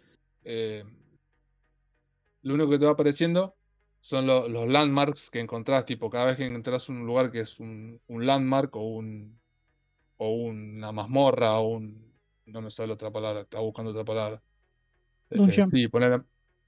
eh, 0.45 0.85
lo 2.43 2.55
único 2.55 2.71
que 2.71 2.79
te 2.79 2.85
va 2.85 2.93
apareciendo 2.93 3.57
son 4.01 4.27
lo- 4.27 4.49
los 4.49 4.69
landmarks 4.69 5.31
que 5.31 5.41
encontrás, 5.41 5.85
tipo, 5.85 6.09
cada 6.11 6.27
vez 6.27 6.37
que 6.37 6.47
encontrás 6.47 6.89
un 6.89 7.07
lugar 7.07 7.31
que 7.31 7.41
es 7.41 7.59
un, 7.61 8.01
un 8.09 8.27
landmark 8.27 8.75
o 8.77 8.81
un 8.97 9.41
o 10.19 10.31
una 10.35 10.93
mazmorra 10.93 11.59
o 11.61 11.69
un 11.69 12.15
no 12.47 12.63
me 12.63 12.71
sale 12.71 12.93
otra 12.95 13.11
palabra, 13.13 13.43
estaba 13.43 13.65
buscando 13.65 13.91
otra 13.93 14.05
palabra. 14.05 14.43
Eh, 15.31 15.41
Dungeon. 15.41 15.71
sí, 15.71 15.89
poner 15.89 16.15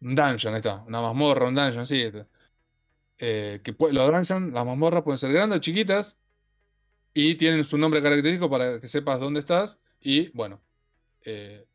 un 0.02 0.14
dungeon, 0.16 0.54
ahí 0.54 0.58
está, 0.60 0.82
una 0.86 1.00
mazmorra, 1.02 1.48
un 1.48 1.54
dungeon, 1.56 1.86
sí. 1.86 2.02
este. 2.02 2.26
Eh, 3.18 3.60
que 3.64 3.74
los 3.78 4.10
dungeons, 4.12 4.52
las 4.52 4.64
mazmorras 4.64 5.02
pueden 5.02 5.18
ser 5.18 5.32
grandes 5.32 5.58
o 5.58 5.60
chiquitas 5.60 6.16
y 7.12 7.34
tienen 7.34 7.64
su 7.64 7.76
nombre 7.76 8.00
característico 8.00 8.48
para 8.48 8.80
que 8.80 8.86
sepas 8.86 9.18
dónde 9.18 9.40
estás 9.40 9.80
y 10.00 10.28
bueno, 10.28 10.60
eh, 11.24 11.66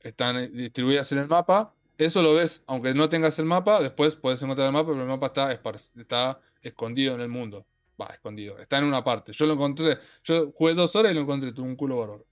están 0.00 0.36
eh, 0.36 0.48
distribuidas 0.48 1.12
en 1.12 1.18
el 1.18 1.28
mapa. 1.28 1.74
Eso 1.98 2.20
lo 2.22 2.34
ves, 2.34 2.64
aunque 2.66 2.94
no 2.94 3.08
tengas 3.08 3.38
el 3.38 3.44
mapa, 3.44 3.80
después 3.80 4.16
puedes 4.16 4.42
encontrar 4.42 4.66
el 4.66 4.72
mapa, 4.72 4.90
pero 4.90 5.02
el 5.02 5.08
mapa 5.08 5.26
está, 5.26 5.52
está 5.52 6.40
escondido 6.62 7.14
en 7.14 7.20
el 7.20 7.28
mundo. 7.28 7.64
Va, 8.00 8.06
escondido. 8.06 8.58
Está 8.58 8.78
en 8.78 8.84
una 8.84 9.04
parte. 9.04 9.32
Yo 9.32 9.46
lo 9.46 9.52
encontré, 9.52 9.98
yo 10.24 10.50
jugué 10.52 10.74
dos 10.74 10.96
horas 10.96 11.12
y 11.12 11.14
lo 11.14 11.20
encontré, 11.20 11.52
tuve 11.52 11.66
un 11.66 11.76
culo 11.76 11.98
bárbaro. 11.98 12.26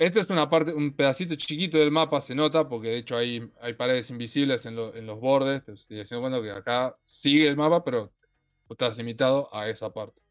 Este 0.00 0.20
es 0.20 0.30
una 0.30 0.48
parte, 0.48 0.72
un 0.72 0.96
pedacito 0.96 1.34
chiquito 1.36 1.76
del 1.78 1.90
mapa, 1.90 2.22
se 2.22 2.34
nota, 2.34 2.66
porque 2.66 2.88
de 2.88 2.96
hecho 2.98 3.18
hay, 3.18 3.52
hay 3.60 3.74
paredes 3.74 4.08
invisibles 4.10 4.64
en, 4.64 4.74
lo- 4.76 4.94
en 4.96 5.04
los 5.06 5.20
bordes. 5.20 5.62
Te 5.64 5.72
estoy 5.72 6.00
haciendo 6.00 6.22
cuenta 6.28 6.42
que 6.42 6.50
acá 6.58 6.96
sigue 7.04 7.46
el 7.46 7.56
mapa, 7.56 7.84
pero 7.84 8.10
estás 8.70 8.96
limitado 8.96 9.54
a 9.54 9.68
esa 9.68 9.92
parte. 9.92 10.22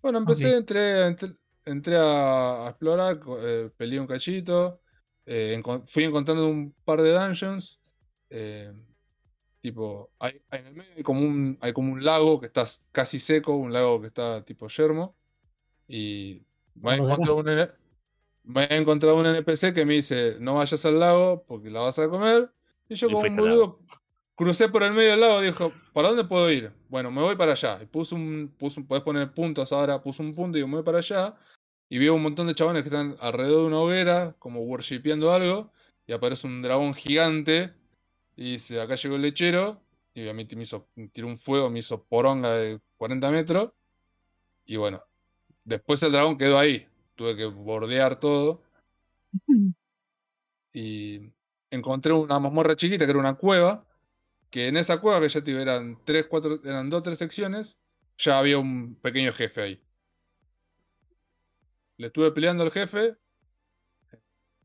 Bueno, 0.00 0.18
empecé, 0.18 0.56
entré, 0.56 1.06
entré, 1.06 1.34
entré 1.64 1.96
a, 1.96 2.66
a 2.66 2.70
explorar, 2.70 3.20
eh, 3.40 3.70
peleé 3.76 3.98
un 3.98 4.06
cachito, 4.06 4.80
eh, 5.26 5.60
fui 5.86 6.04
encontrando 6.04 6.46
un 6.46 6.72
par 6.84 7.02
de 7.02 7.12
dungeons. 7.12 7.80
eh, 8.30 8.72
tipo, 9.60 10.12
hay, 10.20 10.40
hay 10.50 10.60
en 10.60 10.66
el 10.68 10.74
medio 10.74 10.92
hay 10.96 11.02
como, 11.02 11.22
un, 11.22 11.58
hay 11.60 11.72
como 11.72 11.92
un 11.92 12.04
lago 12.04 12.40
que 12.40 12.46
está 12.46 12.64
casi 12.92 13.18
seco, 13.20 13.56
un 13.56 13.72
lago 13.72 14.00
que 14.00 14.08
está 14.08 14.44
tipo 14.44 14.68
yermo. 14.68 15.16
Y 15.88 16.46
acá. 17.04 17.14
encontrado 17.14 17.36
un, 17.36 17.81
me 18.44 18.64
he 18.64 18.76
encontrado 18.76 19.16
un 19.16 19.26
NPC 19.26 19.72
que 19.72 19.84
me 19.84 19.94
dice, 19.94 20.36
no 20.40 20.54
vayas 20.56 20.84
al 20.84 20.98
lago 20.98 21.44
porque 21.46 21.70
la 21.70 21.80
vas 21.80 21.98
a 21.98 22.08
comer. 22.08 22.50
Y 22.88 22.94
yo 22.94 23.08
Y 23.08 23.12
como 23.12 23.26
un 23.26 23.36
boludo 23.36 23.78
crucé 24.34 24.68
por 24.68 24.82
el 24.82 24.92
medio 24.92 25.10
del 25.10 25.20
lago, 25.20 25.40
dijo, 25.40 25.72
¿para 25.92 26.08
dónde 26.08 26.24
puedo 26.24 26.50
ir? 26.50 26.72
Bueno, 26.88 27.10
me 27.10 27.22
voy 27.22 27.36
para 27.36 27.52
allá. 27.52 27.78
Y 27.82 27.86
puse 27.86 28.14
un, 28.14 28.52
puse 28.58 28.80
un, 28.80 28.86
podés 28.86 29.04
poner 29.04 29.32
puntos 29.32 29.72
ahora, 29.72 30.02
puse 30.02 30.22
un 30.22 30.34
punto 30.34 30.56
y 30.56 30.60
digo, 30.60 30.68
me 30.68 30.76
voy 30.76 30.84
para 30.84 30.98
allá. 30.98 31.36
Y 31.88 31.98
veo 31.98 32.14
un 32.14 32.22
montón 32.22 32.46
de 32.46 32.54
chabones 32.54 32.82
que 32.82 32.88
están 32.88 33.16
alrededor 33.20 33.60
de 33.60 33.66
una 33.66 33.78
hoguera, 33.78 34.34
como 34.38 34.60
worshipeando 34.60 35.32
algo. 35.32 35.70
Y 36.06 36.12
aparece 36.12 36.46
un 36.46 36.62
dragón 36.62 36.94
gigante. 36.94 37.72
Y 38.34 38.52
dice, 38.52 38.80
acá 38.80 38.94
llegó 38.94 39.16
el 39.16 39.22
lechero. 39.22 39.80
Y 40.14 40.28
a 40.28 40.32
mí 40.32 40.46
me 40.56 40.62
hizo, 40.62 40.88
tiró 41.12 41.28
un 41.28 41.38
fuego, 41.38 41.70
me 41.70 41.78
hizo 41.78 42.02
poronga 42.02 42.52
de 42.52 42.80
40 42.96 43.30
metros. 43.30 43.72
Y 44.64 44.76
bueno, 44.76 45.02
después 45.64 46.02
el 46.02 46.12
dragón 46.12 46.36
quedó 46.38 46.58
ahí. 46.58 46.86
Tuve 47.22 47.36
que 47.36 47.44
bordear 47.44 48.18
todo. 48.18 48.64
Y 50.72 51.30
encontré 51.70 52.12
una 52.12 52.40
mazmorra 52.40 52.74
chiquita 52.74 53.04
que 53.04 53.10
era 53.12 53.20
una 53.20 53.34
cueva. 53.34 53.86
Que 54.50 54.66
en 54.66 54.76
esa 54.76 55.00
cueva, 55.00 55.20
que 55.20 55.28
ya 55.28 55.40
te 55.40 55.52
eran 55.52 56.00
tres, 56.04 56.26
cuatro, 56.28 56.60
eran 56.64 56.90
dos, 56.90 57.04
tres 57.04 57.18
secciones, 57.18 57.78
ya 58.18 58.40
había 58.40 58.58
un 58.58 58.96
pequeño 58.96 59.32
jefe 59.32 59.62
ahí. 59.62 59.82
Le 61.96 62.08
estuve 62.08 62.32
peleando 62.32 62.64
al 62.64 62.72
jefe. 62.72 63.16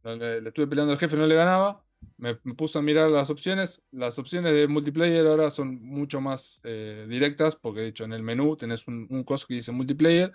le, 0.03 0.41
le 0.41 0.49
estuve 0.49 0.66
peleando 0.66 0.93
al 0.93 0.99
jefe, 0.99 1.16
no 1.16 1.28
le 1.28 1.36
ganaba. 1.36 1.86
Me, 2.18 2.39
me 2.43 2.55
puse 2.55 2.80
a 2.80 2.82
mirar 2.82 3.12
las 3.12 3.30
opciones. 3.30 3.84
Las 3.91 4.18
opciones 4.18 4.51
de 4.55 4.68
multiplayer 4.68 5.28
ahora 5.28 5.51
son 5.51 5.80
mucho 5.80 6.22
más 6.22 6.60
eh, 6.64 7.05
directas, 7.08 7.55
porque 7.55 7.82
de 7.82 7.88
hecho 7.89 8.05
en 8.05 8.14
el 8.14 8.24
menú 8.24 8.58
tenés 8.58 8.88
un, 8.88 9.05
un 9.12 9.24
coso 9.24 9.45
que 9.45 9.53
dice 9.53 9.72
multiplayer. 9.72 10.34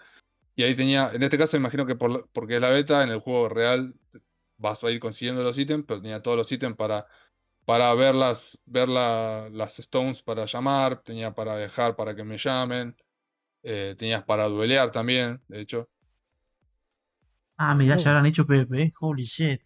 Y 0.55 0.63
ahí 0.65 0.75
tenía, 0.75 1.11
en 1.13 1.23
este 1.23 1.39
caso 1.39 1.57
imagino 1.57 1.87
que 1.87 1.97
por, 1.97 2.29
porque 2.33 2.57
es 2.57 2.61
la 2.63 2.71
beta, 2.71 3.03
en 3.03 3.11
el 3.11 3.21
juego 3.21 3.49
real 3.49 3.95
vas 4.59 4.85
a 4.85 4.91
ir 4.91 5.01
consiguiendo 5.01 5.43
los 5.43 5.59
ítems, 5.59 5.85
pero 5.87 6.01
tenía 6.01 6.23
todos 6.23 6.37
los 6.37 6.53
ítems 6.53 6.77
para, 6.77 7.07
para 7.65 7.93
ver, 7.95 8.15
las, 8.15 8.59
ver 8.67 8.89
la- 8.89 9.49
las 9.53 9.79
stones 9.79 10.23
para 10.23 10.45
llamar, 10.47 11.03
tenía 11.03 11.35
para 11.35 11.57
dejar 11.57 11.97
para 11.97 12.15
que 12.15 12.25
me 12.25 12.39
llamen, 12.39 12.97
eh, 13.63 13.95
tenías 13.99 14.25
para 14.25 14.49
duelear 14.49 14.91
también, 14.93 15.43
de 15.49 15.61
hecho. 15.61 15.89
Ah, 17.57 17.75
mirá, 17.75 17.95
Oh. 17.95 17.99
ya 17.99 18.11
habrán 18.11 18.27
hecho 18.27 18.47
PvP. 18.47 18.93
Holy 19.01 19.25
shit. 19.25 19.61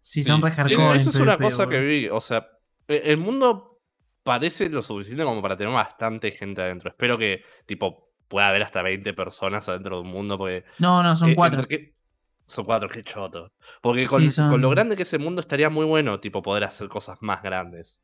Sí, 0.00 0.24
son 0.24 0.36
Sí, 0.38 0.42
re 0.42 0.48
eso- 0.50 0.56
hardcore. 0.56 0.96
Eso 0.96 1.10
en 1.10 1.16
es 1.16 1.20
una 1.20 1.36
cosa 1.36 1.68
que 1.68 1.80
vi. 1.80 2.08
O 2.08 2.20
sea, 2.20 2.48
e- 2.88 3.02
el 3.04 3.18
mundo 3.18 3.80
parece 4.22 4.68
lo 4.68 4.82
suficiente 4.82 5.24
como 5.24 5.42
para 5.42 5.56
tener 5.56 5.72
bastante 5.72 6.30
gente 6.32 6.62
adentro. 6.62 6.90
Espero 6.90 7.18
que, 7.18 7.42
tipo, 7.66 8.09
pueda 8.30 8.46
haber 8.48 8.62
hasta 8.62 8.80
20 8.80 9.12
personas 9.12 9.68
adentro 9.68 9.96
de 9.96 10.02
un 10.02 10.08
mundo, 10.08 10.38
porque. 10.38 10.64
No, 10.78 11.02
no, 11.02 11.14
son 11.16 11.30
eh, 11.30 11.34
cuatro. 11.34 11.66
que- 11.68 11.92
Son 12.46 12.64
cuatro, 12.64 12.88
qué 12.88 13.02
choto. 13.02 13.52
Porque 13.82 14.06
con, 14.06 14.28
Sí, 14.30 14.40
con 14.48 14.60
lo 14.60 14.70
grande 14.70 14.96
que 14.96 15.02
es 15.02 15.12
el 15.12 15.20
mundo 15.20 15.40
estaría 15.40 15.68
muy 15.70 15.84
bueno, 15.84 16.18
tipo, 16.20 16.40
poder 16.42 16.64
hacer 16.64 16.88
cosas 16.88 17.18
más 17.20 17.42
grandes. 17.42 18.00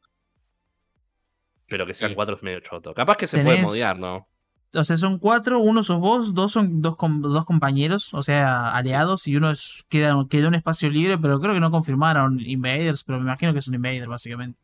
Pero 1.69 1.87
que 1.87 1.95
sean 1.95 2.11
Sí. 2.13 2.15
cuatro 2.15 2.37
es 2.37 2.43
medio 2.43 2.61
choto. 2.61 2.95
Capaz 2.95 3.17
que 3.17 3.27
se 3.27 3.43
puede 3.43 3.59
Tenés- 3.59 3.65
modear, 3.65 3.99
¿no? 3.99 4.29
O 4.75 4.85
sea, 4.85 4.97
son 4.97 5.19
cuatro, 5.19 5.61
uno 5.61 5.83
sos 5.83 5.99
vos, 6.01 6.35
dos 6.35 6.53
son 6.53 6.83
dos, 6.83 6.97
com- 6.97 7.23
dos 7.23 7.45
compañeros, 7.45 8.13
o 8.15 8.23
sea, 8.23 8.73
aliados, 8.77 9.27
y 9.27 9.37
uno 9.37 9.51
es, 9.51 9.85
queda, 9.89 10.15
queda 10.29 10.49
un 10.49 10.55
espacio 10.55 10.91
libre, 10.91 11.17
pero 11.19 11.41
creo 11.41 11.55
que 11.55 11.61
no 11.61 11.71
confirmaron 11.71 12.39
Invaders, 12.41 13.03
pero 13.05 13.19
me 13.19 13.25
imagino 13.25 13.53
que 13.53 13.61
es 13.61 13.69
un 13.69 13.75
Invader, 13.75 14.07
básicamente. 14.09 14.61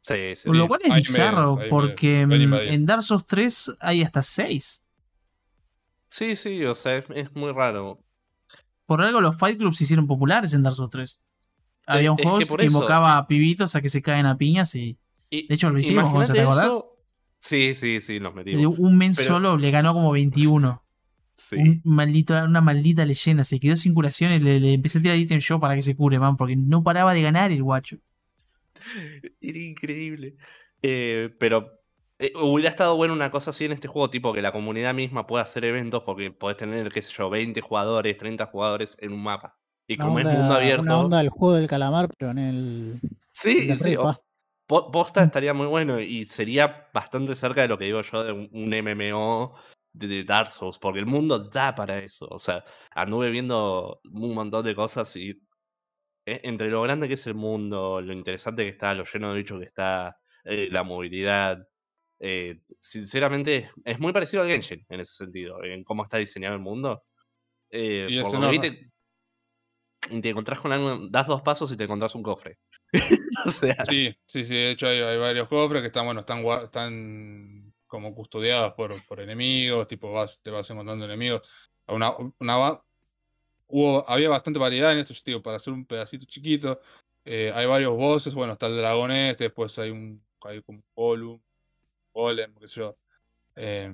Sí, 0.00 0.36
sí. 0.36 0.48
Lo 0.50 0.68
cual 0.68 0.80
es 0.84 0.90
hay 0.90 0.96
bizarro, 0.98 1.58
hay 1.60 1.68
porque 1.70 2.18
hay 2.20 2.46
mm, 2.46 2.54
en 2.54 2.86
Dark 2.86 3.02
Souls 3.02 3.26
3 3.26 3.76
hay 3.80 4.02
hasta 4.02 4.22
seis. 4.22 4.87
Sí, 6.08 6.34
sí, 6.36 6.64
o 6.64 6.74
sea, 6.74 6.96
es, 6.96 7.04
es 7.14 7.32
muy 7.36 7.52
raro. 7.52 8.02
Por 8.86 9.02
algo 9.02 9.20
los 9.20 9.36
Fight 9.36 9.58
Clubs 9.58 9.76
se 9.76 9.84
hicieron 9.84 10.06
populares 10.06 10.54
en 10.54 10.62
Dark 10.62 10.74
Souls 10.74 10.90
3. 10.90 11.20
Había 11.86 12.12
un 12.12 12.18
es 12.20 12.48
que 12.48 12.56
que, 12.56 12.64
invocaba 12.66 13.16
a 13.16 13.26
pibitos 13.26 13.76
a 13.76 13.80
que 13.82 13.88
se 13.88 14.02
caen 14.02 14.26
a 14.26 14.36
piñas 14.36 14.74
y 14.74 14.98
Y- 15.30 15.46
De 15.46 15.54
hecho, 15.54 15.68
lo 15.70 15.78
hicimos, 15.78 16.10
Gonza, 16.10 16.32
¿te 16.32 16.40
acordás? 16.40 16.66
eso- 16.68 16.94
Sí, 17.38 17.74
sí, 17.74 18.00
sí, 18.00 18.18
nos 18.18 18.34
metimos. 18.34 18.78
un 18.78 18.98
men 18.98 19.12
Pero- 19.14 19.28
solo 19.28 19.56
le 19.58 19.70
ganó 19.70 19.94
como 19.94 20.10
21. 20.10 20.82
Sí. 21.34 21.56
Un 21.56 21.80
maldito, 21.84 22.34
una 22.44 22.60
maldita 22.60 23.04
leyenda. 23.04 23.44
Se 23.44 23.60
quedó 23.60 23.76
sin 23.76 23.94
curación 23.94 24.32
y 24.32 24.40
le, 24.40 24.58
le 24.58 24.72
empecé 24.74 24.98
a 24.98 25.02
tirar 25.02 25.16
ítem 25.18 25.38
yo 25.38 25.60
para 25.60 25.76
que 25.76 25.82
se 25.82 25.94
cure, 25.94 26.18
man, 26.18 26.36
porque 26.36 26.56
no 26.56 26.82
paraba 26.82 27.14
de 27.14 27.22
ganar 27.22 27.52
el 27.52 27.62
guacho. 27.62 27.98
Era 29.40 29.58
increíble. 29.58 30.36
Eh, 30.82 31.34
pero 31.38 31.77
eh, 32.18 32.32
hubiera 32.36 32.70
estado 32.70 32.96
bueno 32.96 33.14
una 33.14 33.30
cosa 33.30 33.50
así 33.50 33.64
en 33.64 33.72
este 33.72 33.88
juego, 33.88 34.10
tipo 34.10 34.32
que 34.32 34.42
la 34.42 34.52
comunidad 34.52 34.94
misma 34.94 35.26
pueda 35.26 35.42
hacer 35.44 35.64
eventos 35.64 36.02
porque 36.04 36.30
podés 36.30 36.56
tener, 36.56 36.90
qué 36.90 37.02
sé 37.02 37.12
yo, 37.12 37.30
20 37.30 37.60
jugadores, 37.60 38.16
30 38.16 38.46
jugadores 38.46 38.96
en 39.00 39.12
un 39.12 39.22
mapa. 39.22 39.56
Y 39.86 39.94
Una 39.94 40.04
como 40.04 40.18
es 40.18 40.26
onda, 40.26 40.38
mundo 40.38 40.54
una 40.54 40.56
abierto. 40.56 40.98
onda 41.00 41.18
del 41.18 41.28
juego 41.30 41.54
del 41.54 41.68
calamar, 41.68 42.08
pero 42.18 42.30
en 42.32 42.38
el. 42.38 43.00
Sí, 43.32 43.76
sí. 43.78 43.96
O- 43.96 44.14
Posta 44.68 45.22
estaría 45.22 45.54
muy 45.54 45.66
bueno 45.66 45.98
y 45.98 46.24
sería 46.24 46.90
bastante 46.92 47.34
cerca 47.34 47.62
de 47.62 47.68
lo 47.68 47.78
que 47.78 47.86
digo 47.86 48.02
yo 48.02 48.22
de 48.22 48.32
un, 48.32 48.50
un 48.52 48.74
MMO 48.74 49.54
de, 49.94 50.06
de 50.08 50.24
Dark 50.24 50.48
Souls, 50.48 50.78
porque 50.78 50.98
el 50.98 51.06
mundo 51.06 51.38
da 51.48 51.74
para 51.74 51.98
eso. 51.98 52.26
O 52.30 52.38
sea, 52.38 52.62
anduve 52.94 53.30
viendo 53.30 54.00
un 54.12 54.34
montón 54.34 54.66
de 54.66 54.74
cosas 54.74 55.16
y 55.16 55.30
e- 56.26 56.40
entre 56.44 56.68
lo 56.68 56.82
grande 56.82 57.08
que 57.08 57.14
es 57.14 57.26
el 57.26 57.34
mundo, 57.34 58.00
lo 58.02 58.12
interesante 58.12 58.62
que 58.64 58.70
está, 58.70 58.92
lo 58.92 59.04
lleno 59.04 59.30
de 59.30 59.38
bichos 59.38 59.58
que 59.58 59.66
está, 59.66 60.18
eh, 60.44 60.68
la 60.70 60.82
movilidad. 60.82 61.66
Eh, 62.20 62.60
sinceramente, 62.80 63.70
es 63.84 63.98
muy 63.98 64.12
parecido 64.12 64.42
al 64.42 64.48
Genshin 64.48 64.84
en 64.88 65.00
ese 65.00 65.14
sentido, 65.14 65.62
en 65.62 65.84
cómo 65.84 66.02
está 66.02 66.18
diseñado 66.18 66.54
el 66.54 66.60
mundo. 66.60 67.04
Eh, 67.70 68.06
Y 68.10 68.22
por 68.22 68.34
lo 68.40 68.50
que 68.50 68.58
te- 68.58 68.90
y 70.10 70.20
te 70.20 70.30
encontrás 70.30 70.60
con 70.60 70.72
algo, 70.72 71.08
das 71.10 71.26
dos 71.26 71.42
pasos 71.42 71.70
y 71.72 71.76
te 71.76 71.84
encontrás 71.84 72.14
un 72.14 72.22
cofre. 72.22 72.58
o 73.44 73.50
sea, 73.50 73.84
Sí, 73.84 74.14
sí, 74.26 74.44
sí. 74.44 74.54
De 74.54 74.70
hecho, 74.70 74.86
hay, 74.86 75.00
hay 75.00 75.18
varios 75.18 75.48
cofres 75.48 75.82
que 75.82 75.88
están, 75.88 76.06
bueno, 76.06 76.20
están, 76.20 76.38
están 76.62 77.74
como 77.86 78.14
custodiados 78.14 78.72
por, 78.74 79.04
por 79.06 79.20
enemigos. 79.20 79.86
Tipo, 79.88 80.12
vas, 80.12 80.40
te 80.42 80.50
vas 80.50 80.68
encontrando 80.70 81.04
enemigos. 81.04 81.48
Una, 81.88 82.14
una, 82.38 82.80
hubo, 83.66 84.08
había 84.08 84.28
bastante 84.28 84.58
variedad 84.58 84.92
en 84.92 84.98
esto, 84.98 85.14
digo, 85.24 85.42
para 85.42 85.56
hacer 85.56 85.72
un 85.72 85.84
pedacito 85.84 86.24
chiquito. 86.26 86.80
Eh, 87.24 87.52
hay 87.54 87.66
varios 87.66 87.94
bosses. 87.94 88.34
Bueno, 88.34 88.54
está 88.54 88.66
el 88.68 88.76
dragón 88.76 89.10
este. 89.10 89.44
Después 89.44 89.78
hay 89.78 89.90
un. 89.90 90.24
Hay 90.42 90.62
como 90.62 90.78
un 90.78 90.84
golem, 90.94 91.40
golem, 92.22 92.54
qué 92.56 92.66
sé 92.68 92.80
yo. 92.80 92.96
Eh, 93.56 93.92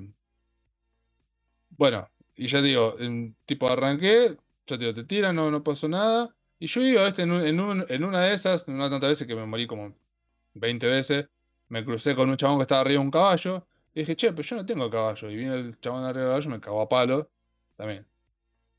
bueno, 1.70 2.08
y 2.36 2.46
ya 2.46 2.62
digo, 2.62 2.96
en, 2.98 3.36
tipo 3.46 3.68
arranqué, 3.68 4.36
ya 4.66 4.78
te 4.78 4.84
digo, 4.84 4.94
te 4.94 5.04
tiran, 5.04 5.36
no, 5.36 5.50
no 5.50 5.62
pasó 5.62 5.88
nada. 5.88 6.34
Y 6.58 6.66
yo 6.66 6.80
iba, 6.82 7.06
este, 7.08 7.22
en, 7.22 7.32
un- 7.32 7.42
en, 7.46 7.60
un- 7.60 7.86
en 7.88 8.04
una 8.04 8.22
de 8.22 8.34
esas, 8.34 8.66
no 8.68 8.88
tantas 8.90 9.10
veces 9.10 9.26
que 9.26 9.34
me 9.34 9.44
morí 9.46 9.66
como 9.66 9.94
20 10.54 10.86
veces, 10.86 11.28
me 11.68 11.84
crucé 11.84 12.14
con 12.14 12.30
un 12.30 12.36
chabón 12.36 12.58
que 12.58 12.62
estaba 12.62 12.80
arriba 12.82 13.00
de 13.00 13.06
un 13.06 13.10
caballo. 13.10 13.66
Y 13.94 14.00
dije, 14.00 14.16
che, 14.16 14.30
pero 14.32 14.42
yo 14.42 14.56
no 14.56 14.66
tengo 14.66 14.90
caballo. 14.90 15.30
Y 15.30 15.36
vino 15.36 15.54
el 15.54 15.78
chabón 15.80 16.04
arriba 16.04 16.24
del 16.24 16.30
caballo 16.32 16.48
y 16.50 16.52
me 16.54 16.60
cagó 16.60 16.82
a 16.82 16.88
palo. 16.88 17.30
También. 17.76 18.06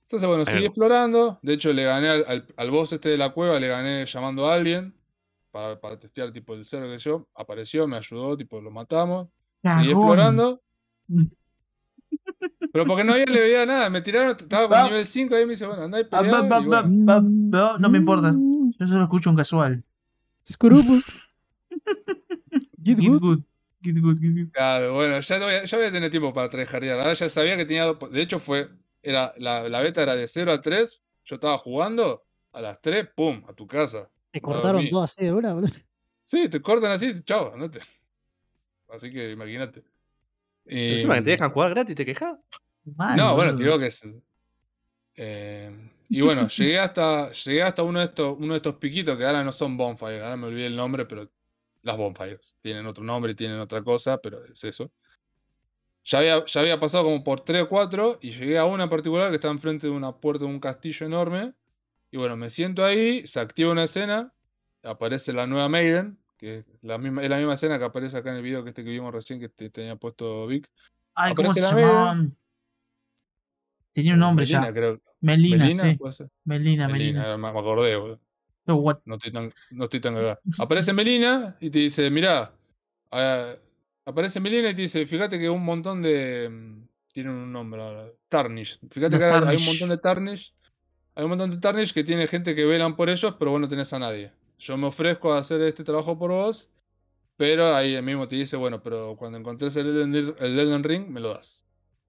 Entonces, 0.04 0.28
bueno, 0.30 0.46
seguí 0.46 0.66
explorando. 0.66 1.40
De 1.44 1.54
hecho, 1.54 1.74
le 1.74 1.84
gané 1.86 2.10
al, 2.10 2.26
al, 2.28 2.48
al 2.58 2.72
boss 2.72 2.94
este 2.94 3.10
de 3.10 3.18
la 3.18 3.32
cueva, 3.32 3.60
le 3.60 3.68
gané 3.70 4.06
llamando 4.06 4.48
a 4.50 4.56
alguien. 4.56 4.96
Para, 5.52 5.80
para 5.80 6.00
testear 6.00 6.32
tipo 6.34 6.54
el 6.56 6.66
cerro 6.66 6.90
que 6.92 7.00
yo. 7.00 7.28
Apareció, 7.36 7.88
me 7.88 7.98
ayudó, 7.98 8.38
tipo, 8.38 8.62
lo 8.62 8.72
matamos. 8.72 9.30
Seguí 9.66 9.88
Cagón. 9.90 10.02
explorando. 10.04 10.62
Pero 12.72 12.86
porque 12.86 13.04
no 13.04 13.14
había 13.14 13.26
le 13.26 13.42
veía 13.42 13.66
nada, 13.66 13.90
me 13.90 14.02
tiraron, 14.02 14.36
estaba 14.38 14.68
con 14.68 14.90
nivel 14.92 15.06
5 15.06 15.40
y 15.40 15.46
me 15.46 15.52
dice, 15.52 15.66
bueno, 15.66 15.84
andá 15.84 16.00
y 16.00 16.04
Ah, 16.12 16.22
peleá, 16.22 16.40
y 16.62 16.66
bueno. 16.66 16.88
no, 17.30 17.78
no 17.78 17.90
me 17.90 17.98
importa. 17.98 18.32
Mm, 18.34 18.72
Yo 18.78 18.86
solo 18.86 19.04
escucho 19.04 19.30
un 19.30 19.36
casual. 19.36 19.84
Scrubble. 20.48 21.02
Get 22.84 23.00
Get 23.00 23.10
good. 23.10 23.20
good. 23.22 23.40
Get 23.82 24.00
good, 24.02 24.20
get 24.20 24.34
good. 24.34 24.52
Claro, 24.52 24.94
bueno, 24.94 25.20
ya, 25.20 25.40
no 25.40 25.46
voy 25.46 25.56
a, 25.56 25.64
ya 25.66 25.78
voy 25.78 25.86
a 25.88 25.92
tener 25.92 26.12
tiempo 26.12 26.34
para 26.34 26.50
trejardear. 26.50 26.98
Ahora 27.00 27.14
ya 27.14 27.30
sabía 27.30 27.58
que 27.58 27.66
tenía. 27.66 27.86
dos- 27.86 28.12
De 28.12 28.22
hecho, 28.22 28.40
fue. 28.40 28.70
Era, 29.02 29.34
la, 29.38 29.68
la 29.70 29.80
beta 29.82 30.02
era 30.04 30.16
de 30.16 30.28
0 30.28 30.52
a 30.52 30.62
3. 30.62 31.02
Yo 31.24 31.36
estaba 31.36 31.58
jugando. 31.58 32.24
A 32.54 32.62
las 32.62 32.80
3, 32.82 33.08
pum, 33.16 33.44
a 33.50 33.54
tu 33.54 33.68
casa. 33.68 34.10
Te 34.32 34.40
cortaron 34.42 34.90
todo 34.90 35.04
así 35.04 35.26
de 35.26 35.34
una, 35.34 35.54
boludo. 35.54 35.72
Sí, 36.24 36.48
te 36.50 36.62
cortan 36.62 36.92
así, 36.92 37.22
chao, 37.24 37.54
andate. 37.54 37.80
Así 38.90 39.12
que 39.12 39.32
imagínate. 39.32 39.84
encima 40.88 41.16
que 41.16 41.22
te 41.22 41.30
Eh, 41.32 41.32
dejan 41.32 41.52
jugar 41.52 41.72
gratis, 41.72 41.96
te 41.96 42.06
quejas. 42.06 42.38
No, 43.18 43.36
bueno, 43.36 43.56
te 43.56 43.64
digo 43.64 43.80
que 43.80 43.88
es. 43.88 44.02
eh, 45.16 45.92
y 46.10 46.22
bueno, 46.22 46.48
llegué 46.48 46.80
hasta, 46.80 47.32
llegué 47.32 47.64
hasta 47.64 47.84
uno 47.84 48.00
de 48.00 48.06
estos, 48.06 48.36
uno 48.40 48.54
de 48.54 48.58
estos 48.58 48.76
piquitos 48.76 49.18
que 49.18 49.26
ahora 49.26 49.44
no 49.44 49.52
son 49.52 49.78
bonfires, 49.78 50.22
ahora 50.24 50.38
me 50.38 50.48
olvidé 50.48 50.68
el 50.68 50.76
nombre, 50.76 51.06
pero 51.06 51.30
las 51.82 51.98
bonfires. 51.98 52.56
Tienen 52.62 52.86
otro 52.86 53.04
nombre, 53.04 53.36
tienen 53.36 53.60
otra 53.60 53.84
cosa, 53.84 54.18
pero 54.20 54.44
es 54.46 54.64
eso. 54.64 54.92
Ya 56.04 56.20
había, 56.20 56.46
ya 56.46 56.60
había 56.62 56.80
pasado 56.80 57.04
como 57.06 57.24
por 57.24 57.42
3 57.42 57.64
o 57.64 57.70
4 57.70 58.20
y 58.22 58.32
llegué 58.32 58.58
a 58.60 58.66
una 58.66 58.84
en 58.84 58.90
particular 58.90 59.30
que 59.30 59.36
está 59.36 59.50
enfrente 59.50 59.88
de 59.88 59.94
una 59.94 60.16
puerta 60.16 60.46
de 60.46 60.52
un 60.52 60.60
castillo 60.60 61.06
enorme. 61.06 61.54
Y 62.12 62.18
bueno, 62.18 62.38
me 62.38 62.50
siento 62.50 62.86
ahí, 62.86 63.26
se 63.28 63.40
activa 63.40 63.72
una 63.72 63.84
escena, 63.86 64.34
aparece 64.84 65.34
la 65.34 65.48
nueva 65.48 65.68
Maiden, 65.70 66.20
que 66.46 66.58
es 66.60 66.66
la 66.84 66.98
misma, 66.98 67.24
es 67.24 67.30
la 67.30 67.38
misma 67.38 67.56
escena 67.56 67.78
que 67.80 67.86
aparece 67.86 68.18
acá 68.18 68.30
en 68.30 68.38
el 68.38 68.44
video 68.44 68.64
que 68.64 68.70
este 68.70 68.84
que 68.84 68.90
vimos 68.92 69.14
recién 69.14 69.40
que 69.40 69.50
te 69.50 69.70
tenía 69.70 69.96
puesto 69.96 70.46
Vic. 70.48 70.70
Ay, 71.16 71.34
¿cómo 71.34 71.50
aparece 71.52 71.68
se 71.68 71.76
la 71.76 71.82
Maiden. 71.82 71.90
llamaban? 71.92 72.38
Tenía 73.94 74.14
un 74.14 74.20
nombre 74.20 74.46
Melina, 74.46 74.68
ya. 74.68 74.74
creo. 74.74 75.02
Melina, 75.22 75.66
Melina, 75.66 75.82
sí. 75.82 75.98
Melina, 76.44 76.88
Melina, 76.88 76.88
Melina. 76.88 77.38
me 77.38 77.48
acordé, 77.48 77.96
boludo. 77.96 78.20
What? 78.68 79.00
No 79.06 79.16
estoy 79.16 79.32
tan, 79.32 79.50
no 79.72 79.84
estoy 79.86 80.00
tan 80.02 80.16
cagado. 80.16 80.40
Aparece 80.60 80.94
Melina 80.94 81.56
y 81.60 81.70
te 81.70 81.80
dice, 81.80 82.10
mirá, 82.10 82.52
ah, 83.12 83.54
aparece 84.06 84.40
Melina 84.40 84.70
y 84.70 84.76
te 84.76 84.82
dice, 84.84 85.06
fíjate 85.06 85.40
que 85.40 85.50
un 85.50 85.64
montón 85.64 86.02
de... 86.02 86.50
mm, 86.50 86.88
Tienen 87.14 87.34
un 87.34 87.52
nombre 87.52 87.82
ahora. 87.82 88.08
Tarnish. 88.28 88.80
Fíjate 88.90 89.18
Los 89.18 89.24
que 89.24 89.26
hay 89.50 89.56
un 89.58 89.66
montón 89.66 89.90
de 89.90 89.98
Tarnish. 89.98 90.54
Hay 91.16 91.24
un 91.24 91.30
montón 91.30 91.52
de 91.52 91.58
Tarnish 91.60 91.94
que 91.94 92.04
tiene 92.04 92.28
gente 92.28 92.54
que 92.56 92.66
velan 92.66 92.96
por 92.96 93.10
ellos, 93.10 93.36
pero 93.40 93.52
vos 93.52 93.62
no 93.62 93.70
tenés 93.70 93.94
a 93.94 94.00
nadie. 94.00 94.32
Yo 94.58 94.78
me 94.78 94.88
ofrezco 94.88 95.34
a 95.34 95.40
hacer 95.40 95.62
este 95.62 95.84
trabajo 95.84 96.18
por 96.18 96.32
vos, 96.32 96.70
pero 97.36 97.76
ahí 97.76 98.02
mismo 98.02 98.28
te 98.28 98.36
dice, 98.38 98.56
bueno, 98.58 98.82
pero 98.82 99.16
cuando 99.18 99.38
encontres 99.38 99.76
el 99.76 99.88
Elden, 99.88 100.36
el 100.40 100.60
Elden 100.60 100.84
Ring, 100.84 101.08
me 101.10 101.20
lo 101.20 101.34
das. 101.34 101.66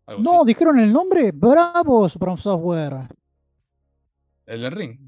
Algo 0.06 0.22
No, 0.22 0.36
así. 0.42 0.46
dijeron 0.48 0.78
el 0.78 0.92
nombre. 0.92 1.32
Bravo, 1.32 2.08
From 2.08 2.36
Software. 2.38 3.08
Elden 4.46 4.72
Ring. 4.72 4.98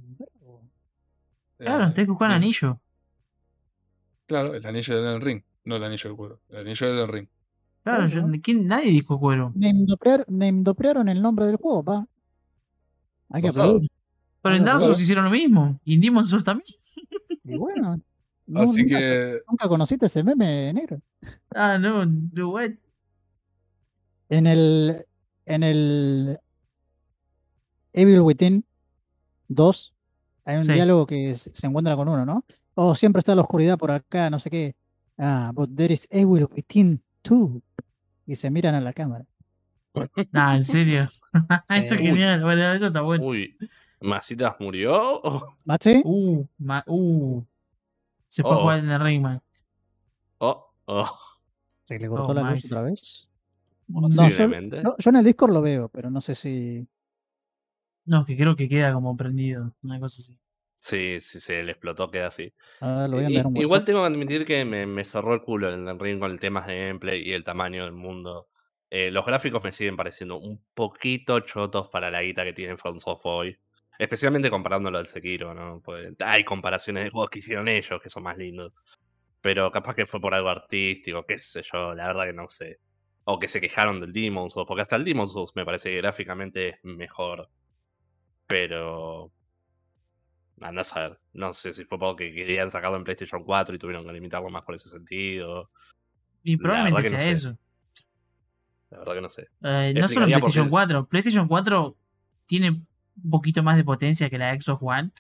Claro, 1.59 1.85
Eh, 1.87 1.91
tenés 1.93 2.07
que 2.07 2.11
buscar 2.11 2.29
dice- 2.31 2.37
anillo. 2.67 2.81
Claro, 4.27 4.55
el 4.55 4.67
anillo 4.67 4.97
del 4.97 5.05
Elden 5.07 5.21
Ring. 5.23 5.43
No 5.65 5.77
el 5.77 5.85
anillo 5.85 6.09
del 6.11 6.17
cuero. 6.17 6.41
El 6.49 6.57
anillo 6.59 6.87
del 6.87 6.97
Elden 6.99 7.13
Ring. 7.13 7.29
Claro, 7.85 8.07
yo-. 8.09 8.27
¿quién- 8.43 8.67
nadie 8.67 8.91
dijo 8.91 9.19
cuero. 9.19 9.53
Namedopearon 9.55 11.09
el 11.09 11.23
nombre 11.23 11.47
del 11.47 11.57
juego, 11.57 11.85
pa. 11.85 12.07
Hay 13.31 13.43
que 13.43 13.49
aplaudir. 13.49 13.91
Pero 14.43 14.55
en 14.57 14.65
Dark. 14.65 14.81
Souls 14.81 15.01
hicieron 15.01 15.25
lo 15.25 15.31
mismo. 15.31 15.79
Y 15.85 15.95
en 15.95 16.01
Demon's 16.01 16.31
Souls 16.31 16.45
también. 16.45 16.67
Y 17.49 17.57
bueno. 17.59 18.01
no- 18.47 18.61
Así 18.63 18.83
nunca, 18.83 18.99
que. 19.01 19.41
nunca 19.49 19.69
conociste 19.69 20.07
ese 20.07 20.23
meme 20.25 20.73
negro. 20.73 21.01
Ah, 21.55 21.79
no, 21.79 22.05
no, 22.07 22.49
what? 22.51 22.71
En 24.29 24.47
el. 24.47 25.05
En 25.47 25.63
el. 25.63 26.39
Evil 27.93 28.21
Within 28.21 28.65
2 29.49 29.95
hay 30.45 30.57
un 30.57 30.65
Sí. 30.65 30.73
diálogo 30.75 31.07
que 31.07 31.35
se 31.35 31.67
encuentra 31.67 31.97
con 31.97 32.09
uno, 32.09 32.25
¿no? 32.25 32.45
Oh, 32.75 32.95
siempre 32.95 33.19
está 33.21 33.35
la 33.35 33.43
oscuridad 33.43 33.77
por 33.79 33.91
acá, 33.91 34.31
no 34.31 34.39
sé 34.39 34.51
qué. 34.51 34.77
Ah, 35.19 35.51
but 35.55 35.75
there 35.75 35.93
is 35.93 36.07
Evil 36.11 36.47
Within 36.51 37.03
2. 37.25 37.61
Y 38.27 38.37
se 38.37 38.51
miran 38.51 38.75
a 38.75 38.81
la 38.81 38.93
cámara. 38.93 39.25
Nah, 40.33 40.55
en 40.57 40.65
serio. 40.65 41.07
eso 41.71 41.95
es 41.95 42.01
genial. 42.01 42.43
Bueno, 42.43 42.63
eso 42.73 42.87
está 42.89 43.01
bueno. 43.01 43.25
Uy, 43.27 43.57
¿Masitas 44.01 44.57
murió? 44.61 45.21
Oh, 45.25 45.55
¿Maxi? 45.67 46.03
Uh, 46.05 46.47
ma- 46.59 46.85
uh. 46.87 47.43
Se 48.29 48.43
fue 48.43 48.53
a 48.53 48.57
Oh. 48.57 48.61
jugar 48.63 48.79
en 48.81 48.91
el 48.91 49.01
Rayman. 49.01 49.43
oh, 50.39 50.73
oh. 50.87 51.19
¿Se 51.85 51.99
le 51.99 52.09
cortó 52.09 52.27
Oh, 52.29 52.35
la 52.35 52.51
luz 52.51 52.71
otra 52.73 52.85
vez? 52.91 53.29
No, 53.89 54.09
yo, 54.09 54.17
Posiblemente. 54.25 54.83
yo- 54.83 54.97
en 55.11 55.17
el 55.17 55.25
Discord 55.25 55.53
lo 55.53 55.63
veo, 55.63 55.89
pero 55.89 56.11
no 56.11 56.21
sé 56.21 56.35
si. 56.35 56.87
No, 58.05 58.25
que 58.25 58.37
creo 58.37 58.55
que 58.57 58.69
queda 58.69 58.93
como 58.93 59.17
prendido. 59.17 59.73
Una 59.83 59.99
cosa 60.01 60.21
así. 60.23 60.39
Sí, 60.77 61.19
sí, 61.21 61.41
se 61.41 61.63
le 61.63 61.73
explotó, 61.73 62.11
queda 62.11 62.29
así. 62.29 62.53
A 62.81 63.01
ver, 63.01 63.11
lo 63.11 63.17
voy 63.17 63.25
a 63.25 63.27
enviar 63.29 63.47
un 63.47 63.57
Igual 63.57 63.85
tengo 63.85 64.01
que 64.01 64.07
admitir 64.07 64.45
que 64.47 64.65
me, 64.65 64.87
me 64.87 65.05
cerró 65.05 65.35
el 65.35 65.43
culo 65.43 65.69
el 65.69 65.75
Elden 65.81 65.99
Ring 65.99 66.21
con 66.21 66.31
el 66.31 66.39
tema 66.39 66.65
de 66.67 66.87
gameplay 66.87 67.23
y 67.29 67.33
el 67.33 67.43
tamaño 67.45 67.85
del 67.85 67.93
mundo. 67.95 68.49
Eh, 68.91 69.11
los 69.11 69.27
gráficos 69.27 69.63
me 69.65 69.73
siguen 69.73 69.97
pareciendo 69.97 70.39
un 70.39 70.63
poquito 70.75 71.41
chotos 71.41 71.89
para 71.89 72.11
la 72.11 72.23
guita 72.23 72.45
que 72.45 72.53
tiene 72.53 72.77
FromSoft 72.77 73.23
hoy. 73.25 73.59
Especialmente 73.99 74.49
comparándolo 74.49 74.99
al 74.99 75.07
Sekiro, 75.07 75.53
¿no? 75.55 75.81
Pues 75.85 76.15
hay 76.21 76.45
comparaciones 76.45 77.05
de 77.05 77.11
juegos 77.11 77.31
que 77.31 77.41
hicieron 77.41 77.67
ellos 77.69 78.01
que 78.01 78.09
son 78.09 78.23
más 78.23 78.39
lindos. 78.39 78.73
Pero 79.41 79.71
capaz 79.71 79.95
que 79.95 80.07
fue 80.07 80.21
por 80.21 80.35
algo 80.35 80.49
artístico, 80.49 81.25
qué 81.27 81.37
sé 81.39 81.63
yo, 81.71 81.95
la 81.95 82.07
verdad 82.07 82.25
que 82.27 82.33
no 82.33 82.49
sé. 82.49 82.79
O 83.25 83.39
que 83.39 83.49
se 83.49 83.61
quejaron 83.61 84.01
del 84.01 84.13
Demon's 84.13 84.53
Souls, 84.55 84.67
porque 84.67 84.83
hasta 84.83 84.97
el 84.97 85.05
Demon's 85.05 85.33
Souls 85.33 85.53
me 85.55 85.65
parece 85.65 85.91
que 85.91 85.97
gráficamente 85.99 86.69
es 86.69 86.77
mejor. 86.85 87.51
Pero 88.47 89.33
Anda 90.61 90.81
a 90.81 90.85
saber. 90.85 91.21
No 91.33 91.53
sé 91.53 91.73
si 91.73 91.85
fue 91.85 91.99
porque 91.99 92.33
querían 92.33 92.71
sacarlo 92.71 92.97
en 92.97 93.05
PlayStation 93.05 93.45
4 93.45 93.75
y 93.77 93.79
tuvieron 93.79 94.05
que 94.05 94.13
limitarlo 94.13 94.49
más 94.51 94.63
por 94.63 94.75
ese 94.75 94.89
sentido. 94.89 95.71
Y 96.43 96.57
probablemente 96.57 97.03
no 97.03 97.09
sea 97.11 97.21
sé. 97.21 97.31
eso. 97.31 97.59
La 98.91 98.99
verdad 98.99 99.15
que 99.15 99.21
no 99.21 99.29
sé. 99.29 99.49
Eh, 99.63 99.93
no 99.95 100.09
solo 100.09 100.27
en 100.27 100.31
PlayStation 100.33 100.67
qué- 100.67 100.71
4. 100.71 101.07
PlayStation 101.09 101.47
4 101.47 101.97
tiene 102.47 102.83
un 103.23 103.31
poquito 103.31 103.63
más 103.63 103.77
de 103.77 103.85
potencia 103.85 104.29
que 104.31 104.39
la 104.39 104.53
Xbox 104.59 104.83
One. 104.83 105.11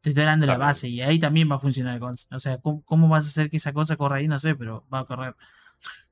Te 0.00 0.10
estoy 0.10 0.24
de 0.24 0.46
la 0.46 0.56
base 0.58 0.88
y 0.88 1.00
ahí 1.00 1.18
también 1.18 1.50
va 1.50 1.56
a 1.56 1.58
funcionar. 1.58 1.98
Con, 1.98 2.12
o 2.30 2.38
sea, 2.38 2.58
¿cómo, 2.58 2.82
cómo 2.84 3.08
vas 3.08 3.24
a 3.24 3.28
hacer 3.28 3.50
que 3.50 3.56
esa 3.56 3.72
cosa 3.72 3.96
corra 3.96 4.16
ahí? 4.18 4.28
No 4.28 4.38
sé, 4.38 4.54
pero 4.54 4.86
va 4.92 5.00
a 5.00 5.04
correr. 5.04 5.34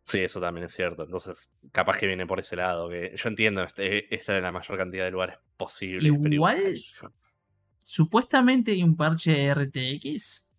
Sí, 0.02 0.18
eso 0.18 0.40
también 0.40 0.66
es 0.66 0.74
cierto. 0.74 1.04
Entonces, 1.04 1.50
capaz 1.72 1.96
que 1.96 2.06
viene 2.06 2.26
por 2.26 2.40
ese 2.40 2.56
lado. 2.56 2.88
Que 2.88 3.14
yo 3.16 3.28
entiendo, 3.28 3.62
este- 3.62 4.12
esta 4.14 4.36
es 4.36 4.42
la 4.42 4.52
mayor 4.52 4.76
cantidad 4.76 5.04
de 5.04 5.10
lugares 5.12 5.36
posibles. 5.56 6.02
pero 6.20 6.34
Igual- 6.34 6.82
Supuestamente 7.84 8.72
hay 8.72 8.82
un 8.82 8.96
parche 8.96 9.46
RTX 9.54 10.50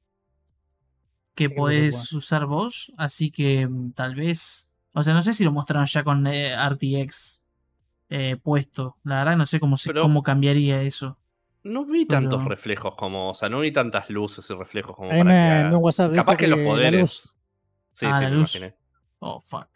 que 1.33 1.49
podés 1.49 2.13
usar 2.13 2.45
vos, 2.45 2.93
así 2.97 3.31
que 3.31 3.67
mm, 3.67 3.91
tal 3.93 4.15
vez. 4.15 4.71
O 4.93 5.03
sea, 5.03 5.13
no 5.13 5.21
sé 5.21 5.33
si 5.33 5.43
lo 5.43 5.51
mostraron 5.51 5.85
ya 5.85 6.03
con 6.03 6.25
eh, 6.27 6.55
RTX 6.55 7.41
eh, 8.09 8.37
puesto. 8.41 8.97
La 9.03 9.19
verdad, 9.19 9.37
no 9.37 9.45
sé 9.45 9.59
cómo, 9.59 9.77
se, 9.77 9.89
Pero- 9.89 10.03
cómo 10.03 10.23
cambiaría 10.23 10.81
eso. 10.81 11.17
No 11.63 11.83
vi 11.83 12.05
tantos 12.05 12.45
reflejos 12.45 12.93
como. 12.95 13.31
O 13.31 13.33
sea, 13.33 13.49
no 13.49 13.59
vi 13.61 13.71
tantas 13.71 14.09
luces 14.11 14.47
y 14.49 14.53
reflejos 14.53 14.95
como 14.95 15.09
Ahí 15.11 15.23
para 15.23 15.69
me, 15.71 15.79
que 15.81 16.09
me 16.09 16.15
Capaz 16.15 16.37
que 16.37 16.47
los 16.47 16.59
poderes. 16.59 17.35
Sí, 17.91 18.05
Ah, 18.07 18.13
sí, 18.13 18.23
la 18.23 18.29
me 18.29 18.35
luz. 18.35 18.55
imaginé. 18.55 18.77
Oh, 19.19 19.39
fuck. 19.39 19.67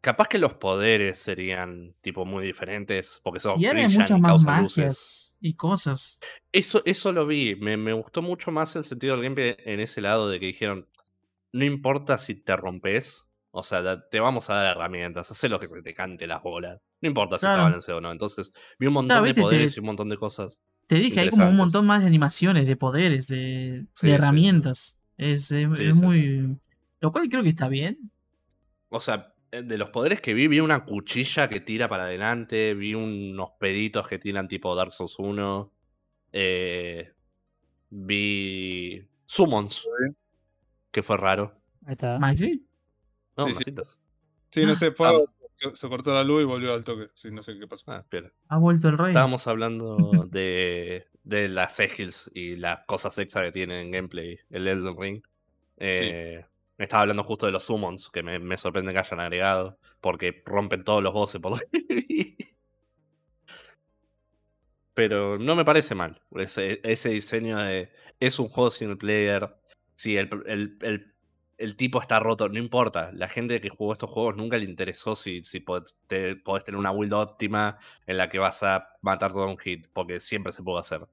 Capaz 0.00 0.26
que 0.28 0.38
los 0.38 0.54
poderes 0.54 1.18
serían 1.18 1.94
tipo 2.02 2.24
muy 2.26 2.44
diferentes, 2.44 3.20
porque 3.22 3.38
son 3.40 3.58
Y 3.60 3.66
ahora 3.66 3.80
hay 3.80 3.88
muchas 3.88 4.18
más 4.20 4.30
causan 4.32 4.62
luces. 4.62 4.76
magias 4.78 5.36
y 5.40 5.54
cosas. 5.54 6.18
Eso, 6.52 6.82
eso 6.84 7.12
lo 7.12 7.26
vi. 7.26 7.54
Me, 7.56 7.76
me 7.76 7.92
gustó 7.92 8.20
mucho 8.20 8.50
más 8.50 8.74
el 8.76 8.84
sentido 8.84 9.14
del 9.14 9.22
gameplay 9.22 9.56
en 9.60 9.80
ese 9.80 10.00
lado 10.00 10.28
de 10.28 10.40
que 10.40 10.46
dijeron: 10.46 10.88
No 11.52 11.64
importa 11.64 12.18
si 12.18 12.34
te 12.34 12.56
rompes, 12.56 13.23
o 13.56 13.62
sea, 13.62 14.08
te 14.10 14.18
vamos 14.20 14.50
a 14.50 14.54
dar 14.54 14.76
herramientas, 14.76 15.30
haz 15.30 15.44
lo 15.50 15.60
que 15.60 15.68
se 15.68 15.80
te 15.80 15.94
cante 15.94 16.26
las 16.26 16.42
bolas. 16.42 16.80
No 17.00 17.08
importa 17.08 17.36
si 17.38 17.46
está 17.46 17.50
Claro. 17.54 17.62
balanceado 17.64 17.98
o 17.98 18.00
no. 18.00 18.10
Entonces, 18.10 18.52
vi 18.78 18.86
un 18.88 18.94
montón 18.94 19.08
Claro, 19.18 19.26
de 19.26 19.32
te- 19.34 19.40
poderes 19.40 19.76
y 19.76 19.80
un 19.80 19.86
montón 19.86 20.08
de 20.08 20.16
cosas. 20.16 20.60
Te 20.88 20.96
dije, 20.96 21.20
hay 21.20 21.28
como 21.30 21.48
un 21.48 21.56
montón 21.56 21.86
más 21.86 22.00
de 22.00 22.06
animaciones, 22.08 22.66
de 22.66 22.76
poderes, 22.76 23.28
de, 23.28 23.86
Sí, 23.94 24.06
de 24.08 24.12
sí, 24.12 24.14
herramientas. 24.14 25.00
Es, 25.16 25.50
es- 25.52 25.76
Sí, 25.76 25.84
es 25.84 25.96
sí. 25.96 26.02
muy. 26.02 26.58
Lo 27.00 27.12
cual 27.12 27.28
creo 27.28 27.42
que 27.42 27.50
está 27.50 27.68
bien. 27.68 28.10
O 28.88 28.98
sea, 29.00 29.32
eh, 29.52 29.62
de 29.62 29.78
los 29.78 29.90
poderes 29.90 30.20
que 30.20 30.34
vi, 30.34 30.48
vi 30.48 30.58
una 30.60 30.84
cuchilla 30.84 31.48
que 31.48 31.60
tira 31.60 31.88
para 31.88 32.04
adelante, 32.04 32.74
vi 32.74 32.94
unos 32.94 33.50
peditos 33.60 34.08
que 34.08 34.18
tiran 34.18 34.48
tipo 34.48 34.74
Dark 34.74 34.90
Souls 34.90 35.14
1. 35.18 35.70
eh, 36.32 37.12
vi 37.90 39.06
summons, 39.26 39.86
que 40.90 41.02
fue 41.02 41.16
raro. 41.16 41.54
Ahí 41.86 41.92
está. 41.92 42.18
Maxi. 42.18 42.66
No, 43.36 43.46
Sí, 43.46 43.54
sí. 43.54 43.74
Sí, 44.52 44.62
no 44.64 44.74
sé, 44.76 44.92
fue 44.92 45.08
Ah. 45.08 45.70
se, 45.74 45.88
cortó 45.88 46.12
la 46.14 46.22
luz 46.24 46.42
y 46.42 46.44
volvió 46.44 46.72
al 46.74 46.84
toque. 46.84 47.08
Sí, 47.14 47.30
no 47.30 47.42
sé 47.42 47.58
qué 47.58 47.66
pasó. 47.66 47.84
Ah, 47.88 47.98
espera. 47.98 48.32
Ha 48.48 48.58
vuelto 48.58 48.88
el 48.88 48.98
rey. 48.98 49.08
Estábamos 49.08 49.46
hablando 49.46 49.96
de, 50.30 51.06
de 51.24 51.48
las 51.48 51.76
skills 51.76 52.30
y 52.34 52.56
las 52.56 52.84
cosas 52.86 53.16
extra 53.18 53.44
que 53.44 53.52
tiene 53.52 53.80
en 53.82 53.90
gameplay 53.90 54.38
el 54.50 54.68
Elden 54.68 54.96
Ring. 54.98 55.22
Eh, 55.78 56.44
Me 56.78 56.84
estaba 56.84 57.02
hablando 57.02 57.24
justo 57.24 57.46
de 57.46 57.52
los 57.52 57.64
summons, 57.64 58.10
que 58.10 58.22
me, 58.22 58.38
me 58.38 58.56
sorprende 58.56 58.92
que 58.92 58.98
hayan 58.98 59.20
agregado, 59.20 59.78
porque 60.00 60.42
rompen 60.46 60.84
todos 60.84 61.02
los 61.02 61.12
bosses 61.12 61.40
por 61.40 61.52
lo 61.52 61.58
que. 61.58 62.54
Pero 64.94 65.38
no 65.38 65.56
me 65.56 65.64
parece 65.64 65.94
mal. 65.94 66.20
Ese, 66.36 66.80
ese 66.84 67.08
diseño 67.10 67.58
de. 67.58 67.90
Es 68.20 68.38
un 68.38 68.48
juego 68.48 68.70
single 68.70 68.96
player. 68.96 69.52
Si 69.96 70.16
el, 70.16 70.28
el- 70.46 70.78
el- 70.82 71.13
el 71.58 71.76
tipo 71.76 72.00
está 72.00 72.18
roto, 72.20 72.48
no 72.48 72.58
importa. 72.58 73.10
La 73.12 73.28
gente 73.28 73.60
que 73.60 73.68
jugó 73.68 73.92
estos 73.92 74.10
juegos 74.10 74.36
nunca 74.36 74.56
le 74.58 74.64
interesó 74.64 75.14
si, 75.14 75.42
si 75.42 75.60
podés, 75.60 75.96
te- 76.06 76.36
podés 76.36 76.64
tener 76.64 76.78
una 76.78 76.90
build 76.92 77.12
óptima 77.12 77.78
en 78.06 78.16
la 78.18 78.28
que 78.28 78.38
vas 78.38 78.62
a 78.62 78.88
matar 79.02 79.32
todo 79.32 79.46
un 79.48 79.58
hit, 79.58 79.86
porque 79.92 80.20
siempre 80.20 80.52
se 80.52 80.62
puede 80.62 80.80
hacer. 80.80 81.06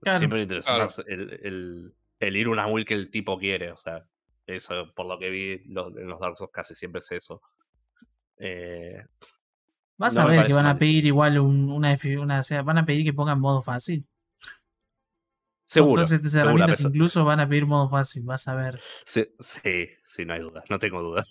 Claro. 0.00 0.18
Siempre 0.18 0.46
le 0.46 0.58
Claro. 0.60 0.84
más 0.84 0.98
el, 1.06 1.40
el- 1.42 1.94
el 2.20 2.36
ir 2.36 2.48
una 2.48 2.66
build 2.66 2.86
que 2.86 2.94
el 2.94 3.10
tipo 3.10 3.36
quiere. 3.38 3.70
O 3.72 3.76
sea, 3.76 4.04
eso 4.46 4.92
por 4.94 5.06
lo 5.06 5.18
que 5.18 5.30
vi 5.30 5.58
los- 5.66 5.94
en 5.96 6.08
los 6.08 6.18
Dark 6.20 6.36
Souls 6.36 6.52
casi 6.52 6.74
siempre 6.74 6.98
es 7.00 7.10
eso. 7.12 7.42
Eh, 8.38 9.04
Vas 9.98 10.14
no 10.16 10.22
a 10.22 10.26
ver 10.26 10.46
que 10.46 10.54
van 10.54 10.66
a 10.66 10.78
pedir 10.78 11.04
igual 11.04 11.38
un- 11.38 11.70
una, 11.70 11.94
una. 12.18 12.42
van 12.64 12.78
a 12.78 12.86
pedir 12.86 13.04
que 13.04 13.12
pongan 13.12 13.38
modo 13.40 13.60
fácil. 13.60 14.06
Seguro. 15.72 15.92
Con 15.92 16.02
todas 16.02 16.12
estas 16.12 16.34
herramientas 16.34 16.80
incluso 16.80 17.24
van 17.24 17.40
a 17.40 17.48
pedir 17.48 17.66
modo 17.66 17.88
fácil. 17.88 18.24
Vas 18.24 18.48
a 18.48 18.54
ver. 18.54 18.80
Sí, 19.04 19.26
sí, 19.38 19.60
sí, 20.02 20.24
no 20.24 20.34
hay 20.34 20.40
duda. 20.40 20.64
No 20.68 20.78
tengo 20.78 21.00
duda. 21.02 21.24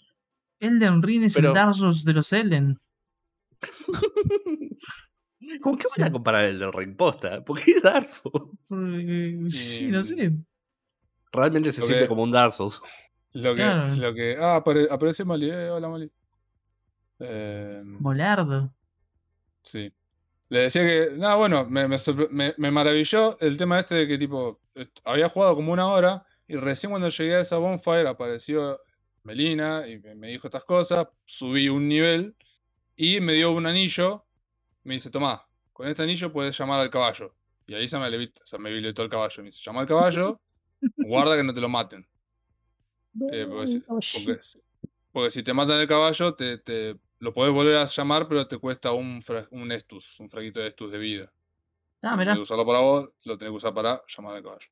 Elden 0.60 1.02
Ring 1.02 1.24
es 1.24 1.36
Pero- 1.36 1.49
el 1.49 1.53
Dark 1.56 1.74
Souls 1.74 2.03
de 2.06 2.14
los 2.14 2.32
Elden. 2.34 2.78
¿Con 5.61 5.78
qué 5.78 5.86
Sí. 5.88 6.02
van 6.02 6.10
a 6.10 6.14
comparar 6.14 6.45
el 6.45 6.60
del 6.60 6.72
Ring 6.74 6.95
Posta? 6.95 7.44
¿Por 7.44 7.61
qué 7.61 7.80
Dark 7.82 8.07
Souls? 8.07 8.72
Eh, 8.72 9.38
Sí, 9.49 9.88
no 9.90 10.03
sé. 10.03 10.34
Realmente 11.32 11.72
se 11.72 11.82
Lo 11.82 11.88
siente 11.88 12.03
que- 12.06 12.10
como 12.10 12.24
un 12.24 12.32
Dark 12.32 12.53
Souls. 12.53 12.82
Lo 13.32 13.52
que, 13.52 13.57
Claro. 13.57 13.95
lo 13.95 14.14
que. 14.14 14.38
Ah, 14.38 14.57
apare- 14.64 14.88
apareció 14.90 15.26
Mali. 15.26 15.49
Eh, 15.49 15.70
hola 15.70 15.88
Mali. 15.90 16.11
Eh, 17.20 17.82
Molardo. 17.86 18.74
sí. 19.61 19.91
Le 20.50 20.60
decía 20.62 20.82
que. 20.84 21.12
Nada, 21.16 21.36
bueno, 21.36 21.66
me, 21.70 21.88
me, 21.88 21.98
me- 22.58 22.72
maravilló 22.72 23.38
el 23.40 23.58
tema 23.58 23.80
este 23.80 23.96
de 23.96 24.08
que, 24.08 24.18
tipo, 24.18 24.60
había 25.04 25.30
jugado 25.30 25.56
como 25.56 25.72
una 25.72 25.88
hora 25.88 26.26
y 26.48 26.56
recién 26.56 26.90
cuando 26.90 27.10
llegué 27.10 27.36
a 27.36 27.42
esa 27.42 27.58
bonfire 27.58 28.08
apareció 28.10 28.80
Melina 29.24 29.88
y 29.88 30.00
me, 30.00 30.28
dijo 30.28 30.48
estas 30.48 30.64
cosas. 30.64 31.08
Subí 31.26 31.70
un 31.70 31.88
nivel 31.88 32.36
y 32.96 33.20
me 33.22 33.34
dio 33.34 33.52
un 33.52 33.68
anillo. 33.68 34.26
Me 34.84 34.96
dice, 34.96 35.10
tomá, 35.12 35.46
con 35.72 35.88
este 35.88 36.02
anillo 36.04 36.32
puedes 36.34 36.58
llamar 36.58 36.80
al 36.80 36.90
caballo. 36.90 37.36
Y 37.68 37.76
ahí 37.76 37.88
se 37.88 38.00
me, 38.00 38.08
levit- 38.10 38.42
se 38.44 38.58
me 38.58 38.70
habilitó 38.70 39.04
el 39.04 39.10
caballo. 39.10 39.44
Me 39.44 39.50
dice, 39.50 39.62
llama 39.64 39.82
al 39.82 39.88
caballo, 39.88 40.42
guarda 40.98 41.38
que 41.38 41.44
no 41.44 41.54
te 41.54 41.62
lo 41.62 41.70
maten. 41.70 42.08
Eh, 43.32 43.46
porque, 43.48 43.68
si, 43.68 43.80
porque 44.26 44.42
si- 44.42 44.60
porque 45.12 45.32
si 45.32 45.44
te 45.44 45.54
matan 45.54 45.80
el 45.80 45.88
caballo, 45.88 46.34
te, 46.34 46.58
te- 46.60 46.96
lo 47.20 47.34
podés 47.34 47.54
volver 47.54 47.78
a 47.78 47.86
llamar, 47.86 48.28
pero 48.28 48.48
te 48.48 48.58
cuesta 48.58 48.91
un, 48.91 49.22
estus, 49.72 50.20
un 50.20 50.30
fraguito 50.30 50.60
de 50.60 50.68
estus 50.68 50.91
de 50.91 50.98
vida. 50.98 51.32
Ah, 52.02 52.16
mirá. 52.16 52.34
de 52.34 52.40
usarlo 52.40 52.66
para 52.66 52.80
vos, 52.80 53.10
lo 53.26 53.38
tenés 53.38 53.52
que 53.52 53.58
usar 53.58 53.74
para 53.74 54.02
llamar 54.08 54.36
al 54.38 54.44
caballo. 54.44 54.68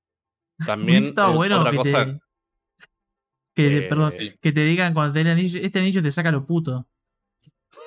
También 0.66 1.04
eh, 1.04 1.14
bueno 1.36 1.60
otra 1.60 1.72
que 1.72 1.78
cosa. 1.78 2.06
te. 2.06 2.20
Que, 3.54 3.70
te- 3.70 3.82
perdón, 3.90 4.14
que 4.42 4.52
te 4.52 4.62
digan 4.64 4.94
cuando 4.94 5.14
te 5.14 5.20
den 5.20 5.28
el 5.28 5.34
anillo, 5.34 5.60
este 5.62 5.80
anillo 5.80 6.02
te 6.02 6.12
saca 6.12 6.32
lo 6.32 6.46
puto. 6.46 6.88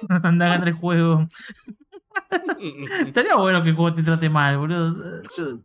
Anda 0.08 0.46
a 0.46 0.48
ganar 0.50 0.68
el 0.68 0.74
juego. 0.74 1.26
Estaría 3.06 3.36
bueno 3.36 3.62
que 3.62 3.70
el 3.70 3.74
juego 3.76 3.94
te 3.94 4.02
trate 4.02 4.28
mal, 4.28 4.58
boludo. 4.58 4.88
O 4.88 4.92
sea, 4.92 5.22
yo- 5.36 5.60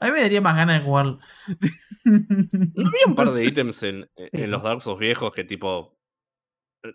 a 0.00 0.06
mí 0.06 0.12
me 0.12 0.20
daría 0.20 0.40
más 0.40 0.54
ganas 0.54 0.78
de 0.78 0.84
jugarlo. 0.86 1.18
¿No 2.04 2.86
había 2.88 3.06
un 3.06 3.14
par 3.16 3.28
de 3.30 3.44
ítems 3.46 3.82
en, 3.82 4.08
en 4.16 4.50
los 4.50 4.62
Dark 4.62 4.80
Souls 4.80 5.00
viejos 5.00 5.34
que 5.34 5.42
tipo 5.42 5.97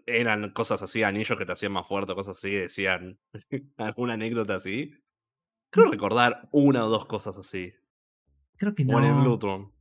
eran 0.06 0.52
cosas 0.52 0.82
así, 0.82 1.04
anillos 1.04 1.38
que 1.38 1.46
te 1.46 1.52
hacían 1.52 1.72
más 1.74 1.88
fuerte, 1.88 2.16
cosas 2.16 2.38
así, 2.38 2.52
decían 2.52 3.20
alguna 3.78 4.14
anécdota 4.14 4.56
así? 4.56 4.94
Creo 5.70 5.90
recordar 5.90 6.50
una 6.52 6.86
o 6.86 6.90
dos 6.90 7.06
cosas 7.08 7.38
así. 7.38 7.74
Creo 8.58 8.76
que 8.76 8.84
O 8.84 9.00
en 9.00 9.06
el 9.06 9.14
no. 9.16 9.22
Bloodborne. 9.22 9.72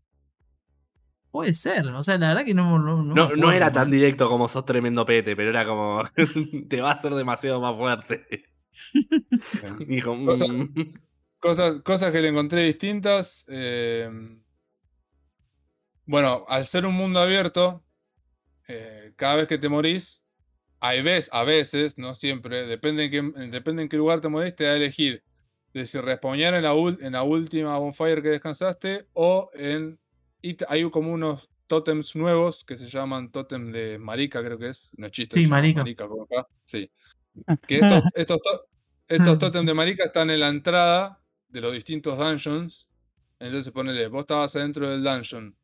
Puede 1.30 1.52
ser. 1.52 1.86
O 1.88 2.02
sea, 2.02 2.18
la 2.18 2.28
verdad 2.28 2.44
que 2.44 2.54
no. 2.54 2.78
No, 2.78 3.02
no 3.02 3.14
No, 3.36 3.52
era 3.52 3.72
tan 3.72 3.90
directo 3.90 4.28
como 4.28 4.48
sos 4.48 4.64
tremendo 4.64 5.04
pete, 5.04 5.34
pero 5.36 5.50
era 5.50 5.64
como 5.66 6.02
te 6.68 6.80
va 6.80 6.90
a 6.90 6.94
hacer 6.94 7.14
demasiado 7.14 7.60
más 7.60 7.76
fuerte. 7.76 8.26
Dijo, 9.86 10.14
"Mm". 10.14 10.26
Cosas, 11.38 11.82
cosas 11.82 12.12
que 12.12 12.20
le 12.20 12.28
encontré 12.28 12.62
distintas. 12.64 13.44
eh, 13.48 14.08
bueno, 16.04 16.44
al 16.48 16.66
ser 16.66 16.84
un 16.86 16.94
mundo 16.94 17.20
abierto, 17.20 17.84
eh, 18.68 19.01
cada 19.16 19.36
vez 19.36 19.48
que 19.48 19.58
te 19.58 19.68
morís, 19.68 20.22
hay 20.80 21.02
veces, 21.02 21.30
a 21.32 21.44
veces, 21.44 21.96
no 21.98 22.14
siempre, 22.14 22.66
depende 22.66 23.04
en 23.04 23.10
qué, 23.10 23.46
depende 23.50 23.82
en 23.82 23.88
qué 23.88 23.96
lugar 23.96 24.20
te 24.20 24.28
morís, 24.28 24.56
te 24.56 24.64
da 24.64 24.72
a 24.72 24.76
elegir 24.76 25.22
de 25.72 25.86
si 25.86 25.98
respawnear 26.00 26.54
en 26.54 26.64
la, 26.64 26.72
en 26.72 27.12
la 27.12 27.22
última 27.22 27.78
bonfire 27.78 28.22
que 28.22 28.28
descansaste 28.28 29.06
o 29.14 29.50
en... 29.54 29.98
y 30.42 30.56
hay 30.68 30.90
como 30.90 31.12
unos 31.12 31.48
tótems 31.66 32.14
nuevos 32.14 32.64
que 32.64 32.76
se 32.76 32.88
llaman 32.88 33.30
tótem 33.30 33.72
de 33.72 33.98
marica, 33.98 34.44
creo 34.44 34.58
que 34.58 34.68
es. 34.68 34.90
No 34.96 35.06
es 35.06 35.12
chiste, 35.12 35.40
Sí, 35.40 35.46
marica. 35.46 36.06
como 36.06 36.24
acá. 36.24 36.46
Sí. 36.66 36.90
Que 37.66 37.76
estos, 37.76 38.02
estos, 38.14 38.40
estos 39.08 39.38
tótems 39.38 39.66
de 39.66 39.72
marica 39.72 40.04
están 40.04 40.28
en 40.28 40.40
la 40.40 40.48
entrada 40.48 41.22
de 41.48 41.60
los 41.62 41.72
distintos 41.72 42.18
dungeons. 42.18 42.88
Entonces 43.38 43.72
ponele, 43.72 44.08
vos 44.08 44.20
estabas 44.20 44.54
adentro 44.54 44.90
del 44.90 45.02
dungeon 45.02 45.56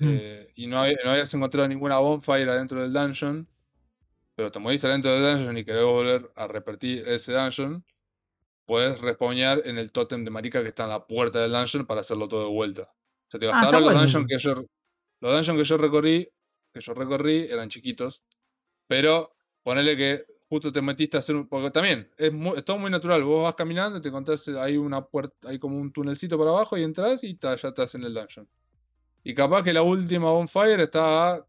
Eh, 0.00 0.50
y 0.54 0.66
no, 0.66 0.80
había- 0.80 0.96
no 1.04 1.10
habías 1.12 1.32
encontrado 1.34 1.68
ninguna 1.68 1.98
bonfire 1.98 2.50
adentro 2.50 2.80
del 2.82 2.92
dungeon, 2.92 3.48
pero 4.34 4.50
te 4.50 4.58
moriste 4.58 4.86
adentro 4.86 5.12
del 5.12 5.36
dungeon 5.36 5.58
y 5.58 5.64
querés 5.64 5.84
volver 5.84 6.30
a 6.36 6.46
repetir 6.48 7.06
ese 7.08 7.32
dungeon, 7.34 7.84
puedes 8.66 9.00
respawnear 9.00 9.62
en 9.66 9.78
el 9.78 9.92
tótem 9.92 10.24
de 10.24 10.30
marica 10.30 10.62
que 10.62 10.68
está 10.68 10.84
en 10.84 10.90
la 10.90 11.06
puerta 11.06 11.40
del 11.40 11.52
dungeon 11.52 11.86
para 11.86 12.02
hacerlo 12.02 12.28
todo 12.28 12.44
de 12.44 12.50
vuelta. 12.54 12.82
O 12.82 13.30
sea, 13.30 13.40
te 13.40 13.46
digo, 13.46 13.52
Ah, 13.54 13.64
los 13.64 13.82
bueno 13.84 14.00
dungeons 14.00 14.26
que 14.28 14.38
yo 14.38 14.54
los 15.20 15.32
dungeons 15.34 15.58
que 15.58 15.64
yo 15.64 15.76
recorrí, 15.78 16.30
que 16.72 16.80
yo 16.80 16.94
recorrí 16.94 17.46
eran 17.50 17.68
chiquitos, 17.70 18.22
pero 18.88 19.34
ponele 19.62 19.96
que 19.96 20.24
justo 20.48 20.72
te 20.72 20.82
metiste 20.82 21.16
a 21.16 21.20
hacer 21.20 21.36
un. 21.36 21.48
Porque 21.48 21.70
también 21.70 22.10
es, 22.18 22.32
muy- 22.32 22.58
es 22.58 22.64
todo 22.64 22.78
muy 22.78 22.90
natural. 22.90 23.24
Vos 23.24 23.44
vas 23.44 23.54
caminando 23.54 24.00
te 24.00 24.08
encontrás, 24.08 24.46
eh, 24.48 24.58
hay 24.60 24.76
una 24.76 25.04
puerta, 25.06 25.48
hay 25.48 25.58
como 25.58 25.78
un 25.78 25.92
tunelcito 25.92 26.38
para 26.38 26.50
abajo 26.50 26.76
y 26.78 26.82
entras 26.84 27.24
y 27.24 27.34
ta, 27.36 27.56
ya 27.56 27.68
estás 27.68 27.94
en 27.96 28.04
el 28.04 28.14
dungeon. 28.14 28.48
Y 29.24 29.34
capaz 29.34 29.64
que 29.64 29.72
la 29.72 29.82
última 29.82 30.30
bonfire 30.30 30.84
está 30.84 31.34
a 31.34 31.46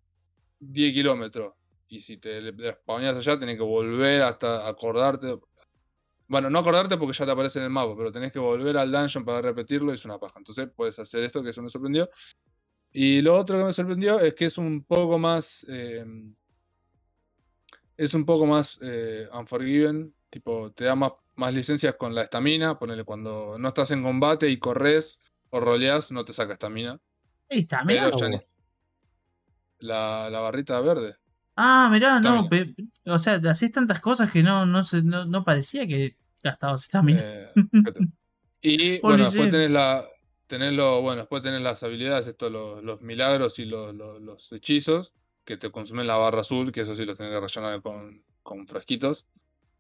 10 0.60 0.93
kilómetros. 0.93 1.53
Y 1.89 1.99
si 1.99 2.18
te 2.18 2.41
spawneas 2.72 3.18
allá, 3.18 3.38
tenés 3.38 3.57
que 3.57 3.64
volver 3.64 4.22
hasta 4.22 4.68
acordarte. 4.68 5.38
Bueno, 6.27 6.49
no 6.49 6.60
acordarte 6.60 6.97
porque 6.97 7.15
ya 7.18 7.26
te 7.26 7.31
aparece 7.31 7.60
en 7.60 7.65
el 7.65 7.72
mapa, 7.72 7.93
pero 7.95 8.11
tenés 8.11 8.31
que 8.31 8.39
volver 8.39 8.77
al 8.77 8.91
dungeon 8.91 9.26
para 9.26 9.41
repetirlo 9.41 9.91
y 9.91 9.95
es 9.95 10.06
una 10.06 10.18
paja. 10.18 10.39
Entonces 10.39 10.69
puedes 10.76 10.97
hacer 10.97 11.23
esto, 11.23 11.43
que 11.43 11.49
eso 11.49 11.61
me 11.61 11.69
sorprendió. 11.69 12.10
Y 12.91 13.22
lo 13.22 13.35
otro 13.38 13.57
que 13.57 13.65
me 13.65 13.73
sorprendió 13.73 14.19
es 14.22 14.34
que 14.34 14.45
es 14.45 14.57
un 14.57 14.84
poco 14.84 15.19
más. 15.19 15.65
eh, 15.69 16.06
es 17.97 18.14
un 18.14 18.26
poco 18.26 18.45
más 18.45 18.80
eh, 18.81 19.27
Unforgiven. 19.34 20.14
Tipo, 20.30 20.72
te 20.72 20.85
da 20.85 20.95
más, 20.95 21.11
más 21.35 21.53
licencias 21.53 21.95
con 21.95 22.15
la 22.15 22.23
estamina. 22.23 22.80
Ponele 22.80 23.03
cuando 23.03 23.57
no 23.57 23.68
estás 23.68 23.91
en 23.91 24.02
combate 24.02 24.49
y 24.49 24.57
corres 24.60 25.19
o 25.49 25.60
roleas, 25.60 26.11
no 26.11 26.26
te 26.26 26.34
saca 26.34 26.53
estamina. 26.53 26.99
Ahí 27.49 27.59
está, 27.59 27.84
mirá. 27.84 28.09
La, 29.80 30.30
la 30.30 30.39
barrita 30.39 30.80
verde. 30.80 31.15
Ah, 31.55 31.89
mirá, 31.91 32.19
no. 32.19 32.47
Pe- 32.49 32.76
o 33.05 33.19
sea, 33.19 33.35
hacés 33.49 33.72
tantas 33.72 33.99
cosas 34.01 34.31
que 34.31 34.43
no, 34.43 34.65
no, 34.65 34.84
se- 34.84 35.03
no, 35.03 35.26
no 35.26 35.43
parecía 35.43 35.88
que 35.88 36.17
gastabas 36.43 36.84
estamina. 36.84 37.19
Eh, 37.23 37.51
fíjate. 37.72 37.99
y 38.61 38.99
bueno, 38.99 39.23
después 39.26 39.51
tenés 39.51 39.72
la. 39.72 40.05
Tenés 40.47 40.73
lo, 40.73 41.01
bueno, 41.01 41.22
después 41.22 41.41
tenés 41.41 41.61
las 41.61 41.81
habilidades, 41.81 42.27
esto, 42.27 42.51
los, 42.51 42.84
los 42.84 43.01
milagros 43.01 43.57
y 43.57 43.65
los, 43.65 43.95
los- 43.95 44.22
los 44.22 44.51
hechizos 44.51 45.13
que 45.43 45.57
te 45.57 45.72
consumen 45.72 46.05
la 46.07 46.17
barra 46.17 46.41
azul, 46.41 46.72
que 46.72 46.81
eso 46.81 46.95
sí 46.95 47.03
los 47.05 47.17
tenés 47.17 47.34
que 47.34 47.39
rellenar 47.39 47.81
con, 47.81 48.23
con 48.43 48.67
frasquitos. 48.67 49.27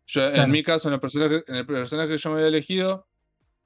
Yo, 0.07 0.21
Claro. 0.21 0.43
en 0.43 0.51
mi 0.51 0.63
caso, 0.63 0.87
en 0.87 0.95
el 0.95 0.99
personaje, 0.99 1.43
en 1.47 1.55
el 1.55 1.65
personaje 1.65 2.09
que 2.09 2.17
yo 2.17 2.29
me 2.29 2.35
había 2.37 2.47
elegido, 2.47 3.07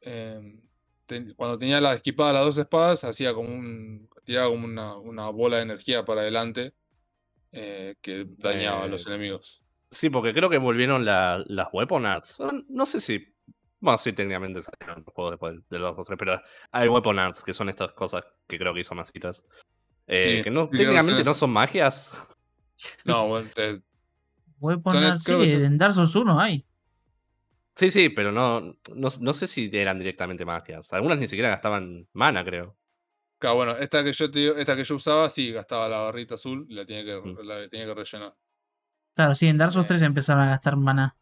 eh, 0.02 0.62
ten- 1.10 1.34
cuando 1.36 1.58
tenía 1.58 1.82
la 1.82 1.96
equipada 1.96 2.32
las 2.34 2.46
dos 2.46 2.58
espadas, 2.58 3.04
hacía 3.04 3.34
como 3.34 3.50
un. 3.50 4.08
tiraba 4.24 4.50
como 4.50 4.66
una, 4.66 4.96
una 4.98 5.30
bola 5.30 5.58
de 5.58 5.64
energía 5.64 6.06
para 6.06 6.22
adelante 6.22 6.74
eh, 7.52 7.96
que 8.02 8.26
dañaba 8.38 8.84
a 8.84 8.88
los 8.88 9.06
Eh, 9.08 9.10
enemigos. 9.10 9.64
Sí, 9.92 10.12
porque 10.12 10.34
creo 10.36 10.50
que 10.52 10.60
volvieron 10.60 11.04
la- 11.04 11.44
las 11.48 11.68
Weapon 11.74 12.06
Arts. 12.06 12.38
Ah, 12.40 12.52
No 12.70 12.86
sé 12.86 13.00
si. 13.00 13.26
Bueno, 13.80 13.98
sí, 13.98 14.14
técnicamente 14.14 14.62
salieron 14.62 15.04
los 15.06 15.14
juegos 15.16 15.32
después 15.32 15.56
de 15.70 15.80
los 15.80 15.96
dos 15.96 16.06
o 16.06 16.08
tres, 16.08 16.20
pero 16.20 16.40
hay 16.72 16.88
Weapon 16.88 17.18
Arts, 17.18 17.44
que 17.44 17.54
son 17.54 17.70
estas 17.70 17.92
cosas 17.94 18.24
que 18.48 18.60
creo 18.60 18.74
que 18.74 18.82
hizo 18.82 18.94
Masitas. 18.94 19.44
Eh, 20.06 20.38
Sí, 20.38 20.42
que 20.44 20.52
no, 20.52 20.70
técnicamente 20.70 21.24
son 21.24 21.26
no 21.26 21.34
son 21.34 21.50
magias. 21.52 22.12
No, 23.04 23.28
bueno, 23.30 23.50
eh, 23.56 23.82
Voy 24.58 24.74
a 24.74 24.76
Son 24.76 24.84
poner, 24.84 25.04
el- 25.14 25.18
sí, 25.18 25.34
en 25.34 25.78
Dark 25.78 25.94
Souls 25.94 26.16
1 26.16 26.40
hay. 26.40 26.66
Sí, 27.80 27.92
sí, 27.92 28.10
pero 28.10 28.34
no, 28.34 28.60
no, 28.94 29.08
no 29.22 29.34
sé 29.34 29.48
si 29.48 29.70
eran 29.72 29.98
directamente 30.00 30.44
magias. 30.44 30.92
Algunas 30.92 31.18
ni 31.18 31.30
siquiera 31.30 31.48
gastaban 31.48 32.10
mana, 32.12 32.44
creo. 32.44 32.76
Claro, 33.38 33.56
bueno, 33.56 33.78
esta 33.78 34.04
que 34.04 34.12
yo 34.12 34.30
te 34.30 34.40
digo- 34.40 34.56
esta 34.58 34.76
que 34.76 34.84
yo 34.84 34.96
usaba, 34.96 35.30
sí, 35.30 35.52
gastaba 35.54 35.88
la 35.88 36.00
barrita 36.00 36.36
azul 36.36 36.66
y 36.70 36.74
la 36.74 36.86
tenía 36.86 37.06
que, 37.06 37.16
Mm. 37.22 37.38
la 37.48 37.70
tenía 37.70 37.86
que 37.86 37.94
rellenar. 37.94 38.36
Claro, 39.16 39.34
sí, 39.34 39.48
en 39.48 39.58
Dark 39.58 39.72
Souls 39.72 39.86
Eh. 39.86 39.88
3 39.88 40.02
empezaron 40.02 40.44
a 40.44 40.50
gastar 40.50 40.76
maná. 40.76 41.16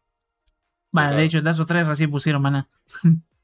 Vale, 0.90 1.06
claro. 1.10 1.16
de 1.20 1.24
hecho, 1.26 1.38
en 1.38 1.44
Dark 1.44 1.54
Souls 1.56 1.68
3 1.68 1.86
recién 1.86 2.10
pusieron 2.10 2.42
maná. 2.42 2.68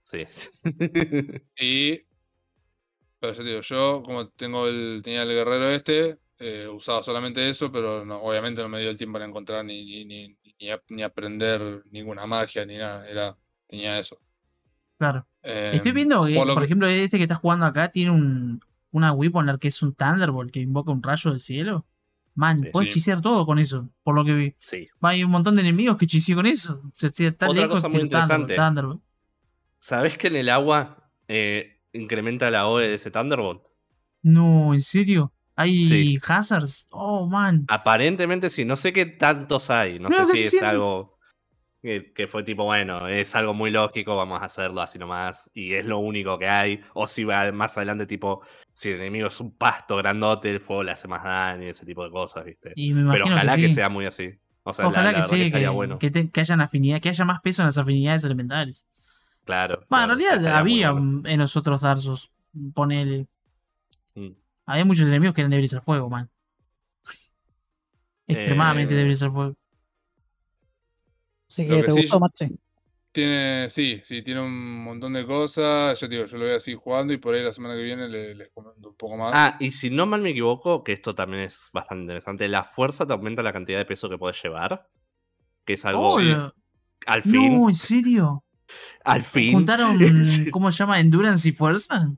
Sí. 0.03 0.25
Y. 1.61 2.01
Pero 3.21 3.33
yo 3.33 3.43
te 3.43 3.49
digo, 3.49 3.61
yo 3.61 4.03
como 4.05 4.29
tengo 4.31 4.67
el, 4.67 5.03
tenía 5.05 5.23
el 5.23 5.29
guerrero 5.29 5.71
este, 5.71 6.19
eh, 6.41 6.67
usaba 6.69 7.03
solamente 7.05 7.49
eso, 7.49 7.71
pero 7.73 8.05
no, 8.05 8.19
obviamente 8.23 8.61
no 8.61 8.69
me 8.69 8.81
dio 8.81 8.91
el 8.91 8.99
tiempo 8.99 9.15
para 9.15 9.25
encontrar 9.25 9.65
ni, 9.65 10.05
ni, 10.05 10.05
ni, 10.05 10.37
ni 10.61 10.71
a- 10.71 10.83
ni 10.89 11.03
aprender 11.03 11.85
ninguna 11.91 12.27
magia 12.27 12.65
ni 12.65 12.77
nada. 12.77 13.09
Era, 13.09 13.37
tenía 13.67 13.99
eso. 13.99 14.19
Claro. 14.99 15.27
Estoy 15.43 15.91
Em, 15.91 15.95
viendo 15.95 16.25
que, 16.25 16.35
por 16.37 16.47
lo 16.47 16.55
por 16.55 16.63
que- 16.63 16.67
ejemplo, 16.67 16.87
este 16.89 17.17
que 17.19 17.25
está 17.25 17.35
jugando 17.35 17.67
acá 17.67 17.91
tiene 17.91 18.11
un, 18.13 18.61
una 18.93 19.13
Weaponer 19.13 19.59
que 19.59 19.69
es 19.69 19.83
un 19.83 19.95
Thunderbolt 19.95 20.51
que 20.53 20.61
invoca 20.61 20.93
un 20.93 21.03
rayo 21.03 21.31
del 21.31 21.41
cielo. 21.41 21.87
Man, 22.37 22.59
Sí. 22.59 22.67
puedes 22.73 22.89
Sí. 22.93 22.99
chisear 23.01 23.21
todo 23.21 23.47
con 23.47 23.59
eso, 23.59 23.91
por 24.03 24.15
lo 24.15 24.25
que 24.25 24.35
vi. 24.35 24.55
sí. 24.59 24.89
Hay 25.03 25.23
un 25.23 25.31
montón 25.31 25.55
de 25.57 25.63
enemigos 25.63 25.97
que 25.97 26.07
chisean 26.07 26.37
con 26.37 26.47
eso. 26.47 26.81
O 26.85 26.91
sea, 26.95 27.11
si 27.13 27.27
está 27.27 27.49
Otra 27.49 27.63
lejos, 27.63 27.77
cosa 27.81 27.89
muy 27.89 28.01
interesante. 28.01 28.55
Thunderbolt. 28.57 29.03
¿Sabés 29.79 30.17
que 30.19 30.29
en 30.29 30.37
el 30.37 30.49
agua 30.49 31.11
eh, 31.29 31.81
incrementa 31.93 32.51
la 32.51 32.67
OE 32.67 32.89
de 32.89 32.95
ese 32.95 33.11
Thunderbolt? 33.11 33.63
No, 34.23 34.73
¿en 34.75 34.81
serio? 34.81 35.33
¿Hay 35.57 35.85
Sí. 35.85 36.19
hazards? 36.27 36.89
Oh, 36.91 37.27
man. 37.29 37.65
Aparentemente 37.69 38.51
sí, 38.51 38.65
no 38.65 38.77
sé 38.77 38.93
qué 38.93 39.07
tantos 39.07 39.71
hay, 39.71 39.99
no 39.99 40.11
sé 40.11 40.27
si 40.27 40.41
es 40.57 40.63
algo 40.63 41.19
que, 41.81 42.13
que 42.15 42.27
fue 42.27 42.43
tipo, 42.43 42.65
bueno, 42.65 43.09
es 43.09 43.35
algo 43.37 43.53
muy 43.55 43.71
lógico, 43.71 44.17
vamos 44.17 44.41
a 44.43 44.47
hacerlo 44.47 44.81
así 44.81 44.99
nomás, 44.99 45.51
y 45.53 45.75
es 45.75 45.85
lo 45.85 45.99
único 45.99 46.39
que 46.39 46.49
hay, 46.49 46.81
o 46.95 47.07
si 47.07 47.25
va 47.25 47.53
más 47.53 47.77
adelante 47.77 48.07
tipo, 48.07 48.41
si 48.73 48.89
el 48.91 49.01
enemigo 49.01 49.29
es 49.29 49.39
un 49.39 49.55
pasto 49.57 49.97
grandote, 49.99 50.51
el 50.51 50.61
fuego 50.61 50.83
le 50.83 50.93
hace 50.93 51.07
más 51.09 51.23
daño, 51.23 51.69
ese 51.69 51.85
tipo 51.85 52.03
de 52.05 52.11
cosas, 52.11 52.45
¿viste? 52.47 52.73
Y 52.75 52.95
me 52.95 53.13
Pero 53.13 53.27
ojalá 53.27 53.55
que, 53.57 53.71
sea 53.71 53.89
muy 53.91 54.07
así. 54.07 54.31
O 54.63 54.73
sea, 54.73 54.89
Ojalá 54.89 55.13
la, 55.13 55.19
que 55.19 55.23
sí, 55.25 55.51
que, 55.51 55.69
bueno. 55.69 55.99
que, 55.99 56.11
te- 56.11 56.31
que 56.31 56.41
hayan 56.41 56.63
afinidad, 56.63 56.99
que 57.03 57.11
haya 57.11 57.25
más 57.27 57.41
peso 57.41 57.61
en 57.61 57.67
las 57.67 57.77
afinidades 57.77 58.25
elementales. 58.25 58.89
Claro. 59.45 59.85
Bueno, 59.91 60.15
en 60.15 60.19
realidad 60.21 60.57
había 60.57 60.91
bueno. 60.93 61.23
en 61.29 61.39
los 61.39 61.55
otros 61.59 61.83
Darsos, 61.83 62.35
ponele. 62.73 63.27
Mm. 64.15 64.31
Había 64.67 64.85
muchos 64.85 65.09
enemigos 65.09 65.35
que 65.35 65.41
eran 65.43 65.51
débiles 65.51 65.75
al 65.75 65.83
fuego, 65.83 66.09
man. 66.09 66.31
Extremadamente 68.27 68.95
Eh, 68.95 68.97
débiles 68.99 69.23
al 69.23 69.33
fuego. 69.33 69.55
Así 71.49 71.67
que, 71.67 71.77
que 71.77 71.83
¿te 71.83 71.93
sí, 71.93 72.01
gustó, 72.03 72.21
Maxi? 72.21 72.59
Tiene, 73.13 73.71
sí, 73.71 74.01
sí, 74.03 74.23
tiene 74.23 74.41
un 74.41 74.83
montón 74.83 75.13
de 75.13 75.25
cosas. 75.25 76.01
Yo 76.01 76.09
te 76.09 76.15
digo, 76.17 76.27
yo 76.27 76.37
lo 76.37 76.47
voy 76.47 76.55
así 76.55 76.75
jugando 76.75 77.13
y 77.13 77.19
por 77.19 77.35
ahí 77.35 77.43
la 77.45 77.53
semana 77.53 77.75
que 77.77 77.83
viene 77.83 78.09
le- 78.09 78.35
les 78.35 78.49
comento 78.53 78.89
un 78.89 78.97
poco 78.97 79.17
más. 79.17 79.33
Ah, 79.35 79.57
y 79.61 79.71
si 79.71 79.89
no 79.91 80.05
mal 80.07 80.21
me 80.21 80.31
equivoco, 80.31 80.83
que 80.83 80.93
esto 80.93 81.15
también 81.15 81.45
es 81.45 81.69
bastante 81.73 82.03
interesante, 82.03 82.49
la 82.49 82.65
fuerza 82.65 83.07
te 83.07 83.13
aumenta 83.13 83.43
la 83.43 83.53
cantidad 83.53 83.79
de 83.79 83.85
peso 83.85 84.09
que 84.09 84.19
puedes 84.19 84.43
llevar. 84.43 84.89
Que 85.65 85.75
es 85.75 85.85
algo. 85.85 86.09
Oh, 86.09 86.19
Al 87.07 87.23
fin. 87.23 87.61
No, 87.61 87.69
¿en 87.69 87.75
serio? 87.75 88.45
al 89.05 89.23
fin. 89.23 89.53
¿Juntaron, 89.53 89.97
cómo 90.51 90.71
se 90.73 90.79
llama, 90.79 90.99
endurance 90.99 91.49
y 91.49 91.53
fuerza? 91.53 92.11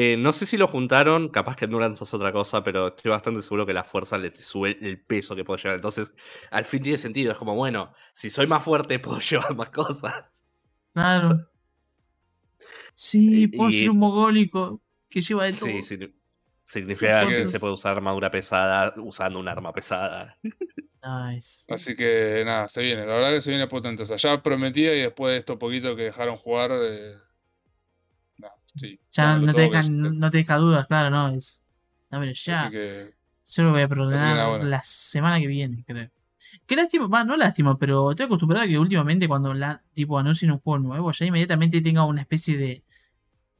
Eh, 0.00 0.16
no 0.16 0.32
sé 0.32 0.46
si 0.46 0.56
lo 0.56 0.68
juntaron, 0.68 1.28
capaz 1.28 1.56
que 1.56 1.64
Endurance 1.64 2.04
es 2.04 2.14
otra 2.14 2.30
cosa, 2.30 2.62
pero 2.62 2.88
estoy 2.88 3.10
bastante 3.10 3.42
seguro 3.42 3.66
que 3.66 3.72
la 3.72 3.82
fuerza 3.82 4.16
le 4.16 4.34
sube 4.36 4.78
el 4.80 5.00
peso 5.00 5.34
que 5.34 5.42
puedo 5.44 5.56
llevar. 5.56 5.74
Entonces, 5.76 6.14
al 6.52 6.64
fin 6.64 6.82
tiene 6.82 6.98
sentido. 6.98 7.32
Es 7.32 7.38
como, 7.38 7.56
bueno, 7.56 7.92
si 8.12 8.30
soy 8.30 8.46
más 8.46 8.62
fuerte, 8.62 8.98
puedo 9.00 9.18
llevar 9.18 9.56
más 9.56 9.70
cosas. 9.70 10.44
Claro. 10.92 11.48
Sí, 12.94 13.44
Y- 13.44 13.48
puedo 13.48 13.70
ser 13.72 13.90
un 13.90 13.98
mogólico 13.98 14.82
que 15.08 15.20
lleva 15.20 15.44
de 15.46 15.52
todo. 15.52 15.66
Sí, 15.68 15.82
sí. 15.82 15.98
Significa 16.64 17.26
que 17.26 17.34
se 17.34 17.58
puede 17.58 17.72
usar 17.72 17.96
armadura 17.96 18.30
pesada 18.30 18.92
usando 18.98 19.40
un 19.40 19.48
arma 19.48 19.72
pesada. 19.72 20.38
Nice. 21.02 21.72
Así 21.72 21.96
que 21.96 22.42
nada, 22.44 22.68
se 22.68 22.82
viene. 22.82 23.06
La 23.06 23.14
verdad 23.14 23.30
que 23.32 23.40
se 23.40 23.50
viene 23.50 23.66
potente. 23.68 24.02
O 24.02 24.06
sea, 24.06 24.18
ya 24.18 24.42
prometía 24.42 24.94
y 24.94 25.00
después 25.00 25.32
de 25.32 25.38
esto 25.38 25.58
poquito 25.58 25.96
que 25.96 26.02
dejaron 26.02 26.36
jugar. 26.36 26.70
eh, 26.74 27.14
sí. 28.76 29.00
Ya 29.10 29.36
no, 29.36 29.52
te 29.52 29.62
dejan, 29.62 30.18
no 30.18 30.30
te 30.30 30.38
deja 30.38 30.56
dudas, 30.56 30.86
claro, 30.86 31.10
no. 31.10 31.28
Es. 31.30 31.64
Dámelo 32.10 32.32
ya. 32.32 32.62
Así 32.62 32.70
que 32.70 33.14
Yo 33.46 33.62
lo 33.62 33.72
voy 33.72 33.82
a 33.82 33.88
programar 33.88 34.64
la 34.64 34.82
semana 34.82 35.38
que 35.38 35.46
viene, 35.46 35.84
creo. 35.86 36.10
Qué 36.66 36.76
lástima, 36.76 37.08
va, 37.08 37.24
no 37.24 37.36
lástima, 37.36 37.76
pero 37.76 38.10
estoy 38.10 38.26
acostumbrado 38.26 38.64
a 38.64 38.68
que 38.68 38.78
últimamente 38.78 39.28
cuando 39.28 39.52
la, 39.52 39.82
tipo 39.92 40.18
anuncian 40.18 40.52
un 40.52 40.58
juego 40.58 40.78
nuevo, 40.78 41.12
ya 41.12 41.26
inmediatamente 41.26 41.80
tenga 41.82 42.04
una 42.04 42.22
especie 42.22 42.56
de, 42.56 42.84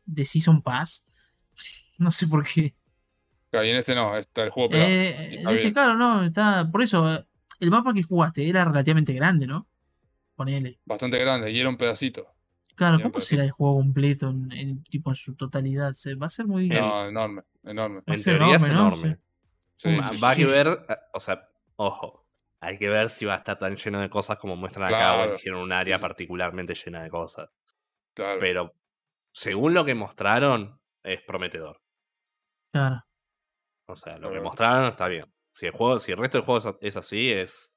de 0.04 0.24
Season 0.24 0.62
Pass. 0.62 1.06
No 1.98 2.12
sé 2.12 2.28
por 2.28 2.46
qué. 2.46 2.76
claro, 3.50 3.66
y 3.66 3.70
en 3.70 3.76
este 3.76 3.92
no, 3.92 4.16
está 4.16 4.44
el 4.44 4.50
juego 4.50 4.70
pelado. 4.70 4.88
Eh, 4.88 5.28
y 5.32 5.34
en 5.34 5.38
está 5.38 5.50
este, 5.50 5.62
bien. 5.62 5.72
claro, 5.72 5.96
no, 5.96 6.22
está. 6.22 6.70
Por 6.70 6.80
eso, 6.80 7.12
eh, 7.12 7.26
el 7.58 7.72
mapa 7.72 7.92
que 7.92 8.04
jugaste 8.04 8.48
era 8.48 8.62
relativamente 8.64 9.12
grande, 9.14 9.48
¿no? 9.48 9.66
Ponele. 10.36 10.78
Bastante 10.84 11.18
grande 11.18 11.50
y 11.50 11.58
era 11.58 11.68
un 11.68 11.76
pedacito. 11.76 12.28
Claro, 12.78 13.00
¿cómo 13.02 13.20
será 13.20 13.42
el 13.44 13.50
juego 13.50 13.76
completo 13.76 14.30
en, 14.30 14.52
en- 14.52 14.82
tipo 14.84 15.10
en 15.10 15.14
su 15.16 15.34
totalidad? 15.34 15.92
Se, 15.92 16.14
va 16.14 16.26
a 16.26 16.30
ser 16.30 16.46
muy. 16.46 16.68
No, 16.68 17.06
enorme, 17.08 17.42
enorme. 17.64 17.96
Va 17.98 18.04
a 18.06 18.12
En 18.12 18.18
ser 18.18 18.38
teoría 18.38 18.56
es 18.56 18.66
enorme, 18.68 18.74
¿no? 18.74 18.96
enorme. 18.96 19.18
Sí, 19.72 19.88
sí, 19.90 20.20
va 20.22 20.30
a 20.30 20.34
ver, 20.34 20.66
eh, 20.88 20.96
o 21.12 21.20
sea, 21.20 21.44
ojo, 21.76 22.24
hay 22.60 22.78
que 22.78 22.88
ver 22.88 23.10
si 23.10 23.24
va 23.24 23.34
a 23.34 23.38
estar 23.38 23.58
tan 23.58 23.76
lleno 23.76 24.00
de 24.00 24.08
cosas 24.08 24.38
como 24.38 24.54
muestran 24.56 24.92
acá 24.94 25.14
o 25.16 25.24
eligieron 25.24 25.60
un 25.60 25.72
área 25.72 25.98
particularmente 25.98 26.74
llena 26.74 27.02
de 27.02 27.10
cosas. 27.10 27.50
claro. 28.14 28.38
Pero 28.40 28.74
según 29.32 29.74
lo 29.74 29.84
que 29.84 29.94
mostraron, 29.94 30.80
es 31.02 31.20
prometedor. 31.22 31.80
Claro. 32.72 33.04
O 33.86 33.96
sea, 33.96 34.18
lo 34.18 34.30
que 34.30 34.40
mostraron 34.40 34.84
está 34.88 35.08
bien. 35.08 35.32
Si 35.50 35.66
el 35.66 35.72
juego, 35.72 35.98
si 35.98 36.12
el 36.12 36.18
resto 36.18 36.38
del 36.38 36.44
juego 36.44 36.58
es- 36.58 36.76
es 36.80 36.96
así, 36.96 37.30
es. 37.30 37.72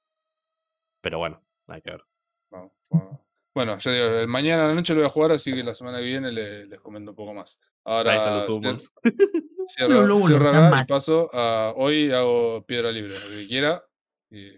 Pero 1.02 1.18
bueno, 1.20 1.42
hay 1.68 1.82
que 1.82 1.92
ver. 1.92 2.04
Vamos, 2.52 2.72
vamos. 2.90 3.20
Bueno, 3.54 3.78
ya 3.80 3.92
digo, 3.92 4.06
el 4.06 4.28
mañana 4.28 4.64
a 4.66 4.68
la 4.70 4.74
noche 4.76 4.94
lo 4.94 5.02
voy 5.02 5.08
a 5.08 5.12
jugar, 5.12 5.32
así 5.32 5.52
que 5.54 5.62
la 5.64 5.74
semana 5.74 5.98
que 5.98 6.06
viene 6.06 6.32
le- 6.32 6.66
les 6.68 6.80
comento 6.80 7.12
un 7.12 7.16
poco 7.18 7.34
más. 7.34 7.60
Ahora 7.84 8.12
Ahí 8.12 8.18
están 8.20 8.36
los 8.36 8.50
humos. 8.50 8.94
Lo- 9.78 10.06
lo- 10.06 10.28
lo, 10.28 10.48
acá 10.50 10.70
mal. 10.70 10.84
y 10.84 10.88
paso 10.88 11.30
a 11.34 11.74
hoy 11.76 12.12
hago 12.12 12.66
piedra 12.66 12.92
libre, 12.92 13.12
el 13.14 13.42
que 13.42 13.48
quiera 13.48 13.84
y 14.30 14.52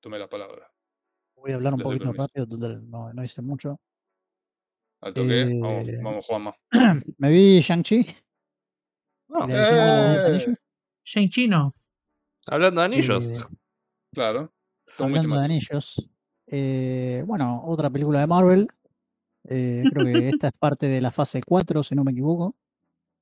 tome 0.00 0.18
la 0.18 0.28
palabra. 0.28 0.70
Voy 1.36 1.52
a 1.52 1.54
hablar 1.54 1.72
un 1.74 1.78
Les 1.80 1.84
poquito 1.84 2.12
rápido, 2.12 2.46
total, 2.46 2.88
no, 2.88 3.12
no 3.12 3.24
hice 3.24 3.40
mucho. 3.42 3.80
Al 5.00 5.14
toque, 5.14 5.58
vamos, 5.60 5.88
Eh, 5.88 5.98
vamos 6.02 6.26
Juanma. 6.26 6.54
Me 7.18 7.30
vi 7.30 7.60
Shang-Chi, 7.60 8.06
No, 9.28 9.48
¡Eh! 9.48 10.18
anillos. 10.26 10.58
Shane 11.04 11.28
Chino. 11.30 11.74
hablando 12.50 12.80
de 12.82 12.84
anillos. 12.84 13.24
eh, 13.24 13.38
Claro. 14.12 14.52
hablando 14.98 15.38
de 15.38 15.44
anillos. 15.44 16.10
Eh, 16.50 17.22
bueno, 17.26 17.62
otra 17.66 17.88
película 17.90 18.20
de 18.20 18.26
Marvel. 18.26 18.68
eh, 19.44 19.84
creo 19.90 20.04
que 20.04 20.28
esta 20.36 20.48
es 20.48 20.52
parte 20.58 20.86
de 20.86 21.00
la 21.00 21.10
fase 21.12 21.40
4, 21.46 21.82
si 21.82 21.94
no 21.94 22.04
me 22.04 22.12
equivoco. 22.12 22.54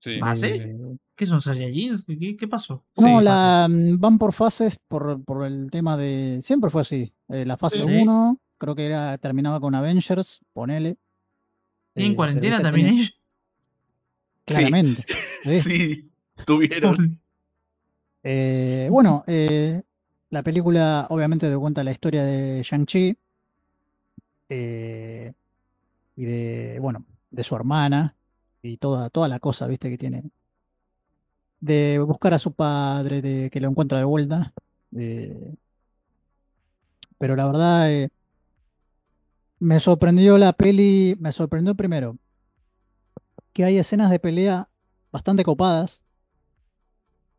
Sí, 0.00 0.18
¿Ah, 0.22 0.34
sí? 0.36 0.54
sí. 0.54 0.98
¿Qué 1.16 1.26
son 1.26 1.40
Saiyajins? 1.40 2.04
¿Qué, 2.04 2.36
qué, 2.36 2.46
pasó? 2.48 2.84
No, 2.96 3.02
fase. 3.14 3.24
la, 3.24 3.66
mm, 3.68 3.98
van 3.98 4.18
por 4.18 4.32
fases 4.32 4.78
por, 4.88 5.22
por 5.24 5.44
el 5.44 5.70
tema 5.72 5.96
de. 5.96 6.38
Siempre 6.42 6.70
fue 6.70 6.82
así. 6.82 7.12
eh, 7.28 7.44
la 7.44 7.56
fase 7.56 7.78
Sí. 7.78 7.90
1, 8.02 8.38
creo 8.58 8.74
que 8.76 8.86
era, 8.86 9.18
terminaba 9.18 9.58
con 9.60 9.74
Avengers, 9.74 10.40
ponele. 10.52 10.96
¿Tienen 11.94 12.12
eh, 12.12 12.16
cuarentena 12.16 12.60
también 12.62 12.86
ellos? 12.88 13.18
Claramente. 14.44 15.04
¿sí? 15.44 15.58
Sí, 15.58 16.10
tuvieron. 16.46 17.20
Eh, 18.24 18.88
bueno, 18.90 19.22
eh, 19.28 19.80
la 20.30 20.42
película 20.42 21.06
obviamente 21.10 21.50
te 21.50 21.56
cuenta 21.56 21.84
la 21.84 21.92
historia 21.92 22.24
de 22.24 22.62
Shang-Chi 22.62 23.16
eh, 24.48 25.32
y 26.16 26.24
de, 26.24 26.78
bueno, 26.80 27.04
de 27.30 27.44
su 27.44 27.54
hermana 27.56 28.16
y 28.62 28.76
toda, 28.78 29.10
toda 29.10 29.28
la 29.28 29.38
cosa, 29.40 29.66
viste, 29.66 29.88
que 29.90 29.98
tiene. 29.98 30.30
De 31.60 31.98
buscar 32.00 32.34
a 32.34 32.38
su 32.38 32.52
padre, 32.52 33.22
de 33.22 33.50
que 33.50 33.60
lo 33.60 33.68
encuentra 33.68 33.98
de 33.98 34.04
vuelta. 34.04 34.52
pero 37.18 37.36
la 37.36 37.46
verdad, 37.46 37.90
eh, 37.92 38.10
me 39.60 39.80
sorprendió 39.80 40.38
la 40.38 40.52
peli, 40.52 41.16
me 41.18 41.32
sorprendió 41.32 41.74
primero 41.74 42.16
que 43.58 43.64
hay 43.64 43.76
escenas 43.76 44.10
de 44.10 44.20
pelea 44.20 44.68
bastante 45.10 45.42
copadas. 45.42 46.04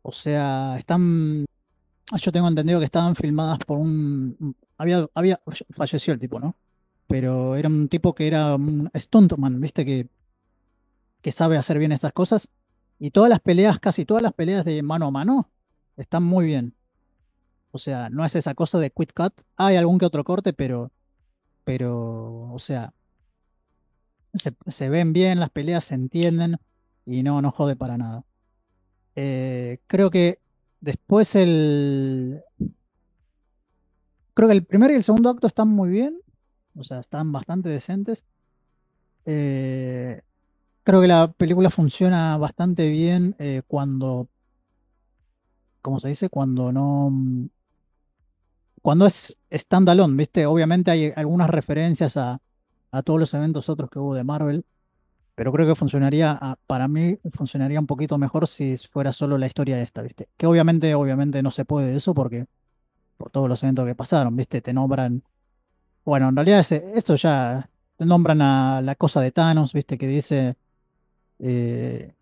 O 0.02 0.12
sea, 0.12 0.76
están, 0.78 1.46
yo 2.18 2.32
tengo 2.32 2.48
entendido 2.48 2.78
que 2.78 2.84
estaban 2.84 3.14
filmadas 3.14 3.58
por 3.58 3.78
un, 3.78 4.56
había, 4.76 5.06
había, 5.14 5.40
falleció 5.70 6.12
el 6.12 6.18
tipo, 6.18 6.40
¿no? 6.40 6.56
Pero 7.06 7.56
era 7.56 7.68
un 7.68 7.88
tipo 7.88 8.14
que 8.14 8.26
era 8.26 8.54
un 8.54 8.90
stuntman, 8.96 9.60
¿viste? 9.60 9.84
Que, 9.84 10.08
que 11.22 11.32
sabe 11.32 11.56
hacer 11.56 11.78
bien 11.78 11.92
estas 11.92 12.12
cosas. 12.12 12.48
Y 12.98 13.10
todas 13.10 13.30
las 13.30 13.40
peleas, 13.40 13.80
casi 13.80 14.04
todas 14.04 14.22
las 14.22 14.32
peleas 14.32 14.64
de 14.64 14.82
mano 14.82 15.06
a 15.06 15.10
mano, 15.10 15.50
están 15.96 16.22
muy 16.22 16.46
bien. 16.46 16.74
O 17.72 17.78
sea, 17.78 18.10
no 18.10 18.24
es 18.24 18.34
esa 18.34 18.54
cosa 18.54 18.78
de 18.78 18.90
quick 18.90 19.12
cut. 19.14 19.32
Hay 19.56 19.76
algún 19.76 19.98
que 19.98 20.06
otro 20.06 20.24
corte, 20.24 20.52
pero, 20.52 20.90
pero, 21.64 22.52
o 22.52 22.58
sea, 22.58 22.92
se, 24.34 24.54
se 24.66 24.88
ven 24.88 25.12
bien, 25.12 25.40
las 25.40 25.50
peleas 25.50 25.84
se 25.84 25.94
entienden 25.94 26.56
y 27.04 27.22
no, 27.22 27.40
no 27.42 27.50
jode 27.50 27.76
para 27.76 27.96
nada. 27.96 28.24
Eh, 29.14 29.78
creo 29.86 30.10
que 30.10 30.38
después 30.80 31.34
el. 31.34 32.42
Creo 34.34 34.48
que 34.48 34.54
el 34.54 34.64
primer 34.64 34.90
y 34.90 34.94
el 34.94 35.02
segundo 35.02 35.30
acto 35.30 35.46
están 35.46 35.68
muy 35.68 35.90
bien. 35.90 36.20
O 36.76 36.84
sea, 36.84 37.00
están 37.00 37.32
bastante 37.32 37.68
decentes. 37.68 38.24
Eh, 39.24 40.22
creo 40.82 41.00
que 41.00 41.08
la 41.08 41.32
película 41.32 41.70
funciona 41.70 42.36
bastante 42.36 42.88
bien 42.88 43.36
eh, 43.38 43.62
cuando. 43.66 44.28
¿Cómo 45.82 46.00
se 46.00 46.08
dice? 46.08 46.28
Cuando 46.28 46.72
no. 46.72 47.12
Cuando 48.82 49.06
es 49.06 49.36
standalone, 49.52 50.16
¿viste? 50.16 50.46
Obviamente 50.46 50.90
hay 50.90 51.12
algunas 51.14 51.50
referencias 51.50 52.16
a, 52.16 52.40
a 52.92 53.02
todos 53.02 53.20
los 53.20 53.34
eventos 53.34 53.68
otros 53.68 53.90
que 53.90 53.98
hubo 53.98 54.14
de 54.14 54.24
Marvel. 54.24 54.64
Pero 55.40 55.52
creo 55.52 55.66
que 55.66 55.74
funcionaría, 55.74 56.32
a- 56.38 56.56
para 56.66 56.86
mí, 56.86 57.16
funcionaría 57.32 57.80
un 57.80 57.86
poquito 57.86 58.18
mejor 58.18 58.46
si 58.46 58.76
fuera 58.76 59.10
solo 59.10 59.38
la 59.38 59.46
historia 59.46 59.80
esta, 59.80 60.02
¿viste? 60.02 60.28
Que 60.36 60.44
obviamente, 60.44 60.94
obviamente 60.94 61.42
no 61.42 61.50
se 61.50 61.64
puede 61.64 61.96
eso 61.96 62.12
porque 62.12 62.44
por 63.16 63.30
todos 63.30 63.48
los 63.48 63.62
eventos 63.62 63.86
que 63.86 63.94
pasaron, 63.94 64.36
¿viste? 64.36 64.60
Te 64.60 64.74
nombran. 64.74 65.22
Bueno, 66.04 66.28
en 66.28 66.36
realidad 66.36 66.60
ese- 66.60 66.92
esto 66.94 67.14
ya 67.16 67.70
te 67.96 68.04
nombran 68.04 68.42
a 68.42 68.82
la 68.82 68.94
cosa 68.96 69.22
de 69.22 69.30
Thanos, 69.32 69.72
¿viste? 69.72 69.96
Que 69.96 70.08
dice. 70.08 70.56
eh, 71.38 72.12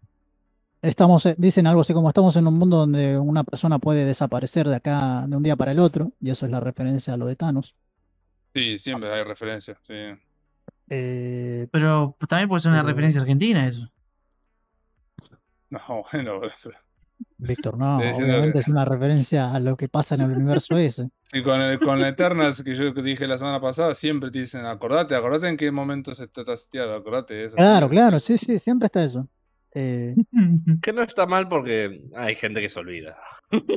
estamos, 0.81 1.27
eh, 1.27 1.35
dicen 1.39 1.67
algo 1.67 1.81
así 1.81 1.93
como 1.93 2.11
estamos 2.11 2.37
en 2.37 2.47
un 2.47 2.57
mundo 2.57 2.77
donde 2.77 3.19
una 3.19 3.43
persona 3.43 3.81
puede 3.81 4.05
desaparecer 4.05 4.69
de 4.69 4.77
acá 4.77 5.27
de 5.27 5.37
un 5.37 5.43
día 5.43 5.57
para 5.57 5.73
el 5.73 5.81
otro, 5.81 6.13
y 6.21 6.31
eso 6.31 6.47
es 6.47 6.53
la 6.53 6.61
referencia 6.61 7.15
a 7.15 7.17
lo 7.17 7.27
de 7.27 7.35
Thanos. 7.35 7.75
Sí, 8.55 8.79
siempre 8.79 9.13
hay 9.13 9.25
referencias. 9.25 9.77
Sí. 9.83 9.95
Eh, 10.91 11.69
Pero 11.71 12.17
también 12.29 12.49
puede 12.49 12.61
ser 12.61 12.73
una 12.73 12.81
Pero- 12.81 12.89
referencia 12.89 13.21
argentina 13.21 13.67
eso. 13.67 13.91
No, 15.71 15.81
bueno, 16.13 16.41
Víctor, 17.37 17.77
no, 17.77 17.99
obviamente 17.99 18.53
que- 18.53 18.59
es 18.61 18.69
una 18.69 18.85
referencia 18.85 19.53
a 19.53 19.61
lo 19.61 19.77
que 19.77 19.89
pasa 19.89 20.15
en 20.15 20.23
el 20.23 20.31
universo 20.33 20.77
ese. 20.77 21.11
sí, 21.25 21.43
con, 21.43 21.61
el, 21.61 21.79
con 21.79 22.01
la 22.01 22.09
Eternals 22.09 22.63
que 22.63 22.75
yo 22.75 22.93
dije 22.93 23.27
la 23.27 23.39
semana 23.39 23.61
pasada, 23.61 23.95
siempre 23.95 24.31
te 24.31 24.41
dicen, 24.41 24.65
acordate, 24.65 25.15
acordate 25.15 25.49
en 25.49 25.57
qué 25.57 25.71
momento 25.71 26.15
se 26.15 26.25
está 26.25 26.45
tasteado, 26.45 26.95
acordate 26.95 27.35
de 27.35 27.45
eso. 27.47 27.57
Claro, 27.57 27.89
claro, 27.89 28.21
sí, 28.21 28.39
sí, 28.39 28.59
siempre 28.59 28.87
está 28.87 29.05
eso. 29.05 29.29
Eh, 29.75 30.15
Que 30.83 30.93
no 30.93 31.03
está 31.03 31.27
mal 31.27 31.49
porque 31.49 32.09
hay 32.17 32.35
gente 32.37 32.61
que 32.61 32.69
se 32.69 32.79
olvida. 32.81 33.17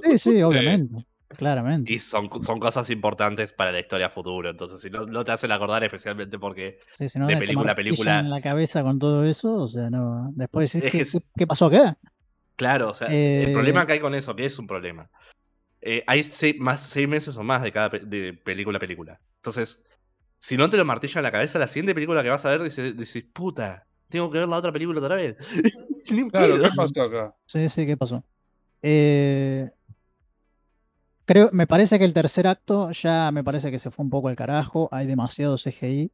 sí, 0.04 0.18
sí, 0.18 0.42
obviamente, 0.44 1.06
claramente. 1.38 1.92
Y 1.94 2.00
son, 2.00 2.30
son 2.44 2.60
cosas 2.60 2.90
importantes 2.90 3.54
para 3.54 3.72
la 3.72 3.80
historia 3.80 4.10
futuro. 4.10 4.50
Entonces, 4.50 4.80
si 4.82 4.90
no, 4.90 5.02
no 5.04 5.24
te 5.24 5.32
hacen 5.32 5.52
acordar 5.52 5.84
especialmente 5.84 6.38
porque 6.40 6.80
Sí, 6.92 7.10
si 7.10 7.20
no, 7.20 7.28
de 7.28 7.34
te 7.34 7.40
película 7.40 7.72
a 7.72 7.76
martillan 7.76 7.86
película. 7.96 8.20
en 8.20 8.30
la 8.30 8.42
cabeza 8.42 8.84
con 8.84 9.00
todo 9.00 9.26
eso, 9.26 9.54
o 9.54 9.68
sea, 9.68 9.90
no. 9.90 10.32
Después 10.36 10.72
decís, 10.72 10.86
Es 10.88 10.92
¿qué, 11.14 11.20
que 11.20 11.20
qué- 11.38 11.48
pasó 11.48 11.66
acá? 11.68 11.98
Claro, 12.56 12.90
o 12.90 12.94
sea, 12.94 13.08
Eh, 13.10 13.44
el 13.46 13.54
problema 13.54 13.86
que 13.86 13.94
hay 13.94 14.00
con 14.00 14.14
eso, 14.14 14.36
que 14.36 14.46
es 14.46 14.58
un 14.60 14.68
problema. 14.68 15.10
eh, 15.82 16.04
hay 16.08 16.22
seis, 16.24 16.56
más, 16.60 16.82
seis 16.84 17.08
meses 17.08 17.36
o 17.38 17.44
más 17.44 17.62
de 17.64 17.72
cada 17.72 17.90
pe- 17.90 18.02
de 18.02 18.34
película 18.34 18.78
a 18.78 18.80
película. 18.80 19.20
Entonces, 19.38 19.84
si 20.40 20.56
no 20.58 20.70
te 20.70 20.78
lo 20.78 20.86
martilla 20.86 21.20
en 21.20 21.24
la 21.24 21.32
cabeza, 21.32 21.58
la 21.60 21.68
siguiente 21.68 21.96
película 21.96 22.22
que 22.22 22.30
vas 22.30 22.46
a 22.46 22.50
ver, 22.50 22.62
dices, 22.64 22.96
dices, 22.96 23.24
puta, 23.34 23.88
tengo 24.10 24.30
que 24.30 24.40
ver 24.40 24.48
la 24.48 24.58
otra 24.58 24.72
película 24.72 25.00
otra 25.02 25.16
vez. 25.16 25.38
Claro. 26.32 26.56
¿qué 26.62 26.70
pasó 26.76 27.04
acá? 27.04 27.36
Sí, 27.48 27.70
sí, 27.70 27.86
¿qué 27.86 27.98
pasó? 27.98 28.24
Eh, 28.82 29.70
creo, 31.32 31.50
me 31.54 31.68
parece 31.68 31.98
que 31.98 32.06
el 32.06 32.14
tercer 32.14 32.48
acto 32.48 32.92
ya 32.92 33.32
me 33.32 33.44
parece 33.44 33.72
que 33.72 33.80
se 33.80 33.92
fue 33.92 34.04
un 34.04 34.10
poco 34.10 34.28
al 34.28 34.36
carajo, 34.36 34.90
hay 34.92 35.08
demasiado 35.08 35.58
CGI. 35.58 36.12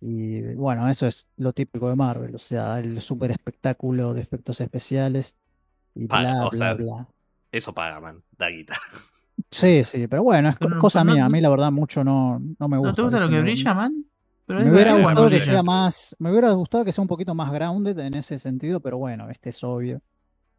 Y 0.00 0.42
bueno, 0.54 0.88
eso 0.88 1.06
es 1.06 1.26
lo 1.36 1.52
típico 1.52 1.88
de 1.88 1.96
Marvel, 1.96 2.34
o 2.34 2.38
sea, 2.38 2.78
el 2.78 3.00
super 3.00 3.30
espectáculo 3.30 4.12
de 4.14 4.20
efectos 4.20 4.60
especiales 4.60 5.34
y 5.94 6.06
Paga, 6.06 6.34
bla, 6.34 6.46
o 6.46 6.50
bla, 6.50 6.58
sea, 6.58 6.74
bla. 6.74 7.08
Eso 7.50 7.74
paga, 7.74 7.98
man, 8.00 8.22
da 8.36 8.48
guita. 8.48 8.76
Sí, 9.50 9.84
sí, 9.84 10.06
pero 10.06 10.22
bueno, 10.22 10.48
es 10.50 10.56
Pero, 10.58 10.78
cosa 10.78 11.00
pero 11.00 11.04
no- 11.04 11.12
mía, 11.14 11.24
a 11.24 11.28
mí 11.28 11.40
la 11.40 11.48
verdad 11.48 11.70
mucho 11.70 12.04
no, 12.04 12.40
no 12.58 12.68
me 12.68 12.76
gusta. 12.78 12.90
¿No 12.90 12.94
te 12.94 13.02
gusta 13.02 13.20
lo 13.20 13.28
que 13.28 13.40
brilla, 13.40 13.74
man? 13.74 14.04
Pero 14.46 14.60
Me 14.60 14.70
hubiera 14.70 14.94
gustado 14.94 15.28
que 15.28 15.40
sea 15.40 15.62
más, 15.62 16.14
me 16.18 16.30
hubiera 16.30 16.52
gustado 16.52 16.84
que 16.84 16.92
sea 16.92 17.02
un 17.02 17.08
poquito 17.08 17.34
más 17.34 17.50
grounded 17.52 17.98
en 17.98 18.14
ese 18.14 18.38
sentido, 18.38 18.80
pero 18.80 18.98
bueno, 18.98 19.28
este 19.28 19.50
es 19.50 19.64
obvio. 19.64 20.00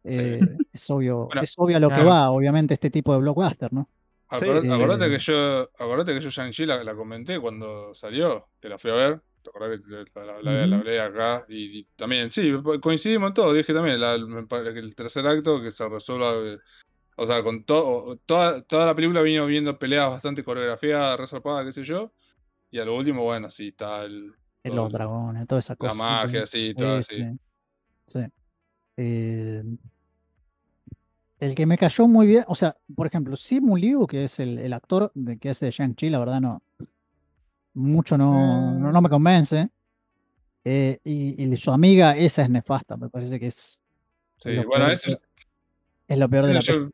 Eh, 0.08 0.38
es 0.72 0.90
obvio, 0.90 1.26
Bueno, 1.26 1.42
es 1.42 1.54
obvio 1.56 1.76
a 1.76 1.80
lo 1.80 1.88
que 1.90 2.02
va, 2.02 2.30
obviamente, 2.30 2.74
este 2.74 2.90
tipo 2.90 3.12
de 3.12 3.20
blockbuster, 3.20 3.72
¿no? 3.72 3.88
Acordate, 4.30 4.70
acordate 4.72 5.10
que 5.10 5.18
yo, 5.18 5.62
acordate 5.78 6.14
que 6.14 6.20
yo 6.20 6.28
Shang-Chi 6.30 6.66
la, 6.66 6.84
la 6.84 6.94
comenté 6.94 7.40
cuando 7.40 7.94
salió, 7.94 8.48
que 8.60 8.68
la 8.68 8.78
fui 8.78 8.90
a 8.90 8.94
ver. 8.94 9.22
¿Te 9.42 9.50
acordás 9.50 9.80
que 9.80 10.20
la, 10.20 10.24
la- 10.24 10.42
la- 10.42 10.66
la 10.66 10.76
hablé 10.76 11.00
acá? 11.00 11.46
Y, 11.48 11.78
y 11.78 11.84
también, 11.96 12.30
sí, 12.30 12.52
coincidimos 12.82 13.28
en 13.28 13.34
todo. 13.34 13.54
Dije 13.54 13.72
también, 13.72 13.98
la- 14.00 14.14
el 14.14 14.94
tercer 14.94 15.26
acto 15.26 15.62
que 15.62 15.70
se 15.70 15.88
resuelva. 15.88 16.34
O 17.16 17.26
sea, 17.26 17.42
con 17.42 17.64
todo, 17.64 18.16
toda, 18.26 18.62
toda 18.62 18.86
la 18.86 18.94
película 18.94 19.22
vino 19.22 19.46
viendo 19.46 19.78
peleas 19.78 20.10
bastante 20.10 20.44
coreografiadas, 20.44 21.18
resarpadas, 21.18 21.64
qué 21.64 21.72
sé 21.72 21.82
yo. 21.84 22.12
Y 22.70 22.78
a 22.78 22.84
lo 22.84 22.94
último, 22.96 23.24
bueno, 23.24 23.48
sí, 23.50 23.68
está 23.68 24.04
el, 24.04 24.34
todo 24.62 24.76
los 24.76 24.86
el- 24.88 24.92
dragones, 24.92 25.46
toda 25.48 25.60
esa 25.60 25.72
la 25.72 25.76
cosa. 25.90 25.94
magia, 25.94 26.44
sí, 26.46 26.74
todo 26.74 26.96
así. 26.98 27.16
Sí. 27.16 27.38
sí. 28.06 28.20
Eh, 28.98 29.62
el 31.40 31.54
que 31.54 31.66
me 31.66 31.78
cayó 31.78 32.06
muy 32.08 32.26
bien, 32.26 32.44
o 32.48 32.54
sea, 32.54 32.76
por 32.94 33.06
ejemplo, 33.06 33.36
Simu 33.36 33.76
Liu, 33.76 34.06
que 34.06 34.24
es 34.24 34.40
el, 34.40 34.58
el 34.58 34.72
actor 34.72 35.12
de, 35.14 35.38
que 35.38 35.50
hace 35.50 35.66
de 35.66 35.72
Shang-Chi, 35.72 36.10
la 36.10 36.18
verdad 36.18 36.40
no. 36.40 36.62
Mucho 37.74 38.18
no, 38.18 38.72
no, 38.74 38.90
no 38.90 39.00
me 39.00 39.08
convence. 39.08 39.68
Eh, 40.64 40.98
y, 41.04 41.42
y 41.42 41.56
su 41.56 41.70
amiga, 41.70 42.16
esa 42.16 42.42
es 42.42 42.50
nefasta, 42.50 42.96
me 42.96 43.08
parece 43.08 43.38
que 43.38 43.46
es, 43.46 43.80
Sí, 44.38 44.50
lo 44.50 44.64
bueno, 44.64 44.84
peor, 44.84 44.92
eso, 44.92 45.20
es 46.08 46.18
lo 46.18 46.28
peor 46.28 46.46
de 46.46 46.54
la 46.54 46.60
yo, 46.60 46.90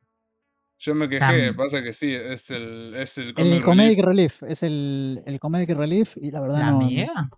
yo 0.78 0.94
me 0.94 1.08
quejé, 1.08 1.52
Tam- 1.52 1.56
pasa 1.56 1.82
que 1.82 1.92
sí, 1.92 2.12
es 2.12 2.50
el, 2.50 2.94
es 2.96 3.18
el 3.18 3.28
El 3.28 3.34
comic 3.34 3.64
Comedic 3.64 4.04
relief. 4.04 4.40
Relief, 4.40 4.42
es 4.44 4.62
el, 4.62 5.22
el 5.26 5.40
Comedic 5.40 5.70
Relief 5.70 6.16
y 6.16 6.30
la 6.30 6.40
verdad 6.40 6.60
¿La 6.60 6.68
no. 6.68 6.80
amiga? 6.80 7.30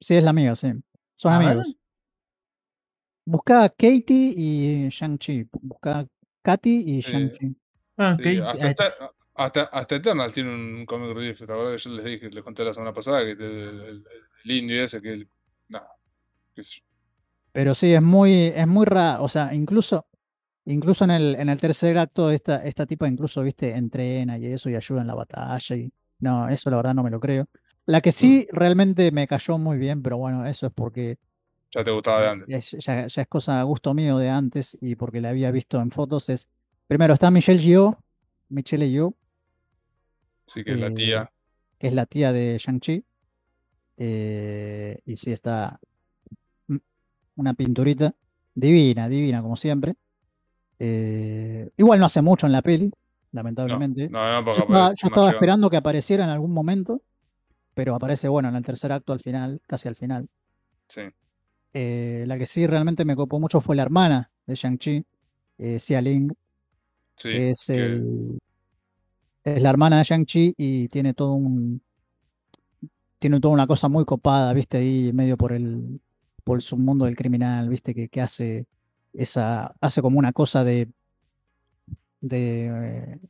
Sí, 0.00 0.14
es 0.16 0.22
la 0.24 0.30
amiga, 0.30 0.56
sí. 0.56 0.72
Son 1.14 1.32
A 1.32 1.38
ver. 1.38 1.62
Busca 3.24 3.64
a 3.64 3.68
Katie 3.68 4.32
y 4.36 4.88
Shang-Chi. 4.88 5.48
Busca 5.62 6.00
a 6.00 6.06
Katy 6.42 6.84
y. 6.98 7.00
Shang-Chi. 7.00 7.56
Ah, 7.96 8.16
Sí, 8.18 8.38
ok, 8.38 8.64
hasta, 8.64 8.94
hasta, 9.34 9.62
hasta 9.64 9.94
Eternal 9.96 10.32
tiene 10.32 10.50
un 10.54 10.86
comic 10.86 11.14
relief. 11.14 11.38
¿Te 11.38 11.44
acuerdas 11.44 11.82
que 11.82 11.88
yo 11.90 11.96
les 11.96 12.04
dije, 12.04 12.30
les 12.30 12.44
conté 12.44 12.64
la 12.64 12.74
semana 12.74 12.92
pasada 12.92 13.20
que 13.24 13.32
el, 13.32 13.40
el- 13.42 14.04
el 14.44 14.50
indio 14.50 14.82
ese 14.82 15.00
que 15.00 15.12
el, 15.12 15.28
nada, 15.68 15.88
qué 16.54 16.62
sé 16.64 16.70
yo. 16.80 16.84
Pero 17.52 17.74
sí, 17.74 17.92
es 17.92 18.02
muy, 18.02 18.32
es 18.54 18.66
muy 18.66 18.86
raro. 18.86 19.24
O 19.24 19.28
sea, 19.28 19.54
incluso, 19.54 20.06
incluso 20.64 21.04
en 21.04 21.10
el, 21.12 21.36
en 21.36 21.48
el 21.48 21.60
tercer 21.60 21.98
acto, 21.98 22.30
esta, 22.30 22.64
esta 22.64 22.86
tipa 22.86 23.08
incluso, 23.08 23.42
viste, 23.42 23.72
entrena 23.76 24.38
y 24.38 24.46
eso 24.46 24.70
y 24.70 24.74
ayuda 24.76 25.02
en 25.02 25.06
la 25.08 25.14
batalla. 25.14 25.76
Y, 25.76 25.92
no, 26.20 26.48
eso 26.48 26.70
la 26.70 26.76
verdad 26.78 26.94
no 26.94 27.02
me 27.02 27.10
lo 27.10 27.20
creo. 27.20 27.46
La 27.86 28.00
que 28.00 28.12
sí 28.12 28.48
realmente 28.52 29.10
me 29.12 29.26
cayó 29.26 29.58
muy 29.58 29.76
bien, 29.78 30.02
pero 30.02 30.16
bueno, 30.18 30.46
eso 30.46 30.66
es 30.66 30.72
porque 30.72 31.18
Ya 31.74 31.84
te 31.84 31.90
gustaba 31.90 32.20
de 32.22 32.28
antes. 32.28 32.48
es- 32.74 32.84
ya, 32.84 33.06
ya 33.06 33.22
es 33.22 33.28
cosa 33.28 33.60
a 33.60 33.62
gusto 33.64 33.94
mío 33.94 34.18
de 34.18 34.28
antes 34.28 34.76
y 34.80 34.94
porque 34.96 35.20
la 35.20 35.30
había 35.30 35.50
visto 35.50 35.80
en 35.80 35.90
fotos. 35.90 36.28
Es 36.28 36.48
primero 36.86 37.14
está 37.14 37.30
Michelle 37.30 37.62
Yeoh, 37.62 37.96
Michelle 38.50 38.90
Yeoh, 38.90 39.14
Así 40.46 40.64
que 40.64 40.74
la 40.76 40.88
eh, 40.88 40.94
tía. 40.94 41.32
que 41.78 41.88
es 41.88 41.94
la 41.94 42.06
tía 42.06 42.32
de 42.32 42.58
Shang-Chi. 42.58 43.04
eh, 43.98 44.98
y 45.04 45.16
sí 45.16 45.32
está 45.32 45.78
mm, 46.68 46.76
una 47.36 47.54
pinturita 47.54 48.14
divina, 48.54 49.08
divina 49.08 49.42
como 49.42 49.56
siempre. 49.56 49.94
Eh, 50.78 51.70
igual 51.76 52.00
no 52.00 52.06
hace 52.06 52.22
mucho 52.22 52.46
en 52.46 52.52
la 52.52 52.62
peli, 52.62 52.90
lamentablemente. 53.32 54.08
No, 54.08 54.32
no, 54.32 54.44
porque 54.44 54.60
yo 54.60 54.64
estaba, 54.66 54.88
yo 54.94 55.06
estaba 55.06 55.30
esperando 55.30 55.70
que 55.70 55.76
apareciera 55.76 56.24
en 56.24 56.30
algún 56.30 56.52
momento, 56.52 57.02
pero 57.74 57.94
aparece, 57.94 58.28
bueno, 58.28 58.48
en 58.48 58.56
el 58.56 58.64
tercer 58.64 58.92
acto 58.92 59.12
al 59.12 59.20
final, 59.20 59.60
casi 59.66 59.88
al 59.88 59.96
final. 59.96 60.28
Sí. 60.88 61.02
Eh, 61.74 62.24
la 62.26 62.38
que 62.38 62.46
sí 62.46 62.66
realmente 62.66 63.04
me 63.04 63.16
copó 63.16 63.40
mucho 63.40 63.60
fue 63.60 63.76
la 63.76 63.82
hermana 63.82 64.30
de 64.46 64.54
Shang-Chi, 64.54 65.04
eh, 65.58 65.78
Xia 65.80 66.02
Ling, 66.02 66.32
Sí. 67.16 67.30
que 67.30 67.50
es, 67.50 67.68
que- 67.70 67.86
el, 67.86 68.38
es 69.44 69.62
la 69.62 69.70
hermana 69.70 69.98
de 69.98 70.04
Shang-Chi 70.04 70.54
y 70.56 70.88
tiene 70.88 71.14
todo 71.14 71.34
un. 71.34 71.80
Tiene 73.18 73.40
toda 73.40 73.54
una 73.54 73.66
cosa 73.66 73.88
muy 73.88 74.04
copada, 74.04 74.52
viste, 74.52 74.78
ahí 74.78 75.12
medio 75.12 75.36
por 75.36 75.52
el, 75.52 76.00
por 76.44 76.56
el 76.58 76.62
submundo 76.62 77.04
del 77.04 77.16
criminal, 77.16 77.68
viste, 77.68 77.94
que, 77.94 78.08
que 78.08 78.20
hace 78.20 78.66
esa. 79.12 79.66
hace 79.80 80.02
como 80.02 80.18
una 80.18 80.32
cosa 80.32 80.64
de. 80.64 80.88
de 82.20 82.66
eh, 83.14 83.20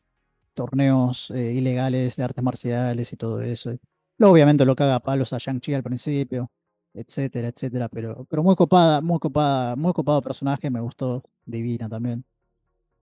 torneos 0.54 1.30
eh, 1.32 1.52
ilegales 1.54 2.16
de 2.16 2.24
artes 2.24 2.44
marciales 2.44 3.12
y 3.12 3.16
todo 3.16 3.40
eso. 3.42 3.72
Luego, 4.18 4.34
obviamente, 4.34 4.64
lo 4.64 4.76
caga 4.76 4.96
a 4.96 5.00
palos 5.00 5.32
a 5.32 5.38
Shang-Chi 5.38 5.74
al 5.74 5.82
principio, 5.82 6.50
etcétera, 6.94 7.48
etcétera, 7.48 7.88
pero, 7.88 8.24
pero 8.30 8.42
muy 8.42 8.56
copada, 8.56 9.00
muy 9.00 9.18
copada, 9.18 9.76
muy 9.76 9.92
copado 9.92 10.22
personaje, 10.22 10.70
me 10.70 10.80
gustó, 10.80 11.22
divina 11.46 11.88
también. 11.88 12.24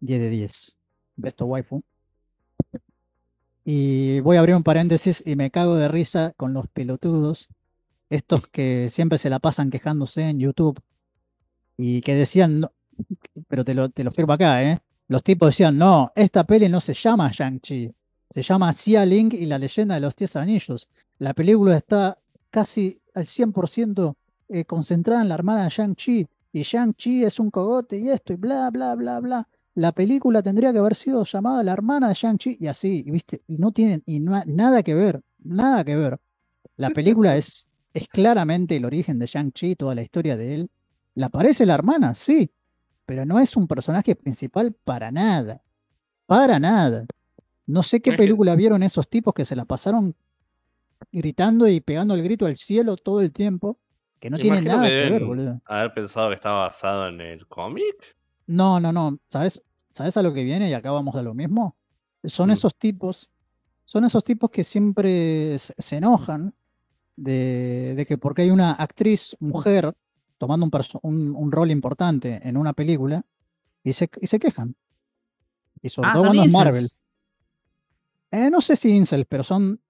10 0.00 0.20
de 0.20 0.30
10. 0.30 0.76
Besto 1.16 1.46
waifu. 1.46 1.82
Y 3.64 4.20
voy 4.20 4.36
a 4.36 4.40
abrir 4.40 4.54
un 4.56 4.62
paréntesis 4.62 5.22
y 5.26 5.36
me 5.36 5.50
cago 5.50 5.76
de 5.76 5.88
risa 5.88 6.32
con 6.36 6.52
los 6.54 6.66
pelotudos, 6.68 7.48
estos 8.10 8.46
que 8.48 8.90
siempre 8.90 9.18
se 9.18 9.30
la 9.30 9.40
pasan 9.40 9.70
quejándose 9.70 10.22
en 10.28 10.40
YouTube 10.40 10.80
y 11.76 12.00
que 12.02 12.14
decían, 12.14 12.60
no- 12.60 12.72
pero 13.48 13.64
te 13.64 13.74
lo, 13.74 13.90
te 13.90 14.04
lo 14.04 14.12
firmo 14.12 14.32
acá, 14.34 14.62
¿eh? 14.64 14.80
Los 15.08 15.24
tipos 15.24 15.50
decían, 15.50 15.78
no, 15.78 16.12
esta 16.16 16.44
peli 16.44 16.68
no 16.68 16.80
se 16.80 16.94
llama 16.94 17.30
Shang-Chi, 17.32 17.92
se 18.30 18.42
llama 18.42 18.72
Xia 18.72 19.06
Ling 19.06 19.32
y 19.34 19.46
la 19.46 19.58
leyenda 19.58 19.96
de 19.96 20.02
los 20.02 20.16
10 20.16 20.36
anillos. 20.36 20.88
La 21.18 21.34
película 21.34 21.76
está 21.76 22.18
casi 22.50 22.99
al 23.14 23.26
100% 23.26 24.14
eh, 24.48 24.64
concentrada 24.64 25.22
en 25.22 25.28
la 25.28 25.34
hermana 25.34 25.64
de 25.64 25.70
Shang-Chi 25.70 26.26
y 26.52 26.62
Shang-Chi 26.62 27.24
es 27.24 27.38
un 27.38 27.50
cogote 27.50 27.98
y 27.98 28.10
esto 28.10 28.32
y 28.32 28.36
bla, 28.36 28.70
bla, 28.70 28.94
bla, 28.94 29.20
bla 29.20 29.48
la 29.74 29.92
película 29.92 30.42
tendría 30.42 30.72
que 30.72 30.78
haber 30.78 30.94
sido 30.94 31.24
llamada 31.24 31.62
La 31.62 31.72
hermana 31.72 32.08
de 32.08 32.14
Shang-Chi 32.14 32.56
y 32.58 32.66
así, 32.66 33.04
¿viste? 33.10 33.42
Y 33.46 33.58
no 33.58 33.72
tienen 33.72 34.02
y 34.04 34.20
no, 34.20 34.42
nada 34.46 34.82
que 34.82 34.94
ver, 34.94 35.22
nada 35.38 35.84
que 35.84 35.96
ver. 35.96 36.18
La 36.76 36.90
película 36.90 37.36
es, 37.36 37.66
es 37.94 38.08
claramente 38.08 38.76
el 38.76 38.84
origen 38.84 39.18
de 39.18 39.26
Shang-Chi, 39.26 39.76
toda 39.76 39.94
la 39.94 40.02
historia 40.02 40.36
de 40.36 40.54
él. 40.54 40.70
¿La 41.14 41.26
aparece 41.26 41.66
la 41.66 41.74
hermana? 41.74 42.14
Sí, 42.14 42.50
pero 43.06 43.24
no 43.24 43.38
es 43.38 43.56
un 43.56 43.66
personaje 43.66 44.16
principal 44.16 44.72
para 44.84 45.10
nada. 45.10 45.62
Para 46.26 46.58
nada. 46.58 47.06
No 47.66 47.82
sé 47.82 48.00
qué 48.00 48.12
película 48.12 48.56
vieron 48.56 48.82
esos 48.82 49.08
tipos 49.08 49.34
que 49.34 49.44
se 49.44 49.56
la 49.56 49.64
pasaron 49.64 50.14
gritando 51.12 51.66
y 51.68 51.80
pegando 51.80 52.14
el 52.14 52.22
grito 52.22 52.46
al 52.46 52.56
cielo 52.56 52.96
todo 52.96 53.20
el 53.20 53.32
tiempo, 53.32 53.78
que 54.18 54.30
no 54.30 54.36
tiene 54.38 54.56
Imagino 54.58 54.76
nada 54.76 54.88
que 54.88 54.94
que 54.94 55.10
ver, 55.10 55.24
boludo. 55.24 55.60
haber 55.64 55.94
pensado 55.94 56.28
que 56.28 56.34
estaba 56.36 56.60
basado 56.66 57.08
en 57.08 57.20
el 57.20 57.46
cómic. 57.46 58.16
No, 58.46 58.80
no, 58.80 58.92
no. 58.92 59.18
¿Sabes? 59.28 59.62
¿Sabes 59.88 60.16
a 60.16 60.22
lo 60.22 60.32
que 60.32 60.44
viene? 60.44 60.68
Y 60.68 60.72
acá 60.74 60.90
vamos 60.90 61.14
a 61.16 61.22
lo 61.22 61.34
mismo. 61.34 61.76
Son 62.24 62.48
Mm. 62.48 62.52
esos 62.52 62.76
tipos, 62.76 63.28
son 63.84 64.04
esos 64.04 64.22
tipos 64.24 64.50
que 64.50 64.62
siempre 64.64 65.58
se, 65.58 65.96
enojan 65.96 66.54
de, 67.16 67.94
de 67.96 68.06
que 68.06 68.18
porque 68.18 68.42
hay 68.42 68.50
una 68.50 68.72
actriz 68.72 69.36
mujer 69.40 69.94
tomando 70.38 70.64
un, 70.64 70.70
perso- 70.70 71.00
un, 71.02 71.34
un 71.34 71.50
rol 71.52 71.70
importante 71.70 72.40
en 72.46 72.56
una 72.56 72.72
película 72.72 73.24
y 73.82 73.92
se, 73.94 74.08
y 74.20 74.26
se 74.26 74.38
quejan. 74.38 74.74
Y 75.82 75.88
sobre 75.88 76.08
Ah, 76.10 76.12
todo 76.12 76.24
son 76.26 76.34
cuando 76.36 76.44
es 76.44 76.52
Marvel. 76.52 76.86
Eh, 78.32 78.50
no 78.50 78.60
sé 78.60 78.76
si 78.76 78.90
incels, 78.94 79.26
pero 79.28 79.42
son. 79.42 79.80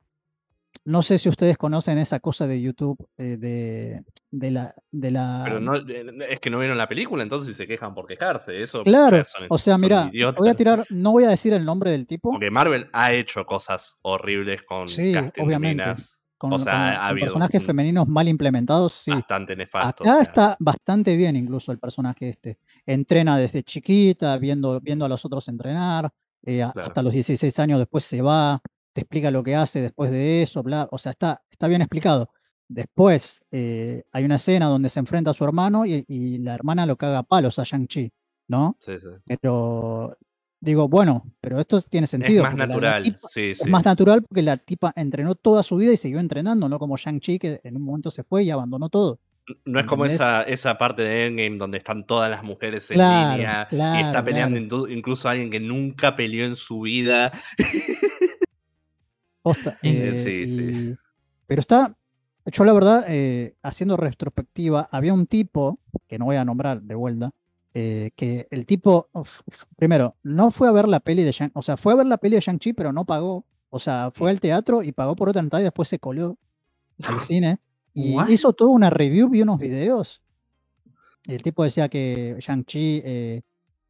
No 0.84 1.02
sé 1.02 1.18
si 1.18 1.28
ustedes 1.28 1.58
conocen 1.58 1.98
esa 1.98 2.20
cosa 2.20 2.46
de 2.46 2.60
YouTube 2.60 2.96
eh, 3.18 3.36
de, 3.36 4.02
de 4.30 4.50
la. 4.50 4.74
De 4.90 5.10
la 5.10 5.42
Pero 5.44 5.60
no, 5.60 5.76
eh, 5.76 6.06
es 6.30 6.40
que 6.40 6.48
no 6.50 6.58
vieron 6.58 6.78
la 6.78 6.88
película, 6.88 7.22
entonces 7.22 7.54
se 7.56 7.66
quejan 7.66 7.94
por 7.94 8.06
quejarse. 8.06 8.62
Eso 8.62 8.82
Claro, 8.82 9.22
son- 9.24 9.46
o 9.50 9.58
sea, 9.58 9.76
mira, 9.76 10.10
voy 10.36 10.48
a 10.48 10.54
tirar, 10.54 10.84
no 10.90 11.12
voy 11.12 11.24
a 11.24 11.28
decir 11.28 11.52
el 11.52 11.64
nombre 11.64 11.90
del 11.90 12.06
tipo, 12.06 12.30
Porque 12.30 12.50
Marvel 12.50 12.88
ha 12.92 13.12
hecho 13.12 13.44
cosas 13.44 13.98
horribles 14.02 14.62
con 14.62 14.88
Sí, 14.88 15.12
obviamente. 15.38 15.82
minas 15.84 16.16
con, 16.38 16.50
o 16.50 16.56
con- 16.56 16.60
sea, 16.60 16.92
ha 16.92 16.94
con 17.00 17.08
habido 17.10 17.26
personajes 17.26 17.60
un- 17.60 17.66
femeninos 17.66 18.08
mal 18.08 18.26
implementados, 18.26 18.94
sí. 18.94 19.10
bastante 19.10 19.54
nefasto. 19.54 20.02
Acá 20.02 20.12
o 20.12 20.14
sea, 20.14 20.22
está 20.22 20.56
bastante 20.58 21.14
bien 21.14 21.36
incluso 21.36 21.70
el 21.72 21.78
personaje 21.78 22.30
este. 22.30 22.58
Entrena 22.86 23.36
desde 23.36 23.62
chiquita, 23.62 24.38
viendo, 24.38 24.80
viendo 24.80 25.04
a 25.04 25.08
los 25.10 25.22
otros 25.26 25.46
entrenar, 25.48 26.10
eh, 26.42 26.66
Claro. 26.72 26.80
hasta 26.88 27.02
los 27.02 27.12
16 27.12 27.58
años 27.58 27.78
después 27.78 28.02
se 28.06 28.22
va, 28.22 28.62
te 28.92 29.02
explica 29.02 29.30
lo 29.30 29.42
que 29.42 29.54
hace 29.54 29.80
después 29.80 30.10
de 30.10 30.42
eso, 30.42 30.62
bla, 30.62 30.88
o 30.90 30.98
sea, 30.98 31.10
está, 31.10 31.42
está 31.50 31.68
bien 31.68 31.82
explicado. 31.82 32.30
Después 32.68 33.40
eh, 33.50 34.04
hay 34.12 34.24
una 34.24 34.36
escena 34.36 34.66
donde 34.66 34.90
se 34.90 35.00
enfrenta 35.00 35.30
a 35.32 35.34
su 35.34 35.44
hermano 35.44 35.84
y, 35.86 36.04
y 36.06 36.38
la 36.38 36.54
hermana 36.54 36.86
lo 36.86 36.96
caga 36.96 37.18
a 37.18 37.22
palos 37.24 37.58
a 37.58 37.64
Shang-Chi, 37.64 38.12
¿no? 38.48 38.76
sí, 38.80 38.98
sí. 38.98 39.08
Pero 39.26 40.16
digo, 40.60 40.88
bueno, 40.88 41.24
pero 41.40 41.58
esto 41.58 41.80
tiene 41.82 42.04
Es 42.04 42.10
sentido. 42.10 42.42
más 42.44 42.52
la- 42.54 42.58
la 42.58 42.66
natural. 42.68 43.02
tipa- 43.02 43.28
sí, 43.28 43.50
es 43.50 43.58
sí. 43.58 43.70
más 43.70 43.84
natural 43.84 44.22
porque 44.22 44.42
la 44.42 44.56
tipa 44.56 44.92
entrenó 44.94 45.34
toda 45.34 45.62
su 45.62 45.76
vida 45.76 45.92
y 45.92 45.96
siguió 45.96 46.20
entrenando, 46.20 46.68
no 46.68 46.78
como 46.78 46.96
Shang-Chi 46.96 47.38
que 47.38 47.60
en 47.64 47.76
un 47.76 47.82
momento 47.82 48.10
se 48.10 48.22
fue 48.24 48.44
y 48.44 48.50
abandonó 48.50 48.88
todo. 48.88 49.18
No 49.64 49.80
es 49.80 49.86
como 49.86 50.04
esa, 50.04 50.42
esa 50.42 50.78
parte 50.78 51.02
de 51.02 51.26
Endgame 51.26 51.56
donde 51.56 51.78
están 51.78 52.06
todas 52.06 52.30
las 52.30 52.44
mujeres 52.44 52.88
en 52.92 52.98
Claro, 52.98 53.32
línea 53.32 53.66
y 53.72 54.00
está 54.00 54.22
peleando 54.22 54.60
claro. 54.68 54.88
incluso 54.88 55.28
alguien 55.28 55.50
que 55.50 55.58
nunca 55.58 56.14
peleó 56.14 56.44
en 56.44 56.54
su 56.54 56.82
vida. 56.82 57.32
Eh, 59.82 60.10
eh, 60.10 60.14
sí, 60.14 60.46
sí. 60.46 60.90
y- 60.92 60.96
Pero 61.46 61.60
está, 61.60 61.96
yo 62.46 62.64
la 62.64 62.72
verdad, 62.72 63.04
eh, 63.08 63.54
haciendo 63.62 63.96
retrospectiva, 63.96 64.88
había 64.90 65.14
un 65.14 65.26
tipo, 65.26 65.78
que 66.06 66.18
no 66.18 66.26
voy 66.26 66.36
a 66.36 66.44
nombrar 66.44 66.82
de 66.82 66.94
vuelta, 66.94 67.30
eh, 67.74 68.10
que 68.16 68.46
el 68.50 68.66
tipo, 68.66 69.08
uf, 69.12 69.40
uf, 69.46 69.64
primero, 69.76 70.16
no 70.22 70.50
fue 70.50 70.68
a 70.68 70.72
ver 70.72 70.88
la 70.88 71.00
peli 71.00 71.22
de 71.22 71.32
Shang, 71.32 71.50
o 71.54 71.62
sea, 71.62 71.76
fue 71.76 71.92
a 71.92 71.96
ver 71.96 72.06
la 72.06 72.18
peli 72.18 72.36
de 72.36 72.40
Shang-Chi, 72.40 72.72
pero 72.72 72.92
no 72.92 73.04
pagó. 73.04 73.44
O 73.70 73.78
sea, 73.78 74.10
fue 74.12 74.30
al 74.30 74.40
teatro 74.40 74.82
y 74.82 74.90
pagó 74.92 75.14
por 75.14 75.28
otra 75.28 75.40
entrada 75.40 75.60
y 75.62 75.64
después 75.64 75.88
se 75.88 75.98
coló 76.00 76.36
al 77.04 77.20
cine. 77.20 77.58
Y 77.94 78.14
What? 78.16 78.28
hizo 78.28 78.52
toda 78.52 78.70
una 78.72 78.90
review, 78.90 79.28
vi 79.28 79.42
unos 79.42 79.58
videos. 79.58 80.20
El 81.26 81.42
tipo 81.42 81.62
decía 81.64 81.88
que 81.88 82.36
Shang-Chi 82.40 83.02
eh, 83.04 83.42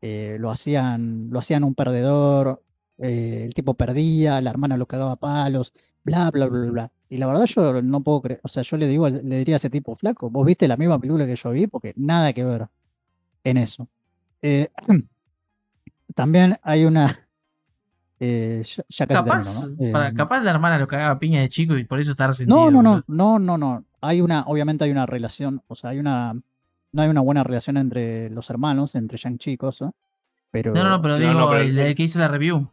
eh, 0.02 0.36
lo, 0.38 0.50
hacían, 0.50 1.30
lo 1.30 1.38
hacían 1.38 1.64
un 1.64 1.74
perdedor, 1.74 2.62
eh, 3.00 3.44
el 3.46 3.54
tipo 3.54 3.74
perdía, 3.74 4.40
la 4.40 4.50
hermana 4.50 4.76
lo 4.76 4.86
cagaba 4.86 5.12
a 5.12 5.16
palos, 5.16 5.72
bla, 6.04 6.30
bla, 6.30 6.46
bla, 6.46 6.70
bla. 6.70 6.92
Y 7.08 7.18
la 7.18 7.26
verdad 7.26 7.46
yo 7.46 7.82
no 7.82 8.02
puedo 8.02 8.22
creer, 8.22 8.40
o 8.44 8.48
sea, 8.48 8.62
yo 8.62 8.76
le 8.76 8.86
digo, 8.86 9.08
le 9.08 9.38
diría 9.38 9.56
a 9.56 9.58
ese 9.58 9.70
tipo, 9.70 9.96
flaco, 9.96 10.30
vos 10.30 10.46
viste 10.46 10.68
la 10.68 10.76
misma 10.76 10.98
película 11.00 11.26
que 11.26 11.36
yo 11.36 11.50
vi, 11.50 11.66
porque 11.66 11.92
nada 11.96 12.32
que 12.32 12.44
ver 12.44 12.68
en 13.44 13.56
eso. 13.58 13.88
Eh, 14.42 14.68
también 16.14 16.58
hay 16.62 16.84
una... 16.84 17.18
eh, 18.20 18.62
ya, 18.64 18.84
ya 18.88 19.06
casi 19.06 19.24
Capaz, 19.24 19.76
termino, 19.76 19.86
¿no? 19.86 19.92
para, 19.92 20.08
Eh, 20.08 20.14
capaz 20.14 20.40
la 20.42 20.50
hermana 20.50 20.78
lo 20.78 20.86
cagaba 20.88 21.12
a 21.12 21.18
piña 21.18 21.40
de 21.40 21.48
chico 21.48 21.76
y 21.76 21.84
por 21.84 22.00
eso 22.00 22.12
está 22.12 22.26
resentido. 22.26 22.70
no, 22.70 22.82
no, 22.82 22.82
no, 22.82 23.00
no, 23.08 23.38
no, 23.38 23.58
no. 23.58 23.84
Hay 24.02 24.20
una, 24.20 24.42
obviamente 24.46 24.84
hay 24.84 24.90
una 24.90 25.06
relación, 25.06 25.62
o 25.68 25.74
sea, 25.74 25.90
hay 25.90 25.98
una, 25.98 26.32
no 26.34 27.02
hay 27.02 27.08
una 27.08 27.20
buena 27.20 27.44
relación 27.44 27.76
entre 27.76 28.30
los 28.30 28.48
hermanos, 28.50 28.94
entre 28.94 29.18
Shang-Chi 29.18 29.52
y 29.52 29.56
Coso, 29.56 29.94
pero... 30.50 30.74
No, 30.74 30.84
no, 30.84 30.90
no, 30.90 31.02
pero 31.02 31.18
digo, 31.18 31.32
no, 31.34 31.48
pero 31.48 31.60
el- 31.62 31.78
el 31.78 31.94
que 31.94 32.02
hizo 32.04 32.18
la 32.18 32.28
review. 32.28 32.68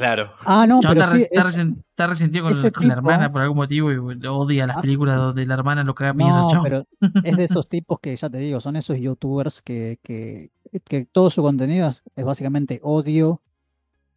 Claro. 0.00 0.32
Ah, 0.46 0.66
no, 0.66 0.80
pero 0.80 0.92
está, 0.94 1.06
sí, 1.08 1.12
res- 1.12 1.22
está 1.30 1.40
es- 1.40 1.58
resen- 1.58 1.84
está 1.90 2.06
resentido 2.06 2.44
con, 2.72 2.88
la 2.88 2.94
hermana 2.94 3.30
por 3.30 3.42
algún 3.42 3.58
motivo 3.58 3.92
y 3.92 3.96
odia 4.26 4.66
las 4.66 4.78
Ah. 4.78 4.80
películas 4.80 5.16
donde 5.16 5.44
la 5.44 5.52
hermana 5.54 5.84
lo 5.84 5.94
caga 5.94 6.10
a 6.10 6.14
no, 6.14 6.48
chabón. 6.50 6.64
pero 6.64 6.86
es 7.24 7.36
de 7.36 7.44
esos 7.44 7.68
tipos 7.68 8.00
que 8.00 8.16
ya 8.16 8.30
te 8.30 8.38
digo, 8.38 8.60
son 8.62 8.76
esos 8.76 8.98
youtubers 8.98 9.60
que, 9.60 9.98
que, 10.02 10.50
que 10.84 11.04
todo 11.04 11.28
su 11.28 11.42
contenido 11.42 11.88
es, 11.90 12.02
es 12.16 12.24
básicamente 12.24 12.80
odio 12.82 13.42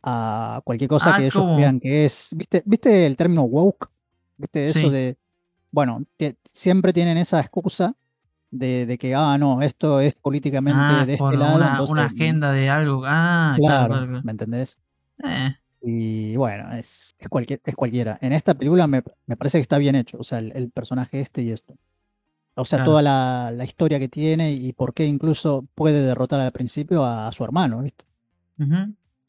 a 0.04 0.62
cualquier 0.64 0.90
cosa 0.90 1.14
Ah, 1.14 1.18
que 1.18 1.24
ellos 1.24 1.34
¿cómo? 1.36 1.56
crean 1.56 1.80
que 1.80 2.06
es. 2.06 2.30
¿Viste, 2.36 2.64
¿Viste 2.66 3.06
el 3.06 3.16
término 3.18 3.44
woke? 3.44 3.90
¿Viste 4.38 4.64
eso 4.64 4.80
Sí. 4.80 4.90
de. 4.90 5.18
Bueno, 5.72 6.04
te- 6.18 6.38
siempre 6.46 6.94
tienen 6.94 7.18
esa 7.18 7.40
excusa 7.42 7.94
de, 8.52 8.86
de 8.86 8.98
que, 8.98 9.16
ah, 9.16 9.38
no, 9.38 9.62
esto 9.62 10.00
es 10.00 10.14
políticamente 10.16 10.80
Ah, 10.82 11.06
de 11.06 11.14
este 11.14 11.18
por 11.20 11.36
lado. 11.36 11.56
una, 11.58 11.72
entonces, 11.72 11.92
una 11.92 12.06
agenda 12.06 12.52
de 12.52 12.70
algo. 12.70 13.04
Ah, 13.06 13.56
claro, 13.58 13.94
claro. 13.96 14.22
¿me 14.24 14.32
entendés? 14.32 14.80
Eh, 15.24 15.56
Y 15.86 16.38
bueno, 16.38 16.72
es, 16.74 17.14
es, 17.20 17.28
cualquier, 17.28 17.60
es 17.66 17.76
cualquiera. 17.76 18.18
En 18.22 18.32
esta 18.32 18.54
película 18.54 18.88
me, 18.88 19.04
me 19.26 19.36
parece 19.36 19.58
que 19.58 19.64
está 19.64 19.78
bien 19.78 19.96
hecho, 19.96 20.18
o 20.18 20.24
sea, 20.24 20.40
el, 20.40 20.54
el 20.56 20.72
personaje 20.72 21.20
este 21.20 21.42
y 21.44 21.52
esto. 21.52 21.76
O 22.56 22.64
sea, 22.66 22.78
Claro. 22.80 22.92
toda 22.92 23.02
la, 23.02 23.52
la 23.54 23.66
historia 23.66 24.00
que 24.00 24.08
tiene 24.08 24.54
y 24.54 24.72
por 24.74 24.94
qué 24.94 25.06
incluso 25.06 25.66
puede 25.76 26.02
derrotar 26.02 26.40
al 26.40 26.52
principio 26.54 27.04
a, 27.04 27.32
su 27.34 27.44
hermano, 27.44 27.82
¿viste? 27.82 28.06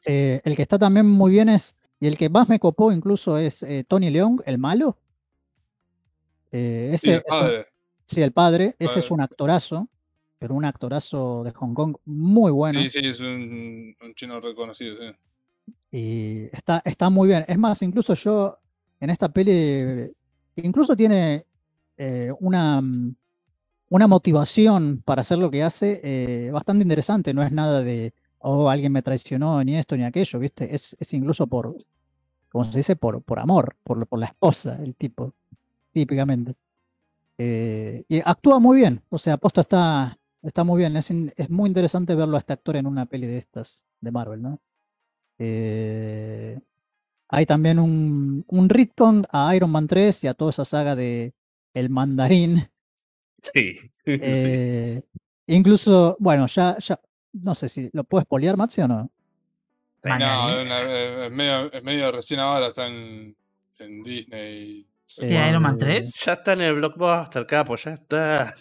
Eh, 0.05 0.39
el 0.45 0.55
que 0.55 0.61
está 0.61 0.77
también 0.79 1.07
muy 1.07 1.31
bien 1.31 1.49
es, 1.49 1.75
y 1.99 2.07
el 2.07 2.17
que 2.17 2.29
más 2.29 2.47
me 2.47 2.59
copó 2.59 2.91
incluso 2.91 3.37
es 3.37 3.61
eh, 3.63 3.83
Tony 3.87 4.09
Leung, 4.11 4.41
el 4.45 4.57
malo. 4.57 4.97
Eh, 6.51 6.91
ese 6.93 7.07
Sí, 7.07 7.11
el 7.11 7.21
padre. 7.23 7.67
sí, 8.05 8.21
el 8.21 8.31
padre, 8.31 8.75
ese 8.79 8.99
es 8.99 9.05
Padre. 9.05 9.13
un 9.15 9.21
actorazo, 9.21 9.89
pero 10.37 10.53
un 10.53 10.63
actorazo 10.63 11.43
de 11.43 11.51
Hong 11.51 11.73
Kong 11.73 11.97
muy 12.05 12.51
bueno. 12.51 12.79
Sí, 12.81 12.89
sí, 12.91 12.99
es 13.03 13.19
un, 13.19 13.95
un 14.01 14.13
chino 14.15 14.39
reconocido, 14.39 14.95
sí. 14.97 15.17
Y 15.91 16.43
está, 16.55 16.81
está 16.85 17.09
muy 17.09 17.29
bien. 17.29 17.45
Es 17.47 17.57
más, 17.57 17.81
incluso 17.81 18.13
yo 18.15 18.57
en 18.99 19.09
esta 19.09 19.29
peli, 19.29 20.11
incluso 20.55 20.95
tiene 20.95 21.45
eh, 21.97 22.31
una, 22.39 22.81
mm, 22.81 23.15
una 23.89 24.07
motivación 24.07 25.01
para 25.05 25.21
hacer 25.21 25.39
lo 25.39 25.51
que 25.51 25.63
hace 25.63 26.01
eh, 26.03 26.51
bastante 26.51 26.83
interesante. 26.83 27.33
No 27.33 27.43
es 27.43 27.51
nada 27.51 27.81
de, 27.83 28.13
oh, 28.39 28.69
alguien 28.69 28.91
me 28.93 29.01
traicionó, 29.03 29.63
ni 29.63 29.75
esto, 29.77 29.95
ni 29.97 30.03
aquello, 30.03 30.39
¿viste? 30.39 30.73
Es, 30.75 30.95
es 30.99 31.13
incluso 31.13 31.47
por, 31.47 31.75
como 32.51 32.65
se 32.71 32.77
dice, 32.77 32.95
por, 32.95 33.21
por 33.23 33.39
amor, 33.39 33.75
por, 33.83 34.07
por 34.07 34.19
la 34.19 34.27
esposa, 34.27 34.77
el 34.83 34.95
tipo, 34.95 35.33
típicamente. 35.93 36.55
Eh, 37.37 38.03
y 38.09 38.21
actúa 38.25 38.59
muy 38.59 38.77
bien, 38.77 39.03
o 39.09 39.17
sea, 39.17 39.33
Aposta 39.35 39.61
está, 39.61 40.19
está 40.41 40.63
muy 40.63 40.79
bien. 40.79 40.95
Es, 40.97 41.11
es 41.11 41.49
muy 41.49 41.69
interesante 41.69 42.15
verlo 42.15 42.37
a 42.37 42.39
este 42.39 42.53
actor 42.53 42.77
en 42.77 42.87
una 42.87 43.05
peli 43.07 43.27
de 43.27 43.39
estas, 43.39 43.83
de 44.01 44.11
Marvel, 44.11 44.41
¿no? 44.41 44.59
Eh, 45.37 46.59
hay 47.29 47.45
también 47.45 47.79
un, 47.79 48.45
un 48.47 48.69
retcon 48.69 49.25
a 49.31 49.55
Iron 49.55 49.71
Man 49.71 49.87
3 49.87 50.23
y 50.23 50.27
a 50.27 50.33
toda 50.33 50.51
esa 50.51 50.65
saga 50.65 50.95
de 50.95 51.33
El 51.73 51.89
Mandarín. 51.89 52.69
Sí. 53.53 53.75
sí. 54.05 54.19
Eh, 54.21 55.03
incluso, 55.47 56.15
bueno, 56.19 56.47
ya, 56.47 56.77
ya, 56.79 56.99
no 57.33 57.53
sé 57.53 57.69
si 57.69 57.91
lo 57.93 58.03
puedes 58.03 58.25
poliar, 58.25 58.57
Maxi, 58.57 58.81
o 58.81 58.87
no. 58.87 58.95
No, 59.01 59.09
Mandarín. 60.03 60.57
es, 60.57 60.65
una- 60.65 60.81
es- 60.81 61.25
es 61.27 61.31
medio, 61.31 61.71
es 61.71 61.83
medio 61.83 62.11
recién 62.11 62.39
ahora, 62.39 62.67
está 62.67 62.87
en, 62.87 63.35
en 63.77 64.03
Disney. 64.03 64.87
¿Qué, 65.19 65.47
Iron 65.49 65.61
Man 65.61 65.75
Eh, 65.75 65.79
3? 65.79 66.19
Ya 66.25 66.33
está 66.33 66.53
en 66.53 66.61
el 66.61 66.73
blockbuster, 66.75 67.45
capo, 67.45 67.75
ya 67.75 67.91
está. 67.91 68.53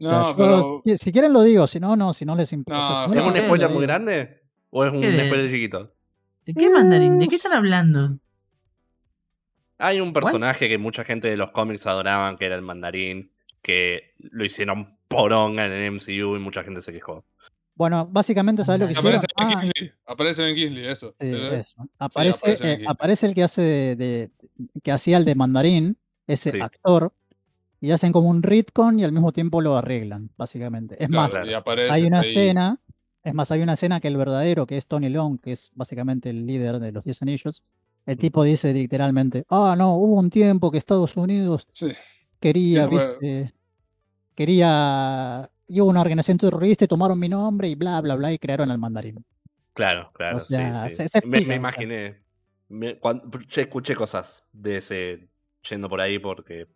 O 0.00 0.04
sea, 0.04 0.10
No, 0.10 0.30
yo, 0.30 0.36
pero 0.36 0.82
si, 0.84 0.98
si 0.98 1.12
quieren 1.12 1.32
lo 1.32 1.42
digo, 1.42 1.66
si 1.68 1.78
no, 1.78 1.94
no, 1.94 2.12
si 2.12 2.24
no 2.24 2.34
les 2.34 2.52
importa. 2.52 2.80
No, 2.80 2.94
si 2.94 3.00
no 3.14 3.20
¿Es 3.20 3.26
un 3.26 3.36
spoiler 3.46 3.70
muy 3.70 3.82
grande? 3.82 4.39
¿O 4.70 4.84
es 4.84 4.92
un 4.92 5.00
¿Qué 5.00 5.10
de- 5.10 5.26
spoiler 5.26 5.50
chiquito? 5.50 5.92
¿De 6.44 6.54
qué 6.54 6.70
mandarín? 6.70 7.18
¿De 7.18 7.28
qué 7.28 7.36
están 7.36 7.52
hablando? 7.52 8.18
Hay 9.78 10.00
un 10.00 10.12
personaje 10.12 10.68
que 10.68 10.78
mucha 10.78 11.04
gente 11.04 11.28
de 11.28 11.36
los 11.36 11.50
cómics 11.52 11.86
adoraban, 11.86 12.36
que 12.36 12.46
era 12.46 12.54
el 12.54 12.62
mandarín, 12.62 13.32
que 13.62 14.14
lo 14.18 14.44
hicieron 14.44 14.96
poronga 15.08 15.66
en 15.66 15.72
el 15.72 15.84
MCU 15.92 16.36
y 16.36 16.38
mucha 16.38 16.62
gente 16.62 16.82
se 16.82 16.92
quejó. 16.92 17.24
Bueno, 17.74 18.06
básicamente, 18.06 18.62
¿sabes 18.62 18.80
lo 18.80 18.86
que 18.86 18.92
hicieron? 18.92 19.14
aparece 19.14 19.26
Ben 19.38 19.48
Ah, 19.48 19.60
Kingsley. 19.60 19.92
Aparece 20.06 20.42
Ben 20.42 20.54
Kingsley, 20.54 20.86
eso. 20.86 21.14
sí, 21.18 21.26
eso. 21.32 21.88
Aparece, 21.98 22.52
aparece 22.52 22.72
eh, 22.74 22.84
aparece 22.86 23.26
el 23.26 23.34
que 23.34 23.42
hace 23.42 23.62
de, 23.62 23.96
de- 23.96 24.30
que 24.82 24.92
hacía 24.92 25.16
el 25.16 25.24
de 25.24 25.34
mandarín, 25.34 25.96
ese 26.26 26.50
Sí. 26.50 26.60
actor, 26.60 27.12
y 27.80 27.90
hacen 27.92 28.12
como 28.12 28.28
un 28.28 28.42
retcon 28.42 28.98
y 28.98 29.04
al 29.04 29.12
mismo 29.12 29.32
tiempo 29.32 29.62
lo 29.62 29.76
arreglan, 29.76 30.30
básicamente. 30.36 31.02
Es 31.02 31.08
Claro, 31.08 31.32
más, 31.32 31.90
hay 31.90 32.04
una 32.04 32.20
ahí. 32.20 32.28
escena, 32.28 32.78
es 33.22 33.34
más, 33.34 33.50
hay 33.50 33.60
una 33.62 33.74
escena 33.74 34.00
que 34.00 34.08
el 34.08 34.16
verdadero, 34.16 34.66
que 34.66 34.76
es 34.76 34.86
Tony 34.86 35.08
Leung, 35.08 35.38
que 35.40 35.52
es 35.52 35.70
básicamente 35.74 36.30
el 36.30 36.46
líder 36.46 36.78
de 36.80 36.92
los 36.92 37.04
10 37.04 37.20
anillos, 37.22 37.62
el 38.06 38.16
tipo 38.16 38.42
dice 38.44 38.72
literalmente, 38.72 39.44
ah, 39.50 39.74
no, 39.76 39.96
hubo 39.96 40.14
un 40.18 40.30
tiempo 40.30 40.70
que 40.70 40.78
Estados 40.78 41.16
Unidos 41.16 41.66
Sí. 41.72 41.92
quería, 42.40 42.80
Eso 42.80 42.90
fue- 42.90 43.18
viste, 43.20 43.54
quería, 44.34 45.50
y 45.66 45.80
hubo 45.80 45.90
una 45.90 46.00
organización 46.00 46.38
terrorista 46.38 46.84
y 46.84 46.88
tomaron 46.88 47.18
mi 47.18 47.28
nombre 47.28 47.68
y 47.68 47.74
bla, 47.74 48.00
bla, 48.00 48.14
bla, 48.16 48.32
y 48.32 48.38
crearon 48.38 48.70
al 48.70 48.78
mandarín. 48.78 49.24
Claro, 49.74 50.10
claro, 50.14 50.36
O 50.38 50.40
sea, 50.40 50.88
sí, 50.88 50.90
sí. 50.90 50.96
se- 50.96 51.08
se 51.20 51.26
me, 51.26 51.38
o 51.38 51.44
sea. 51.44 51.56
imaginé. 51.56 52.18
Me- 52.68 52.98
cuando, 52.98 53.28
escuché 53.56 53.94
cosas 53.94 54.44
de 54.52 54.78
ese 54.78 55.28
yendo 55.68 55.88
por 55.88 56.00
ahí 56.00 56.18
porque 56.18 56.66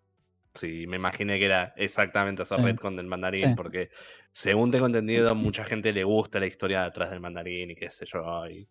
sí, 0.55 0.87
me 0.87 0.97
imaginé 0.97 1.39
que 1.39 1.45
era 1.47 1.73
exactamente 1.77 2.43
esa 2.45 2.57
Sí. 2.57 2.63
retcon 2.63 2.97
del 2.97 3.07
mandarín 3.07 3.51
Sí. 3.51 3.55
porque 3.57 3.91
según 4.33 4.71
tengo 4.71 4.87
entendido 4.87 5.35
mucha 5.35 5.65
gente 5.65 5.93
le 5.93 6.05
gusta 6.05 6.41
la 6.41 6.47
historia 6.47 6.85
detrás 6.85 7.11
del 7.11 7.21
mandarín 7.21 7.71
y 7.71 7.75
qué 7.77 7.91
sé 7.91 8.07
yo. 8.07 8.49
y 8.49 8.69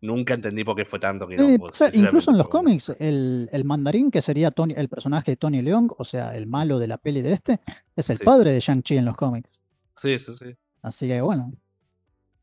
nunca 0.00 0.34
entendí 0.34 0.64
por 0.64 0.74
qué 0.74 0.84
fue 0.84 0.98
tanto 0.98 1.28
que 1.28 1.38
Sí, 1.38 1.58
no. 1.58 1.64
o 1.64 1.68
sea, 1.72 1.88
incluso 1.92 2.32
en 2.32 2.38
los 2.38 2.48
cómics, 2.48 2.88
el, 2.98 3.48
el 3.52 3.64
mandarín, 3.64 4.10
que 4.10 4.20
sería 4.20 4.50
Tony, 4.50 4.74
el 4.76 4.88
personaje 4.88 5.30
de 5.32 5.36
Tony 5.36 5.62
Leung, 5.62 5.92
o 5.96 6.04
sea, 6.04 6.34
el 6.36 6.48
malo 6.48 6.80
de 6.80 6.88
la 6.88 6.98
peli 6.98 7.22
de 7.22 7.34
este, 7.34 7.60
es 7.94 8.10
el 8.10 8.16
Sí. 8.16 8.24
padre 8.24 8.50
de 8.50 8.58
Shang-Chi 8.58 8.96
en 8.96 9.04
los 9.04 9.14
cómics. 9.14 9.48
Sí, 9.94 10.18
sí, 10.18 10.32
sí. 10.32 10.56
Así 10.82 11.06
que 11.06 11.20
bueno. 11.20 11.52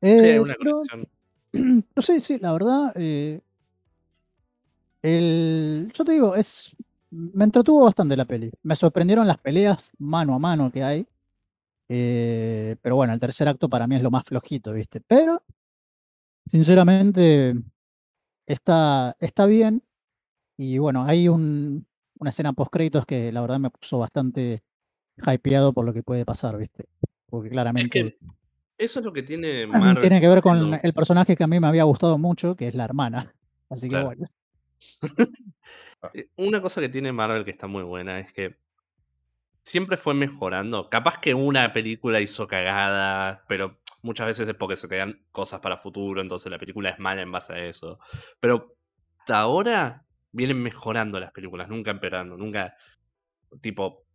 Sí, 0.01 0.07
hay 0.07 0.29
Eh, 0.35 0.39
una 0.39 0.55
pero- 0.57 0.81
conexión. 0.89 1.07
no 1.95 2.01
sé, 2.01 2.21
sí, 2.21 2.37
la 2.39 2.53
verdad. 2.53 2.93
eh, 2.95 3.41
el, 5.01 5.91
yo 5.93 6.03
te 6.05 6.11
digo, 6.13 6.35
es. 6.35 6.75
Me 7.11 7.44
entretuvo 7.44 7.86
bastante 7.86 8.15
la 8.15 8.26
peli. 8.26 8.52
Me 8.64 8.76
sorprendieron 8.76 9.26
las 9.27 9.38
peleas 9.40 9.91
mano 9.98 10.36
a 10.36 10.40
mano 10.40 10.72
que 10.72 10.84
hay. 10.84 11.07
eh, 11.90 12.76
pero 12.81 12.95
bueno, 12.98 13.14
el 13.14 13.19
tercer 13.19 13.48
acto 13.48 13.68
para 13.69 13.88
mí 13.88 13.95
es 13.95 14.03
lo 14.03 14.11
más 14.11 14.23
flojito, 14.26 14.73
¿viste? 14.73 15.02
Pero, 15.02 15.41
sinceramente, 16.45 17.56
está, 18.45 19.15
está 19.19 19.45
bien. 19.45 19.84
Y 20.57 20.77
bueno, 20.77 21.03
hay 21.03 21.27
un, 21.30 21.86
una 22.19 22.30
escena 22.30 22.53
post 22.53 22.72
créditos 22.72 23.06
que 23.06 23.31
la 23.31 23.41
verdad 23.41 23.60
me 23.60 23.69
puso 23.72 23.98
bastante 23.98 24.61
hypeado 25.26 25.73
por 25.73 25.86
lo 25.86 25.94
que 25.94 26.03
puede 26.03 26.26
pasar, 26.26 26.57
¿viste? 26.57 26.86
Porque 27.27 27.48
Es 27.48 27.53
claramente. 27.53 27.90
que 27.90 28.18
eso 28.77 28.99
es 28.99 29.06
lo 29.06 29.14
que 29.14 29.23
tiene 29.23 29.65
Marvel. 29.68 29.99
Tiene 29.99 30.22
que 30.22 30.27
ver 30.27 30.41
con 30.41 30.73
el 30.81 30.94
personaje 30.94 31.36
que 31.36 31.44
a 31.44 31.48
mí 31.48 31.60
me 31.60 31.68
había 31.68 31.84
gustado 31.84 32.18
mucho, 32.18 32.56
que 32.56 32.68
es 32.68 32.76
la 32.76 32.86
hermana. 32.86 33.34
Así 33.69 33.88
que 33.88 33.91
Claro. 33.91 34.06
bueno. 34.07 34.27
Eh, 36.14 36.30
Una 36.38 36.61
cosa 36.61 36.80
que 36.80 36.88
tiene 36.88 37.11
Marvel 37.11 37.43
que 37.43 37.51
está 37.51 37.68
muy 37.68 37.84
buena 37.84 38.19
es 38.22 38.31
que 38.31 38.56
siempre 39.64 39.97
fue 39.97 40.14
mejorando. 40.14 40.89
Capaz 40.89 41.19
que 41.19 41.34
una 41.34 41.73
película 41.73 42.22
hizo 42.22 42.47
cagada, 42.47 43.43
pero 43.47 43.80
muchas 44.01 44.27
veces 44.27 44.47
es 44.47 44.56
porque 44.56 44.77
se 44.77 44.88
crean 44.88 45.22
cosas 45.31 45.60
para 45.60 45.77
futuro, 45.77 46.22
entonces 46.22 46.51
la 46.51 46.57
película 46.60 46.89
es 46.89 46.99
mala 46.99 47.22
en 47.22 47.31
base 47.31 47.53
a 47.53 47.65
eso. 47.65 47.99
Pero 48.39 48.76
hasta 49.19 49.39
ahora 49.39 50.06
vienen 50.31 50.61
mejorando 50.61 51.19
las 51.19 51.31
películas, 51.31 51.69
nunca 51.69 51.91
empeorando, 51.91 52.38
nunca 52.38 52.76
tipo 53.61 54.06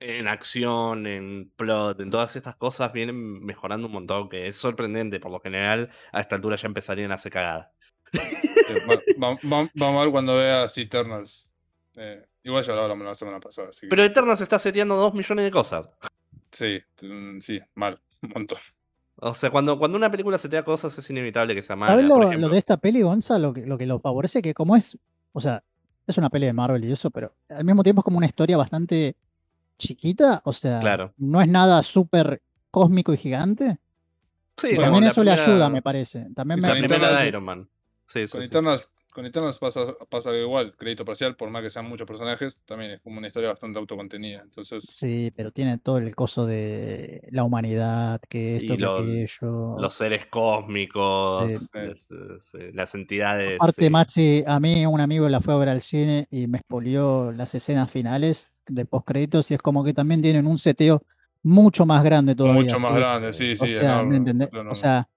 en 0.00 0.28
acción, 0.28 1.06
en 1.06 1.50
plot, 1.56 2.00
en 2.00 2.10
todas 2.10 2.36
estas 2.36 2.54
cosas 2.56 2.92
vienen 2.92 3.44
mejorando 3.44 3.88
un 3.88 3.92
montón, 3.94 4.28
que 4.28 4.46
es 4.46 4.56
sorprendente. 4.56 5.18
Por 5.20 5.32
lo 5.32 5.40
general, 5.40 5.90
a 6.12 6.20
esta 6.20 6.36
altura 6.36 6.56
ya 6.56 6.68
empezarían 6.68 7.10
a 7.10 7.14
hacer 7.14 7.32
cagada. 7.32 7.72
Va- 8.88 9.02
va- 9.22 9.34
va- 9.34 9.70
vamos 9.74 10.00
a 10.00 10.04
ver 10.04 10.10
cuando 10.10 10.36
veas 10.36 10.76
Eternals. 10.78 11.52
Eh, 11.96 12.24
igual 12.44 12.62
ya 12.64 12.74
lo 12.74 12.82
hablamos 12.82 13.06
la 13.06 13.14
semana 13.14 13.40
pasada. 13.40 13.68
Así 13.70 13.82
que, 13.82 13.88
Pero 13.88 14.02
Eternals 14.04 14.40
está 14.40 14.58
seteando 14.58 14.96
dos 14.96 15.14
millones 15.14 15.44
de 15.44 15.50
cosas. 15.50 15.88
sí, 16.50 16.78
mm, 17.02 17.40
sí, 17.40 17.60
mal. 17.74 18.00
Un 18.22 18.30
montón. 18.34 18.58
O 19.16 19.34
sea, 19.34 19.50
cuando, 19.50 19.78
cuando 19.78 19.96
una 19.98 20.10
película 20.10 20.38
setea 20.38 20.64
cosas 20.64 20.96
es 20.96 21.10
inevitable 21.10 21.54
que 21.54 21.62
sea 21.62 21.74
mala. 21.76 21.92
¿Sabes 21.92 22.08
Por 22.08 22.36
lo, 22.36 22.48
de 22.48 22.58
esta 22.58 22.76
peli, 22.76 23.02
Gonza? 23.02 23.38
Lo 23.38 23.52
que, 23.52 23.66
lo 23.66 23.76
que 23.76 23.86
lo 23.86 23.98
favorece, 23.98 24.40
que 24.42 24.54
como 24.54 24.76
es, 24.76 24.96
o 25.32 25.40
sea, 25.40 25.62
es 26.06 26.16
una 26.18 26.30
peli 26.30 26.46
de 26.46 26.52
Marvel 26.52 26.84
y 26.84 26.92
eso, 26.92 27.10
pero 27.10 27.34
al 27.48 27.64
mismo 27.64 27.82
tiempo 27.82 28.00
es 28.00 28.04
como 28.04 28.16
una 28.18 28.26
historia 28.26 28.56
bastante 28.56 29.16
chiquita, 29.76 30.40
o 30.44 30.52
sea, 30.52 30.80
Claro. 30.80 31.12
no 31.18 31.40
es 31.40 31.48
nada 31.48 31.82
súper 31.82 32.42
cósmico 32.70 33.12
y 33.12 33.16
gigante. 33.16 33.78
sí, 34.56 34.68
Y 34.72 34.76
también 34.78 35.04
eso 35.04 35.22
le 35.24 35.32
ayuda, 35.32 35.68
me 35.68 35.82
parece. 35.82 36.28
También 36.34 36.60
me 36.60 36.68
La 36.68 36.74
primera 36.74 37.20
de 37.20 37.28
Iron 37.28 37.44
Man. 37.44 37.68
Sí, 38.08 38.26
sí, 38.26 38.32
Con 38.32 38.40
sí. 38.40 38.46
Eternals, 38.46 38.88
con 39.12 39.26
Eternals 39.26 39.58
pasa, 39.58 39.94
pasa 40.08 40.30
algo 40.30 40.40
igual. 40.42 40.74
Crédito 40.76 41.04
parcial, 41.04 41.36
por 41.36 41.50
más 41.50 41.62
que 41.62 41.68
sean 41.70 41.86
muchos 41.86 42.06
personajes, 42.06 42.62
también 42.64 42.92
es 42.92 43.00
como 43.02 43.18
una 43.18 43.26
historia 43.26 43.50
bastante 43.50 43.78
autocontenida. 43.78 44.40
Entonces, 44.42 44.84
Sí, 44.88 45.30
pero 45.36 45.50
tiene 45.50 45.76
todo 45.78 45.98
el 45.98 46.14
coso 46.16 46.46
de 46.46 47.20
la 47.30 47.44
humanidad, 47.44 48.20
que 48.28 48.56
esto, 48.56 48.72
Y 48.74 48.76
que 48.76 48.82
lo- 48.82 48.96
aquello. 48.98 49.76
Los 49.78 49.92
seres 49.94 50.24
cósmicos, 50.26 51.52
Sí. 51.52 51.68
las, 51.74 52.08
las 52.72 52.94
entidades. 52.94 53.56
Aparte, 53.56 53.84
sí. 53.84 53.90
Maxi, 53.90 54.44
a 54.46 54.58
mí 54.58 54.86
un 54.86 55.00
amigo 55.00 55.28
la 55.28 55.40
fue 55.40 55.52
a 55.52 55.58
ver 55.58 55.68
al 55.68 55.82
cine 55.82 56.26
y 56.30 56.46
me 56.46 56.58
expolió 56.58 57.30
las 57.32 57.54
escenas 57.54 57.90
finales 57.90 58.50
de 58.66 58.86
postcréditos 58.86 59.50
y 59.50 59.54
es 59.54 59.60
como 59.60 59.84
que 59.84 59.92
también 59.92 60.22
tienen 60.22 60.46
un 60.46 60.58
seteo 60.58 61.02
mucho 61.42 61.84
más 61.84 62.02
grande 62.02 62.34
todavía. 62.34 62.62
mucho 62.62 62.80
más 62.80 62.92
¿sí? 62.92 62.96
grande, 62.98 63.32
sí, 63.32 63.56
sí. 63.56 63.64
O 63.64 63.68
sea. 63.68 64.08
O 64.70 64.74
sea, 64.74 65.08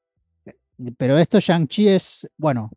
eh, 0.46 0.56
pero 0.98 1.18
esto 1.18 1.40
Shang-Chi 1.40 1.88
es, 1.88 2.30
bueno, 2.38 2.72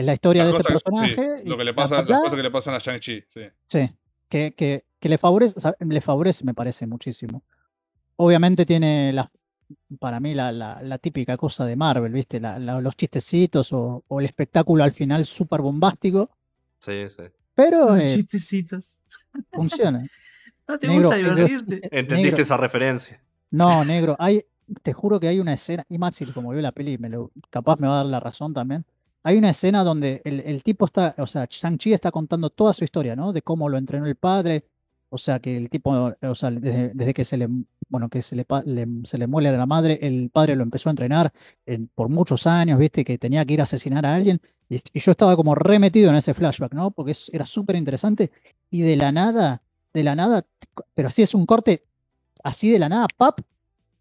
es 0.00 0.04
la 0.06 0.12
historia 0.14 0.44
Las 0.44 0.52
de 0.52 0.58
este 0.58 0.72
cosas- 0.74 0.82
sí, 0.84 1.14
personaje. 1.16 1.42
y 1.44 1.48
lo 1.48 1.56
que 1.58 1.64
le 1.64 1.74
pasa, 1.74 2.02
las 2.02 2.20
cosas 2.20 2.36
que 2.36 2.42
le 2.42 2.50
pasan 2.50 2.74
a 2.74 2.78
Shang-Chi, 2.78 3.24
sí. 3.28 3.40
Sí, 3.66 3.90
que, 4.28 4.54
que, 4.54 4.84
que 5.00 5.08
le 5.08 5.18
favorece, 5.18 5.54
o 5.56 5.60
sea, 5.60 5.74
le 5.80 6.00
favorece, 6.00 6.44
me 6.44 6.54
parece 6.54 6.86
muchísimo. 6.86 7.42
Obviamente 8.16 8.64
tiene 8.64 9.12
la, 9.12 9.30
para 9.98 10.20
mí 10.20 10.34
la, 10.34 10.52
la, 10.52 10.80
la 10.82 10.98
típica 10.98 11.36
cosa 11.36 11.64
de 11.64 11.76
Marvel, 11.76 12.12
¿viste? 12.12 12.38
La- 12.40 12.58
la- 12.58 12.80
los 12.80 12.96
chistecitos 12.96 13.72
o, 13.72 14.04
o 14.06 14.20
el 14.20 14.26
espectáculo 14.26 14.84
al 14.84 14.92
final 14.92 15.24
súper 15.26 15.60
bombástico, 15.62 16.30
Sí, 16.80 17.08
sí. 17.08 17.24
pero 17.54 17.94
Los 17.96 18.04
eh, 18.04 18.14
chistecitos. 18.14 19.00
funciona. 19.50 20.06
¿No 20.68 20.78
te 20.78 20.86
Negro, 20.86 21.08
gusta 21.08 21.16
eh, 21.18 21.22
divertirte? 21.24 21.74
¿Entendiste 21.90 22.30
Negro. 22.36 22.42
esa 22.42 22.56
referencia? 22.56 23.20
No, 23.50 23.84
negro, 23.84 24.14
hay, 24.18 24.44
te 24.82 24.92
juro 24.92 25.18
que 25.18 25.26
hay 25.28 25.40
una 25.40 25.54
escena, 25.54 25.84
y 25.88 25.98
Maxi, 25.98 26.26
como 26.26 26.50
vio 26.52 26.60
la 26.60 26.72
peli, 26.72 26.98
me 26.98 27.08
lo, 27.08 27.30
capaz 27.50 27.80
me 27.80 27.86
va 27.88 27.94
a 27.94 27.96
dar 27.98 28.06
la 28.06 28.20
razón 28.20 28.52
también. 28.54 28.84
Hay 29.22 29.36
una 29.36 29.50
escena 29.50 29.84
donde 29.84 30.22
el, 30.24 30.62
tipo 30.62 30.86
está, 30.86 31.14
o 31.18 31.26
sea, 31.26 31.46
Shang-Chi 31.50 31.92
está 31.92 32.10
contando 32.10 32.50
toda 32.50 32.72
su 32.72 32.84
historia, 32.84 33.14
¿no? 33.16 33.32
De 33.32 33.42
cómo 33.42 33.68
lo 33.68 33.76
entrenó 33.76 34.06
el 34.06 34.16
padre, 34.16 34.64
O 35.10 35.18
sea, 35.18 35.38
que 35.40 35.56
el 35.56 35.70
tipo, 35.70 35.90
o 36.22 36.34
sea, 36.34 36.50
desde, 36.50 37.14
que 37.14 37.24
se 37.24 37.36
le, 37.38 37.48
bueno, 37.88 38.08
que 38.10 38.20
se 38.22 38.36
le, 38.36 38.46
se 39.04 39.18
le 39.18 39.26
muere 39.26 39.48
a 39.48 39.52
la 39.52 39.66
madre, 39.66 39.98
el 40.02 40.28
padre 40.30 40.54
lo 40.56 40.62
empezó 40.62 40.88
a 40.90 40.92
entrenar 40.92 41.32
en- 41.66 41.88
por 41.88 42.08
muchos 42.10 42.46
años, 42.46 42.78
viste, 42.78 43.04
que 43.04 43.16
tenía 43.18 43.44
que 43.46 43.54
ir 43.54 43.60
a 43.60 43.64
asesinar 43.64 44.04
a 44.06 44.14
alguien. 44.14 44.40
Y, 44.68 44.76
y 44.92 45.00
yo 45.00 45.12
estaba 45.12 45.34
como 45.36 45.54
remetido 45.54 46.10
en 46.10 46.16
ese 46.16 46.34
flashback, 46.34 46.74
¿no? 46.74 46.90
Porque 46.90 47.14
era 47.32 47.46
súper 47.46 47.76
interesante. 47.76 48.30
Y 48.70 48.82
de 48.82 48.96
la 48.96 49.10
nada, 49.12 49.62
de 49.94 50.04
la 50.04 50.14
nada, 50.14 50.46
pero 50.94 51.08
así 51.08 51.22
es 51.22 51.34
un 51.34 51.46
corte, 51.46 51.84
así 52.44 52.70
de 52.70 52.78
la 52.80 52.88
nada, 52.90 53.08
pap, 53.16 53.40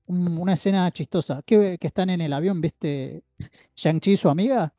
un- 0.07 0.37
una 0.37 0.53
escena 0.53 0.91
chistosa. 0.91 1.41
Que, 1.45 1.77
que 1.79 1.87
están 1.87 2.09
en 2.09 2.21
el 2.21 2.33
avión, 2.33 2.61
viste, 2.61 3.23
Shang-Chi 3.75 4.13
y 4.13 4.17
su 4.17 4.29
amiga. 4.29 4.73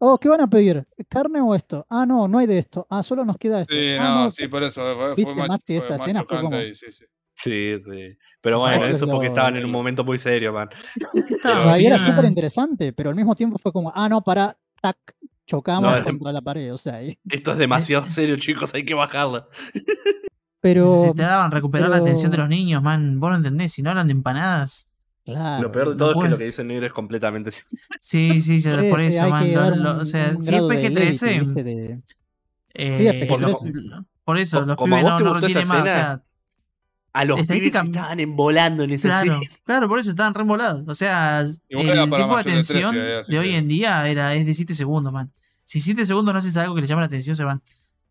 Oh, 0.00 0.18
¿qué 0.18 0.28
van 0.28 0.40
a 0.40 0.48
pedir? 0.48 0.86
¿Carne 1.08 1.40
o 1.40 1.54
esto? 1.54 1.84
Ah, 1.90 2.06
no, 2.06 2.28
no 2.28 2.38
hay 2.38 2.46
de 2.46 2.58
esto. 2.58 2.86
Ah, 2.88 3.02
solo 3.02 3.24
nos 3.24 3.36
queda 3.36 3.62
esto. 3.62 3.74
Sí, 3.74 3.96
Ah, 3.98 4.22
no, 4.24 4.30
sí, 4.30 4.46
por 4.46 4.62
eso. 4.62 4.82
Fue, 4.82 4.94
fue 4.94 5.14
¿Viste, 5.16 5.34
más, 5.34 5.48
Maxi, 5.48 5.76
fue 5.76 5.84
esa 5.86 5.92
más 5.94 6.00
escena 6.02 6.18
fue 6.20 6.26
chocante 6.28 6.44
como- 6.44 6.56
ahí, 6.56 6.74
sí, 6.74 6.86
sí. 6.92 7.04
Sí, 7.34 7.76
sí. 7.84 8.18
Pero 8.40 8.58
bueno, 8.60 8.84
eso 8.84 9.06
que 9.06 9.12
porque 9.12 9.26
lo- 9.26 9.32
estaban 9.32 9.56
en 9.56 9.64
un 9.64 9.70
momento 9.70 10.04
muy 10.04 10.18
serio, 10.18 10.52
man. 10.52 10.68
Estaba 11.30 11.60
O 11.60 11.62
sea, 11.64 11.80
y 11.80 11.86
era 11.86 11.98
súper 12.04 12.24
interesante, 12.24 12.92
pero 12.92 13.10
al 13.10 13.16
mismo 13.16 13.34
tiempo 13.36 13.58
fue 13.58 13.72
como, 13.72 13.92
ah, 13.94 14.08
no, 14.08 14.22
para, 14.22 14.56
tac, 14.80 14.96
chocamos 15.46 15.98
No, 15.98 16.04
contra 16.20 16.32
la 16.32 16.42
pared, 16.42 16.72
o 16.74 16.78
sea, 16.78 17.02
y- 17.02 17.16
Esto 17.30 17.52
es 17.52 17.58
demasiado 17.58 18.08
serio, 18.08 18.36
chicos, 18.38 18.74
hay 18.74 18.84
que 18.84 18.94
bajarla. 18.94 19.46
pero, 20.60 20.82
Necesitaban 20.82 21.50
recuperar 21.52 21.88
la 21.90 21.98
atención 21.98 22.30
de 22.32 22.38
los 22.38 22.48
niños, 22.48 22.82
man. 22.82 23.20
Vos 23.20 23.30
no 23.30 23.36
entendés, 23.36 23.72
si 23.72 23.82
no 23.82 23.90
hablan 23.90 24.06
de 24.08 24.12
empanadas. 24.12 24.87
Claro. 25.32 25.62
Lo 25.62 25.72
peor 25.72 25.88
de 25.88 25.94
no 25.94 25.96
todo 25.98 26.10
es 26.10 26.14
que 26.14 26.18
puede. 26.20 26.30
lo 26.30 26.38
que 26.38 26.44
dice 26.44 26.62
el 26.62 26.68
negro 26.68 26.86
es 26.86 26.92
completamente. 26.92 27.50
Sí, 28.00 28.40
sí, 28.40 28.58
ya- 28.58 28.80
Sí, 28.80 28.88
por 28.90 29.00
sí, 29.00 29.06
eso, 29.06 29.28
man. 29.28 29.44
que 29.44 29.56
o 29.58 30.04
sea, 30.04 30.30
si 30.34 30.38
es 30.38 30.46
grado 30.50 30.68
de 30.68 30.76
PG-13, 30.90 31.26
levity, 31.26 31.44
¿viste? 31.46 31.64
de- 31.64 32.00
eh, 32.74 32.92
Sí, 32.94 33.06
es 33.06 33.14
PG-13. 33.28 33.72
lo- 33.72 34.04
por 34.24 34.38
eso, 34.38 34.60
los 34.62 34.76
como 34.76 34.96
a 34.96 34.98
pibes 34.98 35.12
vos 35.12 35.22
no, 35.22 35.28
no 35.34 35.40
retienen 35.40 35.68
más. 35.68 35.80
O 35.82 35.84
sea, 35.84 36.22
A 37.14 37.24
los 37.24 37.40
pibes 37.46 37.74
estaban 37.74 38.20
embolando 38.20 38.84
en 38.84 38.90
esa 38.90 39.08
claro, 39.08 39.34
escena. 39.40 39.56
claro, 39.64 39.88
por 39.88 39.98
eso 39.98 40.10
estaban 40.10 40.34
remolados. 40.34 40.84
O 40.86 40.94
sea, 40.94 41.40
el 41.40 41.56
tiempo 41.66 41.92
de 41.92 42.06
mayores 42.26 42.44
de 42.44 42.52
13, 42.52 42.78
atención 42.84 42.96
eh, 42.96 43.16
así 43.20 43.32
de 43.32 43.38
hoy 43.38 43.48
que- 43.50 43.56
en 43.56 43.68
día 43.68 44.08
era, 44.08 44.34
es 44.34 44.44
de 44.46 44.54
7 44.54 44.74
segundos, 44.74 45.12
man. 45.12 45.32
Si 45.64 45.80
7 45.80 46.04
segundos 46.06 46.32
no 46.32 46.38
haces 46.38 46.56
algo 46.56 46.74
que 46.74 46.82
les 46.82 46.88
llama 46.90 47.00
la 47.02 47.06
atención, 47.06 47.34
se 47.34 47.44
van. 47.44 47.62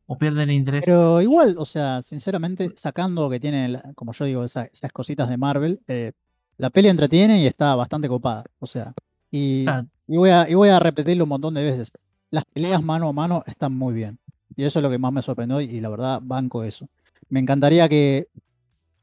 O 0.07 0.17
pierden 0.17 0.49
el 0.49 0.55
interés. 0.55 0.85
Pero 0.85 1.21
igual, 1.21 1.55
o 1.57 1.65
sea, 1.65 2.01
sinceramente, 2.01 2.71
sacando 2.75 3.29
que 3.29 3.39
tiene, 3.39 3.67
la- 3.69 3.91
como 3.93 4.13
yo 4.13 4.25
digo, 4.25 4.43
esa- 4.43 4.65
esas 4.65 4.91
cositas 4.91 5.29
de 5.29 5.37
Marvel, 5.37 5.79
eh, 5.87 6.13
la 6.57 6.69
peli 6.69 6.89
entretiene 6.89 7.41
y 7.41 7.45
está 7.47 7.75
bastante 7.75 8.07
copada. 8.07 8.43
O 8.59 8.67
sea, 8.67 8.93
y, 9.31 9.63
Claro. 9.65 9.87
y 10.07 10.17
voy 10.17 10.29
a, 10.29 10.49
y 10.49 10.53
voy 10.55 10.69
a 10.69 10.79
repetirlo 10.79 11.23
un 11.25 11.29
montón 11.29 11.53
de 11.53 11.63
veces. 11.63 11.91
Las 12.31 12.45
peleas 12.45 12.83
mano 12.83 13.09
a 13.09 13.13
mano 13.13 13.43
están 13.47 13.73
muy 13.77 13.93
bien. 13.93 14.19
Y 14.55 14.63
eso 14.63 14.79
es 14.79 14.83
lo 14.83 14.89
que 14.89 14.97
más 14.97 15.13
me 15.13 15.21
sorprendió 15.21 15.61
y, 15.61 15.65
y 15.65 15.81
la 15.81 15.89
verdad 15.89 16.19
banco 16.23 16.63
eso. 16.63 16.87
Me 17.29 17.39
encantaría 17.39 17.87
que 17.87 18.27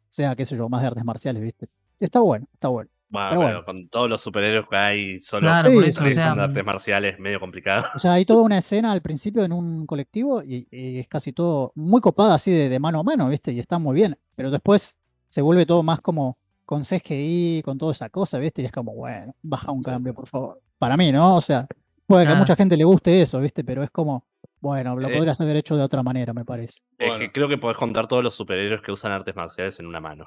sea, 0.09 0.35
qué 0.37 0.45
sé 0.45 0.57
yo, 0.57 0.69
más 0.69 0.81
de 0.83 0.89
artes 0.89 1.05
marciales, 1.05 1.43
¿viste? 1.43 1.69
Y 2.01 2.05
está 2.05 2.21
bueno, 2.21 2.47
está 2.53 2.69
bueno. 2.69 2.91
Bueno, 3.09 3.41
Pero 3.41 3.65
con 3.65 3.89
todos 3.89 4.09
los 4.11 4.21
superhéroes 4.21 4.67
que 4.69 4.77
hay, 4.77 5.19
solo 5.21 5.43
Claro, 5.47 5.69
por 5.69 5.75
por 5.77 5.85
eso, 5.85 6.01
tres 6.03 6.15
o 6.15 6.21
sea, 6.21 6.29
son 6.31 6.39
de 6.39 6.45
artes 6.45 6.65
marciales, 6.65 7.19
medio 7.21 7.39
complicado. 7.39 7.85
O 7.95 7.99
sea, 7.99 8.15
hay 8.15 8.25
toda 8.25 8.43
una 8.43 8.59
escena 8.59 8.91
al 8.91 9.03
principio 9.03 9.45
en 9.45 9.53
un 9.53 9.87
colectivo 9.87 10.43
y, 10.43 10.67
y 10.71 10.99
es 10.99 11.07
casi 11.07 11.33
todo 11.33 11.71
muy 11.77 12.01
copada 12.01 12.35
así 12.35 12.51
de, 12.51 12.69
de 12.69 12.81
mano 12.81 12.99
a 12.99 13.03
mano, 13.05 13.29
¿viste? 13.29 13.53
Y 13.53 13.61
está 13.61 13.79
muy 13.79 13.95
bien. 13.95 14.19
Pero 14.35 14.51
después 14.51 14.97
se 15.29 15.43
vuelve 15.43 15.65
todo 15.67 15.85
más 15.85 16.01
como 16.01 16.39
con 16.65 16.85
CGI, 16.85 17.63
con 17.65 17.79
toda 17.79 17.93
esa 17.93 18.09
cosa, 18.11 18.39
¿viste? 18.39 18.63
Y 18.63 18.65
es 18.67 18.73
como, 18.73 18.95
bueno, 18.95 19.35
baja 19.43 19.71
un 19.73 19.83
cambio, 19.83 20.15
por 20.15 20.27
favor. 20.27 20.61
Para 20.79 20.97
mí, 20.97 21.13
¿no? 21.13 21.37
O 21.37 21.41
sea, 21.41 21.67
puede 22.07 22.27
que 22.27 22.33
a 22.33 22.37
mucha 22.37 22.57
gente 22.57 22.77
le 22.77 22.85
guste 22.85 23.21
eso, 23.23 23.41
¿viste? 23.41 23.65
Pero 23.65 23.83
es 23.83 23.91
como, 23.91 24.25
bueno, 24.61 24.97
lo 24.97 25.09
Eh. 25.09 25.17
podrías 25.17 25.41
haber 25.41 25.57
hecho 25.57 25.77
de 25.77 25.83
otra 25.83 26.03
manera, 26.03 26.33
me 26.33 26.45
parece. 26.45 26.81
Es 26.99 27.09
Bueno. 27.09 27.19
que 27.19 27.33
creo 27.33 27.49
que 27.49 27.59
podés 27.59 27.77
contar 27.77 28.07
todos 28.07 28.23
los 28.25 28.35
superhéroes 28.35 28.81
que 28.83 28.93
usan 28.93 29.13
artes 29.13 29.35
marciales 29.37 29.79
en 29.79 29.87
una 29.87 30.01
mano. 30.01 30.25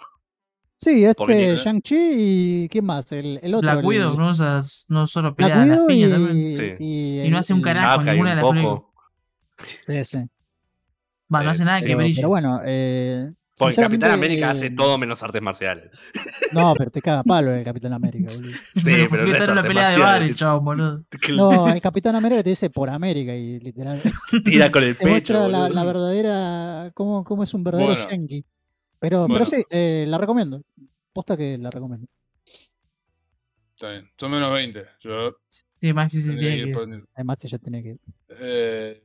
Sí, 0.80 1.04
este 1.04 1.58
Shang-Chi 1.58 1.96
y 2.66 2.70
¿quién 2.70 2.86
más? 2.86 3.12
El, 3.12 3.40
el 3.42 3.56
otro. 3.56 3.62
Black 3.68 3.80
el- 3.80 3.86
Widow 3.86 4.14
no, 4.16 4.30
usa- 4.30 4.62
no 4.90 5.08
solo 5.08 5.34
Black 5.34 5.50
pelea 5.52 5.66
las 5.66 5.80
piñas 5.88 6.10
y, 6.10 6.12
también. 6.12 6.56
Sí. 6.56 6.74
y 6.78 7.20
Y 7.22 7.30
no 7.30 7.36
el- 7.38 7.40
hace 7.40 7.54
un 7.54 7.60
el- 7.60 7.66
carajo. 7.66 7.88
Hawkeye 7.98 8.12
ninguna 8.12 8.30
un 8.32 8.36
de 8.38 8.42
las 8.44 8.64
poco. 8.64 8.94
Sí, 9.88 10.06
sí. 10.06 10.18
Va, 11.34 11.42
no 11.42 11.50
Eh, 11.50 11.52
hace 11.52 11.66
nada 11.66 11.80
sí, 11.80 11.84
que 11.86 11.88
Pero, 11.90 11.98
brille. 11.98 12.16
pero 12.18 12.30
bueno, 12.30 12.62
eh, 12.64 13.32
Porque 13.58 13.76
Capitán 13.76 14.12
América 14.12 14.52
hace 14.52 14.68
eh, 14.68 14.72
todo 14.72 14.98
menos 14.98 15.22
artes 15.24 15.42
marciales. 15.42 15.90
No, 16.54 16.74
pero 16.76 16.90
te 16.92 17.02
caga 17.02 17.24
palo 17.24 17.52
el 17.54 17.64
Capitán 17.64 17.94
América, 17.94 18.32
boludo. 18.34 18.58
Sí, 18.76 18.84
pero 18.86 19.10
pero 19.10 19.26
no 19.26 19.36
está 19.36 19.52
en 19.60 19.68
pelea 19.68 19.90
de 19.90 19.98
bar 19.98 20.22
el 20.22 20.36
chavo, 20.36 20.62
boludo. 20.62 21.04
No, 21.36 21.68
el 21.70 21.82
Capitán 21.82 22.16
América 22.16 22.44
te 22.44 22.50
dice 22.50 22.70
por 22.70 22.90
América 22.90 23.36
y 23.36 23.60
literal 23.60 24.02
Tira 24.46 24.72
con 24.72 24.84
el 24.84 24.96
te 24.96 25.04
pecho. 25.04 25.34
muestra 25.34 25.70
la, 25.70 25.84
verdadera, 25.84 26.92
cómo, 26.94 27.24
cómo 27.24 27.44
es 27.44 27.54
un 27.54 27.64
verdadero 27.64 27.94
Bueno. 27.94 28.10
Yankee. 28.10 28.46
Pero, 29.00 29.20
Bueno. 29.28 29.34
pero 29.36 29.46
sí, 29.46 29.64
eh, 29.70 30.06
la 30.08 30.18
recomiendo. 30.18 30.62
Posta 31.12 31.36
que 31.36 31.58
la 31.58 31.70
recomiendo. 31.70 32.08
Está 33.76 33.92
bien. 33.92 34.10
Son 34.18 34.32
menos 34.32 34.52
20. 34.52 34.86
Yo 35.02 35.38
Sí, 35.50 35.94
Maxi 35.94 36.22
se 36.22 36.34
tiene 36.34 36.58
que 36.58 36.64
que 36.64 36.70
ir. 36.70 37.06
Además, 37.14 37.42
ya 37.44 37.58
tiene 37.60 37.84
que 37.84 37.90
ir. 37.90 38.00
Eh, 38.40 39.04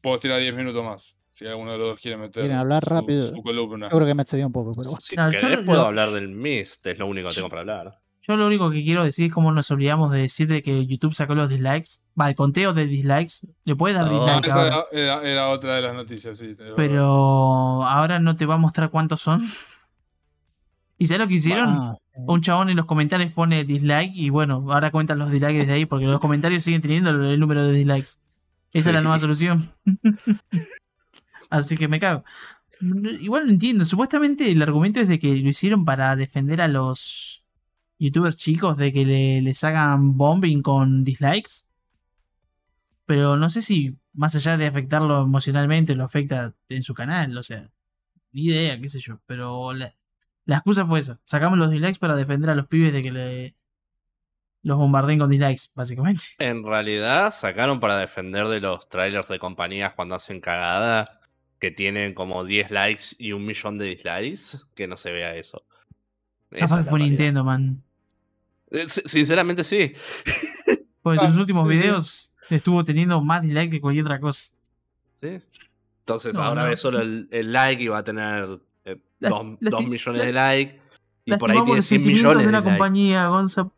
puedo 0.00 0.18
tirar 0.18 0.40
10 0.40 0.54
minutos 0.54 0.82
más. 0.84 1.18
Si 1.32 1.46
alguno 1.46 1.72
de 1.72 1.78
los 1.78 1.88
dos 1.88 2.00
quiere 2.00 2.16
meter 2.18 2.42
¿Quieren 2.42 2.58
hablar 2.58 2.84
su- 2.84 2.90
rápido? 2.90 3.28
su 3.30 3.42
columna. 3.42 3.88
Yo 3.90 3.96
creo 3.96 4.06
que 4.06 4.14
me 4.14 4.22
excedí 4.22 4.42
un 4.44 4.52
poco, 4.52 4.72
pero 4.74 4.90
bueno. 4.90 5.00
Si 5.00 5.16
No, 5.16 5.30
yo 5.30 5.40
querés 5.40 5.58
lo- 5.60 5.64
puedo 5.64 5.80
lo- 5.80 5.86
hablar 5.88 6.10
del 6.10 6.28
Mist, 6.28 6.86
es 6.86 6.98
lo 6.98 7.06
único 7.06 7.28
que 7.30 7.34
tengo 7.34 7.48
para 7.48 7.60
hablar. 7.62 7.98
Yo 8.24 8.36
lo 8.36 8.46
único 8.46 8.70
que 8.70 8.84
quiero 8.84 9.02
decir 9.02 9.26
es 9.26 9.32
cómo 9.32 9.50
nos 9.50 9.68
olvidamos 9.72 10.12
de 10.12 10.20
decir 10.20 10.46
de 10.46 10.62
que 10.62 10.86
YouTube 10.86 11.12
sacó 11.14 11.34
los 11.34 11.48
dislikes. 11.48 12.02
Va, 12.20 12.28
el 12.28 12.36
conteo 12.36 12.72
de 12.72 12.86
dislikes. 12.86 13.48
Le 13.64 13.74
puedes 13.74 13.98
dar 13.98 14.06
No, 14.08 14.12
Ah, 14.12 14.36
dislike 14.36 14.46
esa 14.46 14.62
ahora. 14.62 14.84
era, 14.92 15.02
era- 15.20 15.28
era 15.30 15.48
otra 15.48 15.74
de 15.76 15.82
las 15.82 15.94
noticias, 15.94 16.38
sí. 16.38 16.54
Pero 16.76 17.82
ahora 17.84 18.20
no 18.20 18.36
te 18.36 18.46
va 18.46 18.54
a 18.54 18.58
mostrar 18.58 18.90
cuántos 18.90 19.20
son. 19.22 19.40
¿Y 20.98 21.06
sabes 21.06 21.20
lo 21.20 21.26
que 21.28 21.34
hicieron? 21.34 21.68
Ah, 21.70 21.94
sí. 21.96 22.20
Un 22.26 22.42
chabón 22.42 22.68
en 22.70 22.76
los 22.76 22.86
comentarios 22.86 23.32
pone 23.32 23.64
dislike 23.64 24.12
y 24.14 24.30
bueno, 24.30 24.66
ahora 24.70 24.92
cuentan 24.92 25.18
los 25.18 25.30
dislikes 25.32 25.58
desde 25.60 25.72
ahí 25.72 25.86
porque 25.86 26.04
los 26.06 26.20
comentarios 26.20 26.62
siguen 26.62 26.80
teniendo 26.82 27.10
el, 27.10 27.40
número 27.40 27.66
de 27.66 27.72
dislikes. 27.72 28.20
Esa 28.72 28.90
es 28.90 28.94
la 28.94 29.00
nueva 29.00 29.18
solución. 29.18 29.68
Así 31.52 31.76
que 31.76 31.86
me 31.86 32.00
cago. 32.00 32.24
Igual 32.80 33.46
no 33.46 33.52
entiendo. 33.52 33.84
Supuestamente 33.84 34.50
el 34.50 34.62
argumento 34.62 35.00
es 35.00 35.08
de 35.08 35.18
que 35.18 35.36
lo 35.36 35.50
hicieron 35.50 35.84
para 35.84 36.16
defender 36.16 36.62
a 36.62 36.66
los 36.68 37.44
youtubers 37.98 38.38
chicos 38.38 38.78
de 38.78 38.90
que 38.90 39.04
le, 39.04 39.42
les 39.42 39.62
hagan 39.62 40.16
bombing 40.16 40.62
con 40.62 41.04
dislikes. 41.04 41.68
Pero 43.04 43.36
no 43.36 43.50
sé 43.50 43.60
si 43.60 43.98
más 44.14 44.34
allá 44.34 44.56
de 44.56 44.66
afectarlo 44.66 45.22
emocionalmente 45.22 45.94
lo 45.94 46.04
afecta 46.04 46.54
en 46.70 46.82
su 46.82 46.94
canal. 46.94 47.36
O 47.36 47.42
sea, 47.42 47.70
ni 48.32 48.46
idea, 48.46 48.80
qué 48.80 48.88
sé 48.88 48.98
yo. 48.98 49.20
Pero 49.26 49.74
la, 49.74 49.94
la 50.46 50.56
excusa 50.56 50.86
fue 50.86 51.00
esa. 51.00 51.20
Sacamos 51.26 51.58
los 51.58 51.70
dislikes 51.70 51.98
para 51.98 52.16
defender 52.16 52.48
a 52.48 52.54
los 52.54 52.66
pibes 52.66 52.94
de 52.94 53.02
que 53.02 53.12
le 53.12 53.56
los 54.62 54.78
bombardeen 54.78 55.18
con 55.18 55.28
dislikes, 55.28 55.70
básicamente. 55.74 56.22
En 56.38 56.64
realidad 56.64 57.30
sacaron 57.30 57.78
para 57.78 57.98
defender 57.98 58.46
de 58.48 58.60
los 58.60 58.88
trailers 58.88 59.28
de 59.28 59.38
compañías 59.38 59.92
cuando 59.92 60.14
hacen 60.14 60.40
cagada 60.40 61.21
que 61.62 61.70
tienen 61.70 62.12
como 62.12 62.44
10 62.44 62.72
likes 62.72 63.04
y 63.18 63.30
un 63.30 63.46
millón 63.46 63.78
de 63.78 63.84
dislikes, 63.84 64.58
que 64.74 64.88
no 64.88 64.96
se 64.96 65.12
vea 65.12 65.36
eso. 65.36 65.62
Capaz 66.50 66.78
que 66.78 66.84
la 66.84 66.90
fue. 66.90 66.98
Nintendo, 66.98 67.44
man. 67.44 67.80
Eh, 68.72 68.88
si- 68.88 69.02
Sinceramente 69.06 69.62
sí. 69.62 69.92
Porque 71.02 71.20
Ah, 71.22 71.28
sus 71.30 71.36
últimos 71.40 71.68
videos 71.68 72.34
estuvo 72.50 72.82
teniendo 72.82 73.20
más 73.22 73.42
dislikes 73.42 73.70
que 73.70 73.80
cualquier 73.80 74.04
otra 74.06 74.18
cosa. 74.18 74.56
Sí. 75.14 75.38
Entonces 76.00 76.34
No, 76.34 76.42
ahora 76.42 76.62
no. 76.64 76.68
ves 76.70 76.80
solo 76.80 77.00
el, 77.00 77.28
el 77.30 77.52
like 77.52 77.80
y 77.80 77.86
va 77.86 77.98
a 77.98 78.04
tener 78.04 78.58
eh, 78.84 79.00
Las- 79.20 79.30
dos, 79.30 79.46
las 79.60 79.70
dos 79.70 79.80
ti- 79.84 79.86
millones 79.86 80.18
la- 80.20 80.26
de 80.26 80.32
likes. 80.32 80.80
Y 81.26 81.36
por 81.36 81.48
ahí 81.52 81.58
tiene 81.62 81.76
los 81.76 81.86
100 81.86 82.00
sentimientos 82.00 82.24
millones 82.32 82.42
de 82.44 82.48
una 82.48 82.60
de 82.60 82.64
compañía, 82.64 83.26
Gonza. 83.28 83.70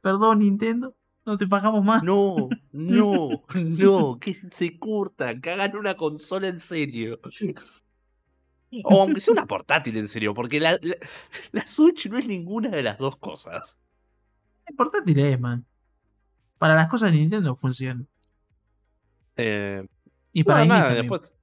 Perdón, 0.00 0.40
Nintendo. 0.40 0.92
No 1.28 1.36
te 1.36 1.46
fajamos 1.46 1.84
más. 1.84 2.02
No, 2.02 2.48
no, 2.72 3.28
no, 3.54 4.18
que 4.18 4.34
se 4.50 4.78
curta, 4.78 5.38
que 5.38 5.50
hagan 5.50 5.76
una 5.76 5.94
consola 5.94 6.48
en 6.48 6.58
serio. 6.58 7.20
O 8.84 9.02
aunque 9.02 9.20
sea 9.20 9.32
una 9.32 9.46
portátil 9.46 9.98
en 9.98 10.08
serio, 10.08 10.32
porque 10.32 10.58
la, 10.58 10.78
la, 10.80 10.96
la 11.52 11.66
Switch 11.66 12.06
no 12.08 12.16
es 12.16 12.26
ninguna 12.26 12.70
de 12.70 12.82
las 12.82 12.96
dos 12.96 13.16
cosas. 13.18 13.78
Portátil 14.74 15.18
es, 15.18 15.38
man. 15.38 15.66
Para 16.56 16.74
las 16.74 16.88
cosas 16.88 17.12
de 17.12 17.18
Nintendo 17.18 17.54
funciona. 17.54 18.04
Eh, 19.36 19.86
Y 20.32 20.44
para 20.44 20.64
indies 20.64 20.80
nada, 20.80 20.94
después. 20.94 21.34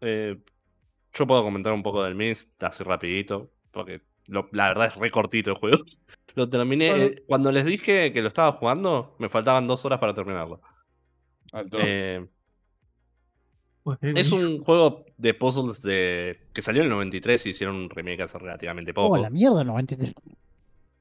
eh, 0.00 0.38
yo 1.12 1.26
puedo 1.26 1.42
comentar 1.44 1.72
un 1.72 1.82
poco 1.84 2.02
del 2.02 2.14
Mist 2.16 2.62
así 2.64 2.82
rapidito, 2.82 3.50
porque 3.70 4.02
lo- 4.26 4.48
la 4.52 4.68
verdad 4.68 4.86
es 4.88 4.94
re 4.96 5.10
cortito 5.10 5.50
el 5.52 5.56
juego. 5.56 5.84
Lo 6.36 6.48
terminé. 6.48 6.90
Bueno. 6.90 7.04
eh, 7.06 7.24
cuando 7.26 7.50
les 7.50 7.64
dije 7.64 8.12
que 8.12 8.22
lo 8.22 8.28
estaba 8.28 8.52
jugando, 8.52 9.16
me 9.18 9.28
faltaban 9.28 9.66
dos 9.66 9.84
horas 9.84 9.98
para 9.98 10.14
terminarlo. 10.14 10.60
Alto. 11.52 11.78
Eh, 11.80 12.24
Pues, 13.82 13.98
Es 14.02 14.32
un 14.32 14.58
juego 14.60 15.06
de 15.16 15.32
puzzles 15.32 15.80
de 15.80 16.48
que 16.52 16.60
salió 16.60 16.82
en 16.82 16.86
el 16.88 16.90
93 16.92 17.46
y 17.46 17.50
hicieron 17.50 17.76
un 17.76 17.88
remake 17.88 18.22
hace 18.22 18.36
relativamente 18.38 18.92
poco. 18.92 19.14
Oh, 19.14 19.22
la 19.22 19.30
mierda, 19.30 19.62
93. 19.64 20.12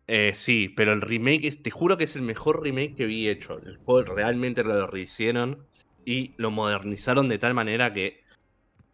Eh, 0.07 0.31
sí, 0.35 0.69
pero 0.69 0.93
el 0.93 1.01
remake, 1.01 1.47
es- 1.47 1.63
te 1.63 1.71
juro 1.71 1.97
que 1.97 2.03
es 2.03 2.15
el 2.15 2.21
mejor 2.21 2.61
remake 2.61 2.93
que 2.95 3.05
vi 3.07 3.27
hecho. 3.27 3.57
El 3.57 3.77
juego 3.77 4.03
realmente 4.13 4.63
lo 4.63 4.85
rehicieron 4.85 5.65
y 6.05 6.35
lo 6.37 6.51
modernizaron 6.51 7.27
de 7.27 7.39
tal 7.39 7.55
manera 7.55 7.91
que 7.91 8.21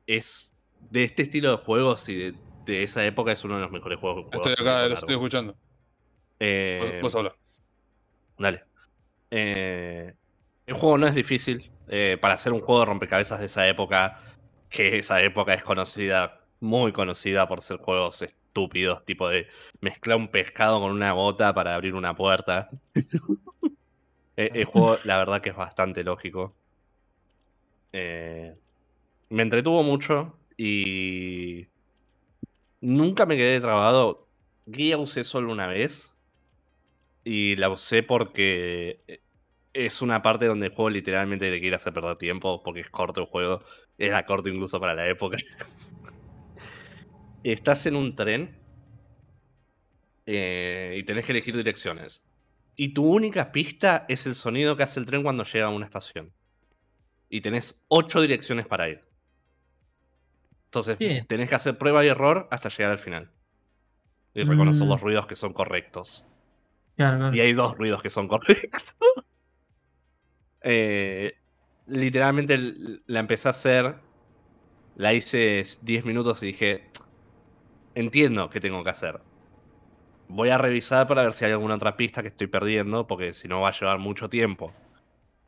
es 0.07 0.55
de 0.89 1.03
este 1.03 1.23
estilo 1.23 1.51
de 1.51 1.57
juegos 1.57 2.07
y 2.07 2.15
de, 2.15 2.33
de 2.65 2.83
esa 2.83 3.05
época 3.05 3.33
es 3.33 3.43
uno 3.43 3.55
de 3.57 3.61
los 3.63 3.71
mejores 3.71 3.99
juegos. 3.99 4.27
que 4.31 4.37
Estoy 4.37 4.53
acá, 4.53 4.87
lo 4.87 4.93
estoy 4.95 5.15
escuchando. 5.15 5.55
Vos, 6.41 6.89
Eh, 6.93 6.99
vos 7.01 7.15
habla. 7.15 7.35
Dale. 8.37 8.63
Eh, 9.29 10.13
el 10.65 10.73
juego 10.73 10.97
no 10.97 11.07
es 11.07 11.15
difícil. 11.15 11.69
eh, 11.87 12.17
para 12.21 12.35
hacer 12.35 12.53
un 12.53 12.61
juego 12.61 12.79
de 12.81 12.85
rompecabezas 12.85 13.39
de 13.39 13.47
esa 13.47 13.67
época, 13.67 14.19
que 14.69 14.97
esa 14.97 15.21
época 15.21 15.53
es 15.53 15.61
conocida, 15.63 16.39
muy 16.61 16.93
conocida 16.93 17.47
por 17.47 17.61
ser 17.61 17.77
juegos 17.77 18.21
estúpidos, 18.21 19.03
tipo 19.05 19.27
de 19.27 19.47
mezclar 19.81 20.17
un 20.17 20.29
pescado 20.29 20.79
con 20.79 20.91
una 20.91 21.11
gota 21.11 21.53
para 21.53 21.75
abrir 21.75 21.93
una 21.95 22.15
puerta. 22.15 22.69
Eh, 24.37 24.49
el 24.55 24.65
juego, 24.65 24.95
la 25.03 25.17
verdad 25.17 25.41
que 25.41 25.49
es 25.49 25.55
bastante 25.55 26.05
lógico. 26.05 26.55
Eh, 27.91 28.55
me 29.29 29.43
entretuvo 29.43 29.83
mucho 29.83 30.39
y 30.57 31.67
nunca 32.79 33.25
me 33.25 33.35
quedé 33.35 33.59
trabado. 33.59 34.25
Guía 34.65 34.97
usé 34.97 35.23
solo 35.25 35.51
una 35.51 35.67
vez. 35.67 36.15
Y 37.23 37.55
la 37.55 37.69
usé 37.69 38.03
porque 38.03 39.03
eh, 39.07 39.21
es 39.73 40.01
una 40.01 40.21
parte 40.21 40.45
donde 40.47 40.67
el 40.67 40.73
juego 40.73 40.89
literalmente 40.89 41.49
te 41.51 41.59
quiere 41.59 41.75
hacer 41.75 41.93
perder 41.93 42.17
tiempo 42.17 42.61
porque 42.63 42.81
es 42.81 42.89
corto 42.89 43.21
el 43.21 43.27
juego. 43.27 43.63
Era 43.97 44.23
corto 44.23 44.49
incluso 44.49 44.79
para 44.79 44.95
la 44.95 45.07
época. 45.07 45.37
Estás 47.43 47.85
en 47.85 47.95
un 47.95 48.15
tren 48.15 48.55
eh, 50.25 50.95
y 50.97 51.03
tenés 51.03 51.25
que 51.25 51.31
elegir 51.31 51.55
direcciones. 51.57 52.23
Y 52.75 52.93
tu 52.93 53.05
única 53.11 53.51
pista 53.51 54.05
es 54.07 54.25
el 54.25 54.35
sonido 54.35 54.75
que 54.75 54.83
hace 54.83 54.99
el 54.99 55.05
tren 55.05 55.23
cuando 55.23 55.43
llega 55.43 55.65
a 55.65 55.69
una 55.69 55.85
estación. 55.85 56.31
Y 57.29 57.41
tenés 57.41 57.83
ocho 57.87 58.21
direcciones 58.21 58.67
para 58.67 58.89
ir. 58.89 59.01
Entonces 60.65 60.97
Bien. 60.97 61.25
tenés 61.27 61.49
que 61.49 61.55
hacer 61.55 61.77
prueba 61.77 62.03
y 62.05 62.07
error 62.07 62.47
hasta 62.51 62.69
llegar 62.69 62.91
al 62.91 62.99
final. 62.99 63.31
Y 64.33 64.43
reconocer 64.43 64.87
Mm. 64.87 64.89
los 64.89 65.01
ruidos 65.01 65.27
que 65.27 65.35
son 65.35 65.53
correctos. 65.53 66.23
Claro, 66.95 67.17
claro. 67.17 67.35
Y 67.35 67.39
hay 67.39 67.53
dos 67.53 67.77
ruidos 67.77 68.01
que 68.01 68.09
son 68.09 68.27
correctos. 68.27 68.83
Eh, 70.63 71.39
literalmente 71.87 72.55
la 73.07 73.19
empecé 73.19 73.47
a 73.47 73.51
hacer. 73.51 73.95
La 74.95 75.11
hice 75.11 75.63
10 75.81 76.05
minutos 76.05 76.43
y 76.43 76.47
dije. 76.47 76.83
Entiendo 77.95 78.47
qué 78.51 78.59
tengo 78.59 78.83
que 78.83 78.91
hacer. 78.91 79.19
Voy 80.27 80.49
a 80.49 80.59
revisar 80.59 81.07
para 81.07 81.23
ver 81.23 81.33
si 81.33 81.45
hay 81.45 81.51
alguna 81.51 81.75
otra 81.75 81.97
pista 81.97 82.21
que 82.21 82.27
estoy 82.27 82.45
perdiendo, 82.45 83.07
porque 83.07 83.33
si 83.33 83.47
no 83.47 83.61
va 83.61 83.69
a 83.69 83.71
llevar 83.71 83.97
mucho 83.97 84.29
tiempo. 84.29 84.71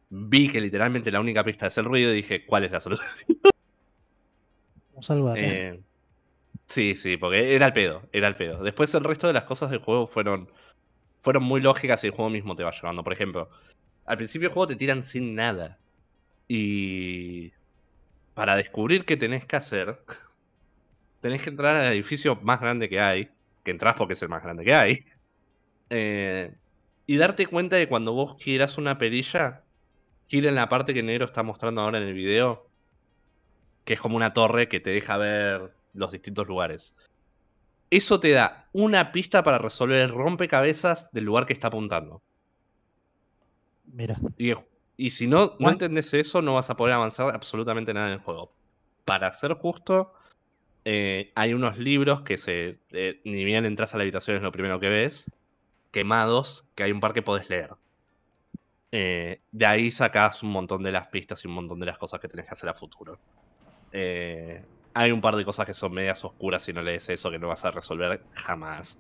Vi 0.10 0.50
que 0.50 0.60
literalmente 0.60 1.12
la 1.12 1.20
única 1.20 1.44
pista 1.44 1.68
es 1.68 1.78
el 1.78 1.86
ruido 1.86 2.12
y 2.12 2.16
dije, 2.16 2.46
¿cuál 2.46 2.64
es 2.64 2.72
la 2.72 2.80
solución? 2.80 3.08
Acá. 4.96 5.34
Eh, 5.36 5.82
sí, 6.66 6.96
sí, 6.96 7.18
porque 7.18 7.56
era 7.56 7.66
el 7.68 7.74
pedo, 7.74 8.04
era 8.12 8.28
el 8.28 8.36
pedo. 8.36 8.64
Después 8.64 8.94
el 8.96 9.04
resto 9.04 9.28
de 9.28 9.34
las 9.34 9.44
cosas 9.44 9.70
del 9.72 9.80
juego 9.80 10.08
fueron, 10.08 10.50
fueron 11.24 11.44
muy 11.44 11.62
lógicas 11.62 12.04
y 12.04 12.08
el 12.08 12.14
juego 12.14 12.30
mismo 12.30 12.54
te 12.54 12.66
va 12.66 12.72
llevando. 12.72 13.02
Por 13.02 13.14
ejemplo, 13.14 13.50
al 14.06 14.18
principio 14.18 14.50
del 14.50 14.54
juego 14.54 14.68
te 14.68 14.76
tiran 14.76 15.06
sin 15.06 15.36
nada. 15.36 15.80
Y 16.50 17.54
para 18.34 18.58
descubrir 18.58 19.06
qué 19.06 19.16
tenés 19.16 19.46
que 19.46 19.56
hacer, 19.56 20.04
tenés 21.22 21.42
que 21.42 21.50
entrar 21.50 21.78
al 21.78 21.94
edificio 21.94 22.36
más 22.42 22.60
grande 22.60 22.90
que 22.90 23.00
hay, 23.00 23.30
que 23.64 23.72
entras 23.72 23.96
porque 23.96 24.14
es 24.14 24.22
el 24.22 24.28
más 24.28 24.44
grande 24.44 24.66
que 24.66 24.74
hay, 24.74 25.06
eh, 25.90 26.58
y 27.08 27.16
darte 27.16 27.48
cuenta 27.48 27.78
de 27.78 27.88
cuando 27.88 28.12
vos 28.12 28.36
quieras 28.36 28.78
una 28.78 28.98
perilla, 28.98 29.64
gira 30.28 30.50
en 30.50 30.56
la 30.56 30.68
parte 30.68 30.94
que 30.94 31.04
Negro 31.04 31.26
está 31.26 31.42
mostrando 31.42 31.80
ahora 31.80 32.00
en 32.00 32.04
el 32.04 32.14
video, 32.14 32.70
que 33.86 33.94
es 33.94 34.00
como 34.02 34.18
una 34.18 34.34
torre 34.34 34.68
que 34.68 34.82
te 34.82 34.90
deja 34.90 35.16
ver 35.16 35.74
los 35.94 36.12
distintos 36.12 36.50
lugares. 36.50 36.98
Eso 37.94 38.20
te 38.20 38.32
da 38.32 38.70
una 38.74 39.12
pista 39.12 39.44
para 39.44 39.58
resolver 39.60 40.02
el 40.02 40.10
rompecabezas 40.10 41.12
del 41.12 41.26
lugar 41.26 41.46
que 41.46 41.54
está 41.54 41.68
apuntando. 41.68 42.24
Mira, 43.86 44.18
Y, 44.38 44.54
y 44.98 45.10
si 45.12 45.28
no, 45.28 45.56
no 45.60 45.68
What? 45.68 45.74
entendés 45.74 46.14
eso, 46.14 46.42
no 46.42 46.56
vas 46.56 46.70
a 46.70 46.76
poder 46.76 46.96
avanzar 46.96 47.30
absolutamente 47.34 47.94
nada 47.94 48.08
en 48.08 48.14
el 48.14 48.20
juego. 48.20 48.56
Para 49.06 49.32
ser 49.34 49.54
justo, 49.56 50.14
eh, 50.86 51.32
hay 51.36 51.54
unos 51.54 51.78
libros 51.78 52.24
que 52.24 52.38
se. 52.38 52.72
eh, 52.92 53.22
ni 53.26 53.44
bien 53.46 53.66
entras 53.66 53.94
a 53.94 53.98
la 53.98 54.04
habitación 54.04 54.38
es 54.38 54.44
lo 54.44 54.52
primero 54.52 54.80
que 54.80 54.90
ves. 54.90 55.32
Quemados, 55.92 56.68
que 56.76 56.84
hay 56.84 56.92
un 56.92 57.00
par 57.02 57.14
que 57.14 57.22
podés 57.24 57.50
leer. 57.50 57.72
Eh, 58.92 59.42
de 59.52 59.66
ahí 59.66 59.92
sacás 59.92 60.44
un 60.44 60.52
montón 60.52 60.84
de 60.84 60.92
las 60.92 61.08
pistas 61.08 61.44
y 61.44 61.48
un 61.48 61.56
montón 61.56 61.80
de 61.80 61.88
las 61.88 61.98
cosas 61.98 62.20
que 62.20 62.28
tenés 62.28 62.46
que 62.46 62.54
hacer 62.54 62.70
a 62.70 62.74
futuro. 62.76 63.22
Eh, 63.92 64.68
hay 64.94 65.12
un 65.12 65.22
par 65.22 65.36
de 65.36 65.46
cosas 65.46 65.66
que 65.66 65.74
son 65.74 65.94
medias 65.94 66.24
oscuras 66.24 66.64
si 66.64 66.74
no 66.74 66.82
lees 66.82 67.10
eso 67.10 67.32
que 67.32 67.40
no 67.40 67.48
vas 67.48 67.66
a 67.66 67.72
resolver 67.72 68.24
jamás. 68.34 69.00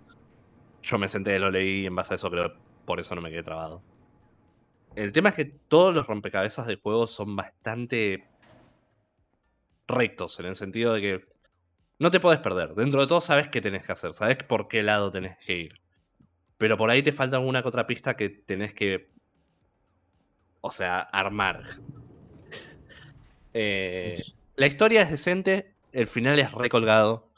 Yo 0.81 0.97
me 0.97 1.07
senté, 1.07 1.37
lo 1.39 1.51
leí 1.51 1.81
y 1.81 1.85
en 1.85 1.95
base 1.95 2.13
a 2.13 2.17
eso 2.17 2.29
creo 2.29 2.53
por 2.85 2.99
eso 2.99 3.15
no 3.15 3.21
me 3.21 3.29
quedé 3.29 3.43
trabado. 3.43 3.81
El 4.95 5.11
tema 5.11 5.29
es 5.29 5.35
que 5.35 5.45
todos 5.45 5.93
los 5.93 6.05
rompecabezas 6.05 6.67
del 6.67 6.79
juego 6.79 7.07
son 7.07 7.35
bastante 7.35 8.27
rectos, 9.87 10.39
en 10.39 10.47
el 10.47 10.55
sentido 10.55 10.93
de 10.93 11.01
que 11.01 11.25
no 11.99 12.11
te 12.11 12.19
podés 12.19 12.39
perder. 12.39 12.75
Dentro 12.75 13.01
de 13.01 13.07
todo 13.07 13.21
sabes 13.21 13.47
qué 13.47 13.61
tenés 13.61 13.85
que 13.85 13.91
hacer, 13.91 14.13
sabes 14.13 14.37
por 14.37 14.67
qué 14.67 14.83
lado 14.83 15.11
tenés 15.11 15.37
que 15.37 15.57
ir. 15.57 15.81
Pero 16.57 16.77
por 16.77 16.89
ahí 16.89 17.01
te 17.01 17.11
falta 17.11 17.37
alguna 17.37 17.61
que 17.61 17.67
otra 17.67 17.87
pista 17.87 18.15
que 18.15 18.29
tenés 18.29 18.73
que. 18.73 19.11
O 20.61 20.71
sea, 20.71 20.99
armar. 20.99 21.63
Eh, 23.55 24.19
la 24.55 24.65
historia 24.65 25.03
es 25.03 25.11
decente, 25.11 25.72
el 25.93 26.07
final 26.07 26.39
es 26.39 26.51
recolgado. 26.51 27.31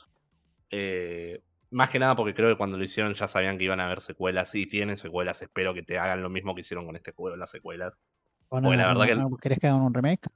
Eh, 0.72 1.42
más 1.70 1.90
que 1.90 2.00
nada 2.00 2.16
porque 2.16 2.34
creo 2.34 2.50
que 2.50 2.58
cuando 2.58 2.78
lo 2.78 2.84
hicieron 2.84 3.14
ya 3.14 3.28
sabían 3.28 3.58
que 3.58 3.66
iban 3.66 3.80
a 3.80 3.86
haber 3.86 4.00
secuelas 4.00 4.56
y 4.56 4.66
tienen 4.66 4.98
secuelas. 4.98 5.42
Espero 5.42 5.74
que 5.74 5.84
te 5.84 6.00
hagan 6.00 6.24
lo 6.24 6.30
mismo 6.30 6.56
que 6.56 6.62
hicieron 6.62 6.86
con 6.86 6.96
este 6.96 7.12
juego 7.12 7.36
en 7.36 7.40
las 7.40 7.52
secuelas. 7.52 8.02
Porque 8.50 8.76
la 8.76 8.88
verdad 8.88 9.06
que 9.06 9.38
¿querés 9.42 9.60
que 9.60 9.68
hagan 9.68 9.82
un 9.82 9.94
remake? 9.94 10.30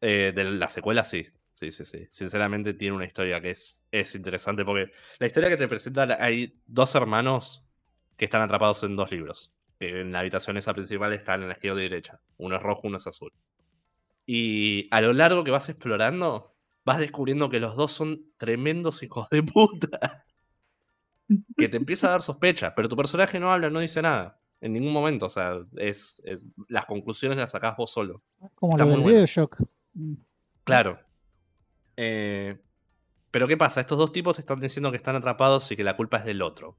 Eh, 0.00 0.32
de 0.34 0.44
la 0.44 0.68
secuela 0.68 1.04
sí. 1.04 1.26
Sí, 1.52 1.72
sí, 1.72 1.84
sí. 1.84 2.06
Sinceramente 2.08 2.74
tiene 2.74 2.94
una 2.94 3.04
historia 3.04 3.40
que 3.40 3.50
es, 3.50 3.84
es 3.90 4.14
interesante 4.14 4.64
porque 4.64 4.92
la 5.18 5.26
historia 5.26 5.48
que 5.48 5.56
te 5.56 5.66
presenta, 5.66 6.16
hay 6.20 6.60
dos 6.66 6.94
hermanos 6.94 7.64
que 8.16 8.26
están 8.26 8.42
atrapados 8.42 8.84
en 8.84 8.94
dos 8.94 9.10
libros. 9.10 9.52
que 9.80 10.00
En 10.00 10.12
la 10.12 10.20
habitación 10.20 10.56
esa 10.56 10.72
principal 10.72 11.12
están 11.12 11.42
en 11.42 11.48
la 11.48 11.54
izquierda 11.54 11.80
y 11.80 11.88
derecha. 11.88 12.20
Uno 12.36 12.56
es 12.56 12.62
rojo, 12.62 12.82
uno 12.84 12.98
es 12.98 13.06
azul. 13.08 13.32
Y 14.24 14.86
a 14.92 15.00
lo 15.00 15.12
largo 15.12 15.42
que 15.42 15.50
vas 15.50 15.68
explorando, 15.68 16.54
vas 16.88 16.98
descubriendo 16.98 17.48
que 17.48 17.60
los 17.60 17.76
dos 17.76 17.92
son 17.92 18.24
tremendos 18.36 19.02
hijos 19.02 19.28
de 19.30 19.42
puta. 19.42 20.24
Que 21.56 21.68
te 21.68 21.76
empieza 21.76 22.06
a 22.08 22.10
dar 22.12 22.22
sospecha, 22.22 22.74
pero 22.74 22.88
tu 22.88 22.96
personaje 22.96 23.38
no 23.38 23.52
habla, 23.52 23.68
no 23.70 23.80
dice 23.80 24.00
nada. 24.02 24.40
En 24.60 24.72
ningún 24.72 24.92
momento, 24.92 25.26
o 25.26 25.30
sea, 25.30 25.58
es, 25.76 26.20
es- 26.24 26.44
las 26.68 26.86
conclusiones 26.86 27.38
las 27.38 27.50
sacás 27.50 27.76
vos 27.76 27.90
solo. 27.92 28.22
Como 28.54 28.72
Está 28.72 28.84
lo 28.84 28.90
muy 28.90 28.94
del 28.96 29.02
bueno. 29.04 29.18
Bioshock. 29.18 29.56
Mm, 29.94 30.14
Claro. 30.64 30.98
Eh, 31.96 32.58
pero 33.30 33.46
¿qué 33.46 33.56
pasa? 33.56 33.80
Estos 33.80 33.98
dos 33.98 34.12
tipos 34.12 34.38
están 34.38 34.58
diciendo 34.60 34.90
que 34.90 34.96
están 34.96 35.16
atrapados 35.16 35.70
y 35.70 35.76
que 35.76 35.84
la 35.84 35.96
culpa 35.96 36.16
es 36.18 36.24
del 36.24 36.42
otro. 36.42 36.76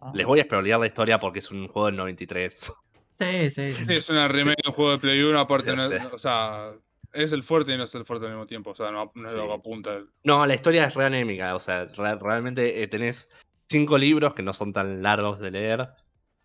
ah, 0.00 0.10
Les 0.14 0.26
voy 0.26 0.40
a 0.40 0.44
spoilear 0.44 0.80
la 0.80 0.86
historia 0.86 1.20
porque 1.20 1.38
es 1.40 1.50
un 1.50 1.68
juego 1.68 1.86
del 1.86 1.96
93. 1.96 2.72
Sí, 3.18 3.50
sí. 3.50 3.72
Sí, 3.74 3.84
es 3.88 4.08
una 4.10 4.26
remake 4.26 4.62
de 4.62 4.68
un 4.70 4.74
juego 4.74 4.90
de 4.92 4.98
Play 4.98 5.22
1, 5.22 5.38
aparte, 5.38 5.70
Sí, 5.70 5.76
no- 5.76 5.86
sí. 5.88 5.94
o 6.12 6.18
sea, 6.18 6.72
es 7.12 7.32
el 7.32 7.42
fuerte 7.42 7.72
y 7.72 7.76
no 7.76 7.84
es 7.84 7.94
el 7.94 8.04
fuerte 8.04 8.26
al 8.26 8.32
mismo 8.32 8.46
tiempo, 8.46 8.70
o 8.70 8.74
sea, 8.74 8.90
no, 8.90 9.12
no 9.14 9.26
es 9.26 9.32
lo 9.34 9.42
Sí. 9.42 9.48
que 9.48 9.54
apunta. 9.54 9.94
el- 9.96 10.08
No, 10.24 10.46
la 10.46 10.54
historia 10.54 10.86
es 10.86 10.94
re 10.94 11.04
anémica. 11.06 11.54
O 11.54 11.58
sea, 11.58 11.84
re- 11.86 12.16
realmente 12.16 12.82
eh, 12.82 12.88
tenés 12.88 13.30
cinco 13.68 13.96
libros 13.98 14.34
que 14.34 14.42
no 14.42 14.52
son 14.52 14.72
tan 14.72 15.02
largos 15.02 15.38
de 15.40 15.50
leer. 15.50 15.88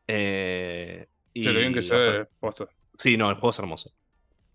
Eh, 0.07 1.07
y, 1.33 1.43
Che, 1.43 1.51
lo 1.53 1.59
bien 1.59 1.73
que 1.73 1.81
se 1.81 1.97
sea, 1.99 2.11
ve, 2.11 2.27
posta. 2.39 2.67
sí, 2.95 3.17
no, 3.17 3.29
el 3.29 3.35
juego 3.35 3.49
es 3.51 3.59
hermoso. 3.59 3.91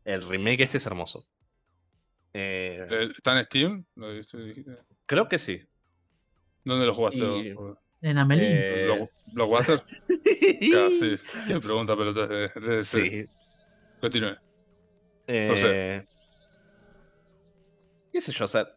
El 0.04 0.26
remake 0.26 0.62
este 0.62 0.78
es 0.78 0.86
hermoso. 0.86 1.26
Eh, 2.34 2.86
Eh, 2.90 3.08
¿Está 3.16 3.38
en 3.38 3.44
Steam? 3.44 3.84
¿Lo 3.96 4.12
dijiste- 4.12 4.78
creo 5.06 5.28
que 5.28 5.38
sí. 5.38 5.60
¿Dónde 6.64 6.86
lo 6.86 6.94
jugaste? 6.94 7.18
Y-? 7.18 7.54
En 8.02 8.18
Amelie. 8.18 8.48
Eh, 8.50 8.86
¿Block- 8.86 9.10
¿Blockbuster? 9.32 9.82
Claro, 10.60 10.90
sí. 10.94 11.14
Qué 11.46 11.60
pregunta 11.60 11.96
pelota 11.96 12.26
de. 12.26 12.82
Sí. 12.82 13.26
Continúe. 14.00 14.34
Eh, 15.34 16.04
qué 18.12 18.20
sé 18.20 18.32
yo, 18.32 18.44
o 18.44 18.48
sea, 18.48 18.68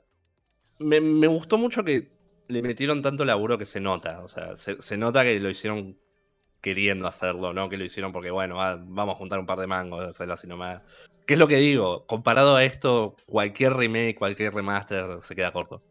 me, 0.79 1.01
me 1.01 1.27
gustó 1.27 1.57
mucho 1.57 1.83
que 1.83 2.13
le 2.47 2.61
metieron 2.61 3.01
tanto 3.01 3.25
laburo 3.25 3.57
que 3.57 3.65
se 3.65 3.79
nota, 3.81 4.21
o 4.23 4.27
sea, 4.27 4.55
se, 4.55 4.81
se 4.81 4.97
nota 4.97 5.23
que 5.23 5.39
lo 5.39 5.49
hicieron 5.49 5.99
queriendo 6.61 7.07
hacerlo, 7.07 7.53
no 7.53 7.69
que 7.69 7.77
lo 7.77 7.83
hicieron 7.85 8.11
porque, 8.11 8.31
bueno, 8.31 8.55
va- 8.57 8.75
vamos 8.77 9.15
a 9.15 9.17
juntar 9.17 9.39
un 9.39 9.45
par 9.45 9.59
de 9.59 9.67
mangos, 9.67 10.03
hacerlo 10.03 10.33
así 10.33 10.47
nomás. 10.47 10.81
¿Qué 11.25 11.33
es 11.33 11.39
lo 11.39 11.47
que 11.47 11.57
digo? 11.57 12.05
Comparado 12.07 12.55
a 12.55 12.63
esto, 12.63 13.15
cualquier 13.25 13.73
remake, 13.73 14.15
cualquier 14.17 14.53
remaster 14.53 15.21
se 15.21 15.35
queda 15.35 15.51
corto. 15.51 15.83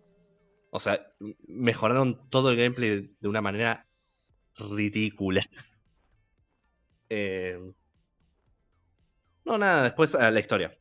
O 0.71 0.79
sea, 0.79 1.07
mejoraron 1.47 2.29
todo 2.31 2.51
el 2.51 2.57
gameplay 2.57 3.15
de 3.21 3.29
una 3.29 3.41
manera 3.43 3.87
ridícula. 4.57 5.45
Eh, 7.11 7.59
no, 9.45 9.59
nada, 9.59 9.83
después 9.83 10.15
a 10.15 10.31
la 10.31 10.41
historia. 10.41 10.79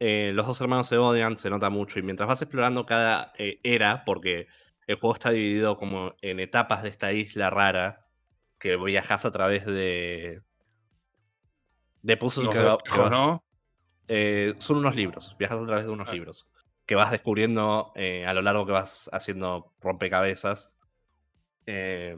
eh, 0.00 0.32
los 0.34 0.46
dos 0.46 0.60
hermanos 0.60 0.86
se 0.88 0.96
odian, 0.98 1.36
se 1.36 1.50
nota 1.50 1.70
mucho, 1.70 1.98
y 1.98 2.02
mientras 2.02 2.28
vas 2.28 2.42
explorando 2.42 2.86
cada 2.86 3.32
eh, 3.38 3.60
era, 3.62 4.04
porque 4.04 4.46
el 4.86 4.96
juego 4.96 5.14
está 5.14 5.30
dividido 5.30 5.76
como 5.76 6.14
en 6.22 6.40
etapas 6.40 6.82
de 6.82 6.88
esta 6.90 7.12
isla 7.12 7.50
rara, 7.50 8.06
que 8.58 8.76
viajas 8.76 9.24
a 9.24 9.30
través 9.32 9.66
de... 9.66 10.42
De 12.02 12.16
puzzles 12.16 12.48
que, 12.48 12.58
va- 12.58 12.78
¿no? 13.10 13.44
eh, 14.08 14.54
son 14.58 14.78
unos 14.78 14.96
libros, 14.96 15.36
viajas 15.38 15.62
a 15.62 15.66
través 15.66 15.84
de 15.84 15.90
unos 15.90 16.08
Ah. 16.08 16.12
libros 16.12 16.48
que 16.86 16.94
vas 16.94 17.10
descubriendo 17.10 17.92
eh, 17.94 18.26
a 18.26 18.34
lo 18.34 18.42
largo 18.42 18.66
que 18.66 18.72
vas 18.72 19.08
haciendo 19.12 19.72
rompecabezas. 19.80 20.76
eh, 21.66 22.16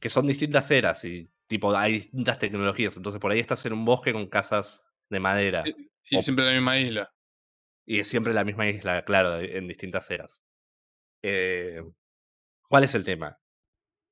que 0.00 0.08
son 0.08 0.26
distintas 0.26 0.70
eras 0.70 1.04
y 1.04 1.30
tipo 1.52 1.76
hay 1.76 1.92
distintas 2.00 2.38
tecnologías. 2.38 2.96
Entonces 2.96 3.20
por 3.20 3.30
ahí 3.30 3.40
estás 3.40 3.64
en 3.66 3.74
un 3.74 3.84
bosque 3.84 4.12
con 4.12 4.26
casas 4.26 4.84
de 5.08 5.20
madera. 5.20 5.64
Y, 5.66 5.90
y 6.10 6.16
O- 6.18 6.22
siempre 6.22 6.44
la 6.44 6.52
misma 6.52 6.78
isla. 6.78 7.12
Y 7.86 8.00
es 8.00 8.08
siempre 8.08 8.32
la 8.32 8.44
misma 8.44 8.68
isla, 8.68 9.04
claro, 9.04 9.40
en 9.40 9.68
distintas 9.68 10.10
eras. 10.10 10.42
Eh, 11.22 11.82
¿Cuál 12.68 12.84
es 12.84 12.94
el 12.94 13.04
tema? 13.04 13.38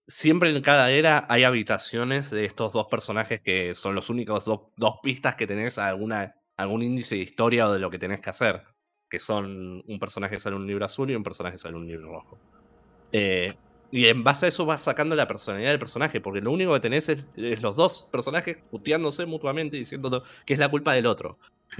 Siempre 0.06 0.50
en 0.50 0.60
cada 0.60 0.90
era 0.90 1.26
hay 1.28 1.44
habitaciones 1.44 2.30
de 2.30 2.44
estos 2.44 2.72
dos 2.72 2.88
personajes 2.88 3.40
que 3.40 3.74
son 3.74 3.94
los 3.94 4.10
únicos 4.10 4.44
dos, 4.44 4.72
dos 4.76 4.96
pistas 5.02 5.36
que 5.36 5.46
tenés 5.46 5.78
a 5.78 5.86
alguna, 5.88 6.34
algún 6.56 6.82
índice 6.82 7.14
de 7.14 7.22
historia 7.22 7.68
o 7.68 7.72
de 7.72 7.78
lo 7.78 7.90
que 7.90 7.98
tenés 7.98 8.20
que 8.20 8.30
hacer. 8.30 8.62
Que 9.08 9.18
son 9.18 9.82
un 9.86 9.98
personaje 9.98 10.38
sale 10.38 10.56
un 10.56 10.66
libro 10.66 10.84
azul 10.84 11.10
y 11.10 11.14
un 11.14 11.22
personaje 11.22 11.58
sale 11.58 11.76
un 11.76 11.86
libro 11.86 12.12
rojo. 12.12 12.38
Eh, 13.12 13.54
y 13.92 14.06
en 14.06 14.22
base 14.24 14.46
a 14.46 14.48
eso 14.48 14.64
vas 14.66 14.82
sacando 14.82 15.16
la 15.16 15.26
personalidad 15.26 15.70
del 15.70 15.78
personaje, 15.78 16.20
porque 16.20 16.40
lo 16.40 16.52
único 16.52 16.72
que 16.74 16.80
tenés 16.80 17.08
es, 17.08 17.28
es 17.36 17.60
los 17.62 17.76
dos 17.76 18.08
personajes 18.10 18.58
puteándose 18.70 19.26
mutuamente 19.26 19.76
y 19.76 19.80
diciendo 19.80 20.22
que 20.46 20.52
es 20.54 20.58
la 20.58 20.68
culpa 20.68 20.92
del 20.94 21.06
otro. 21.06 21.38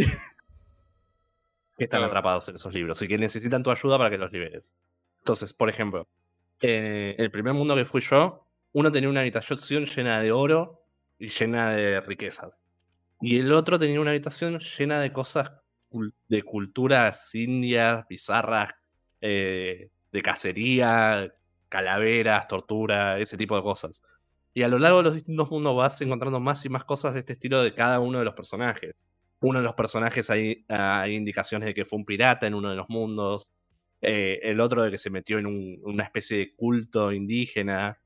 que 1.79 1.85
están 1.85 2.01
Claro. 2.01 2.07
atrapados 2.07 2.49
en 2.49 2.57
esos 2.57 2.75
libros 2.75 3.01
y 3.03 3.09
que 3.09 3.17
necesitan 3.17 3.63
tu 3.63 3.71
ayuda 3.71 3.97
para 3.97 4.11
que 4.11 4.19
los 4.19 4.31
liberes. 4.33 4.75
Entonces, 5.21 5.53
por 5.53 5.69
ejemplo, 5.71 6.07
eh, 6.61 7.15
el 7.19 7.31
primer 7.31 7.55
mundo 7.55 7.75
que 7.75 7.87
fui 7.87 8.03
yo, 8.03 8.47
uno 8.73 8.93
tenía 8.93 9.09
una 9.09 9.21
habitación 9.21 9.87
llena 9.87 10.21
de 10.21 10.31
oro 10.33 10.85
y 11.19 11.29
llena 11.29 11.71
de 11.71 12.01
riquezas. 12.01 12.63
Y 13.21 13.39
el 13.39 13.53
otro 13.53 13.79
tenía 13.79 14.01
una 14.01 14.11
habitación 14.11 14.59
llena 14.59 15.01
de 15.01 15.13
cosas 15.13 15.53
de 16.29 16.43
culturas 16.43 17.35
indias, 17.35 18.07
bizarras, 18.09 18.75
eh, 19.21 19.91
de 20.13 20.23
cacería, 20.23 21.33
calaveras, 21.71 22.47
tortura, 22.49 23.19
ese 23.19 23.39
tipo 23.39 23.57
de 23.57 23.63
cosas. 23.63 24.03
Y 24.53 24.63
a 24.63 24.69
lo 24.69 24.79
largo 24.79 24.99
de 24.99 25.05
los 25.05 25.15
distintos 25.15 25.51
mundos 25.51 25.75
vas 25.77 25.99
encontrando 26.03 26.41
más 26.41 26.63
y 26.67 26.69
más 26.69 26.85
cosas 26.85 27.15
de 27.15 27.21
este 27.21 27.33
estilo 27.35 27.63
de 27.63 27.73
cada 27.73 28.01
uno 28.01 28.19
de 28.19 28.25
los 28.27 28.35
personajes. 28.35 29.07
Uno 29.41 29.61
de 29.61 29.65
los 29.65 29.75
personajes 29.75 30.29
hay, 30.29 30.67
hay 30.69 31.15
indicaciones 31.15 31.67
de 31.67 31.73
que 31.75 31.87
fue 31.87 31.99
un 31.99 32.05
pirata 32.05 32.47
en 32.47 32.55
uno 32.55 32.69
de 32.69 32.77
los 32.77 32.89
mundos. 32.91 33.51
eh, 34.03 34.41
el 34.45 34.61
otro 34.61 34.83
de 34.83 34.91
que 34.91 34.97
se 34.99 35.11
metió 35.11 35.39
en 35.39 35.45
un- 35.47 35.79
una 35.85 36.05
especie 36.05 36.39
de 36.39 36.55
culto 36.57 37.13
indígena. 37.13 38.01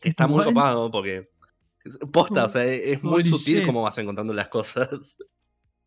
Que 0.00 0.08
está 0.08 0.26
muy 0.26 0.38
What? 0.40 0.46
copado 0.46 0.90
porque. 0.90 1.28
Posta, 2.12 2.44
o 2.46 2.48
sea, 2.48 2.64
es 2.64 3.00
muy 3.02 3.14
Holy 3.20 3.22
sutil 3.24 3.56
shit. 3.58 3.66
cómo 3.66 3.82
vas 3.82 3.96
encontrando 3.98 4.32
las 4.34 4.48
cosas. 4.48 5.16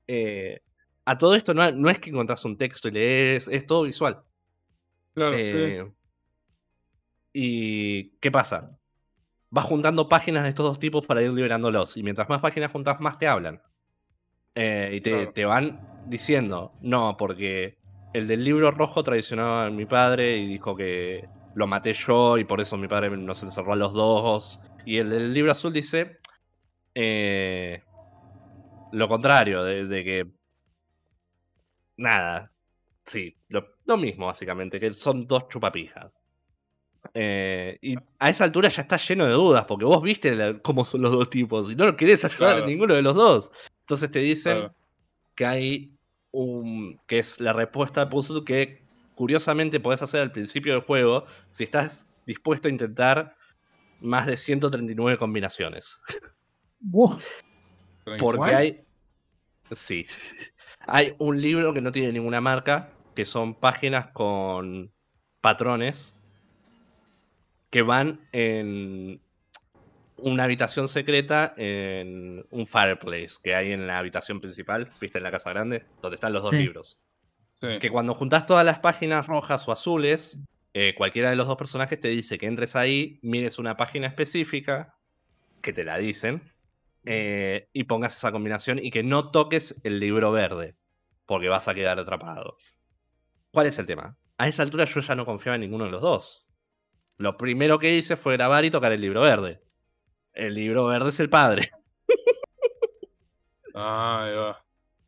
Eh, 0.10 0.62
a 1.04 1.18
todo 1.18 1.36
esto 1.36 1.54
no, 1.54 1.70
no 1.74 1.90
es 1.90 2.00
que 2.00 2.12
encontrás 2.12 2.46
un 2.46 2.56
texto 2.58 2.88
y 2.88 2.92
lees, 2.92 3.50
es 3.50 3.66
todo 3.68 3.84
visual. 3.84 4.24
Claro, 5.14 5.36
Eh, 5.38 5.86
¿Y 7.40 8.18
qué 8.20 8.32
pasa? 8.32 8.80
Vas 9.52 9.66
juntando 9.66 10.10
páginas 10.10 10.42
de 10.42 10.50
estos 10.50 10.66
dos 10.66 10.80
tipos 10.80 11.06
para 11.06 11.22
ir 11.22 11.30
liberándolos. 11.32 11.96
Y 11.96 12.02
mientras 12.02 12.28
más 12.30 12.42
páginas 12.42 12.72
juntas, 12.72 13.00
más 13.00 13.20
te 13.20 13.28
hablan. 13.28 13.62
Eh, 14.56 14.90
y 14.96 15.02
te, 15.02 15.12
Claro. 15.12 15.34
te 15.34 15.46
van 15.46 15.80
diciendo, 16.08 16.74
no, 16.82 17.16
porque 17.16 17.78
el 18.14 18.26
del 18.28 18.44
libro 18.44 18.72
rojo 18.72 19.04
traicionaba 19.04 19.68
a 19.68 19.70
mi 19.70 19.86
padre 19.86 20.38
y 20.38 20.48
dijo 20.48 20.76
que 20.76 21.30
lo 21.54 21.68
maté 21.68 21.94
yo 21.94 22.40
y 22.40 22.44
por 22.44 22.60
eso 22.60 22.76
mi 22.76 22.88
padre 22.88 23.16
nos 23.16 23.44
encerró 23.44 23.74
a 23.74 23.76
los 23.76 23.94
dos. 23.94 24.60
Y 24.84 24.98
el 24.98 25.12
del 25.12 25.32
libro 25.32 25.52
azul 25.52 25.72
dice 25.72 26.18
eh, 26.96 27.84
lo 28.94 29.08
contrario, 29.08 29.64
de, 29.64 29.86
de 29.86 30.04
que... 30.04 30.26
Nada, 31.98 32.52
Sí, 33.06 33.38
lo, 33.50 33.66
lo 33.86 33.96
mismo 33.98 34.26
básicamente, 34.26 34.80
que 34.80 34.92
son 34.92 35.28
dos 35.28 35.48
chupapijas. 35.48 36.12
Eh, 37.14 37.78
y 37.82 37.96
a 38.20 38.30
esa 38.30 38.44
altura 38.44 38.70
ya 38.70 38.82
está 38.84 38.98
lleno 38.98 39.26
de 39.26 39.32
dudas, 39.34 39.66
porque 39.66 39.86
vos 39.86 40.02
viste 40.02 40.36
la- 40.36 40.60
cómo 40.60 40.84
son 40.86 41.02
los 41.02 41.12
dos 41.12 41.30
tipos 41.30 41.72
y 41.72 41.76
no 41.76 41.86
lo 41.86 41.96
querés 41.98 42.24
ayudar 42.26 42.52
Claro. 42.54 42.64
a 42.64 42.68
ninguno 42.68 42.94
de 42.96 43.02
los 43.02 43.16
dos. 43.16 43.52
Entonces 43.82 44.10
te 44.12 44.20
dicen 44.20 44.58
Claro. 44.58 44.76
que 45.36 45.46
hay 45.46 45.94
un. 46.32 47.00
que 47.08 47.20
es 47.20 47.40
la 47.40 47.54
respuesta 47.54 48.02
al 48.02 48.10
puzzle 48.10 48.44
que 48.44 48.84
curiosamente 49.16 49.80
podés 49.80 50.02
hacer 50.02 50.22
al 50.22 50.32
principio 50.32 50.74
del 50.74 50.84
juego 50.84 51.26
si 51.52 51.64
estás 51.64 52.06
dispuesto 52.26 52.68
a 52.68 52.72
intentar 52.72 53.36
más 54.02 54.26
de 54.28 54.38
139 54.38 55.18
combinaciones. 55.18 56.00
Porque 58.20 58.56
hay. 58.56 58.82
Sí. 59.72 60.06
Hay 60.86 61.16
un 61.18 61.42
libro 61.42 61.74
que 61.74 61.82
no 61.82 61.92
tiene 61.92 62.12
ninguna 62.14 62.40
marca, 62.40 62.94
que 63.16 63.26
son 63.26 63.56
páginas 63.56 64.08
con 64.14 64.92
patrones 65.42 66.17
que 67.78 67.84
van 67.84 68.28
en 68.32 69.22
una 70.16 70.46
habitación 70.46 70.88
secreta 70.88 71.54
en 71.58 72.44
un 72.50 72.66
fireplace 72.66 73.36
que 73.44 73.54
hay 73.54 73.72
en 73.72 73.86
la 73.86 74.00
habitación 74.00 74.42
principal, 74.42 74.90
viste, 75.00 75.20
en 75.20 75.24
la 75.24 75.30
casa 75.30 75.52
grande, 75.52 75.86
donde 76.02 76.16
están 76.16 76.34
los 76.34 76.42
dos 76.42 76.54
Sí. 76.54 76.58
libros. 76.58 76.98
Sí. 77.62 77.78
Que 77.80 77.92
cuando 77.92 78.16
juntas 78.16 78.48
todas 78.48 78.66
las 78.66 78.80
páginas 78.80 79.28
rojas 79.28 79.68
o 79.68 79.72
azules, 79.72 80.40
eh, 80.74 80.96
cualquiera 80.98 81.30
de 81.30 81.36
los 81.36 81.46
dos 81.46 81.56
personajes 81.56 82.00
te 82.00 82.08
dice 82.08 82.40
que 82.40 82.48
entres 82.48 82.76
ahí, 82.76 83.20
mires 83.22 83.60
una 83.60 83.78
página 83.78 84.08
específica, 84.08 84.96
que 85.62 85.72
te 85.72 85.84
la 85.84 86.00
dicen, 86.00 86.52
eh, 87.06 87.70
y 87.74 87.84
pongas 87.84 88.18
esa 88.18 88.32
combinación 88.32 88.80
y 88.80 88.90
que 88.90 89.04
no 89.04 89.30
toques 89.30 89.80
el 89.84 90.00
libro 90.00 90.32
verde, 90.32 90.76
porque 91.28 91.48
vas 91.48 91.68
a 91.68 91.76
quedar 91.76 92.00
atrapado. 92.00 92.58
¿Cuál 93.52 93.68
es 93.68 93.78
el 93.78 93.86
tema? 93.86 94.18
A 94.40 94.48
esa 94.48 94.64
altura 94.64 94.86
yo 94.86 95.00
ya 95.00 95.14
no 95.14 95.26
confiaba 95.28 95.58
en 95.58 95.62
ninguno 95.62 95.86
de 95.86 95.92
los 95.92 96.02
dos. 96.02 96.44
Lo 97.18 97.38
primero 97.38 97.80
que 97.80 97.96
hice 97.96 98.16
fue 98.16 98.34
grabar 98.38 98.66
y 98.66 98.72
tocar 98.72 98.92
el 98.92 99.02
libro 99.02 99.22
verde. 99.22 99.62
El 100.34 100.56
libro 100.56 100.86
verde 100.88 101.10
es 101.10 101.20
el 101.20 101.30
padre. 101.30 101.72
Ah, 103.74 104.24
ahí 104.26 104.36
va. 104.36 104.66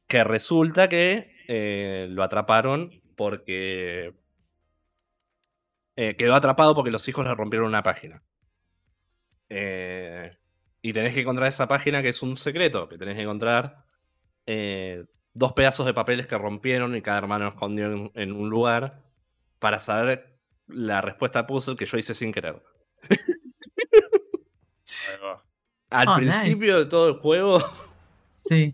Que 0.08 0.24
resulta 0.24 0.90
que 0.90 1.32
eh, 1.48 2.08
lo 2.10 2.24
atraparon 2.24 3.02
porque. 3.16 4.14
eh, 5.96 6.16
quedó 6.16 6.36
atrapado 6.36 6.74
porque 6.76 6.92
los 6.92 7.08
hijos 7.08 7.26
le 7.26 7.36
rompieron 7.36 7.68
una 7.68 7.84
página. 7.84 8.24
Eh, 9.50 10.32
y 10.82 10.94
tenés 10.94 11.14
que 11.14 11.22
encontrar 11.22 11.48
esa 11.50 11.68
página 11.68 12.02
que 12.02 12.10
es 12.10 12.22
un 12.22 12.38
secreto. 12.38 12.88
Que 12.90 12.98
tenés 12.98 13.16
que 13.16 13.24
encontrar 13.24 13.86
eh, 14.46 15.06
dos 15.34 15.54
pedazos 15.54 15.86
de 15.86 15.94
papeles 15.94 16.28
que 16.28 16.38
rompieron 16.38 16.96
y 16.96 17.02
cada 17.02 17.20
hermano 17.20 17.48
escondió 17.50 17.92
en, 17.92 18.12
en 18.16 18.32
un 18.34 18.50
lugar. 18.50 19.04
Para 19.60 19.80
saber 19.80 20.29
la 20.70 21.02
respuesta 21.02 21.40
al 21.40 21.46
puzzle 21.46 21.76
que 21.76 21.86
yo 21.86 21.98
hice 21.98 22.14
sin 22.16 22.32
querer. 22.32 22.62
Al 25.92 26.08
Oh, 26.08 26.18
nice. 26.20 26.32
principio 26.32 26.78
de 26.80 26.86
todo 26.86 27.10
el 27.10 27.16
juego. 27.20 27.60
Sí. 28.50 28.74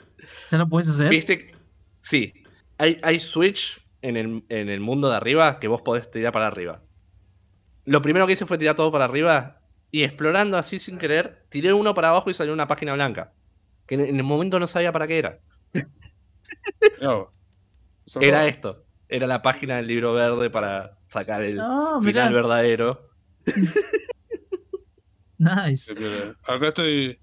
¿Ya 0.52 0.58
lo 0.58 0.70
puedes 0.70 0.88
hacer? 0.88 1.10
¿Viste? 1.10 1.54
Sí. 2.00 2.32
Hay, 2.78 2.98
hay 3.04 3.20
switch 3.20 3.86
en 4.02 4.16
el, 4.16 4.46
en 4.48 4.70
el 4.70 4.80
mundo 4.80 5.10
de 5.10 5.18
arriba 5.18 5.60
que 5.60 5.68
vos 5.68 5.82
podés 5.82 6.10
tirar 6.10 6.32
para 6.32 6.48
arriba. 6.48 6.82
Lo 7.84 8.02
primero 8.02 8.26
que 8.26 8.34
hice 8.34 8.46
fue 8.46 8.58
tirar 8.58 8.78
todo 8.78 8.90
para 8.90 9.04
arriba 9.04 9.60
y 9.92 10.04
explorando 10.04 10.58
así 10.58 10.80
sin 10.80 10.98
querer, 10.98 11.46
tiré 11.50 11.74
uno 11.74 11.94
para 11.94 12.08
abajo 12.12 12.30
y 12.30 12.34
salió 12.34 12.54
una 12.54 12.68
página 12.68 12.94
blanca. 12.94 13.34
Que 13.86 13.96
en, 13.96 14.02
en 14.02 14.16
el 14.16 14.24
momento 14.24 14.60
no 14.62 14.68
sabía 14.68 14.94
para 14.94 15.08
qué 15.08 15.18
era. 15.18 15.40
Era 18.22 18.48
esto. 18.48 18.85
Era 19.07 19.27
la 19.27 19.41
página 19.41 19.77
del 19.77 19.88
libro 19.88 20.14
verde 20.14 20.49
para 20.49 20.98
sacar 21.07 21.44
el 21.44 21.56
No, 21.57 22.02
final 22.02 22.34
verdadero. 22.34 23.10
Nice. 25.38 25.94
Piola. 25.95 26.36
Acá 26.44 26.68
estoy. 26.69 27.19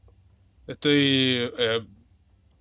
Estoy. 0.66 1.50
eh, 1.58 1.80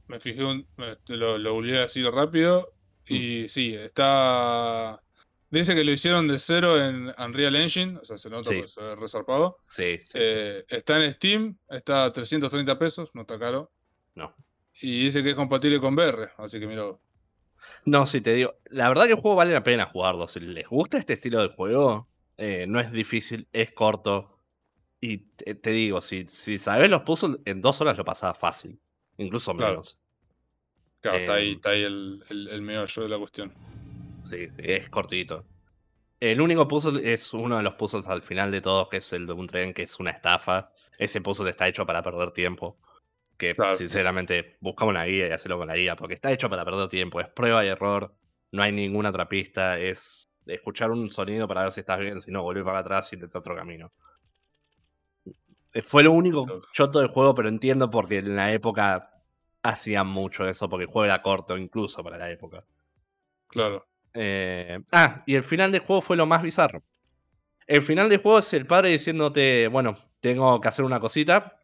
me 0.08 0.20
fijé 0.20 0.44
un. 0.44 0.66
me- 0.78 0.98
lo, 1.08 1.38
lo 1.38 1.54
googleé 1.54 1.82
así 1.84 2.02
rápido. 2.04 2.74
Y 3.08 3.50
sí, 3.50 3.76
está. 3.76 5.02
Dice 5.50 5.76
que 5.76 5.84
lo 5.84 5.92
hicieron 5.92 6.30
de 6.30 6.40
cero 6.40 6.80
en 6.82 7.12
Unreal 7.18 7.56
Engine. 7.58 7.98
O 8.02 8.06
sea, 8.06 8.18
se 8.18 8.30
nota 8.30 8.50
Sí. 8.52 8.56
porque 8.58 8.72
se 8.72 8.96
resarpado. 8.96 9.58
Sí, 9.68 9.98
sí, 10.00 10.06
sí. 10.14 10.18
Eh, 10.22 10.66
está 10.70 11.04
en 11.04 11.12
Steam. 11.14 11.58
Está 11.70 12.06
a 12.06 12.12
330 12.14 12.80
pesos. 12.80 13.10
No 13.14 13.22
está 13.22 13.38
caro. 13.38 13.70
No. 14.16 14.34
Y 14.82 15.04
dice 15.06 15.22
que 15.22 15.32
es 15.32 15.36
compatible 15.36 15.80
con 15.82 15.94
VR. 15.96 16.30
Así 16.38 16.60
que 16.60 16.68
mira. 16.68 16.84
No, 17.86 18.06
sí, 18.06 18.22
te 18.22 18.34
digo. 18.34 18.56
La 18.66 18.88
verdad 18.90 19.06
que 19.06 19.12
el 19.12 19.20
juego 19.20 19.36
vale 19.38 19.54
la 19.54 19.64
pena 19.64 19.86
jugarlo. 19.86 20.28
Si 20.28 20.40
les 20.40 20.68
gusta 20.68 20.98
este 20.98 21.14
estilo 21.14 21.42
de 21.42 21.50
juego, 21.50 22.08
eh, 22.38 22.66
no 22.68 22.80
es 22.80 22.92
difícil, 22.92 23.48
es 23.52 23.72
corto. 23.72 24.38
Y 25.00 25.18
te, 25.36 25.56
te 25.56 25.72
digo, 25.72 26.00
si, 26.02 26.26
si 26.30 26.60
sabes 26.60 26.90
los 26.90 27.02
puzzles, 27.02 27.40
en 27.46 27.62
dos 27.62 27.82
horas 27.82 27.98
lo 27.98 28.06
pasaba 28.06 28.34
fácil. 28.36 28.80
Incluso 29.18 29.56
Claro. 29.56 29.72
menos. 29.74 30.00
Claro, 31.02 31.18
está 31.18 31.34
ahí, 31.34 31.48
Em, 31.50 31.56
está 31.56 31.70
ahí 31.72 31.84
el, 31.84 32.24
el, 32.30 32.48
el 32.50 32.62
meollo 32.62 33.02
de 33.04 33.10
la 33.10 33.18
cuestión. 33.18 33.52
Sí, 34.24 34.48
es 34.58 34.90
cortito. 34.90 35.46
El 36.20 36.40
único 36.40 36.68
puzzle 36.68 37.12
es 37.12 37.34
uno 37.34 37.58
de 37.58 37.64
los 37.64 37.74
puzzles 37.74 38.08
al 38.08 38.22
final 38.22 38.52
de 38.52 38.62
todos, 38.62 38.88
que 38.90 38.98
es 38.98 39.12
el 39.14 39.26
de 39.26 39.34
un 39.34 39.48
tren, 39.48 39.74
que 39.74 39.82
es 39.82 40.00
una 40.00 40.12
estafa. 40.12 40.72
Ese 41.00 41.20
puzzle 41.22 41.50
está 41.50 41.68
hecho 41.68 41.84
para 41.88 42.04
perder 42.04 42.30
tiempo. 42.32 42.78
Que 43.42 43.56
Claro. 43.56 43.74
sinceramente, 43.74 44.58
busca 44.60 44.86
una 44.86 45.04
guía 45.06 45.28
y 45.28 45.32
hacelo 45.32 45.58
con 45.58 45.68
la 45.68 45.76
guía, 45.76 45.96
porque 45.96 46.14
está 46.14 46.32
hecho 46.32 46.48
para 46.48 46.64
perder 46.64 46.88
tiempo. 46.90 47.20
Es 47.20 47.28
prueba 47.28 47.66
y 47.66 47.70
error. 47.70 48.14
No 48.52 48.62
hay 48.62 48.72
ninguna 48.72 49.10
otra 49.10 49.28
pista. 49.28 49.80
Es 49.80 50.32
escuchar 50.46 50.92
un 50.92 51.10
sonido 51.10 51.48
para 51.48 51.64
ver 51.64 51.72
si 51.72 51.80
estás 51.80 52.00
bien, 52.00 52.20
si 52.22 52.30
no, 52.32 52.44
volver 52.44 52.64
para 52.64 52.80
atrás 52.80 53.12
y 53.12 53.16
intentar 53.16 53.40
otro 53.40 53.56
camino. 53.56 53.92
Fue 55.84 56.04
lo 56.04 56.12
único 56.12 56.46
Sí. 56.46 56.68
choto 56.74 57.00
del 57.00 57.08
juego, 57.08 57.34
pero 57.34 57.50
entiendo 57.50 57.90
porque 57.90 58.18
en 58.20 58.36
la 58.36 58.52
época 58.54 59.10
hacían 59.64 60.06
mucho 60.08 60.48
eso, 60.48 60.70
porque 60.70 60.84
el 60.84 60.90
juego 60.92 61.06
era 61.06 61.22
corto, 61.22 61.58
incluso 61.58 62.04
para 62.04 62.18
la 62.18 62.30
época. 62.30 62.64
Claro. 63.48 63.88
Eh, 64.14 64.80
ah, 64.92 65.24
y 65.26 65.36
el 65.36 65.44
final 65.44 65.72
del 65.72 65.82
juego 65.82 66.02
fue 66.02 66.18
lo 66.18 66.26
más 66.26 66.42
bizarro. 66.44 66.84
El 67.66 67.82
final 67.82 68.10
del 68.10 68.22
juego 68.22 68.40
es 68.40 68.54
el 68.54 68.68
padre 68.68 68.90
diciéndote, 68.90 69.68
bueno, 69.70 69.98
tengo 70.20 70.60
que 70.60 70.68
hacer 70.68 70.84
una 70.86 71.00
cosita. 71.00 71.58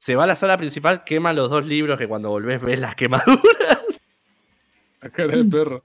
Se 0.00 0.16
va 0.16 0.24
a 0.24 0.26
la 0.26 0.34
sala 0.34 0.56
principal, 0.56 1.04
quema 1.04 1.34
los 1.34 1.50
dos 1.50 1.66
libros 1.66 1.98
que 1.98 2.08
cuando 2.08 2.30
volvés 2.30 2.58
ves 2.62 2.80
las 2.80 2.94
quemaduras. 2.94 4.00
La 5.02 5.10
cara 5.10 5.28
del 5.36 5.48
perro. 5.50 5.84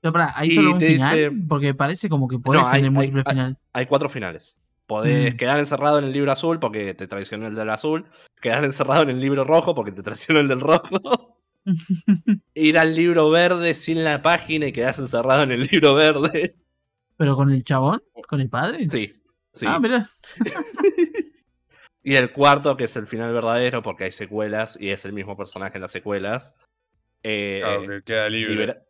Pero 0.00 0.12
pará, 0.12 0.32
¿hay 0.34 0.48
Y 0.48 0.54
solo 0.56 0.72
un 0.72 0.78
te 0.80 0.88
final? 0.88 1.16
dice- 1.16 1.32
Porque 1.48 1.72
parece 1.72 2.08
como 2.08 2.26
que 2.26 2.38
podés 2.40 2.60
No, 2.60 2.66
hay- 2.68 2.74
tener 2.82 2.86
hay- 2.88 2.90
múltiple 2.94 3.22
hay- 3.24 3.32
final. 3.32 3.58
Hay 3.72 3.86
cuatro 3.86 4.08
finales. 4.08 4.56
Podés 4.86 5.34
Mm. 5.34 5.36
quedar 5.36 5.58
encerrado 5.60 5.98
en 6.00 6.04
el 6.06 6.12
libro 6.12 6.32
azul 6.32 6.58
porque 6.58 6.94
te 6.94 7.06
traicionó 7.06 7.46
el 7.46 7.54
del 7.54 7.70
azul. 7.70 8.06
Quedar 8.42 8.64
encerrado 8.64 9.02
en 9.02 9.10
el 9.10 9.20
libro 9.20 9.44
rojo 9.44 9.72
porque 9.74 9.92
te 9.92 10.02
traicionó 10.02 10.40
el 10.40 10.48
del 10.48 10.60
rojo. 10.60 11.38
Ir 12.54 12.76
al 12.78 12.94
libro 12.96 13.30
verde 13.30 13.72
sin 13.74 14.02
la 14.02 14.20
página 14.20 14.66
y 14.66 14.72
quedás 14.72 14.98
encerrado 14.98 15.44
en 15.44 15.52
el 15.52 15.60
libro 15.62 15.94
verde. 15.94 16.56
¿Pero 17.16 17.36
con 17.36 17.50
el 17.50 17.62
chabón? 17.62 18.02
¿Con 18.28 18.40
el 18.40 18.50
padre? 18.50 18.90
Sí, 18.90 19.12
sí. 19.52 19.64
Ah, 19.68 19.78
mirá. 19.78 20.04
Y 22.04 22.14
el 22.16 22.30
cuarto, 22.32 22.76
que 22.76 22.84
es 22.84 22.94
el 22.96 23.06
final 23.06 23.32
verdadero, 23.32 23.82
porque 23.82 24.04
hay 24.04 24.12
secuelas 24.12 24.76
y 24.78 24.90
es 24.90 25.04
el 25.06 25.12
mismo 25.14 25.36
personaje 25.36 25.78
en 25.78 25.82
las 25.82 25.90
secuelas. 25.90 26.54
Eh, 27.22 27.60
Claro, 27.62 27.88
que 27.88 28.02
queda 28.02 28.28
libre. 28.28 28.52
libera- 28.54 28.82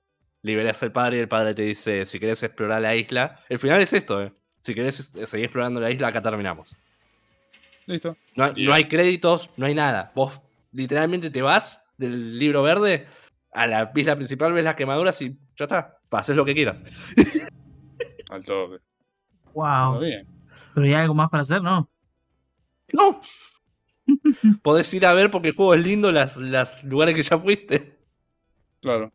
liberas 0.43 0.83
al 0.83 0.93
padre 0.93 1.17
y 1.19 1.21
el 1.21 1.29
padre 1.29 1.55
te 1.55 1.63
dice: 1.63 2.05
Si 2.07 2.19
querés 2.19 2.43
explorar 2.43 2.83
la 2.83 2.95
isla. 2.97 3.41
El 3.49 3.59
final 3.61 3.81
es 3.81 3.93
esto, 3.93 4.21
eh. 4.23 4.33
Si 4.61 4.75
querés 4.75 4.99
es- 5.01 5.29
seguir 5.31 5.45
explorando 5.47 5.81
la 5.81 5.91
isla, 5.91 6.09
acá 6.09 6.21
terminamos. 6.21 6.75
Listo. 7.87 8.17
No, 8.35 8.53
no 8.57 8.73
hay 8.73 8.85
créditos, 8.89 9.51
no 9.57 9.67
hay 9.67 9.75
nada. 9.75 10.11
Vos 10.15 10.41
literalmente 10.73 11.31
te 11.31 11.41
vas 11.43 11.85
del 11.97 12.39
libro 12.39 12.63
verde 12.63 13.07
a 13.53 13.67
la 13.69 13.93
isla 13.95 14.17
principal, 14.17 14.53
ves 14.53 14.65
las 14.65 14.75
quemaduras 14.75 15.21
y 15.23 15.39
ya 15.57 15.67
está. 15.67 15.99
Haces 16.11 16.35
lo 16.35 16.45
que 16.45 16.55
quieras. 16.55 16.83
Al 18.31 18.45
toque. 18.45 18.79
Wow. 19.53 20.01
Pero 20.75 20.87
hay 20.87 20.95
algo 20.95 21.15
más 21.15 21.29
para 21.31 21.43
hacer, 21.43 21.63
¿no? 21.63 21.89
No. 24.07 24.61
Podés 24.63 24.93
ir 24.95 25.07
a 25.07 25.15
ver 25.15 25.31
porque 25.31 25.49
el 25.49 25.55
juego 25.55 25.75
es 25.75 25.83
lindo, 25.85 26.13
las, 26.13 26.37
las 26.37 26.85
lugares 26.85 27.15
que 27.15 27.23
ya 27.23 27.39
fuiste. 27.39 27.99
Claro. 28.81 29.11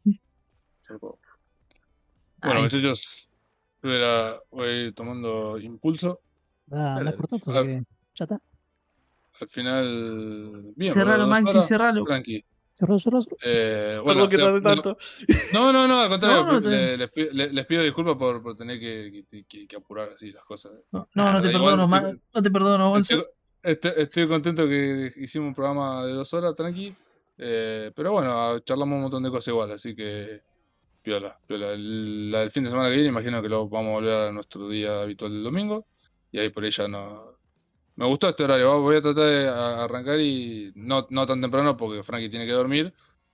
Bueno, 2.42 2.62
muchachos, 2.62 3.30
yo 3.84 3.90
era- 3.92 4.40
voy 4.52 4.92
tomando 4.94 5.58
impulso. 5.60 6.22
Ah, 6.72 7.00
así 7.00 7.42
que 7.42 7.84
ya 8.16 8.26
está. 8.26 8.42
Al 9.42 9.50
final. 9.50 10.74
Bien, 10.76 10.92
cerralo, 10.94 11.28
Maxi, 11.28 11.62
cerralo. 11.62 12.04
Tranqui. 12.04 12.44
Cerró, 12.74 12.98
cerró, 13.00 13.22
cerró. 13.22 13.38
Eh, 13.44 14.00
bueno, 14.04 14.28
Perdón 14.28 14.30
que 14.30 14.38
tardé 14.38 14.62
no- 14.62 14.70
tanto. 14.70 14.98
No, 15.54 15.74
no, 15.74 15.88
no, 15.88 16.00
al 16.02 16.10
contrario. 16.10 16.46
No, 16.46 16.52
no, 16.54 16.62
te- 16.62 16.70
le- 16.70 16.98
les, 16.98 17.12
pido, 17.12 17.30
le- 17.34 17.52
les 17.52 17.66
pido 17.66 17.84
disculpas 17.84 18.16
por, 18.18 18.42
por 18.42 18.56
tener 18.56 18.80
que, 18.80 19.26
que- 19.30 19.44
que- 19.44 19.68
que 19.68 19.76
apurar 19.76 20.10
así 20.14 20.32
las 20.32 20.44
cosas. 20.46 20.72
No, 20.92 21.08
no, 21.14 21.34
no 21.34 21.42
te 21.42 21.50
Igual 21.50 21.76
perdono, 21.78 21.88
no 22.34 22.42
te 22.42 22.50
perdono, 22.52 22.90
Gonza. 22.90 23.16
Estoy, 23.62 23.92
estoy- 23.92 24.04
estoy 24.04 24.28
contento 24.28 24.68
que 24.68 25.12
hicimos 25.18 25.48
un 25.50 25.56
programa 25.56 26.06
de 26.06 26.14
dos 26.14 26.34
horas, 26.34 26.56
tranqui. 26.56 26.94
eh, 27.38 27.92
pero 27.96 28.12
bueno, 28.14 28.60
charlamos 28.60 28.96
un 28.98 29.02
montón 29.04 29.24
de 29.24 29.30
cosas 29.30 29.48
igual, 29.50 29.72
así 29.72 29.96
que 29.96 30.42
piola, 31.02 31.38
piola. 31.48 31.72
El, 31.74 32.32
la 32.32 32.40
del 32.42 32.52
fin 32.52 32.64
de 32.64 32.70
semana 32.70 32.90
que 32.90 32.96
viene, 32.96 33.10
imagino 33.10 33.42
que 33.42 33.50
lo 33.50 33.68
vamos 33.70 33.92
a 33.92 33.94
volver 33.96 34.14
a 34.30 34.32
nuestro 34.32 34.68
día 34.70 35.02
habitual 35.04 35.32
del 35.32 35.44
domingo. 35.44 35.88
Y 36.32 36.40
ahí 36.40 36.50
por 36.50 36.64
ahí 36.64 36.72
ya 36.72 36.88
no. 36.88 37.38
Me 37.96 38.06
gustó 38.06 38.30
este 38.30 38.44
horario, 38.44 38.82
voy 38.82 38.98
a 38.98 39.02
tratar 39.02 39.24
de 39.26 39.48
arrancar 39.50 40.20
y 40.20 40.72
no, 40.76 41.06
no 41.10 41.26
tan 41.26 41.42
temprano 41.42 41.76
porque 41.78 42.04
Frankie 42.04 42.30
tiene 42.30 42.46
que 42.46 42.54
dormir, 42.54 42.94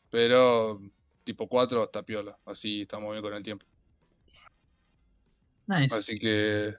pero 0.10 0.81
tipo 1.23 1.47
4 1.47 1.84
hasta 1.84 2.03
piola, 2.03 2.38
así 2.45 2.81
estamos 2.81 3.11
bien 3.11 3.22
con 3.23 3.34
el 3.34 3.43
tiempo. 3.43 3.65
Nice. 5.68 5.95
Así 5.95 6.18
que, 6.18 6.76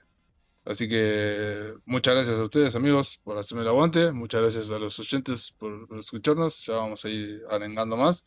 así 0.69 0.87
que 0.87 1.73
muchas 1.85 2.13
gracias 2.15 2.37
a 2.39 2.43
ustedes, 2.43 2.75
amigos, 2.75 3.19
por 3.23 3.37
hacerme 3.37 3.63
el 3.63 3.69
aguante. 3.69 4.11
Muchas 4.11 4.41
gracias 4.41 4.69
a 4.69 4.77
los 4.79 4.99
oyentes 4.99 5.53
por, 5.57 5.87
por 5.87 5.99
escucharnos. 5.99 6.65
Ya 6.65 6.73
vamos 6.75 7.03
a 7.05 7.09
ir 7.09 7.41
arengando 7.49 7.95
más. 7.97 8.23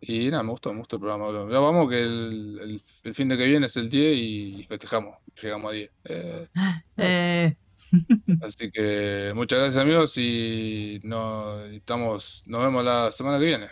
Y 0.00 0.30
nada, 0.30 0.42
me 0.42 0.50
gustó, 0.50 0.72
me 0.72 0.80
gustó 0.80 0.96
el 0.96 1.02
programa. 1.02 1.48
Ya 1.50 1.58
vamos, 1.60 1.88
que 1.88 2.00
el, 2.02 2.58
el- 2.60 2.82
el 3.04 3.14
fin 3.14 3.28
de 3.28 3.36
que 3.36 3.44
viene 3.46 3.66
es 3.66 3.76
el 3.76 3.88
10 3.88 4.16
y 4.18 4.64
festejamos. 4.68 5.16
Llegamos 5.40 5.70
a 5.70 5.74
10. 5.74 5.90
Eh, 6.04 6.48
Eh, 6.96 7.56
así 8.42 8.70
que 8.70 9.32
muchas 9.34 9.58
gracias, 9.60 9.82
amigos. 9.82 10.16
Y 10.18 11.00
no, 11.04 11.60
estamos, 11.66 12.42
nos 12.46 12.62
vemos 12.62 12.84
la 12.84 13.12
semana 13.12 13.38
que 13.38 13.44
viene. 13.44 13.68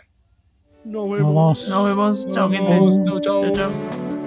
Nos 0.85 1.09
Vamos. 1.09 1.67
nos 1.69 1.85
vemos. 1.85 2.31
Chao, 2.31 2.49
gente. 2.49 2.79
Nos 2.79 2.97
vemos. 2.97 3.21
Chau, 3.21 3.21
chau. 3.21 3.41
Chao, 3.41 3.51
chao. 3.69 4.20